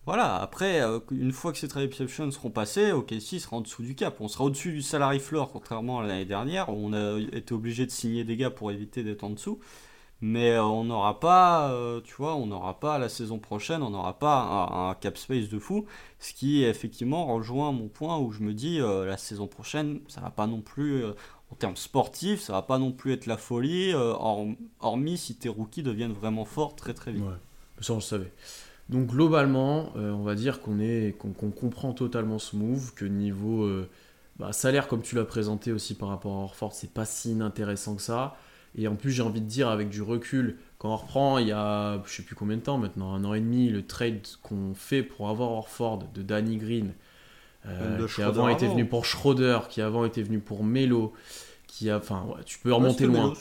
voilà, 0.07 0.37
après, 0.37 0.82
une 1.11 1.32
fois 1.32 1.53
que 1.53 1.59
ces 1.59 1.68
trade 1.68 1.85
exception 1.85 2.30
seront 2.30 2.51
passés, 2.51 2.93
OKC 2.93 3.41
sera 3.41 3.57
en 3.57 3.61
dessous 3.62 3.82
du 3.82 3.95
cap. 3.95 4.20
On 4.20 4.28
sera 4.28 4.45
au-dessus 4.45 4.72
du 4.72 4.82
salary 4.82 5.18
floor, 5.18 5.51
contrairement 5.51 6.01
à 6.01 6.07
l'année 6.07 6.26
dernière. 6.26 6.68
où 6.68 6.74
On 6.76 6.93
a 6.93 7.18
été 7.18 7.55
obligé 7.55 7.87
de 7.87 7.91
signer 7.91 8.24
des 8.24 8.37
gars 8.37 8.51
pour 8.51 8.70
éviter 8.70 9.03
d'être 9.03 9.24
en 9.24 9.30
dessous. 9.30 9.59
Mais 10.21 10.53
euh, 10.53 10.62
on 10.62 10.85
n'aura 10.85 11.21
pas, 11.21 11.71
euh, 11.71 12.01
tu 12.03 12.15
vois, 12.15 12.35
on 12.37 12.47
n'aura 12.47 12.81
pas 12.81 12.99
la 12.99 13.09
saison 13.09 13.39
prochaine, 13.39 13.83
on 13.83 13.91
n'aura 13.91 14.19
pas 14.19 14.69
un, 14.71 14.95
cap 14.95 15.19
space 15.19 15.49
de 15.49 15.59
fou. 15.59 15.85
Ce 16.19 16.33
qui 16.33 16.65
effectivement 16.65 17.27
rejoint 17.27 17.73
mon 17.73 17.89
point 17.89 18.19
où 18.19 18.33
je 18.33 18.41
me 18.41 18.55
dis 18.55 18.81
euh, 18.81 19.05
la 19.05 19.17
saison 19.17 19.47
prochaine, 19.47 20.01
ça 20.09 20.21
va 20.21 20.31
pas 20.31 20.47
non 20.47 20.61
plus 20.61 21.05
en 21.05 21.55
termes 21.57 21.77
sportifs, 21.77 22.41
ça 22.41 22.55
va 22.55 22.62
pas 22.62 22.79
non 22.79 22.93
plus 22.93 23.12
être 23.12 23.27
la 23.27 23.37
folie, 23.37 23.93
hor- 23.93 24.47
hormis 24.81 25.19
si 25.19 25.37
tes 25.37 25.49
rookies 25.49 25.83
deviennent 25.83 26.15
vraiment 26.15 26.45
forts 26.45 26.75
très 26.75 26.95
très 26.95 27.12
vite. 27.12 27.25
Ouais, 27.25 27.37
ça 27.81 27.93
on 27.93 27.97
le 27.97 28.03
savait. 28.03 28.33
Donc 28.89 29.09
globalement, 29.09 29.93
on 29.95 30.23
va 30.23 30.35
dire 30.35 30.61
qu'on 30.61 30.79
est, 30.81 31.17
qu'on 31.19 31.51
comprend 31.51 31.93
totalement 31.93 32.39
ce 32.39 32.57
move, 32.57 32.95
que 32.95 33.05
niveau 33.05 33.69
bah, 34.39 34.53
salaire, 34.53 34.89
comme 34.89 35.03
tu 35.03 35.15
l'as 35.17 35.25
présenté 35.25 35.71
aussi 35.73 35.95
par 35.95 36.09
rapport 36.09 36.33
à 36.33 36.45
Orford, 36.45 36.73
c'est 36.73 36.93
pas 36.93 37.05
si 37.05 37.33
inintéressant 37.33 37.95
que 37.95 38.03
ça. 38.03 38.37
Et 38.77 38.89
en 38.89 38.97
plus, 38.97 39.12
j'ai 39.12 39.22
envie 39.22 39.41
de 39.41 39.47
dire 39.47 39.68
avec 39.68 39.89
du 39.89 40.03
recul, 40.03 40.57
quand 40.79 40.93
on 40.93 40.97
reprend 40.97 41.39
il 41.39 41.49
y 41.49 41.53
a 41.53 42.03
je 42.07 42.12
sais 42.12 42.22
plus 42.22 42.35
combien 42.35 42.57
de 42.57 42.62
temps 42.62 42.79
maintenant, 42.79 43.14
un 43.14 43.25
an 43.25 43.35
et 43.35 43.41
demi, 43.41 43.68
le 43.68 43.87
trade 43.87 44.20
qu'on 44.43 44.75
fait 44.75 45.03
pour 45.03 45.29
avoir 45.29 45.51
Orford 45.53 46.05
de 46.12 46.22
Danny 46.22 46.57
Green, 46.57 46.93
euh, 47.66 48.07
qui 48.09 48.22
avant 48.22 48.49
était 48.49 48.66
venu 48.66 48.85
pour 48.85 49.07
Schroeder, 49.07 49.61
qui 49.68 49.81
avant 49.81 50.05
était 50.05 50.22
venu 50.22 50.41
pour 50.41 50.64
Melo, 50.64 51.12
qui 51.77 51.91
a, 51.91 51.97
enfin, 51.97 52.25
ouais, 52.29 52.43
tu 52.47 52.59
peux 52.61 52.68
Ouais, 52.68 52.77
remonter 52.77 53.05
c'était 53.05 53.07
loin. 53.18 53.33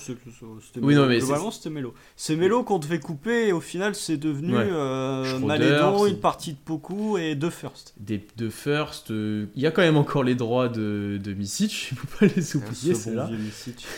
Oui, 0.82 0.96
Melo. 0.96 1.02
non, 1.04 1.08
mais 1.08 1.20
globalement 1.20 1.52
c'était 1.52 1.70
Melo. 1.70 1.94
C'est 2.16 2.36
Melo 2.36 2.64
qu'on 2.64 2.80
devait 2.80 3.00
couper 3.00 3.50
et 3.50 3.52
au 3.52 3.62
final 3.62 3.94
c'est 3.94 4.18
devenu 4.18 4.56
Ouais. 4.58 4.68
euh, 4.72 5.38
Malédon, 5.40 6.08
une 6.08 6.18
partie 6.20 6.54
de 6.54 6.58
Poku 6.58 7.20
et 7.20 7.36
deux 7.36 7.52
first. 7.52 7.94
des 8.00 8.26
de 8.38 8.50
first. 8.50 9.12
euh, 9.12 9.46
Il 9.56 9.62
y 9.62 9.68
a 9.68 9.72
quand 9.72 9.84
même 9.84 9.98
encore 9.98 10.24
les 10.24 10.34
droits 10.34 10.68
de, 10.68 11.20
de 11.24 11.34
Misic, 11.34 11.90
il 11.92 11.98
faut 11.98 12.08
pas 12.20 12.26
les 12.36 12.56
oublier, 12.56 12.96
Ce 12.96 13.02
c'est 13.02 13.12
bon 13.16 13.28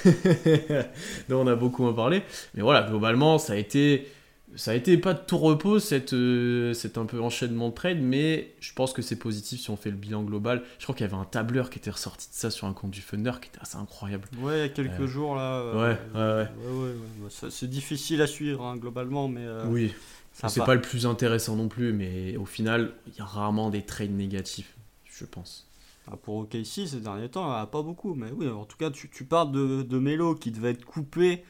on 1.31 1.47
a 1.47 1.55
beaucoup 1.55 1.86
en 1.86 1.93
parlé. 1.93 2.21
Mais 2.55 2.61
voilà, 2.61 2.83
globalement, 2.83 3.38
ça 3.38 3.53
a 3.53 3.55
été, 3.55 4.07
ça 4.55 4.71
a 4.71 4.73
été 4.73 4.97
pas 4.97 5.13
de 5.13 5.19
tout 5.19 5.37
repos, 5.37 5.79
cette, 5.79 6.13
euh, 6.13 6.73
cet 6.73 6.97
un 6.97 7.05
peu 7.05 7.21
enchaînement 7.21 7.69
de 7.69 7.73
trade, 7.73 7.99
mais 8.01 8.53
je 8.59 8.73
pense 8.73 8.93
que 8.93 9.01
c'est 9.01 9.17
positif 9.17 9.59
si 9.61 9.69
on 9.69 9.75
fait 9.77 9.89
le 9.91 9.97
bilan 9.97 10.23
global. 10.23 10.63
Je 10.79 10.83
crois 10.83 10.95
qu'il 10.95 11.05
y 11.05 11.09
avait 11.09 11.17
un 11.19 11.25
tableur 11.25 11.69
qui 11.69 11.79
était 11.79 11.91
ressorti 11.91 12.29
de 12.29 12.33
ça 12.35 12.49
sur 12.51 12.67
un 12.67 12.73
compte 12.73 12.91
du 12.91 13.01
Thunder 13.01 13.33
qui 13.41 13.49
était 13.49 13.59
assez 13.61 13.77
incroyable. 13.77 14.27
Ouais, 14.39 14.57
il 14.57 14.61
y 14.61 14.63
a 14.63 14.69
quelques 14.69 14.99
Euh, 15.01 15.07
jours 15.07 15.35
là. 15.35 15.59
euh, 15.59 15.93
ouais, 16.15 16.49
ouais, 16.49 16.93
ouais. 17.23 17.29
Ça, 17.29 17.51
C'est 17.51 17.69
difficile 17.69 18.21
à 18.21 18.27
suivre 18.27 18.63
hein, 18.65 18.77
globalement, 18.77 19.27
mais 19.27 19.45
oui, 19.69 19.93
c'est 20.33 20.63
pas 20.63 20.75
le 20.75 20.81
plus 20.81 21.05
intéressant 21.05 21.55
non 21.55 21.67
plus, 21.67 21.93
mais 21.93 22.35
au 22.37 22.45
final, 22.45 22.93
il 23.07 23.15
y 23.15 23.21
a 23.21 23.25
rarement 23.25 23.69
des 23.69 23.81
trades 23.83 24.11
négatifs, 24.15 24.75
je 25.05 25.25
pense. 25.25 25.67
Ah, 26.07 26.17
Pour 26.17 26.35
OKC 26.37 26.85
ces 26.87 26.99
derniers 27.01 27.29
temps, 27.29 27.65
pas 27.65 27.81
beaucoup, 27.81 28.13
mais 28.13 28.27
oui, 28.31 28.47
en 28.47 28.65
tout 28.65 28.77
cas, 28.77 28.91
tu, 28.91 29.09
tu 29.09 29.25
parles 29.25 29.51
de, 29.51 29.81
de 29.81 29.97
Melo 29.99 30.35
qui 30.35 30.51
devait 30.51 30.71
être 30.71 30.85
coupé 30.85 31.43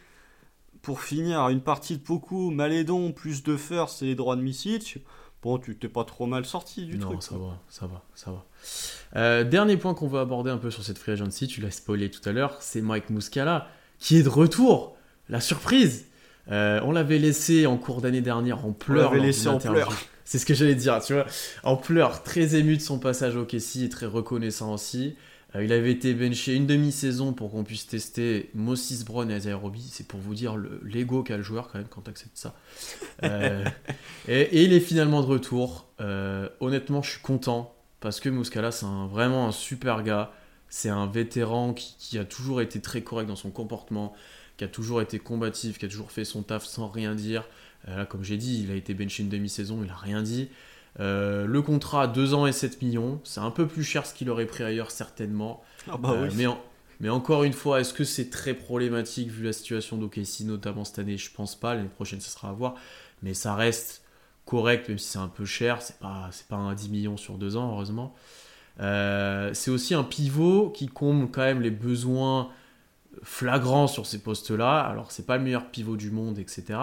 pour 0.86 1.01
finir 1.01 1.49
une 1.49 1.61
partie 1.61 1.97
de 1.97 2.01
Poku, 2.01 2.51
Malédon, 2.51 3.11
plus 3.11 3.41
de 3.41 3.57
first 3.57 4.03
et 4.03 4.05
les 4.05 4.15
droits 4.15 4.36
de 4.36 4.41
Misic. 4.41 4.99
Bon, 5.41 5.57
tu 5.57 5.75
t'es 5.75 5.89
pas 5.89 6.03
trop 6.03 6.27
mal 6.27 6.45
sorti 6.45 6.86
du 6.86 6.97
non, 6.99 7.07
truc. 7.07 7.23
ça 7.23 7.29
quoi. 7.36 7.47
va, 7.47 7.59
ça 7.69 7.88
va, 7.88 8.03
ça 8.13 8.31
va. 8.31 8.45
Euh, 9.19 9.43
dernier 9.43 9.77
point 9.77 9.95
qu'on 9.95 10.07
va 10.07 10.21
aborder 10.21 10.51
un 10.51 10.57
peu 10.57 10.69
sur 10.69 10.83
cette 10.83 10.99
free 10.99 11.11
agency, 11.13 11.47
tu 11.47 11.59
l'as 11.59 11.71
spoilé 11.71 12.09
tout 12.11 12.21
à 12.29 12.31
l'heure, 12.31 12.57
c'est 12.61 12.81
Mike 12.81 13.09
Muscala 13.09 13.67
qui 13.97 14.17
est 14.17 14.23
de 14.23 14.29
retour. 14.29 14.95
La 15.27 15.41
surprise 15.41 16.05
Euh, 16.51 16.79
On 16.83 16.91
l'avait 16.91 17.17
laissé 17.17 17.65
en 17.65 17.77
cours 17.77 18.01
d'année 18.01 18.21
dernière 18.21 18.63
en 18.63 18.71
pleurs. 18.71 19.05
l'avait 19.05 19.17
lors 19.17 19.25
laissé 19.25 19.47
en 19.47 19.57
pleurs. 19.57 19.91
C'est 20.23 20.38
ce 20.38 20.45
que 20.45 20.53
j'allais 20.53 20.75
dire, 20.75 21.01
tu 21.03 21.13
vois. 21.13 21.25
En 21.63 21.75
pleurs, 21.77 22.21
très 22.21 22.55
ému 22.55 22.77
de 22.77 22.81
son 22.81 22.99
passage 22.99 23.36
au 23.36 23.45
Kessie 23.45 23.86
et 23.86 23.89
très 23.89 24.05
reconnaissant 24.05 24.73
aussi. 24.73 25.15
Euh, 25.55 25.63
il 25.63 25.71
avait 25.73 25.91
été 25.91 26.13
benché 26.13 26.53
une 26.55 26.67
demi-saison 26.67 27.33
pour 27.33 27.51
qu'on 27.51 27.63
puisse 27.63 27.87
tester 27.87 28.49
Moses 28.53 29.03
Brown 29.05 29.29
et 29.31 29.37
Isaiah 29.37 29.55
Roby. 29.55 29.81
C'est 29.91 30.07
pour 30.07 30.19
vous 30.19 30.35
dire 30.35 30.57
le- 30.57 30.81
l'ego 30.83 31.23
qu'a 31.23 31.37
le 31.37 31.43
joueur 31.43 31.69
quand 31.69 31.77
même 31.79 31.87
quand 31.89 32.01
tu 32.01 32.09
acceptes 32.09 32.37
ça. 32.37 32.55
Euh, 33.23 33.63
et, 34.27 34.41
et 34.41 34.63
il 34.63 34.73
est 34.73 34.79
finalement 34.79 35.21
de 35.21 35.27
retour. 35.27 35.87
Euh, 36.01 36.49
honnêtement, 36.59 37.01
je 37.01 37.11
suis 37.11 37.21
content 37.21 37.73
parce 38.01 38.19
que 38.19 38.29
Muscala, 38.29 38.71
c'est 38.71 38.85
vraiment 39.09 39.47
un 39.47 39.51
super 39.51 40.03
gars. 40.03 40.31
C'est 40.69 40.89
un 40.89 41.07
vétéran 41.07 41.73
qui, 41.73 41.95
qui 41.99 42.17
a 42.19 42.25
toujours 42.25 42.61
été 42.61 42.81
très 42.81 43.01
correct 43.01 43.27
dans 43.27 43.35
son 43.35 43.51
comportement, 43.51 44.13
qui 44.57 44.63
a 44.63 44.67
toujours 44.67 45.01
été 45.01 45.19
combatif, 45.19 45.77
qui 45.77 45.85
a 45.85 45.89
toujours 45.89 46.11
fait 46.11 46.25
son 46.25 46.41
taf 46.43 46.65
sans 46.65 46.87
rien 46.89 47.15
dire. 47.15 47.47
Euh, 47.87 47.97
là, 47.97 48.05
comme 48.05 48.23
j'ai 48.23 48.37
dit, 48.37 48.61
il 48.63 48.71
a 48.71 48.75
été 48.75 48.93
benché 48.93 49.23
une 49.23 49.29
demi-saison, 49.29 49.81
il 49.83 49.89
a 49.89 49.95
rien 49.95 50.21
dit. 50.21 50.49
Euh, 50.99 51.45
le 51.45 51.61
contrat, 51.61 52.07
2 52.07 52.33
ans 52.33 52.45
et 52.47 52.51
7 52.53 52.81
millions. 52.81 53.19
C'est 53.23 53.41
un 53.41 53.51
peu 53.51 53.67
plus 53.67 53.83
cher 53.83 54.05
ce 54.05 54.13
qu'il 54.13 54.29
aurait 54.29 54.45
pris 54.45 54.63
ailleurs, 54.63 54.91
certainement. 54.91 55.61
Ah 55.89 55.97
bah 55.97 56.11
Euh, 56.13 56.27
oui. 56.29 56.33
mais, 56.37 56.47
en- 56.47 56.59
mais 57.01 57.09
encore 57.09 57.43
une 57.43 57.53
fois, 57.53 57.81
est-ce 57.81 57.93
que 57.93 58.03
c'est 58.05 58.29
très 58.29 58.53
problématique 58.53 59.29
vu 59.29 59.43
la 59.43 59.53
situation 59.53 59.97
d'OKC, 59.97 60.41
notamment 60.45 60.85
cette 60.85 60.99
année? 60.99 61.17
Je 61.17 61.31
pense 61.31 61.55
pas. 61.55 61.75
L'année 61.75 61.89
prochaine, 61.89 62.21
ça 62.21 62.29
sera 62.29 62.49
à 62.49 62.53
voir. 62.53 62.75
Mais 63.23 63.33
ça 63.33 63.55
reste 63.55 64.03
correct, 64.45 64.87
même 64.87 64.97
si 64.97 65.09
c'est 65.09 65.19
un 65.19 65.27
peu 65.27 65.43
cher. 65.45 65.81
C'est 65.81 65.99
pas, 65.99 66.29
pas 66.49 66.55
un 66.55 66.73
10 66.73 66.89
millions 66.89 67.17
sur 67.17 67.37
2 67.37 67.57
ans, 67.57 67.71
heureusement. 67.73 68.15
Euh, 68.79 69.51
c'est 69.53 69.71
aussi 69.71 69.93
un 69.95 70.03
pivot 70.03 70.69
qui 70.69 70.87
comble 70.87 71.29
quand 71.31 71.41
même 71.41 71.61
les 71.61 71.71
besoins 71.71 72.49
flagrants 73.23 73.87
sur 73.87 74.05
ces 74.05 74.19
postes-là. 74.21 74.79
Alors, 74.81 75.11
c'est 75.11 75.25
pas 75.25 75.37
le 75.37 75.43
meilleur 75.43 75.69
pivot 75.71 75.95
du 75.97 76.11
monde, 76.11 76.37
etc. 76.39 76.79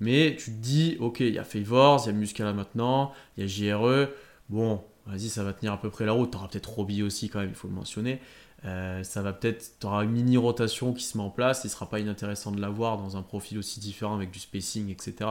Mais 0.00 0.36
tu 0.38 0.50
te 0.50 0.56
dis, 0.56 0.96
ok, 0.98 1.20
il 1.20 1.34
y 1.34 1.38
a 1.38 1.44
Favors, 1.44 2.02
il 2.04 2.06
y 2.06 2.10
a 2.10 2.12
Muscala 2.12 2.52
maintenant, 2.52 3.12
il 3.36 3.42
y 3.42 3.44
a 3.44 3.76
JRE. 3.76 4.08
Bon, 4.48 4.82
vas-y, 5.06 5.28
ça 5.28 5.44
va 5.44 5.52
tenir 5.52 5.72
à 5.72 5.80
peu 5.80 5.90
près 5.90 6.06
la 6.06 6.12
route. 6.12 6.30
T'auras 6.30 6.48
peut-être 6.48 6.70
Roby 6.70 7.02
aussi, 7.02 7.28
quand 7.28 7.40
même, 7.40 7.50
il 7.50 7.54
faut 7.54 7.68
le 7.68 7.74
mentionner. 7.74 8.20
Euh, 8.64 9.02
ça 9.04 9.22
va 9.22 9.32
peut-être, 9.32 9.78
tu 9.80 9.86
auras 9.86 10.04
une 10.04 10.10
mini 10.10 10.36
rotation 10.36 10.92
qui 10.92 11.04
se 11.04 11.16
met 11.16 11.24
en 11.24 11.30
place. 11.30 11.62
Il 11.64 11.70
sera 11.70 11.88
pas 11.88 12.00
inintéressant 12.00 12.50
de 12.52 12.60
l'avoir 12.60 12.98
dans 12.98 13.16
un 13.16 13.22
profil 13.22 13.58
aussi 13.58 13.80
différent 13.80 14.14
avec 14.14 14.30
du 14.30 14.38
spacing, 14.38 14.90
etc. 14.90 15.30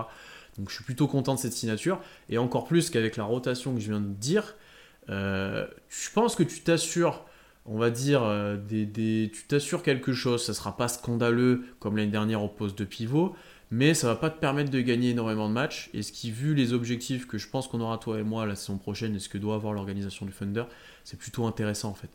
Donc 0.58 0.70
je 0.70 0.76
suis 0.76 0.84
plutôt 0.84 1.08
content 1.08 1.36
de 1.36 1.40
cette 1.40 1.54
signature. 1.54 2.00
Et 2.30 2.38
encore 2.38 2.66
plus 2.66 2.90
qu'avec 2.90 3.18
la 3.18 3.24
rotation 3.24 3.74
que 3.74 3.80
je 3.80 3.90
viens 3.90 4.02
de 4.02 4.14
dire, 4.14 4.56
euh, 5.10 5.68
je 5.90 6.10
pense 6.12 6.36
que 6.36 6.44
tu 6.44 6.62
t'assures, 6.62 7.26
on 7.66 7.78
va 7.78 7.90
dire, 7.90 8.24
euh, 8.24 8.58
tu 8.68 9.44
t'assures 9.48 9.84
quelque 9.84 10.14
chose. 10.14 10.44
Ça 10.46 10.54
sera 10.54 10.76
pas 10.76 10.88
scandaleux 10.88 11.66
comme 11.80 11.98
l'année 11.98 12.12
dernière 12.12 12.44
au 12.44 12.50
poste 12.50 12.78
de 12.78 12.86
pivot, 12.86 13.36
mais 13.72 13.94
ça 13.94 14.08
va 14.08 14.16
pas 14.16 14.30
te 14.30 14.40
permettre 14.40 14.72
de 14.72 14.82
gagner 14.82 15.12
énormément 15.12 15.48
de 15.48 15.54
matchs. 15.54 15.90
Et 15.94 16.02
ce 16.04 16.12
qui, 16.12 16.32
vu 16.32 16.54
les 16.56 16.74
objectifs 16.74 17.28
que 17.28 17.38
je 17.38 17.48
pense 17.50 17.68
qu'on 17.68 17.82
aura 17.82 17.98
toi 17.98 18.20
et 18.20 18.24
moi 18.24 18.46
la 18.46 18.56
saison 18.56 18.78
prochaine 18.78 19.16
et 19.16 19.20
ce 19.20 19.30
que 19.30 19.38
doit 19.38 19.56
avoir 19.56 19.74
l'organisation 19.74 20.26
du 20.26 20.32
Thunder, 20.34 20.64
c'est 21.04 21.18
plutôt 21.20 21.46
intéressant 21.46 21.90
en 21.90 21.94
fait. 21.96 22.10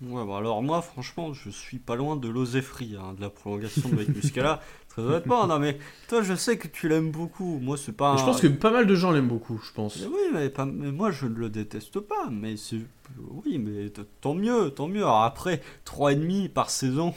Ouais, 0.00 0.24
bah 0.24 0.36
alors 0.36 0.62
moi, 0.62 0.80
franchement, 0.80 1.32
je 1.32 1.50
suis 1.50 1.78
pas 1.78 1.96
loin 1.96 2.14
de 2.14 2.28
l'osefri, 2.28 2.96
hein, 2.96 3.14
de 3.14 3.20
la 3.20 3.30
prolongation 3.30 3.88
de 3.88 3.96
Mike 3.96 4.14
Muscala. 4.14 4.60
Très 4.88 5.02
honnêtement, 5.02 5.46
non 5.48 5.58
mais 5.58 5.76
toi, 6.08 6.22
je 6.22 6.34
sais 6.34 6.56
que 6.56 6.68
tu 6.68 6.88
l'aimes 6.88 7.10
beaucoup. 7.10 7.58
Moi, 7.60 7.76
c'est 7.76 7.96
pas. 7.96 8.16
Je 8.16 8.24
pense 8.24 8.40
que 8.40 8.46
pas 8.46 8.70
mal 8.70 8.86
de 8.86 8.94
gens 8.94 9.10
l'aiment 9.10 9.26
beaucoup, 9.28 9.58
je 9.58 9.72
pense. 9.72 9.98
Mais 9.98 10.06
oui, 10.06 10.20
mais, 10.32 10.50
pas- 10.50 10.66
mais 10.66 10.92
moi 10.92 11.10
je 11.10 11.26
ne 11.26 11.34
le 11.34 11.50
déteste 11.50 11.98
pas, 11.98 12.28
mais 12.30 12.56
c'est 12.56 12.78
oui, 13.44 13.58
mais 13.58 13.90
tant 14.20 14.34
mieux, 14.34 14.70
tant 14.70 14.86
mieux. 14.86 15.02
Alors 15.02 15.22
après, 15.24 15.62
3,5 15.84 16.48
par 16.48 16.70
saison, 16.70 17.12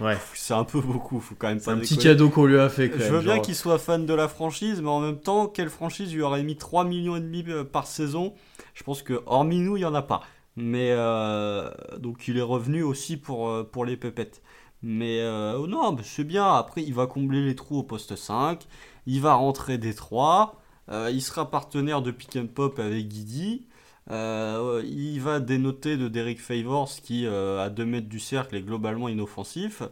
Ouais. 0.00 0.18
c'est 0.34 0.54
un 0.54 0.64
peu 0.64 0.80
beaucoup, 0.80 1.20
faut 1.20 1.34
quand 1.36 1.48
même 1.48 1.60
C'est 1.60 1.66
pas 1.66 1.72
un 1.72 1.78
petit 1.78 1.96
cadeau 1.98 2.28
qu'on 2.30 2.46
lui 2.46 2.58
a 2.58 2.68
fait 2.68 2.90
quand 2.90 2.98
Je 2.98 3.04
même. 3.04 3.12
veux 3.14 3.20
bien 3.22 3.38
qu'il 3.40 3.54
soit 3.54 3.78
fan 3.78 4.06
de 4.06 4.14
la 4.14 4.28
franchise, 4.28 4.80
mais 4.82 4.88
en 4.88 5.00
même 5.00 5.20
temps, 5.20 5.46
quelle 5.46 5.70
franchise 5.70 6.12
lui 6.12 6.22
aurait 6.22 6.42
mis 6.42 6.56
3 6.56 6.84
millions 6.84 7.16
et 7.16 7.20
demi 7.20 7.44
euh, 7.48 7.64
par 7.64 7.86
saison? 7.86 8.34
Je 8.74 8.82
pense 8.82 9.02
que 9.02 9.22
hormis 9.26 9.60
nous, 9.60 9.76
il 9.76 9.80
y 9.80 9.84
en 9.84 9.94
a 9.94 10.02
pas. 10.02 10.22
Mais 10.56 10.90
euh, 10.92 11.70
donc 11.98 12.28
il 12.28 12.38
est 12.38 12.42
revenu 12.42 12.82
aussi 12.82 13.16
pour, 13.16 13.48
euh, 13.48 13.62
pour 13.64 13.84
les 13.84 13.96
pépettes. 13.96 14.42
Mais 14.82 15.20
euh, 15.20 15.56
oh 15.58 15.66
non, 15.66 15.96
c'est 16.02 16.24
bien. 16.24 16.52
Après, 16.54 16.82
il 16.82 16.92
va 16.94 17.06
combler 17.06 17.44
les 17.44 17.54
trous 17.56 17.78
au 17.78 17.82
poste 17.82 18.16
5. 18.16 18.66
Il 19.06 19.20
va 19.20 19.34
rentrer 19.34 19.78
des 19.78 19.94
3. 19.94 20.60
euh, 20.90 21.10
il 21.12 21.22
sera 21.22 21.50
partenaire 21.50 22.02
de 22.02 22.10
pick 22.10 22.36
and 22.36 22.48
pop 22.54 22.78
avec 22.78 23.08
Guidi. 23.08 23.66
Euh, 24.10 24.82
il 24.84 25.20
va 25.20 25.40
dénoter 25.40 25.96
de 25.96 26.08
Derek 26.08 26.40
Favors 26.40 26.90
qui, 27.02 27.26
euh, 27.26 27.62
à 27.64 27.70
2 27.70 27.84
mètres 27.86 28.08
du 28.08 28.20
cercle, 28.20 28.56
est 28.56 28.62
globalement 28.62 29.08
inoffensif. 29.08 29.82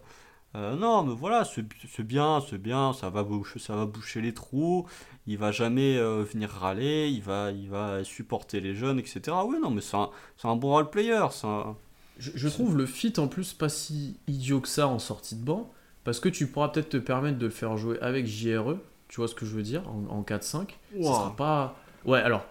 Euh, 0.55 0.77
non, 0.77 1.03
mais 1.03 1.15
voilà, 1.15 1.45
c'est 1.47 2.03
bien, 2.03 2.41
c'est 2.49 2.59
bien, 2.59 2.93
ça 2.93 3.09
va, 3.09 3.23
boucher, 3.23 3.59
ça 3.59 3.75
va 3.75 3.87
boucher 3.87 4.21
les 4.21 4.35
trous, 4.35 4.87
il 5.27 5.39
va 5.39 5.51
jamais 5.51 5.97
euh, 5.97 6.25
venir 6.25 6.51
râler, 6.51 7.09
il 7.09 7.23
va, 7.23 7.51
il 7.53 7.71
va 7.71 8.05
supporter 8.05 8.61
les 8.61 8.75
jeunes, 8.75 8.99
etc. 8.99 9.35
Oui, 9.47 9.57
non, 9.63 9.71
mais 9.71 9.81
c'est 9.81 9.97
un, 9.97 10.57
bon 10.57 10.69
role 10.73 10.91
player, 10.91 11.27
un- 11.45 11.75
Je, 12.19 12.33
je 12.35 12.49
trouve 12.49 12.77
le 12.77 12.85
fit 12.85 13.15
en 13.17 13.29
plus 13.29 13.55
pas 13.55 13.71
si 13.71 14.21
idiot 14.29 14.61
que 14.61 14.69
ça 14.69 14.89
en 14.89 14.99
sortie 14.99 15.37
de 15.37 15.45
banc, 15.45 15.71
parce 16.05 16.21
que 16.21 16.29
tu 16.29 16.47
pourras 16.47 16.69
peut-être 16.69 16.91
te 16.91 16.97
permettre 16.99 17.39
de 17.39 17.47
le 17.47 17.51
faire 17.53 17.79
jouer 17.79 17.99
avec 18.03 18.27
JRE, 18.27 18.77
tu 19.09 19.17
vois 19.17 19.29
ce 19.29 19.35
que 19.35 19.47
je 19.47 19.55
veux 19.57 19.63
dire, 19.63 19.83
en, 19.89 20.05
en 20.19 20.23
4-5. 20.23 20.43
Ça 20.43 20.67
Ouah. 20.99 21.15
sera 21.15 21.35
pas. 21.37 21.77
Ouais, 22.05 22.21
alors, 22.21 22.45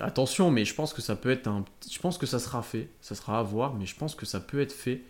attention, 0.00 0.50
mais 0.50 0.64
je 0.64 0.74
pense 0.74 0.92
que 0.92 1.02
ça 1.02 1.16
peut 1.16 1.30
être 1.30 1.46
un. 1.48 1.64
Je 1.90 1.98
pense 1.98 2.18
que 2.18 2.26
ça 2.26 2.38
sera 2.38 2.62
fait, 2.62 2.90
ça 3.00 3.14
sera 3.14 3.38
à 3.38 3.42
voir, 3.42 3.74
mais 3.74 3.86
je 3.86 3.96
pense 3.96 4.14
que 4.14 4.26
ça 4.26 4.40
peut 4.40 4.60
être 4.60 4.72
fait. 4.72 5.02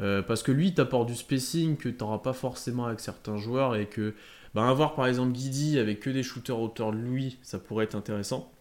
Euh, 0.00 0.22
parce 0.22 0.42
que 0.42 0.52
lui, 0.52 0.68
il 0.68 0.74
t'apporte 0.74 1.08
du 1.08 1.14
spacing 1.14 1.76
que 1.76 1.88
tu 1.88 1.96
n'auras 2.00 2.18
pas 2.18 2.34
forcément 2.34 2.86
avec 2.86 3.00
certains 3.00 3.38
joueurs 3.38 3.76
et 3.76 3.86
que 3.86 4.14
ben, 4.54 4.68
avoir 4.68 4.94
par 4.94 5.06
exemple 5.06 5.32
Guidi 5.32 5.78
avec 5.78 6.00
que 6.00 6.10
des 6.10 6.22
shooters 6.22 6.58
hauteur 6.58 6.92
de 6.92 6.98
lui, 6.98 7.38
ça 7.42 7.58
pourrait 7.58 7.84
être 7.84 7.94
intéressant. 7.94 8.52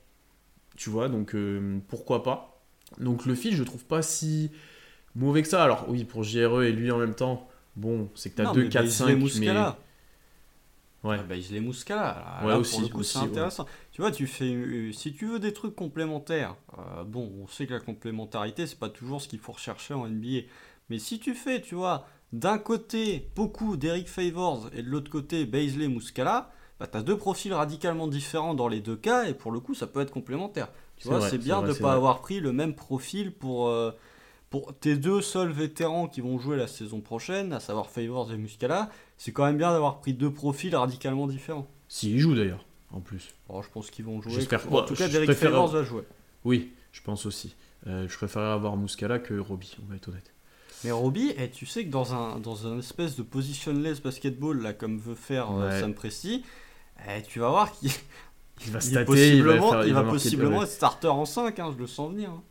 Tu 0.78 0.90
vois, 0.90 1.10
donc 1.10 1.36
euh, 1.36 1.80
pourquoi 1.88 2.24
pas. 2.24 2.62
Donc 3.00 3.26
le 3.26 3.36
fit, 3.36 3.54
je 3.54 3.64
trouve 3.64 3.84
pas 3.84 4.02
si 4.02 4.52
mauvais 5.16 5.42
que 5.42 5.48
ça. 5.48 5.64
Alors 5.64 5.86
oui, 5.90 6.06
pour 6.06 6.24
JRE 6.24 6.64
et 6.64 6.72
lui 6.72 6.92
en 6.92 6.98
même 6.98 7.16
temps, 7.16 7.50
bon, 7.76 8.10
c'est 8.16 8.30
que 8.30 8.36
tu 8.36 8.42
as 8.42 8.46
Non, 8.46 8.54
2, 8.54 8.64
mais 8.64 8.70
4, 8.70 8.84
Baisley 8.84 9.30
5, 9.30 9.40
mais... 9.40 9.52
Ouais. 11.06 11.18
Ah, 11.20 11.60
Muscala. 11.62 12.02
Là, 12.02 12.40
Ouais, 12.44 12.52
là, 12.52 12.58
aussi, 12.58 12.74
pour 12.74 12.82
le 12.82 12.88
coup, 12.88 13.00
aussi, 13.00 13.18
c'est 13.20 13.40
ouais. 13.40 13.66
Tu 13.96 14.02
vois, 14.02 14.12
tu 14.12 14.28
fais, 14.28 14.54
euh, 14.54 14.92
si 14.92 15.14
tu 15.14 15.26
veux 15.26 15.40
des 15.40 15.54
trucs 15.54 15.74
complémentaires, 15.74 16.58
euh, 16.78 17.06
bon, 17.06 17.32
on 17.42 17.48
sait 17.48 17.66
que 17.66 17.74
la 17.74 17.80
complémentarité, 17.80 18.68
c'est 18.68 18.78
pas 18.78 18.90
toujours 18.90 19.22
ce 19.22 19.30
qu'il 19.30 19.40
faut 19.40 19.54
rechercher 19.54 19.94
en 19.94 20.06
NBA. 20.06 20.48
Mais 20.90 21.00
si 21.00 21.18
tu 21.18 21.34
fais, 21.34 21.62
tu 21.62 21.76
vois, 21.76 22.06
d'un 22.34 22.58
côté 22.58 23.30
beaucoup 23.38 23.78
d'Eric 23.78 24.10
Favors 24.10 24.70
et 24.74 24.84
de 24.84 24.90
l'autre 24.90 25.10
côté 25.10 25.46
Baisley 25.46 25.88
Muscala, 25.88 26.52
bah, 26.78 26.88
tu 26.88 26.98
as 26.98 27.04
deux 27.04 27.16
profils 27.16 27.54
radicalement 27.54 28.10
différents 28.10 28.54
dans 28.54 28.68
les 28.68 28.82
deux 28.82 28.98
cas 28.98 29.30
et 29.30 29.34
pour 29.34 29.54
le 29.54 29.62
coup, 29.62 29.74
ça 29.74 29.88
peut 29.88 30.02
être 30.02 30.12
complémentaire. 30.12 30.68
Tu 30.98 31.08
vois, 31.08 31.22
c'est 31.22 31.38
bien 31.38 31.60
vrai, 31.60 31.70
de 31.70 31.74
c'est 31.74 31.80
pas 31.80 31.88
vrai. 31.88 31.96
avoir 31.96 32.20
pris 32.20 32.42
le 32.42 32.52
même 32.52 32.76
profil 32.76 33.32
pour, 33.32 33.70
euh, 33.70 33.92
pour 34.50 34.78
tes 34.78 34.98
deux 34.98 35.22
seuls 35.22 35.52
vétérans 35.52 36.10
qui 36.10 36.20
vont 36.20 36.38
jouer 36.38 36.58
la 36.58 36.68
saison 36.68 37.00
prochaine, 37.00 37.54
à 37.54 37.62
savoir 37.62 37.90
Favors 37.90 38.30
et 38.34 38.38
Muscala. 38.38 38.90
C'est 39.16 39.32
quand 39.32 39.46
même 39.46 39.58
bien 39.58 39.72
d'avoir 39.72 40.02
pris 40.02 40.14
deux 40.14 40.34
profils 40.34 40.76
radicalement 40.76 41.28
différents. 41.28 41.70
S'il 41.88 42.20
joue 42.20 42.36
d'ailleurs, 42.36 42.66
en 42.96 43.00
plus. 43.02 43.34
Alors, 43.50 43.62
je 43.64 43.70
pense 43.70 43.92
qu'ils 43.92 44.06
vont 44.06 44.22
jouer. 44.22 44.32
J'espère- 44.34 44.72
En 44.74 44.82
tout 44.84 44.96
cas, 44.96 45.08
Derek 45.08 45.28
préfère- 45.28 45.52
Favors 45.52 45.68
va 45.68 45.84
jouer. 45.84 46.04
Oui, 46.44 46.72
je 46.92 47.02
pense 47.02 47.26
aussi. 47.26 47.56
Euh, 47.88 48.08
je 48.08 48.18
préférerais 48.18 48.52
avoir 48.54 48.78
Muscala 48.78 49.20
que 49.20 49.38
Roby, 49.38 49.78
on 49.84 49.90
va 49.90 49.96
être 49.96 50.08
honnête. 50.10 50.32
Mais 50.84 50.92
Roby, 50.92 51.34
eh, 51.38 51.50
tu 51.50 51.66
sais 51.66 51.86
que 51.86 51.90
dans 51.90 52.14
un, 52.14 52.40
dans 52.40 52.68
un 52.68 52.80
espèce 52.80 53.16
de 53.16 53.24
positionless 53.24 54.02
basketball, 54.02 54.62
là, 54.62 54.74
comme 54.74 54.98
veut 55.00 55.16
faire 55.16 55.52
euh, 55.52 55.70
Ouais. 55.70 55.80
Sam 55.82 55.94
Presti, 55.94 56.44
eh, 57.08 57.22
tu 57.24 57.40
vas 57.40 57.50
voir 57.50 57.72
qu'il 57.72 57.92
Il 58.66 58.72
va 58.72 58.80
il, 58.80 58.82
stater, 58.84 59.06
possiblement, 59.06 59.72
faire- 59.72 59.86
il 59.86 59.94
va 59.94 60.04
possiblement 60.04 60.64
être 60.64 60.70
starter 60.70 61.08
en 61.10 61.26
5, 61.26 61.60
hein, 61.60 61.72
je 61.74 61.78
le 61.80 61.88
sens 61.88 62.12
venir. 62.12 62.30
hein. 62.30 62.42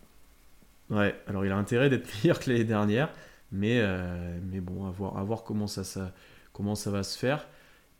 Ouais, 0.91 1.15
alors 1.27 1.47
il 1.47 1.53
a 1.53 1.57
intérêt 1.57 1.89
d'être 1.89 2.07
meilleur 2.23 2.39
que 2.41 2.51
l'année 2.51 2.65
dernière, 2.65 3.11
mais, 3.53 3.79
euh, 3.81 4.39
mais 4.51 4.61
bon, 4.61 4.87
à 4.87 4.91
voir, 4.91 5.17
à 5.17 5.23
voir 5.25 5.43
comment, 5.45 5.67
ça, 5.67 5.83
ça, 5.83 6.13
comment 6.53 6.75
ça 6.75 6.91
va 6.91 7.03
se 7.03 7.19
faire. 7.19 7.47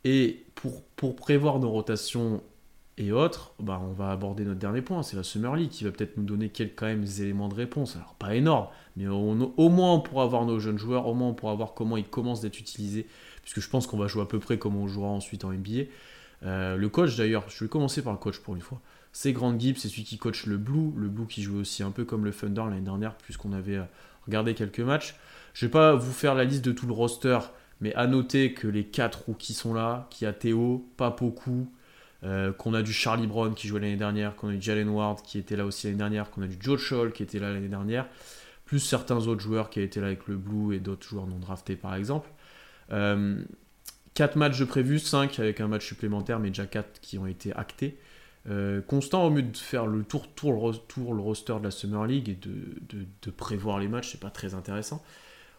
Et 0.05 0.45
pour, 0.53 0.83
pour 0.95 1.15
prévoir 1.15 1.59
nos 1.59 1.71
rotations 1.71 2.41
et 2.97 3.11
autres, 3.11 3.53
bah, 3.59 3.81
on 3.83 3.91
va 3.91 4.11
aborder 4.11 4.45
notre 4.45 4.59
dernier 4.59 4.81
point, 4.81 5.03
c'est 5.03 5.17
la 5.17 5.23
Summer 5.23 5.55
League 5.55 5.69
qui 5.69 5.83
va 5.83 5.91
peut-être 5.91 6.15
nous 6.15 6.23
donner 6.23 6.49
quelques 6.49 6.75
quand 6.75 6.85
même 6.85 7.03
éléments 7.19 7.49
de 7.49 7.55
réponse. 7.55 7.95
Alors 7.97 8.13
pas 8.13 8.35
énorme, 8.35 8.67
mais 8.95 9.07
au 9.07 9.69
moins 9.69 9.93
on 9.93 9.99
pourra 9.99 10.27
voir 10.27 10.45
nos 10.45 10.59
jeunes 10.59 10.77
joueurs, 10.77 11.07
au 11.07 11.13
moins 11.13 11.29
on 11.29 11.33
pourra 11.33 11.55
voir 11.55 11.73
comment 11.73 11.97
ils 11.97 12.07
commencent 12.07 12.39
d'être 12.39 12.59
utilisés, 12.59 13.07
puisque 13.41 13.59
je 13.59 13.69
pense 13.69 13.87
qu'on 13.87 13.97
va 13.97 14.07
jouer 14.07 14.21
à 14.21 14.25
peu 14.25 14.39
près 14.39 14.57
comme 14.57 14.77
on 14.77 14.87
jouera 14.87 15.09
ensuite 15.09 15.43
en 15.43 15.51
NBA. 15.51 15.89
Euh, 16.43 16.77
le 16.77 16.89
coach 16.89 17.17
d'ailleurs, 17.17 17.49
je 17.49 17.65
vais 17.65 17.69
commencer 17.69 18.01
par 18.01 18.13
le 18.13 18.19
coach 18.19 18.39
pour 18.39 18.55
une 18.55 18.61
fois. 18.61 18.79
C'est 19.11 19.33
Grant 19.33 19.57
Gibbs, 19.57 19.77
c'est 19.77 19.89
celui 19.89 20.03
qui 20.03 20.17
coach 20.17 20.45
le 20.45 20.57
Blue, 20.57 20.91
le 20.95 21.07
Blue 21.07 21.25
qui 21.25 21.41
jouait 21.41 21.59
aussi 21.59 21.83
un 21.83 21.91
peu 21.91 22.05
comme 22.05 22.23
le 22.25 22.31
Thunder 22.31 22.63
l'année 22.69 22.81
dernière, 22.81 23.15
puisqu'on 23.15 23.53
avait 23.53 23.77
euh, 23.77 23.83
regardé 24.25 24.53
quelques 24.53 24.81
matchs. 24.81 25.15
Je 25.53 25.65
vais 25.65 25.71
pas 25.71 25.95
vous 25.95 26.13
faire 26.13 26.35
la 26.35 26.43
liste 26.43 26.63
de 26.63 26.71
tout 26.71 26.85
le 26.85 26.93
roster, 26.93 27.39
mais 27.81 27.93
à 27.95 28.07
noter 28.07 28.53
que 28.53 28.67
les 28.67 28.85
quatre 28.85 29.23
rookies 29.25 29.53
sont 29.53 29.73
là, 29.73 30.07
qu'il 30.09 30.25
y 30.25 30.27
a 30.27 30.33
Théo, 30.33 30.87
beaucoup, 31.19 31.71
euh, 32.23 32.51
qu'on 32.53 32.73
a 32.73 32.81
du 32.81 32.93
Charlie 32.93 33.27
Brown 33.27 33.53
qui 33.53 33.67
jouait 33.67 33.79
l'année 33.79 33.97
dernière, 33.97 34.35
qu'on 34.35 34.49
a 34.49 34.53
du 34.53 34.61
Jalen 34.61 34.89
Ward 34.89 35.21
qui 35.21 35.37
était 35.37 35.55
là 35.55 35.65
aussi 35.65 35.87
l'année 35.87 35.97
dernière, 35.99 36.31
qu'on 36.31 36.41
a 36.41 36.47
du 36.47 36.57
Joe 36.59 36.79
Scholl 36.79 37.11
qui 37.11 37.23
était 37.23 37.39
là 37.39 37.51
l'année 37.53 37.67
dernière, 37.67 38.07
plus 38.65 38.79
certains 38.79 39.27
autres 39.27 39.41
joueurs 39.41 39.69
qui 39.69 39.81
étaient 39.81 39.99
là 40.01 40.07
avec 40.07 40.27
le 40.27 40.37
Blue 40.37 40.75
et 40.75 40.79
d'autres 40.79 41.07
joueurs 41.07 41.27
non 41.27 41.37
draftés 41.39 41.75
par 41.75 41.95
exemple. 41.95 42.29
Euh, 42.91 43.43
4 44.13 44.37
matchs 44.37 44.59
de 44.59 44.65
prévus, 44.65 44.99
5 44.99 45.39
avec 45.39 45.59
un 45.59 45.67
match 45.67 45.85
supplémentaire, 45.85 46.39
mais 46.39 46.47
déjà 46.47 46.65
4 46.65 47.01
qui 47.01 47.17
ont 47.17 47.27
été 47.27 47.53
actés. 47.53 47.97
Euh, 48.49 48.79
constant, 48.81 49.25
au 49.25 49.29
mieux 49.29 49.41
de 49.41 49.57
faire 49.57 49.87
le 49.87 50.03
tour, 50.03 50.27
tour, 50.35 50.71
le 50.71 50.77
tour 50.77 51.13
le 51.13 51.21
roster 51.21 51.55
de 51.59 51.63
la 51.63 51.71
Summer 51.71 52.05
League 52.05 52.29
et 52.29 52.35
de, 52.35 52.51
de- 52.89 53.05
de 53.23 53.31
prévoir 53.31 53.79
les 53.79 53.87
matchs, 53.87 54.11
c'est 54.13 54.19
pas 54.21 54.29
très 54.29 54.53
intéressant. 54.53 55.03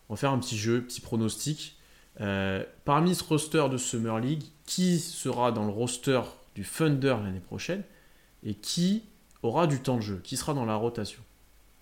On 0.09 0.15
va 0.15 0.19
faire 0.19 0.31
un 0.31 0.39
petit 0.39 0.57
jeu, 0.57 0.81
petit 0.83 1.01
pronostic. 1.01 1.77
Euh, 2.21 2.65
parmi 2.85 3.15
ce 3.15 3.23
roster 3.25 3.67
de 3.71 3.77
Summer 3.77 4.19
League, 4.21 4.43
qui 4.65 4.99
sera 4.99 5.53
dans 5.53 5.65
le 5.67 5.71
roster 5.73 6.21
du 6.55 6.65
Thunder 6.65 7.17
l'année 7.23 7.41
prochaine 7.41 7.83
et 8.43 8.55
qui 8.55 9.03
aura 9.43 9.67
du 9.67 9.81
temps 9.81 9.97
de 9.97 10.01
jeu, 10.03 10.21
qui 10.25 10.37
sera 10.37 10.55
dans 10.55 10.65
la 10.65 10.77
rotation 10.77 11.21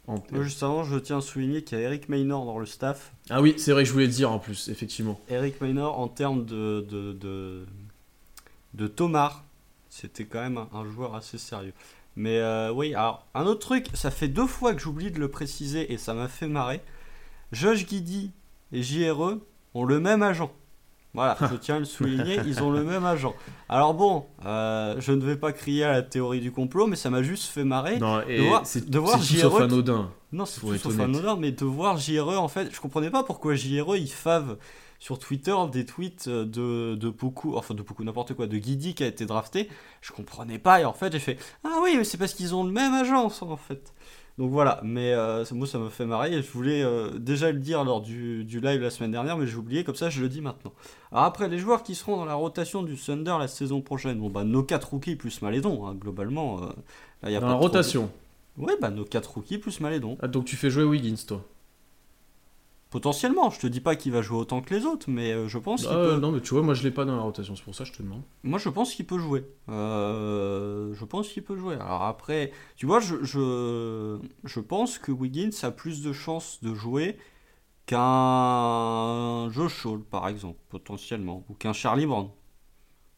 En- 0.09 0.17
juste 0.43 0.63
avant, 0.63 0.83
je 0.83 0.97
tiens 0.99 1.19
à 1.19 1.21
souligner 1.21 1.63
qu'il 1.63 1.79
y 1.79 1.81
a 1.81 1.85
Eric 1.85 2.09
Maynor 2.09 2.45
dans 2.47 2.59
le 2.59 2.67
staff. 2.67 3.13
Ah 3.31 3.41
oui, 3.41 3.55
c'est 3.59 3.71
vrai 3.73 3.85
que 3.85 3.89
je 3.89 3.93
voulais 3.93 4.07
le 4.07 4.13
dire 4.13 4.31
en 4.33 4.39
plus, 4.41 4.69
effectivement. 4.69 5.21
Eric 5.29 5.61
Maynor, 5.61 5.99
en 5.99 6.09
termes 6.09 6.45
de, 6.45 6.85
de, 6.91 7.13
de, 7.13 7.65
de 8.75 8.87
Tomar, 8.89 9.45
c'était 9.89 10.25
quand 10.25 10.41
même 10.41 10.59
un, 10.59 10.69
un 10.73 10.91
joueur 10.91 11.15
assez 11.15 11.39
sérieux. 11.39 11.73
Mais 12.17 12.39
euh, 12.39 12.73
oui, 12.73 12.95
alors, 12.95 13.27
un 13.35 13.45
autre 13.47 13.61
truc, 13.61 13.87
ça 13.95 14.11
fait 14.11 14.29
deux 14.29 14.47
fois 14.47 14.75
que 14.75 14.81
j'oublie 14.81 15.11
de 15.13 15.19
le 15.21 15.29
préciser 15.29 15.93
et 15.93 15.97
ça 15.99 16.13
m'a 16.15 16.29
fait 16.29 16.49
marrer. 16.49 16.81
Josh 17.53 17.87
Guidi 17.87 18.31
et 18.73 18.83
JRE 18.83 19.39
ont 19.75 19.85
le 19.85 20.01
même 20.01 20.23
agent. 20.23 20.51
Voilà, 21.13 21.37
je 21.51 21.57
tiens 21.57 21.77
à 21.77 21.79
le 21.79 21.85
souligner, 21.85 22.41
ils 22.45 22.63
ont 22.63 22.71
le 22.71 22.83
même 22.83 23.05
agent. 23.05 23.35
Alors 23.69 23.95
bon, 23.95 24.27
euh, 24.45 24.97
je 24.99 25.13
ne 25.13 25.25
vais 25.25 25.37
pas 25.37 25.53
crier 25.53 25.85
à 25.85 25.93
la 25.93 26.03
théorie 26.03 26.41
du 26.41 26.51
complot, 26.51 26.87
mais 26.89 26.97
ça 26.97 27.09
m'a 27.11 27.23
juste 27.23 27.45
fait 27.45 27.63
marrer. 27.65 27.99
Non, 27.99 28.21
et 28.27 28.49
voir- 28.49 28.67
c'est 28.67 28.89
de 28.91 28.99
voir 28.99 29.19
tout 29.19 29.25
JRE 29.25 29.63
anodin. 29.63 30.11
Non, 30.33 30.45
c'est 30.45 30.61
tout 30.61 30.67
sauf 30.79 30.97
mais 31.39 31.53
de 31.53 31.65
voir 31.65 31.97
JRE, 31.99 32.37
en 32.41 32.49
fait, 32.49 32.75
je 32.75 32.81
comprenais 32.81 33.11
pas 33.11 33.23
pourquoi 33.23 33.55
JRE, 33.55 33.97
il 33.97 34.11
fave 34.11 34.57
sur 34.99 35.19
Twitter 35.21 35.55
des 35.71 35.85
tweets 35.87 36.29
de, 36.29 36.97
de 36.97 37.09
beaucoup, 37.11 37.55
enfin 37.57 37.75
de 37.75 37.83
beaucoup, 37.83 38.03
n'importe 38.03 38.35
quoi, 38.35 38.47
de 38.49 38.57
Guidi 38.57 38.95
qui 38.95 39.05
a 39.05 39.07
été 39.07 39.27
drafté. 39.27 39.69
Je 40.01 40.11
comprenais 40.11 40.59
pas, 40.59 40.81
et 40.81 40.85
en 40.85 40.93
fait, 40.95 41.13
j'ai 41.13 41.19
fait 41.21 41.39
Ah 41.63 41.79
oui, 41.83 41.95
mais 41.97 42.03
c'est 42.05 42.19
parce 42.19 42.35
qu'ils 42.35 42.55
ont 42.57 42.65
le 42.65 42.73
même 42.73 42.93
agence, 42.95 43.41
en 43.43 43.57
fait. 43.57 43.93
Donc 44.37 44.51
voilà, 44.51 44.81
mais 44.83 45.13
euh, 45.13 45.45
moi 45.53 45.65
ça 45.67 45.79
me 45.79 45.89
fait 45.91 46.07
marrer 46.07 46.33
et 46.35 46.43
je 46.43 46.51
voulais 46.51 46.83
euh, 46.83 47.11
déjà 47.19 47.53
le 47.53 47.61
dire 47.61 47.85
lors 47.85 48.01
du, 48.01 48.43
du 48.45 48.59
live 48.61 48.81
la 48.83 48.91
semaine 48.91 49.13
dernière, 49.13 49.37
mais 49.39 49.47
j'ai 49.47 49.55
oublié, 49.57 49.85
comme 49.85 49.95
ça 49.95 50.11
je 50.11 50.21
le 50.21 50.29
dis 50.29 50.41
maintenant. 50.41 50.73
Alors 51.13 51.25
après, 51.25 51.49
les 51.49 51.59
joueurs 51.59 51.85
qui 51.85 51.95
seront 51.95 52.17
dans 52.17 52.25
la 52.25 52.35
rotation 52.35 52.83
du 52.83 52.97
Thunder 52.97 53.37
la 53.39 53.47
saison 53.47 53.81
prochaine, 53.81 54.19
bon 54.19 54.31
bah 54.31 54.43
nos 54.43 54.65
4 54.65 54.91
rookies 54.91 55.15
plus 55.15 55.41
Malédon, 55.41 55.87
hein, 55.87 55.95
globalement. 55.95 56.63
euh, 56.65 56.67
là, 57.23 57.31
y 57.31 57.37
a 57.37 57.41
Dans 57.41 57.47
pas 57.47 57.53
la 57.53 57.59
trop 57.59 57.69
de- 57.69 57.77
rotation. 57.77 58.11
Ouais, 58.59 58.75
bah 58.81 58.91
nos 58.91 59.05
4 59.05 59.35
rookies 59.35 59.59
plus 59.59 59.79
Malédon. 59.81 60.19
Ah, 60.21 60.27
donc 60.27 60.47
tu 60.47 60.57
fais 60.57 60.69
jouer 60.71 60.83
Wiggins, 60.85 61.15
toi 61.29 61.45
Potentiellement, 62.95 63.51
je 63.51 63.59
te 63.59 63.67
dis 63.67 63.81
pas 63.81 63.97
qu'il 63.97 64.13
va 64.13 64.23
jouer 64.23 64.39
autant 64.39 64.61
que 64.61 64.73
les 64.73 64.87
autres, 64.87 65.11
mais 65.11 65.33
euh, 65.33 65.49
je 65.49 65.59
pense 65.59 65.81
qu'il 65.83 65.91
Ah, 65.91 65.95
peut. 65.97 66.17
Non, 66.21 66.31
mais 66.31 66.41
tu 66.41 66.55
vois, 66.55 66.63
moi 66.63 66.75
je 66.75 66.85
l'ai 66.85 66.93
pas 66.93 67.05
dans 67.05 67.17
la 67.17 67.23
rotation, 67.23 67.57
c'est 67.57 67.65
pour 67.65 67.75
ça 67.75 67.83
que 67.83 67.91
je 67.91 67.97
te 67.97 68.03
demande. 68.05 68.23
Moi, 68.45 68.61
je 68.61 68.69
pense 68.69 68.95
qu'il 68.95 69.05
peut 69.05 69.19
jouer. 69.19 69.45
Euh, 69.69 70.95
je 70.95 71.05
pense 71.05 71.29
qu'il 71.29 71.43
peut 71.43 71.57
jouer. 71.57 71.75
Alors 71.75 72.05
après, 72.05 72.53
tu 72.77 72.87
vois, 72.87 73.01
je, 73.01 73.17
je, 73.25 74.19
je 74.45 74.61
pense 74.61 74.99
que 74.99 75.11
Wiggins 75.11 75.51
a 75.65 75.73
plus 75.73 76.03
de 76.05 76.13
chances 76.13 76.61
de 76.63 76.73
jouer 76.73 77.17
qu'un 77.87 79.51
Josh 79.51 79.85
Hall, 79.87 80.01
par 80.03 80.29
exemple, 80.29 80.59
potentiellement, 80.69 81.45
ou 81.49 81.55
qu'un 81.55 81.73
Charlie 81.73 82.07
Brown. 82.07 82.29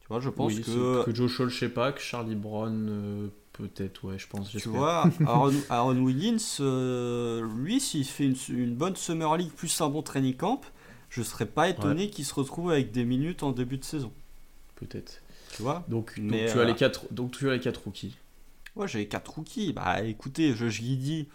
Tu 0.00 0.06
vois, 0.08 0.20
je 0.20 0.30
pense 0.30 0.54
Oui, 0.54 0.62
que. 0.62 1.04
que 1.04 1.14
Joe 1.14 1.30
Scholl, 1.30 1.50
je 1.50 1.58
sais 1.58 1.68
pas, 1.68 1.92
que 1.92 2.00
Charlie 2.00 2.34
Brown, 2.36 2.86
euh, 2.88 3.28
peut-être, 3.56 4.04
ouais, 4.04 4.18
je 4.18 4.26
pense. 4.28 4.50
Tu 4.50 4.68
vois, 4.68 5.10
Aaron, 5.26 5.52
Aaron 5.70 5.96
Wiggins, 5.96 6.36
euh, 6.60 7.46
lui, 7.56 7.80
s'il 7.80 8.04
fait 8.04 8.26
une, 8.26 8.36
une 8.50 8.74
bonne 8.74 8.96
Summer 8.96 9.36
League 9.36 9.52
plus 9.52 9.80
un 9.80 9.88
bon 9.88 10.02
training 10.02 10.36
camp, 10.36 10.60
je 11.08 11.22
serais 11.22 11.46
pas 11.46 11.68
étonné 11.68 12.10
qu'il 12.10 12.24
se 12.24 12.34
retrouve 12.34 12.70
avec 12.70 12.92
des 12.92 13.04
minutes 13.04 13.42
en 13.42 13.52
début 13.52 13.78
de 13.78 13.84
saison. 13.84 14.12
Peut-être. 14.74 15.22
Tu 15.54 15.62
vois 15.62 15.84
Donc, 15.88 16.14
tu 16.14 16.34
as 16.34 16.56
euh, 16.56 16.64
les 16.64 16.74
quatre, 16.74 17.12
donc 17.12 17.32
tu 17.32 17.48
as 17.48 17.54
les 17.54 17.60
quatre 17.60 17.84
rookies. 17.84 18.16
Ouais, 18.74 18.86
j'avais 18.86 19.06
quatre 19.06 19.32
rookies. 19.34 19.72
Bah 19.72 20.02
écoutez, 20.02 20.52
Josh 20.54 20.82
Giddy, 20.82 21.28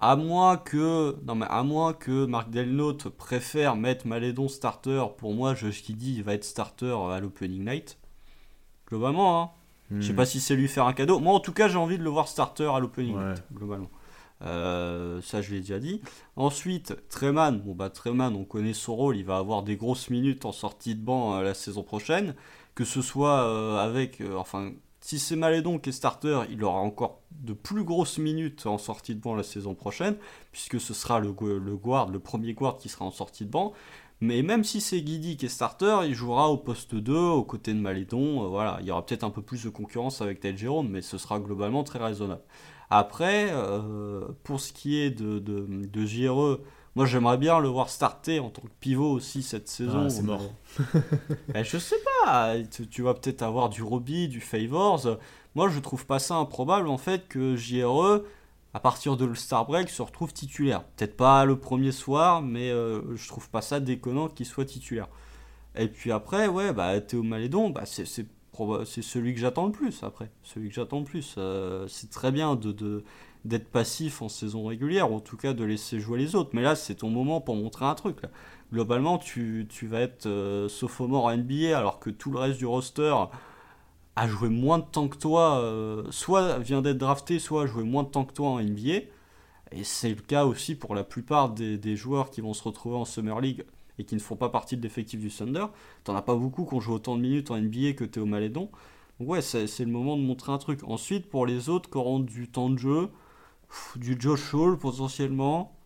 à 0.00 0.16
moins 0.16 0.56
que. 0.56 1.16
Non, 1.24 1.36
mais 1.36 1.46
à 1.48 1.62
moins 1.62 1.92
que 1.92 2.24
Marc 2.24 2.50
Delnote 2.50 3.08
préfère 3.10 3.76
mettre 3.76 4.08
Malédon 4.08 4.48
starter, 4.48 5.04
pour 5.18 5.34
moi, 5.34 5.54
Josh 5.54 5.84
Giddy 5.84 6.22
va 6.22 6.34
être 6.34 6.44
starter 6.44 6.96
à 7.12 7.20
l'Opening 7.20 7.64
Night. 7.64 7.98
Globalement, 8.88 9.42
hein. 9.42 9.50
Je 9.90 10.00
sais 10.06 10.12
Hmm. 10.12 10.16
pas 10.16 10.26
si 10.26 10.40
c'est 10.40 10.54
lui 10.54 10.68
faire 10.68 10.86
un 10.86 10.92
cadeau. 10.92 11.18
Moi, 11.18 11.32
en 11.34 11.40
tout 11.40 11.52
cas, 11.52 11.68
j'ai 11.68 11.76
envie 11.78 11.98
de 11.98 12.02
le 12.04 12.10
voir 12.10 12.28
starter 12.28 12.70
à 12.70 12.78
l'Opening 12.78 13.16
Ouais. 13.16 13.34
Globalement. 13.52 13.90
Euh, 14.42 15.20
ça, 15.22 15.42
je 15.42 15.52
l'ai 15.52 15.60
déjà 15.60 15.78
dit. 15.78 16.00
Ensuite, 16.36 16.94
Treman. 17.08 17.58
Bon, 17.60 17.74
bah, 17.74 17.90
Treman, 17.90 18.34
on 18.36 18.44
connaît 18.44 18.72
son 18.74 18.94
rôle. 18.94 19.16
Il 19.16 19.24
va 19.24 19.38
avoir 19.38 19.62
des 19.62 19.76
grosses 19.76 20.10
minutes 20.10 20.44
en 20.44 20.52
sortie 20.52 20.94
de 20.94 21.00
banc 21.00 21.34
euh, 21.36 21.42
la 21.42 21.54
saison 21.54 21.82
prochaine. 21.82 22.34
Que 22.74 22.84
ce 22.84 23.02
soit 23.02 23.42
euh, 23.48 23.78
avec. 23.78 24.22
enfin, 24.36 24.70
si 25.00 25.18
c'est 25.18 25.36
Malédon 25.36 25.78
qui 25.78 25.88
est 25.88 25.92
starter, 25.92 26.42
il 26.50 26.62
aura 26.62 26.80
encore 26.80 27.20
de 27.32 27.52
plus 27.52 27.82
grosses 27.82 28.18
minutes 28.18 28.66
en 28.66 28.78
sortie 28.78 29.14
de 29.14 29.20
banc 29.20 29.34
la 29.34 29.42
saison 29.42 29.74
prochaine. 29.74 30.16
Puisque 30.52 30.78
ce 30.80 30.94
sera 30.94 31.18
le, 31.18 31.34
le 31.58 31.76
guard, 31.76 32.08
le 32.10 32.18
premier 32.20 32.52
guard 32.54 32.76
qui 32.76 32.88
sera 32.88 33.04
en 33.04 33.10
sortie 33.10 33.44
de 33.44 33.50
banc. 33.50 33.72
Mais 34.20 34.42
même 34.42 34.64
si 34.64 34.80
c'est 34.80 35.00
Guidi 35.00 35.36
qui 35.36 35.46
est 35.46 35.48
starter, 35.48 36.00
il 36.06 36.14
jouera 36.14 36.48
au 36.48 36.56
poste 36.56 36.94
2, 36.94 37.14
aux 37.16 37.44
côtés 37.44 37.72
de 37.72 37.78
Malédon. 37.78 38.44
euh, 38.44 38.48
voilà, 38.48 38.78
il 38.80 38.86
y 38.86 38.90
aura 38.90 39.04
peut-être 39.06 39.24
un 39.24 39.30
peu 39.30 39.42
plus 39.42 39.64
de 39.64 39.68
concurrence 39.70 40.20
avec 40.20 40.40
Ted 40.40 40.58
Jérôme, 40.58 40.88
mais 40.88 41.02
ce 41.02 41.18
sera 41.18 41.38
globalement 41.38 41.84
très 41.84 42.00
raisonnable. 42.00 42.42
Après, 42.90 43.48
euh, 43.52 44.26
pour 44.44 44.60
ce 44.60 44.72
qui 44.72 44.98
est 44.98 45.10
de, 45.10 45.38
de, 45.38 45.66
de 45.68 46.06
JRE, 46.06 46.58
moi 46.96 47.06
j'aimerais 47.06 47.38
bien 47.38 47.60
le 47.60 47.68
voir 47.68 47.90
starter 47.90 48.40
en 48.40 48.50
tant 48.50 48.62
que 48.62 48.68
pivot 48.80 49.12
aussi 49.12 49.42
cette 49.42 49.68
saison. 49.68 50.04
Ah, 50.06 50.10
c'est 50.10 50.22
mort. 50.22 50.42
Ben, 51.54 51.64
je 51.64 51.78
sais 51.78 51.96
pas, 52.24 52.54
tu, 52.70 52.88
tu 52.88 53.02
vas 53.02 53.14
peut-être 53.14 53.42
avoir 53.42 53.68
du 53.68 53.82
Roby, 53.82 54.28
du 54.28 54.40
Favors. 54.40 55.18
Moi 55.54 55.68
je 55.68 55.78
trouve 55.80 56.06
pas 56.06 56.18
ça 56.18 56.36
improbable 56.36 56.88
en 56.88 56.98
fait 56.98 57.28
que 57.28 57.56
JRE, 57.56 58.22
à 58.74 58.80
partir 58.80 59.16
de 59.16 59.24
le 59.24 59.34
Star 59.34 59.66
Break, 59.66 59.88
se 59.88 60.02
retrouve 60.02 60.32
titulaire. 60.32 60.84
Peut-être 60.84 61.16
pas 61.16 61.44
le 61.44 61.58
premier 61.58 61.92
soir, 61.92 62.42
mais 62.42 62.70
euh, 62.70 63.16
je 63.16 63.28
trouve 63.28 63.48
pas 63.48 63.62
ça 63.62 63.80
déconnant 63.80 64.28
qu'il 64.28 64.46
soit 64.46 64.66
titulaire. 64.66 65.08
Et 65.74 65.88
puis 65.88 66.12
après, 66.12 66.48
ouais, 66.48 66.72
bah 66.72 67.00
Théo 67.00 67.22
Malédon, 67.22 67.70
bah, 67.70 67.84
c'est, 67.86 68.04
celui 68.04 69.34
que 69.34 69.40
j'attends 69.40 69.66
le 69.66 69.72
plus 69.72 70.02
après. 70.02 70.30
Celui 70.42 70.68
que 70.68 70.74
j'attends 70.74 70.98
le 70.98 71.04
plus. 71.04 71.36
Euh, 71.38 71.86
c'est 71.88 72.10
très 72.10 72.32
bien 72.32 72.56
de, 72.56 73.04
d'être 73.44 73.68
passif 73.70 74.20
en 74.20 74.28
saison 74.28 74.66
régulière, 74.66 75.10
ou 75.12 75.16
en 75.16 75.20
tout 75.20 75.36
cas 75.36 75.54
de 75.54 75.64
laisser 75.64 76.00
jouer 76.00 76.18
les 76.18 76.34
autres. 76.34 76.50
Mais 76.52 76.62
là, 76.62 76.74
c'est 76.74 76.96
ton 76.96 77.10
moment 77.10 77.40
pour 77.40 77.56
montrer 77.56 77.86
un 77.86 77.94
truc. 77.94 78.18
Globalement, 78.72 79.18
tu, 79.18 79.66
vas 79.82 80.00
être 80.00 80.26
euh, 80.26 80.68
sophomore 80.68 81.34
NBA 81.34 81.76
alors 81.76 82.00
que 82.00 82.10
tout 82.10 82.30
le 82.30 82.38
reste 82.38 82.58
du 82.58 82.66
roster 82.66 83.14
a 84.18 84.26
joué 84.26 84.48
moins 84.48 84.78
de 84.78 84.84
temps 84.84 85.08
que 85.08 85.16
toi, 85.16 85.60
euh, 85.60 86.04
soit 86.10 86.58
vient 86.58 86.82
d'être 86.82 86.98
drafté, 86.98 87.38
soit 87.38 87.62
a 87.62 87.66
joué 87.66 87.84
moins 87.84 88.02
de 88.02 88.08
temps 88.08 88.24
que 88.24 88.32
toi 88.32 88.48
en 88.48 88.60
NBA. 88.60 89.02
Et 89.70 89.84
c'est 89.84 90.08
le 90.08 90.16
cas 90.16 90.44
aussi 90.44 90.74
pour 90.74 90.94
la 90.94 91.04
plupart 91.04 91.50
des, 91.50 91.96
joueurs 91.96 92.30
qui 92.30 92.40
vont 92.40 92.54
se 92.54 92.64
retrouver 92.64 92.96
en 92.96 93.04
Summer 93.04 93.40
League 93.40 93.64
et 93.98 94.04
qui 94.04 94.14
ne 94.14 94.20
font 94.20 94.36
pas 94.36 94.48
partie 94.48 94.76
de 94.76 94.82
l'effectif 94.82 95.20
du 95.20 95.30
Thunder. 95.30 95.66
T'en 96.04 96.16
as 96.16 96.22
pas 96.22 96.34
beaucoup 96.34 96.64
qui 96.64 96.74
ont 96.74 96.80
joué 96.80 96.94
autant 96.94 97.16
de 97.16 97.20
minutes 97.20 97.50
en 97.50 97.58
NBA 97.58 97.92
que 97.92 98.04
Théo 98.04 98.26
Malédon. 98.26 98.70
Donc 99.20 99.28
ouais, 99.28 99.42
c'est 99.42 99.66
le 99.80 99.86
moment 99.86 100.16
de 100.16 100.22
montrer 100.22 100.52
un 100.52 100.58
truc. 100.58 100.80
Ensuite, 100.84 101.28
pour 101.28 101.46
les 101.46 101.68
autres 101.68 101.90
qui 101.90 101.98
auront 101.98 102.20
du 102.20 102.48
temps 102.48 102.70
de 102.70 102.78
jeu, 102.78 103.10
du 103.96 104.16
Josh 104.18 104.54
Hall 104.54 104.78
potentiellement, 104.78 105.76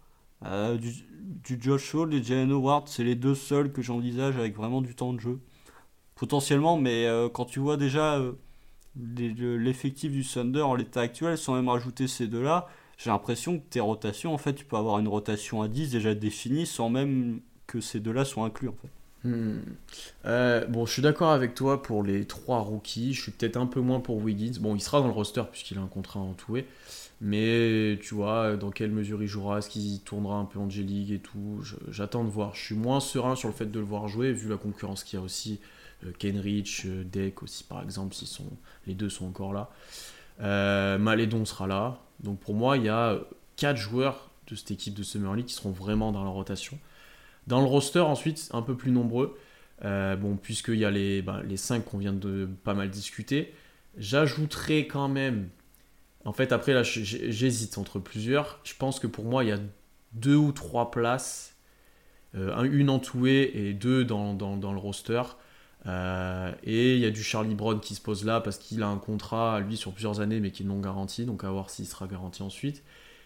euh, 0.45 0.77
du, 0.77 0.93
du 1.21 1.59
Josh 1.61 1.95
Hall 1.95 2.15
et 2.15 2.23
Jalen 2.23 2.53
Howard, 2.53 2.89
c'est 2.89 3.05
les 3.05 3.15
deux 3.15 3.35
seuls 3.35 3.73
que 3.73 3.83
j'envisage 3.83 4.37
avec 4.37 4.57
vraiment 4.57 4.81
du 4.81 4.95
temps 4.95 5.13
de 5.13 5.21
jeu. 5.21 5.41
Potentiellement, 6.23 6.77
mais 6.79 7.07
euh, 7.07 7.29
quand 7.29 7.47
tu 7.47 7.59
vois 7.59 7.77
déjà 7.77 8.15
euh, 8.15 8.35
l'effectif 8.95 10.13
du 10.13 10.25
Thunder 10.25 10.61
en 10.61 10.77
l'état 10.77 11.01
actuel, 11.01 11.37
sans 11.37 11.57
même 11.57 11.69
rajouter 11.69 12.07
ces 12.07 12.29
deux-là, 12.29 12.69
j'ai 12.97 13.11
l'impression 13.11 13.59
que 13.59 13.65
tes 13.69 13.81
rotations, 13.81 14.33
en 14.33 14.39
fait, 14.39 14.55
tu 14.55 14.65
peux 14.65 14.77
avoir 14.77 15.01
une 15.01 15.09
rotation 15.09 15.63
à 15.63 15.67
10 15.67 15.91
déjà 15.91 16.15
définie 16.15 16.65
sans 16.65 16.91
même 16.91 17.41
que 17.67 17.81
ces 17.81 17.99
deux-là 17.99 18.25
soient 18.25 18.45
inclus, 18.45 18.69
en 18.69 18.77
fait. 18.81 19.29
Hmm. 19.29 19.63
Euh, 20.25 20.65
bon, 20.67 20.87
je 20.87 20.93
suis 20.93 21.03
d'accord 21.03 21.33
avec 21.33 21.57
toi 21.57 21.83
pour 21.83 22.05
les 22.05 22.25
trois 22.25 22.61
rookies. 22.61 23.15
Je 23.15 23.23
suis 23.23 23.33
peut-être 23.33 23.57
un 23.57 23.67
peu 23.67 23.81
moins 23.81 23.99
pour 23.99 24.19
Wiggins. 24.19 24.61
Bon, 24.61 24.77
il 24.77 24.81
sera 24.81 25.01
dans 25.01 25.09
le 25.09 25.13
roster 25.13 25.43
puisqu'il 25.51 25.79
a 25.79 25.81
un 25.81 25.89
contrat 25.89 26.25
toué. 26.39 26.67
Mais 27.21 27.99
tu 28.01 28.15
vois, 28.15 28.57
dans 28.57 28.71
quelle 28.71 28.93
mesure 28.93 29.21
il 29.25 29.29
jouera 29.29 29.59
Est-ce 29.59 29.71
qu'il 29.71 30.01
tournera 30.03 30.37
un 30.37 30.45
peu 30.45 30.61
en 30.61 30.71
J-League 30.71 31.11
et 31.11 31.19
tout 31.19 31.65
J'attends 31.89 32.23
de 32.23 32.31
voir. 32.31 32.55
Je 32.55 32.63
suis 32.63 32.75
moins 32.77 33.01
serein 33.01 33.35
sur 33.35 33.49
le 33.49 33.55
fait 33.55 33.67
de 33.67 33.79
le 33.81 33.85
voir 33.85 34.07
jouer 34.07 34.33
vu 34.33 34.49
la 34.49 34.57
concurrence 34.57 35.03
qu'il 35.03 35.19
y 35.19 35.23
a 35.23 35.25
aussi. 35.25 35.59
Euh, 36.05 36.13
Kenrich, 36.19 36.83
euh, 36.87 37.05
Deck 37.05 37.43
aussi 37.43 37.65
par 37.65 37.83
exemple, 37.83 38.15
sont, 38.15 38.51
les 38.87 38.95
deux 38.95 39.09
sont 39.11 39.27
encore 39.27 39.53
là. 39.53 39.71
Euh, 40.41 40.99
Malédon 40.99 41.45
sera 41.45 41.67
là. 41.67 41.99
Donc 42.21 42.39
pour 42.41 42.55
moi, 42.55 42.77
il 42.77 42.85
y 42.85 42.89
a 42.89 43.19
quatre 43.57 43.77
joueurs 43.77 44.31
de 44.49 44.55
cette 44.57 44.71
équipe 44.73 44.95
de 44.95 45.03
Summer 45.03 45.35
League 45.35 45.47
qui 45.47 45.55
seront 45.55 45.71
vraiment 45.71 46.13
dans 46.13 46.25
la 46.25 46.31
rotation. 46.31 46.79
Dans 47.47 47.61
le 47.61 47.67
roster, 47.67 48.01
ensuite, 48.01 48.49
un 48.53 48.63
peu 48.63 48.77
plus 48.77 48.91
nombreux. 48.93 49.39
Euh, 49.85 50.15
bon, 50.17 50.37
puisqu'il 50.37 50.77
y 50.77 50.85
a 50.85 50.91
les, 50.91 51.23
ben, 51.23 51.43
les 51.43 51.57
5 51.57 51.85
qu'on 51.85 51.99
vient 51.99 52.13
de 52.13 52.49
pas 52.65 52.75
mal 52.75 52.89
discuter. 52.91 53.53
J'ajouterai 53.99 54.87
quand 54.87 55.09
même. 55.09 55.49
En 56.25 56.33
fait, 56.33 56.53
après, 56.53 56.73
là, 56.73 56.83
j'hésite 56.85 57.79
entre 57.79 57.99
plusieurs. 57.99 58.61
Je 58.65 58.75
pense 58.79 59.01
que 59.01 59.09
pour 59.09 59.25
moi, 59.25 59.43
il 59.45 59.49
y 59.49 59.53
a 59.53 59.59
deux 60.13 60.37
ou 60.37 60.53
trois 60.53 60.91
places. 60.91 61.49
euh, 62.35 62.55
un- 62.57 62.65
une 62.65 62.89
en 62.91 62.99
Toué 62.99 63.51
et 63.55 63.75
deux 63.75 64.05
dans 64.05 64.33
le 64.35 64.79
roster. 64.79 65.23
Euh, 65.87 66.53
et 66.63 66.95
il 66.95 67.01
y 67.01 67.07
a 67.07 67.11
du 67.11 67.23
Charlie 67.23 67.55
Brown 67.55 67.81
qui 67.81 67.95
se 67.95 68.01
pose 68.01 68.25
là 68.25 68.41
parce 68.41 68.59
qu'il 68.59 68.83
a 68.83 68.89
un 68.89 68.99
contrat, 68.99 69.61
lui, 69.61 69.77
sur 69.77 69.93
plusieurs 69.93 70.21
années, 70.21 70.41
mais 70.41 70.51
qui 70.51 70.63
est 70.63 70.67
non 70.67 70.81
garanti. 70.81 71.25
Donc, 71.25 71.45
à 71.45 71.51
voir 71.51 71.71
s'il 71.71 71.87
sera 71.87 72.07
garanti 72.07 72.43
ensuite. 72.43 72.83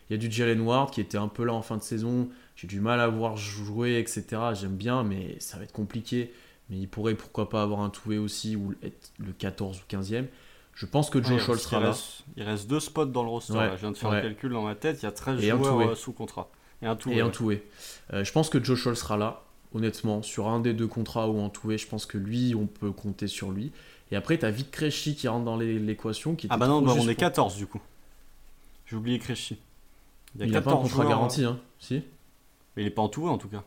Il 0.09 0.13
y 0.13 0.17
a 0.17 0.19
du 0.19 0.31
Jalen 0.31 0.61
Ward 0.61 0.91
qui 0.91 1.01
était 1.01 1.19
un 1.19 1.29
peu 1.29 1.45
là 1.45 1.53
en 1.53 1.63
fin 1.63 1.77
de 1.77 1.83
saison. 1.83 2.29
J'ai 2.55 2.69
du 2.69 2.81
mal 2.81 3.01
à 3.01 3.09
voir 3.09 3.37
jouer, 3.37 3.99
etc. 3.99 4.25
J'aime 4.55 4.77
bien, 4.77 5.03
mais 5.03 5.37
ça 5.41 5.59
va 5.59 5.65
être 5.65 5.73
compliqué. 5.73 6.33
Mais 6.71 6.79
il 6.79 6.89
pourrait 6.89 7.15
pourquoi 7.15 7.49
pas 7.49 7.63
avoir 7.63 7.81
un 7.81 7.91
toué 7.91 8.19
aussi 8.19 8.57
ou 8.57 8.75
être 8.83 9.13
le 9.19 9.33
14 9.33 9.81
ou 9.81 9.93
15e. 9.93 10.27
Je 10.75 10.85
pense 10.85 11.11
que 11.11 11.23
Joe 11.23 11.41
Scholl 11.41 11.59
sera 11.59 11.81
là. 11.81 11.95
il 12.37 12.43
reste 12.43 12.69
deux 12.69 12.81
spots 12.81 13.07
dans 13.07 13.23
le 13.23 13.31
roster. 13.31 13.55
Ouais, 13.55 13.67
là. 13.67 13.77
Je 13.77 13.81
viens 13.81 13.93
de 13.93 13.97
faire 13.97 14.11
ouais. 14.11 14.17
le 14.17 14.29
calcul 14.29 14.53
dans 14.53 14.63
ma 14.63 14.75
tête. 14.75 14.99
Il 15.03 15.05
y 15.05 15.09
a 15.09 15.13
13 15.13 15.43
Et 15.43 15.51
un 15.51 15.57
joueurs 15.57 15.75
Toué. 15.75 15.87
euh, 15.87 15.95
sous 15.95 16.13
contrat. 16.13 16.51
Et 16.83 16.87
un 16.87 16.97
tout. 16.97 17.11
Et 17.11 17.21
un 17.21 17.31
toué. 17.31 17.67
Euh, 18.13 18.25
je 18.25 18.33
pense 18.33 18.51
que 18.51 18.63
Joe 18.63 18.79
Scholl 18.79 18.97
sera 18.97 19.17
là, 19.17 19.43
honnêtement. 19.75 20.23
Sur 20.23 20.49
un 20.49 20.61
des 20.61 20.73
deux 20.75 20.87
contrats 20.87 21.29
ou 21.29 21.39
en 21.41 21.49
toué, 21.49 21.79
je 21.79 21.87
pense 21.87 22.07
que 22.07 22.19
lui, 22.19 22.55
on 22.55 22.67
peut 22.67 22.93
compter 22.93 23.27
sur 23.27 23.51
lui. 23.51 23.73
Et 24.13 24.17
après, 24.17 24.39
tu 24.39 24.45
as 24.47 24.51
Vic 24.51 24.71
Krejci 24.71 25.17
qui 25.17 25.29
rentre 25.29 25.45
dans 25.45 25.57
l'équation. 25.57 26.35
qui 26.35 26.47
Ah 26.51 26.57
bah 26.57 26.69
non, 26.69 26.81
bah, 26.83 26.93
on 26.97 27.03
est 27.09 27.15
pour- 27.15 27.17
14 27.17 27.57
du 27.57 27.67
coup. 27.67 27.81
J'ai 28.87 28.97
oublié 28.97 29.19
Krejci. 29.19 29.59
Il 30.39 30.51
n'a 30.51 30.61
pas 30.61 30.73
un 30.73 30.77
contrat 30.77 30.89
joueurs, 30.89 31.09
garanti, 31.09 31.45
hein. 31.45 31.59
Si 31.79 32.03
Mais 32.77 32.83
il 32.83 32.87
est 32.87 32.91
pas 32.91 33.03
en 33.03 33.09
tout 33.09 33.27
en 33.29 33.39
tout 33.39 33.49
cas. 33.49 33.65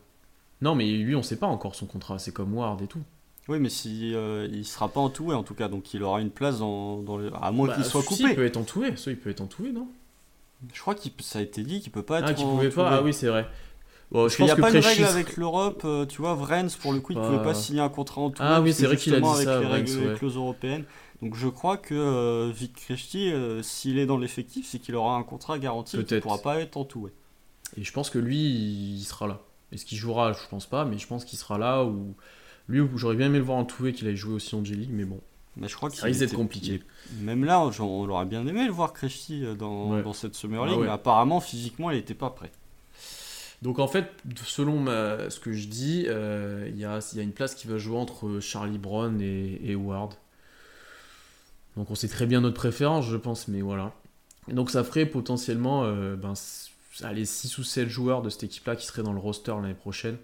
Non, 0.62 0.74
mais 0.74 0.86
lui, 0.90 1.14
on 1.16 1.22
sait 1.22 1.36
pas 1.36 1.46
encore 1.46 1.74
son 1.74 1.86
contrat. 1.86 2.18
C'est 2.18 2.32
comme 2.32 2.54
Ward 2.54 2.80
et 2.82 2.86
tout. 2.86 3.00
Oui, 3.48 3.58
mais 3.58 3.68
si 3.70 4.14
euh, 4.14 4.46
il 4.52 4.64
sera 4.64 4.88
pas 4.88 5.00
en 5.00 5.10
tout 5.10 5.32
en 5.32 5.42
tout 5.42 5.54
cas, 5.54 5.68
donc 5.68 5.92
il 5.94 6.02
aura 6.04 6.20
une 6.20 6.30
place 6.30 6.60
dans, 6.60 6.98
dans 7.02 7.16
le... 7.16 7.32
à 7.34 7.50
moins 7.50 7.68
Bah, 7.68 7.74
qu'il 7.74 7.84
soit 7.84 8.02
si, 8.02 8.08
coupé. 8.08 8.22
il 8.30 8.34
peut 8.36 8.44
être 8.44 8.56
entoué. 8.58 8.94
Ça, 8.96 9.10
il 9.10 9.16
peut 9.18 9.30
être 9.30 9.40
entoué, 9.40 9.72
non? 9.72 9.88
Je 10.72 10.80
crois 10.80 10.94
qu'il 10.94 11.10
ça 11.20 11.38
a 11.38 11.42
été 11.42 11.62
dit 11.62 11.80
qu'il 11.80 11.90
peut 11.90 12.02
pas 12.02 12.20
être. 12.20 12.28
Ah, 12.28 12.34
qui 12.34 12.44
en 12.44 12.50
pouvait 12.50 12.68
pas. 12.70 12.90
Ah 12.90 13.02
oui, 13.02 13.12
c'est 13.12 13.28
vrai. 13.28 13.48
Bon, 14.12 14.28
je 14.28 14.34
qu'il 14.36 14.44
n'y 14.44 14.50
pense 14.50 14.52
a 14.52 14.56
que 14.56 14.60
pas 14.62 14.76
une 14.76 14.80
Krejci 14.82 15.02
règle 15.04 15.14
avec 15.18 15.36
l'Europe, 15.36 15.82
euh, 15.84 16.04
tu 16.06 16.20
vois, 16.20 16.34
Vrens 16.34 16.76
pour 16.76 16.92
le 16.92 17.00
coup 17.00 17.12
il 17.12 17.18
Pas- 17.18 17.26
pouvait 17.26 17.42
pas 17.44 17.54
signer 17.54 17.80
un 17.80 17.88
contrat 17.88 18.20
en 18.22 18.30
tout. 18.30 18.42
Ah 18.44 18.60
oui, 18.60 18.72
c'est 18.72 18.86
vrai 18.86 18.96
qu'il 18.96 19.14
a 19.14 19.20
dit 19.20 19.26
avec 19.28 19.44
ça, 19.44 19.60
les 19.60 19.66
règles, 19.66 20.08
les 20.10 20.14
clauses 20.16 20.36
européennes. 20.36 20.84
Donc 21.22 21.36
je 21.36 21.48
crois 21.48 21.76
que 21.76 21.94
euh, 21.94 22.50
Vic 22.52 22.74
Krejci, 22.74 23.30
euh, 23.30 23.62
s'il 23.62 23.98
est 23.98 24.06
dans 24.06 24.16
l'effectif, 24.18 24.66
c'est 24.68 24.78
qu'il 24.78 24.94
aura 24.96 25.14
un 25.16 25.22
contrat 25.22 25.58
garanti, 25.58 25.96
il 25.96 26.14
ne 26.14 26.20
pourra 26.20 26.38
pas 26.38 26.58
être 26.60 26.76
en 26.76 26.84
tout. 26.84 27.00
ouais. 27.00 27.12
Et 27.76 27.84
je 27.84 27.92
pense 27.92 28.10
que 28.10 28.18
lui, 28.18 28.36
il 28.38 29.04
sera 29.04 29.26
là. 29.28 29.38
Est-ce 29.70 29.84
qu'il 29.84 29.96
jouera? 29.98 30.32
Je 30.32 30.48
pense 30.50 30.66
pas, 30.66 30.84
mais 30.84 30.98
je 30.98 31.06
pense 31.06 31.24
qu'il 31.24 31.38
sera 31.38 31.56
là. 31.58 31.84
Ou 31.84 32.14
lui, 32.68 32.82
j'aurais 32.96 33.14
bien 33.14 33.26
aimé 33.26 33.38
le 33.38 33.44
voir 33.44 33.58
en 33.58 33.64
toué, 33.64 33.92
qu'il 33.92 34.08
ait 34.08 34.16
joué 34.16 34.34
aussi 34.34 34.54
en 34.56 34.64
G-League, 34.64 34.90
mais 34.92 35.04
bon. 35.04 35.20
Mais 35.56 35.68
je 35.68 35.76
crois 35.76 35.90
Ça 35.90 35.96
qu'il 35.96 36.04
risque 36.06 36.20
d'être 36.20 36.34
compliqué. 36.34 36.82
Même 37.20 37.44
là, 37.44 37.70
genre, 37.70 37.90
on 37.90 38.08
aurait 38.08 38.24
bien 38.24 38.44
aimé 38.46 38.64
le 38.66 38.72
voir 38.72 38.92
Krejci 38.92 39.44
euh, 39.44 39.54
dans, 39.54 39.90
Ouais. 39.92 40.02
dans 40.02 40.12
cette 40.12 40.34
Summer 40.34 40.62
Ah 40.64 40.66
League, 40.66 40.78
ouais. 40.78 40.86
mais 40.86 40.92
apparemment 40.92 41.38
physiquement 41.40 41.90
il 41.90 41.96
n'était 41.98 42.14
pas 42.14 42.30
prêt. 42.30 42.50
Donc 43.62 43.78
en 43.78 43.88
fait, 43.88 44.10
selon 44.44 44.86
ce 44.86 45.38
que 45.38 45.52
je 45.52 45.68
dis, 45.68 46.06
euh, 46.08 46.66
il 46.68 46.78
y, 46.78 46.84
a, 46.84 47.00
une 47.16 47.32
place 47.32 47.54
qui 47.54 47.68
va 47.68 47.76
jouer 47.76 47.98
entre 47.98 48.40
Charlie 48.40 48.78
Brown 48.78 49.20
et, 49.20 49.60
et 49.62 49.74
Ward. 49.74 50.14
Donc 51.76 51.90
on 51.90 51.94
sait 51.94 52.08
très 52.08 52.26
bien 52.26 52.40
notre 52.40 52.56
préférence, 52.56 53.06
je 53.06 53.16
pense, 53.16 53.48
mais 53.48 53.60
voilà. 53.60 53.92
Donc 54.48 54.70
ça 54.70 54.82
ferait 54.82 55.06
potentiellement 55.06 55.84
euh, 55.84 56.16
ben, 56.16 56.32
allez, 57.02 57.26
6 57.26 57.58
ou 57.58 57.62
7 57.62 57.88
joueurs 57.88 58.22
de 58.22 58.30
cette 58.30 58.44
équipe-là 58.44 58.76
qui 58.76 58.86
seraient 58.86 59.02
dans 59.02 59.12
le 59.12 59.18
roster 59.18 59.52
l'année 59.52 59.74
prochaine. 59.74 60.16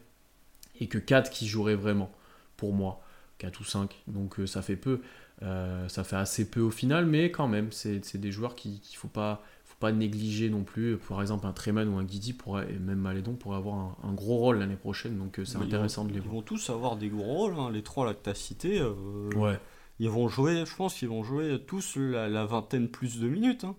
Et 0.80 0.88
que 0.88 0.98
4 0.98 1.30
qui 1.30 1.46
joueraient 1.46 1.76
vraiment, 1.76 2.10
pour 2.56 2.72
moi. 2.72 3.02
4 3.38 3.60
ou 3.60 3.64
5. 3.64 3.94
Donc 4.06 4.40
euh, 4.40 4.46
ça 4.46 4.62
fait 4.62 4.76
peu. 4.76 5.00
Ça 5.42 6.02
fait 6.02 6.16
assez 6.16 6.48
peu 6.48 6.62
au 6.62 6.70
final, 6.70 7.04
mais 7.04 7.30
quand 7.30 7.46
même, 7.46 7.70
c'est 7.70 8.02
c'est 8.06 8.16
des 8.16 8.32
joueurs 8.32 8.54
qu'il 8.54 8.72
ne 8.72 8.96
faut 8.96 9.06
pas, 9.06 9.44
faut 9.78 9.80
pas 9.80 9.92
négliger 9.92 10.48
non 10.50 10.62
plus. 10.64 10.96
Par 10.96 11.20
exemple, 11.20 11.46
un 11.46 11.52
Treman 11.52 11.86
ou 11.88 11.96
un 11.98 12.04
Guidi 12.04 12.32
pourrait, 12.32 12.66
et 12.72 12.78
même 12.78 12.98
Malédon 12.98 13.34
pourrait 13.34 13.56
avoir 13.58 13.74
un, 13.76 13.96
un 14.04 14.12
gros 14.12 14.36
rôle 14.38 14.58
l'année 14.58 14.76
prochaine, 14.76 15.18
donc 15.18 15.38
euh, 15.38 15.44
c'est 15.44 15.58
Ils 15.58 15.64
intéressant 15.64 16.02
vont- 16.02 16.08
de 16.08 16.12
les 16.14 16.18
Ils 16.20 16.22
voir. 16.22 16.34
vont 16.36 16.42
tous 16.42 16.70
avoir 16.70 16.96
des 16.96 17.08
gros 17.08 17.22
rôles, 17.24 17.54
hein, 17.58 17.70
les 17.70 17.82
trois 17.82 18.06
là 18.06 18.14
que 18.14 18.22
tu 18.24 18.30
as 18.30 18.34
cités. 18.34 18.80
euh, 18.80 19.30
Ouais. 19.36 19.58
Ils 19.98 20.10
vont 20.10 20.28
jouer, 20.28 20.64
je 20.66 20.76
pense 20.76 20.94
qu'ils 20.94 21.08
vont 21.08 21.22
jouer 21.24 21.62
tous 21.66 21.96
la, 21.96 22.28
la 22.28 22.44
vingtaine 22.46 22.88
plus 22.88 23.18
de 23.20 23.28
minutes. 23.28 23.64
hein. 23.64 23.74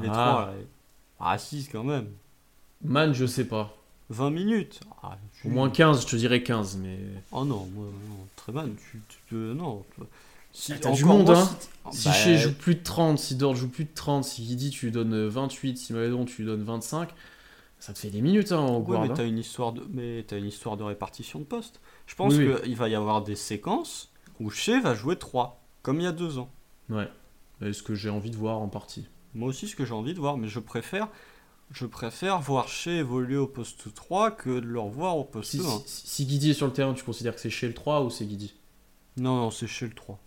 Les 0.00 0.08
Ah. 0.08 0.12
trois, 0.12 0.46
là. 0.46 0.52
Ah, 1.20 1.38
si, 1.38 1.66
quand 1.70 1.84
même. 1.84 2.08
Man, 2.82 3.12
je 3.12 3.26
sais 3.26 3.44
pas. 3.46 3.76
20 4.08 4.30
minutes. 4.30 4.80
Ah, 5.02 5.18
tu- 5.40 5.46
Au 5.46 5.50
moins 5.50 5.70
15, 5.70 6.02
je 6.02 6.06
te 6.08 6.16
dirais 6.16 6.42
15, 6.42 6.78
mais. 6.78 6.98
Oh 7.30 7.44
non, 7.44 7.66
moi, 7.74 7.86
non. 7.86 8.64
Tu, 8.76 9.00
tu 9.08 9.18
te- 9.28 9.52
non. 9.52 9.84
Si, 10.52 10.72
Ah, 10.72 10.78
t'as 10.80 10.90
du 10.92 11.04
monde, 11.04 11.26
moins 11.26 11.38
hein. 11.42 11.48
si- 11.92 11.98
Si 11.98 12.08
Bah, 12.08 12.12
Shea 12.14 12.36
joue 12.36 12.52
plus 12.54 12.74
de 12.76 12.82
30, 12.82 13.18
si 13.18 13.34
Dort 13.36 13.54
joue 13.56 13.68
plus 13.68 13.84
de 13.84 13.90
30, 13.94 14.24
si 14.24 14.42
Guidi 14.42 14.70
tu 14.70 14.86
lui 14.86 14.92
donnes 14.92 15.14
euh, 15.14 15.28
28, 15.28 15.76
si 15.78 15.92
Malédon 15.92 16.24
tu 16.24 16.42
lui 16.42 16.46
donnes 16.48 16.62
25, 16.62 17.10
ça 17.78 17.92
te 17.92 17.98
fait 17.98 18.10
des 18.10 18.20
minutes 18.20 18.52
hein, 18.52 18.58
en 18.58 18.80
Ouais, 18.80 18.98
mais 19.00 19.10
hein. 19.10 19.14
t'as 19.16 19.26
une 19.26 19.38
histoire 19.38 19.72
de, 19.72 19.82
mais 19.90 20.24
t'as 20.28 20.38
une 20.38 20.46
histoire 20.46 20.76
de 20.76 20.82
répartition 20.84 21.38
de 21.38 21.44
postes. 21.44 21.80
Je 22.06 22.14
pense 22.14 22.34
Oui, 22.34 22.48
oui. 22.48 22.60
qu'il 22.62 22.76
va 22.76 22.88
y 22.88 22.94
avoir 22.94 23.22
des 23.22 23.34
séquences 23.34 24.12
où 24.40 24.50
Shea 24.50 24.80
va 24.80 24.94
jouer 24.94 25.16
3, 25.16 25.60
comme 25.82 26.00
il 26.00 26.04
y 26.04 26.06
a 26.06 26.12
deux 26.12 26.38
ans. 26.38 26.50
Ouais. 26.90 27.08
Et 27.62 27.72
ce 27.72 27.82
que 27.82 27.94
j'ai 27.94 28.10
envie 28.10 28.30
de 28.30 28.36
voir 28.36 28.58
en 28.58 28.68
partie. 28.68 29.06
Moi 29.34 29.48
aussi, 29.48 29.66
ce 29.68 29.74
que 29.76 29.84
j'ai 29.84 29.94
envie 29.94 30.14
de 30.14 30.18
voir, 30.20 30.36
mais 30.36 30.48
je 30.48 30.60
préfère, 30.60 31.08
je 31.70 31.86
préfère 31.86 32.40
voir 32.40 32.68
Shea 32.68 32.92
évoluer 32.98 33.36
au 33.36 33.46
poste 33.46 33.92
3 33.94 34.30
que 34.32 34.50
de 34.60 34.66
le 34.66 34.78
revoir 34.80 35.16
au 35.16 35.24
poste 35.24 35.52
Si, 35.52 35.60
1. 35.60 35.62
si, 35.86 36.06
si 36.06 36.26
Guidi 36.26 36.50
est 36.50 36.54
sur 36.54 36.66
le 36.66 36.72
terrain, 36.72 36.92
tu 36.94 37.04
considères 37.04 37.34
que 37.34 37.40
c'est 37.40 37.50
chez 37.50 37.66
le 37.68 37.74
3 37.74 38.02
ou 38.04 38.10
c'est 38.10 38.26
Guidi? 38.26 38.54
Non, 39.16 39.36
non, 39.36 39.50
c'est 39.50 39.66
Shea 39.66 39.86
le 39.86 39.94
3. 39.94 40.18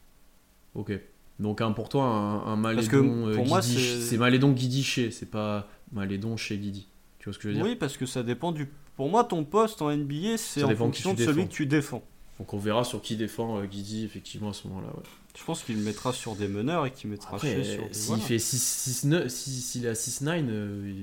Ok. 0.76 0.92
Donc 1.40 1.62
un, 1.62 1.72
pour 1.72 1.90
toi, 1.90 2.04
un, 2.06 2.46
un 2.54 2.56
Malédon, 2.56 3.28
euh, 3.28 3.36
pour 3.36 3.48
moi, 3.48 3.60
Guidi, 3.62 4.02
c'est- 4.02 4.18
Malédon 4.18 4.52
Guidi 4.52 4.84
chez, 4.84 5.12
c'est 5.12 5.26
pas 5.30 5.68
Malédon 5.92 6.38
chez 6.38 6.58
Guidi. 6.58 6.88
Tu 7.20 7.26
vois 7.26 7.34
ce 7.34 7.40
que 7.40 7.44
je 7.44 7.48
veux 7.50 7.54
dire? 7.56 7.64
Oui, 7.66 7.76
parce 7.76 7.98
que 7.98 8.06
ça 8.06 8.24
dépend 8.24 8.52
du. 8.52 8.68
Pour 8.96 9.10
moi, 9.10 9.24
ton 9.24 9.44
poste 9.44 9.82
en 9.82 9.90
NBA, 9.90 10.38
c'est 10.38 10.64
en 10.64 10.76
fonction 10.76 11.14
de 11.14 11.24
celui 11.24 11.48
que 11.48 11.52
tu 11.54 11.66
défends. 11.66 12.04
Donc 12.40 12.54
on 12.54 12.58
verra 12.58 12.84
sur 12.84 13.02
qui 13.02 13.16
défend 13.16 13.60
euh, 13.60 13.66
Guidi 13.66 14.04
effectivement 14.06 14.50
à 14.50 14.54
ce 14.54 14.68
moment-là. 14.68 14.88
ouais. 14.88 15.04
Je 15.38 15.44
pense 15.44 15.64
qu'il 15.64 15.76
le 15.78 15.82
mettra 15.84 16.14
sur 16.14 16.36
des 16.36 16.48
meneurs 16.48 16.86
et 16.86 16.92
qu'il 16.92 17.10
mettra 17.10 17.36
Après, 17.38 17.64
Shea 17.64 17.76
sur. 17.76 17.84
s'il 17.92 18.06
voilà. 18.08 18.24
fait 18.24 18.40
6, 18.40 18.62
6, 18.64 19.04
9, 19.06 19.28
si- 19.30 19.62
s'il 19.62 19.86
est 19.86 19.90
à 19.90 19.94
6-9, 19.96 20.46
euh, 20.50 21.02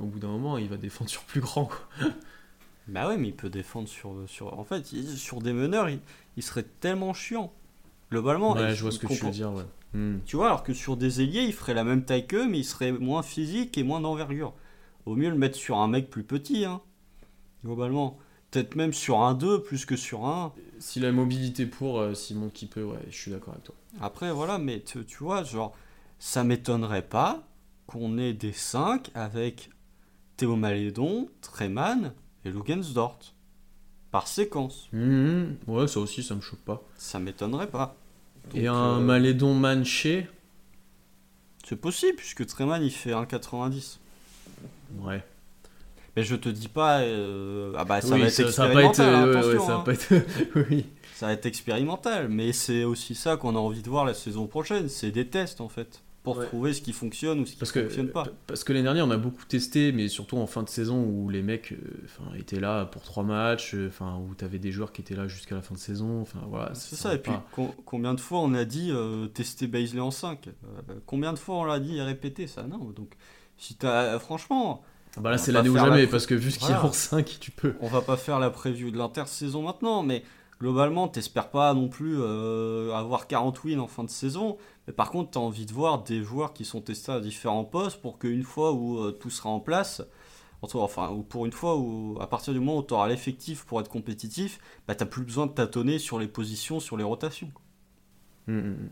au 0.00 0.06
bout 0.06 0.18
d'un 0.20 0.28
moment, 0.28 0.58
il 0.58 0.68
va 0.68 0.76
défendre 0.76 1.10
sur 1.10 1.22
plus 1.22 1.40
grand. 1.40 1.66
Quoi. 1.66 1.80
Bah 2.88 3.08
ouais, 3.08 3.16
mais 3.16 3.28
il 3.28 3.34
peut 3.34 3.48
défendre 3.50 3.88
sur. 3.88 4.14
sur... 4.26 4.56
En 4.58 4.64
fait, 4.64 4.84
sur 5.16 5.40
des 5.40 5.52
meneurs, 5.52 5.88
il, 5.88 5.98
il 6.36 6.42
serait 6.42 6.64
tellement 6.80 7.14
chiant. 7.14 7.52
Globalement, 8.10 8.52
ouais, 8.52 8.74
je 8.74 8.82
vois 8.82 8.92
ce 8.92 8.98
que 8.98 9.06
tu 9.06 9.24
veux 9.24 9.30
dire. 9.30 9.52
Ouais. 9.52 9.64
Hmm. 9.94 10.18
Tu 10.26 10.36
vois, 10.36 10.46
alors 10.46 10.62
que 10.62 10.74
sur 10.74 10.96
des 10.96 11.22
ailiers, 11.22 11.42
il 11.42 11.52
ferait 11.52 11.74
la 11.74 11.84
même 11.84 12.04
taille 12.04 12.26
qu'eux, 12.26 12.48
mais 12.48 12.58
il 12.58 12.64
serait 12.64 12.92
moins 12.92 13.22
physique 13.22 13.78
et 13.78 13.82
moins 13.82 14.00
d'envergure. 14.00 14.54
Au 15.06 15.14
mieux 15.14 15.30
le 15.30 15.36
mettre 15.36 15.56
sur 15.56 15.78
un 15.78 15.88
mec 15.88 16.10
plus 16.10 16.24
petit, 16.24 16.64
hein. 16.64 16.80
Globalement. 17.64 18.18
Peut-être 18.50 18.76
même 18.76 18.92
sur 18.92 19.20
un 19.20 19.34
2 19.34 19.62
plus 19.62 19.84
que 19.84 19.96
sur 19.96 20.26
un 20.26 20.46
1. 20.46 20.52
S'il 20.78 21.04
a 21.04 21.08
la 21.08 21.12
mobilité 21.12 21.66
pour, 21.66 21.98
euh, 21.98 22.14
s'il 22.14 22.36
montre 22.36 22.52
qu'il 22.52 22.68
peut, 22.68 22.84
ouais, 22.84 23.00
je 23.10 23.16
suis 23.16 23.30
d'accord 23.30 23.54
avec 23.54 23.64
toi. 23.64 23.74
Après, 24.00 24.30
voilà, 24.32 24.58
mais 24.58 24.80
tu, 24.80 25.04
tu 25.04 25.18
vois, 25.18 25.42
genre, 25.42 25.74
ça 26.18 26.44
m'étonnerait 26.44 27.02
pas 27.02 27.42
qu'on 27.86 28.16
ait 28.18 28.32
des 28.32 28.52
5 28.52 29.10
avec 29.14 29.70
Théo 30.36 30.56
Malédon, 30.56 31.28
Treman 31.40 32.12
et 32.44 32.50
Lugensdort. 32.50 33.33
Par 34.14 34.28
séquence. 34.28 34.86
Hmm, 34.92 35.54
Ouais, 35.66 35.88
ça 35.88 35.98
aussi, 35.98 36.22
ça 36.22 36.36
me 36.36 36.40
choque 36.40 36.60
pas. 36.60 36.80
Ça 36.96 37.18
m'étonnerait 37.18 37.66
pas. 37.66 37.96
Et 38.54 38.68
un 38.68 38.98
euh, 38.98 39.00
Malédon 39.00 39.54
Manché 39.54 40.28
C'est 41.66 41.74
possible, 41.74 42.14
puisque 42.16 42.46
Treman 42.46 42.80
il 42.80 42.92
fait 42.92 43.10
1,90. 43.10 43.98
Ouais. 45.00 45.20
Mais 46.14 46.22
je 46.22 46.36
te 46.36 46.48
dis 46.48 46.68
pas. 46.68 47.00
euh, 47.00 47.72
Ah 47.76 47.84
bah 47.84 48.00
ça 48.00 48.14
Oui, 48.14 48.20
va 48.20 48.26
être 48.28 48.32
ça, 48.32 48.52
ça 48.52 48.68
va 48.68 48.74
pas 48.74 48.82
être. 48.84 48.90
expérimental, 48.90 49.28
euh, 49.28 49.32
ouais, 49.32 49.36
attention, 49.36 49.58
ouais, 49.58 49.66
ça 49.66 49.72
va 49.72 49.78
hein. 49.80 49.82
pas 49.84 49.92
être. 49.94 50.68
oui. 50.70 50.86
Ça 51.16 51.26
va 51.26 51.32
être 51.32 51.46
expérimental, 51.46 52.28
mais 52.28 52.52
c'est 52.52 52.84
aussi 52.84 53.16
ça 53.16 53.36
qu'on 53.36 53.56
a 53.56 53.58
envie 53.58 53.82
de 53.82 53.90
voir 53.90 54.04
la 54.04 54.14
saison 54.14 54.46
prochaine. 54.46 54.88
C'est 54.88 55.10
des 55.10 55.26
tests 55.26 55.60
en 55.60 55.68
fait. 55.68 56.03
Pour 56.24 56.38
Ouais. 56.38 56.46
trouver 56.46 56.72
ce 56.72 56.80
qui 56.80 56.92
fonctionne 56.94 57.38
ou 57.40 57.44
ce 57.46 57.52
qui 57.52 57.58
Parce 57.58 57.70
que, 57.70 57.82
fonctionne 57.82 58.08
pas. 58.08 58.24
parce 58.46 58.64
que 58.64 58.72
l'année 58.72 58.84
dernière, 58.84 59.06
on 59.06 59.10
a 59.10 59.18
beaucoup 59.18 59.44
testé, 59.44 59.92
mais 59.92 60.08
surtout 60.08 60.38
en 60.38 60.46
fin 60.46 60.62
de 60.62 60.68
saison 60.70 61.04
où 61.04 61.28
les 61.28 61.42
mecs 61.42 61.72
euh, 61.72 62.38
étaient 62.38 62.58
là 62.60 62.86
pour 62.86 63.02
trois 63.02 63.24
matchs, 63.24 63.74
euh, 63.74 63.90
où 64.26 64.34
tu 64.34 64.42
avais 64.42 64.58
des 64.58 64.72
joueurs 64.72 64.90
qui 64.92 65.02
étaient 65.02 65.14
là 65.16 65.28
jusqu'à 65.28 65.54
la 65.54 65.60
fin 65.60 65.74
de 65.74 65.78
saison. 65.80 66.22
Enfin, 66.22 66.38
voilà, 66.48 66.74
C'est 66.74 66.96
ça 66.96 67.14
et 67.14 67.18
puis 67.18 67.30
pas. 67.30 67.44
com- 67.52 67.72
combien 67.84 68.14
de 68.14 68.20
fois 68.20 68.40
on 68.40 68.54
a 68.54 68.64
dit 68.64 68.88
euh, 68.90 69.26
tester 69.26 69.66
Baisley 69.66 70.00
en 70.00 70.10
5 70.10 70.48
Euh, 70.48 70.94
Combien 71.04 71.34
de 71.34 71.38
fois 71.38 71.56
on 71.56 71.64
l'a 71.64 71.78
dit 71.78 71.98
et 71.98 72.02
répété? 72.02 72.46
Ça 72.46 72.62
Non, 72.62 72.78
donc 72.96 73.14
si 73.58 73.74
t'as. 73.74 74.18
Franchement, 74.18 74.82
Ah 75.18 75.20
bah 75.20 75.30
là, 75.30 75.36
c'est 75.36 75.52
l'année 75.52 75.68
ou 75.68 75.74
la 75.74 75.84
jamais, 75.84 76.06
parce 76.06 76.24
que 76.26 76.34
vu 76.34 76.50
ce 76.50 76.58
qu'il 76.58 76.70
y 76.70 76.72
a 76.72 76.82
en 76.84 76.90
5, 76.90 77.36
tu 77.38 77.50
peux. 77.50 77.74
on 77.80 77.88
va 77.88 78.00
pas 78.00 78.16
faire 78.16 78.38
la 78.40 78.48
preview 78.48 78.90
de 78.90 78.96
l'intersaison 78.96 79.60
maintenant, 79.62 80.02
mais 80.02 80.22
globalement, 80.64 81.08
t'espères 81.08 81.50
pas 81.50 81.74
non 81.74 81.88
plus 81.88 82.16
euh, 82.18 82.90
avoir 82.94 83.26
40 83.26 83.64
wins 83.64 83.80
en 83.80 83.86
fin 83.86 84.02
de 84.02 84.08
saison. 84.08 84.56
Mais 84.86 84.94
par 84.94 85.10
contre, 85.10 85.32
t'as 85.32 85.40
envie 85.40 85.66
de 85.66 85.72
voir 85.74 86.02
des 86.04 86.22
joueurs 86.22 86.54
qui 86.54 86.64
sont 86.64 86.80
testés 86.80 87.12
à 87.12 87.20
différents 87.20 87.66
postes 87.66 88.00
pour 88.00 88.18
qu'une 88.18 88.44
fois 88.44 88.72
où 88.72 88.98
euh, 88.98 89.12
tout 89.12 89.28
sera 89.28 89.50
en 89.50 89.60
place, 89.60 90.00
ou 90.62 91.22
pour 91.22 91.44
une 91.44 91.52
fois 91.52 91.76
où, 91.76 92.16
à 92.18 92.26
partir 92.26 92.54
du 92.54 92.60
moment 92.60 92.78
où 92.78 92.82
tu 92.82 92.94
auras 92.94 93.08
l'effectif 93.08 93.66
pour 93.66 93.78
être 93.78 93.90
compétitif, 93.90 94.58
bah, 94.88 94.94
t'as 94.94 95.04
plus 95.04 95.22
besoin 95.22 95.46
de 95.46 95.52
tâtonner 95.52 95.98
sur 95.98 96.18
les 96.18 96.28
positions, 96.28 96.80
sur 96.80 96.96
les 96.96 97.04
rotations. 97.04 97.52
Mm, 98.46 98.54
mm, 98.54 98.70
mm. 98.70 98.90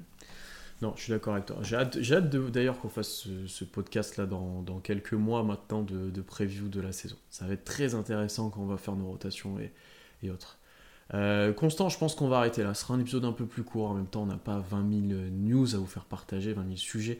Non, 0.82 0.92
je 0.96 1.04
suis 1.04 1.12
d'accord 1.12 1.32
avec 1.32 1.46
toi. 1.46 1.56
J'ai 1.62 1.76
hâte, 1.76 2.28
d'ailleurs 2.28 2.78
qu'on 2.80 2.90
fasse 2.90 3.26
ce, 3.46 3.64
podcast-là 3.64 4.26
dans, 4.26 4.80
quelques 4.82 5.14
mois 5.14 5.42
maintenant 5.42 5.80
de, 5.80 6.10
de 6.10 6.20
preview 6.20 6.68
de 6.68 6.82
la 6.82 6.92
saison. 6.92 7.16
Ça 7.30 7.46
va 7.46 7.54
être 7.54 7.64
très 7.64 7.94
intéressant 7.94 8.50
quand 8.50 8.60
on 8.60 8.66
va 8.66 8.76
faire 8.76 8.94
nos 8.94 9.06
rotations 9.06 9.56
et 10.22 10.30
autres. 10.30 10.58
Euh, 11.14 11.52
Constant, 11.52 11.88
je 11.88 11.98
pense 11.98 12.14
qu'on 12.14 12.28
va 12.28 12.38
arrêter 12.38 12.62
là. 12.62 12.74
Ce 12.74 12.82
sera 12.82 12.94
un 12.94 13.00
épisode 13.00 13.24
un 13.24 13.32
peu 13.32 13.46
plus 13.46 13.62
court. 13.62 13.90
En 13.90 13.94
même 13.94 14.06
temps, 14.06 14.22
on 14.22 14.26
n'a 14.26 14.36
pas 14.36 14.62
20 14.70 15.08
000 15.08 15.20
news 15.30 15.74
à 15.74 15.78
vous 15.78 15.86
faire 15.86 16.04
partager, 16.04 16.52
20 16.52 16.64
000 16.64 16.76
sujets. 16.76 17.18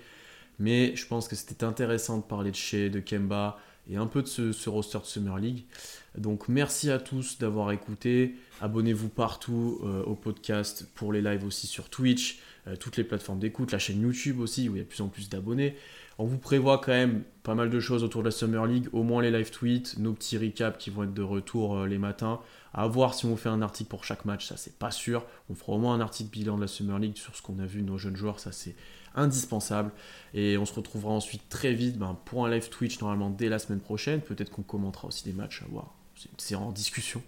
Mais 0.59 0.95
je 0.97 1.07
pense 1.07 1.29
que 1.29 1.37
c'était 1.37 1.65
intéressant 1.65 2.19
de 2.19 2.23
parler 2.23 2.51
de 2.51 2.57
Shea, 2.57 2.89
de 2.89 3.01
Kemba 3.01 3.59
et 3.91 3.97
un 3.97 4.07
peu 4.07 4.23
de 4.23 4.29
ce, 4.29 4.69
roster 4.69 4.99
de 4.99 5.05
Summer 5.05 5.39
League. 5.39 5.65
Donc 6.17 6.49
merci 6.49 6.91
à 6.91 6.99
tous 6.99 7.39
d'avoir 7.39 7.73
écouté. 7.73 8.37
Abonnez-vous 8.61 9.09
partout 9.09 9.81
euh, 9.83 10.03
au 10.05 10.15
podcast, 10.15 10.89
pour 10.95 11.13
les 11.13 11.21
lives 11.21 11.45
aussi 11.45 11.67
sur 11.67 11.89
Twitch, 11.89 12.39
euh, 12.69 12.77
toutes 12.77 12.97
les 12.97 13.05
plateformes 13.05 13.41
d'écoute, 13.41 13.73
la 13.73 13.79
chaîne 13.79 14.01
YouTube 14.01 14.39
aussi 14.41 14.69
où 14.69 14.77
il 14.77 14.79
y 14.79 14.81
a 14.81 14.85
de 14.85 14.89
plus 14.89 15.03
en 15.03 15.09
plus 15.09 15.29
d'abonnés. 15.29 15.77
On 16.23 16.27
vous 16.27 16.39
prévoit 16.39 16.79
quand 16.79 16.93
même 16.93 17.25
pas 17.43 17.55
mal 17.57 17.69
de 17.69 17.81
choses 17.81 18.05
autour 18.05 18.23
de 18.23 18.29
la 18.29 18.31
Summer 18.31 18.65
League, 18.67 18.89
au 18.93 19.03
moins 19.03 19.23
les 19.23 19.31
live 19.33 19.51
tweets, 19.51 19.99
nos 19.99 20.13
petits 20.13 20.39
recaps 20.39 20.79
qui 20.79 20.91
vont 20.91 21.03
être 21.03 21.15
de 21.15 21.23
retour 21.23 21.77
euh, 21.79 21.87
les 21.89 21.99
matins. 21.99 22.39
À 22.75 22.87
voir 22.87 23.15
si 23.15 23.27
on 23.27 23.37
fait 23.37 23.49
un 23.49 23.61
article 23.61 23.91
pour 23.91 24.05
chaque 24.05 24.25
match, 24.25 24.47
ça 24.47 24.57
c'est 24.57 24.79
pas 24.79 24.91
sûr. 24.93 25.27
On 25.51 25.55
fera 25.55 25.73
au 25.73 25.79
moins 25.79 25.95
un 25.95 26.01
article 26.01 26.31
bilan 26.31 26.57
de 26.57 26.61
la 26.63 26.69
Summer 26.69 26.99
League 27.01 27.17
sur 27.17 27.35
ce 27.35 27.43
qu'on 27.43 27.59
a 27.59 27.67
vu 27.67 27.83
de 27.83 27.87
nos 27.87 27.99
jeunes 27.99 28.15
joueurs, 28.17 28.39
ça 28.41 28.53
c'est 28.53 28.77
indispensable. 29.17 29.91
Et 30.33 30.57
on 30.59 30.65
se 30.65 30.73
retrouvera 30.75 31.13
ensuite 31.13 31.49
très 31.49 31.73
vite 31.73 31.99
ben, 31.99 32.17
pour 32.25 32.47
un 32.47 32.51
live 32.51 32.69
Twitch 32.69 33.01
normalement 33.01 33.29
dès 33.31 33.49
la 33.49 33.59
semaine 33.59 33.81
prochaine. 33.81 34.21
Peut-être 34.21 34.51
qu'on 34.51 34.63
commentera 34.63 35.09
aussi 35.09 35.25
des 35.25 35.33
matchs 35.33 35.63
à 35.63 35.67
voir. 35.71 35.93
C'est- 36.15 36.29
C'est 36.39 36.55
en 36.55 36.71
discussion. 36.71 37.23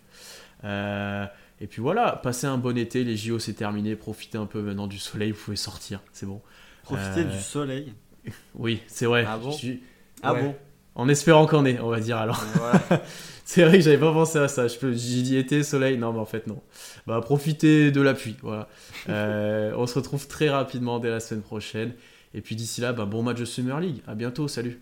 Euh, 0.63 1.27
et 1.61 1.67
puis 1.67 1.83
voilà, 1.83 2.13
passez 2.23 2.47
un 2.47 2.59
bon 2.59 2.79
été, 2.79 3.03
les 3.05 3.17
JO 3.17 3.39
c'est 3.39 3.53
terminé, 3.55 3.97
profitez 3.97 4.39
un 4.39 4.47
peu 4.47 4.63
maintenant 4.63 4.87
du 4.87 4.99
soleil, 4.99 5.33
vous 5.33 5.43
pouvez 5.45 5.57
sortir, 5.57 6.01
c'est 6.13 6.27
bon. 6.27 6.41
Profitez 6.85 7.21
Euh, 7.21 7.37
du 7.37 7.41
soleil. 7.41 7.93
Oui, 8.55 8.81
c'est 8.87 9.07
vrai. 9.07 9.25
Ah 9.29 9.37
bon 9.39 9.53
suis- 9.53 9.83
Ah 10.23 10.33
ouais. 10.35 10.43
bon 10.43 10.55
En 10.95 11.09
espérant 11.09 11.47
qu'on 11.47 11.65
ait, 11.67 11.79
on 11.81 11.89
va 11.89 12.01
dire 12.01 12.17
alors. 12.19 12.43
Voilà. 12.55 12.81
C'est 13.47 13.63
vrai 13.65 13.77
que 13.79 13.85
j'avais 13.85 13.99
pas 13.99 14.13
pensé 14.13 14.39
à 14.39 14.49
ça. 14.49 14.69
Je 14.69 14.79
peux- 14.79 14.95
J'ai 14.95 15.21
dit 15.23 15.37
été, 15.37 15.63
soleil. 15.63 15.99
Non, 15.99 16.13
mais 16.15 16.19
en 16.21 16.25
fait, 16.25 16.47
non. 16.47 16.63
Bah, 17.07 17.21
profitez 17.21 17.91
de 17.91 18.01
la 18.01 18.15
pluie. 18.15 18.37
Voilà. 18.43 18.69
Euh, 19.11 19.75
on 19.77 19.87
se 19.87 19.95
retrouve 19.97 20.27
très 20.29 20.49
rapidement 20.49 20.99
dès 20.99 21.11
la 21.11 21.21
semaine 21.21 21.43
prochaine. 21.43 21.93
Et 22.33 22.41
puis 22.41 22.57
d'ici 22.57 22.81
là, 22.81 22.95
bah, 22.95 23.05
bon 23.05 23.23
match 23.23 23.39
de 23.39 23.45
Summer 23.45 23.79
League. 23.81 24.01
À 24.07 24.15
bientôt. 24.15 24.49
Salut. 24.49 24.81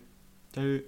Salut 0.55 0.85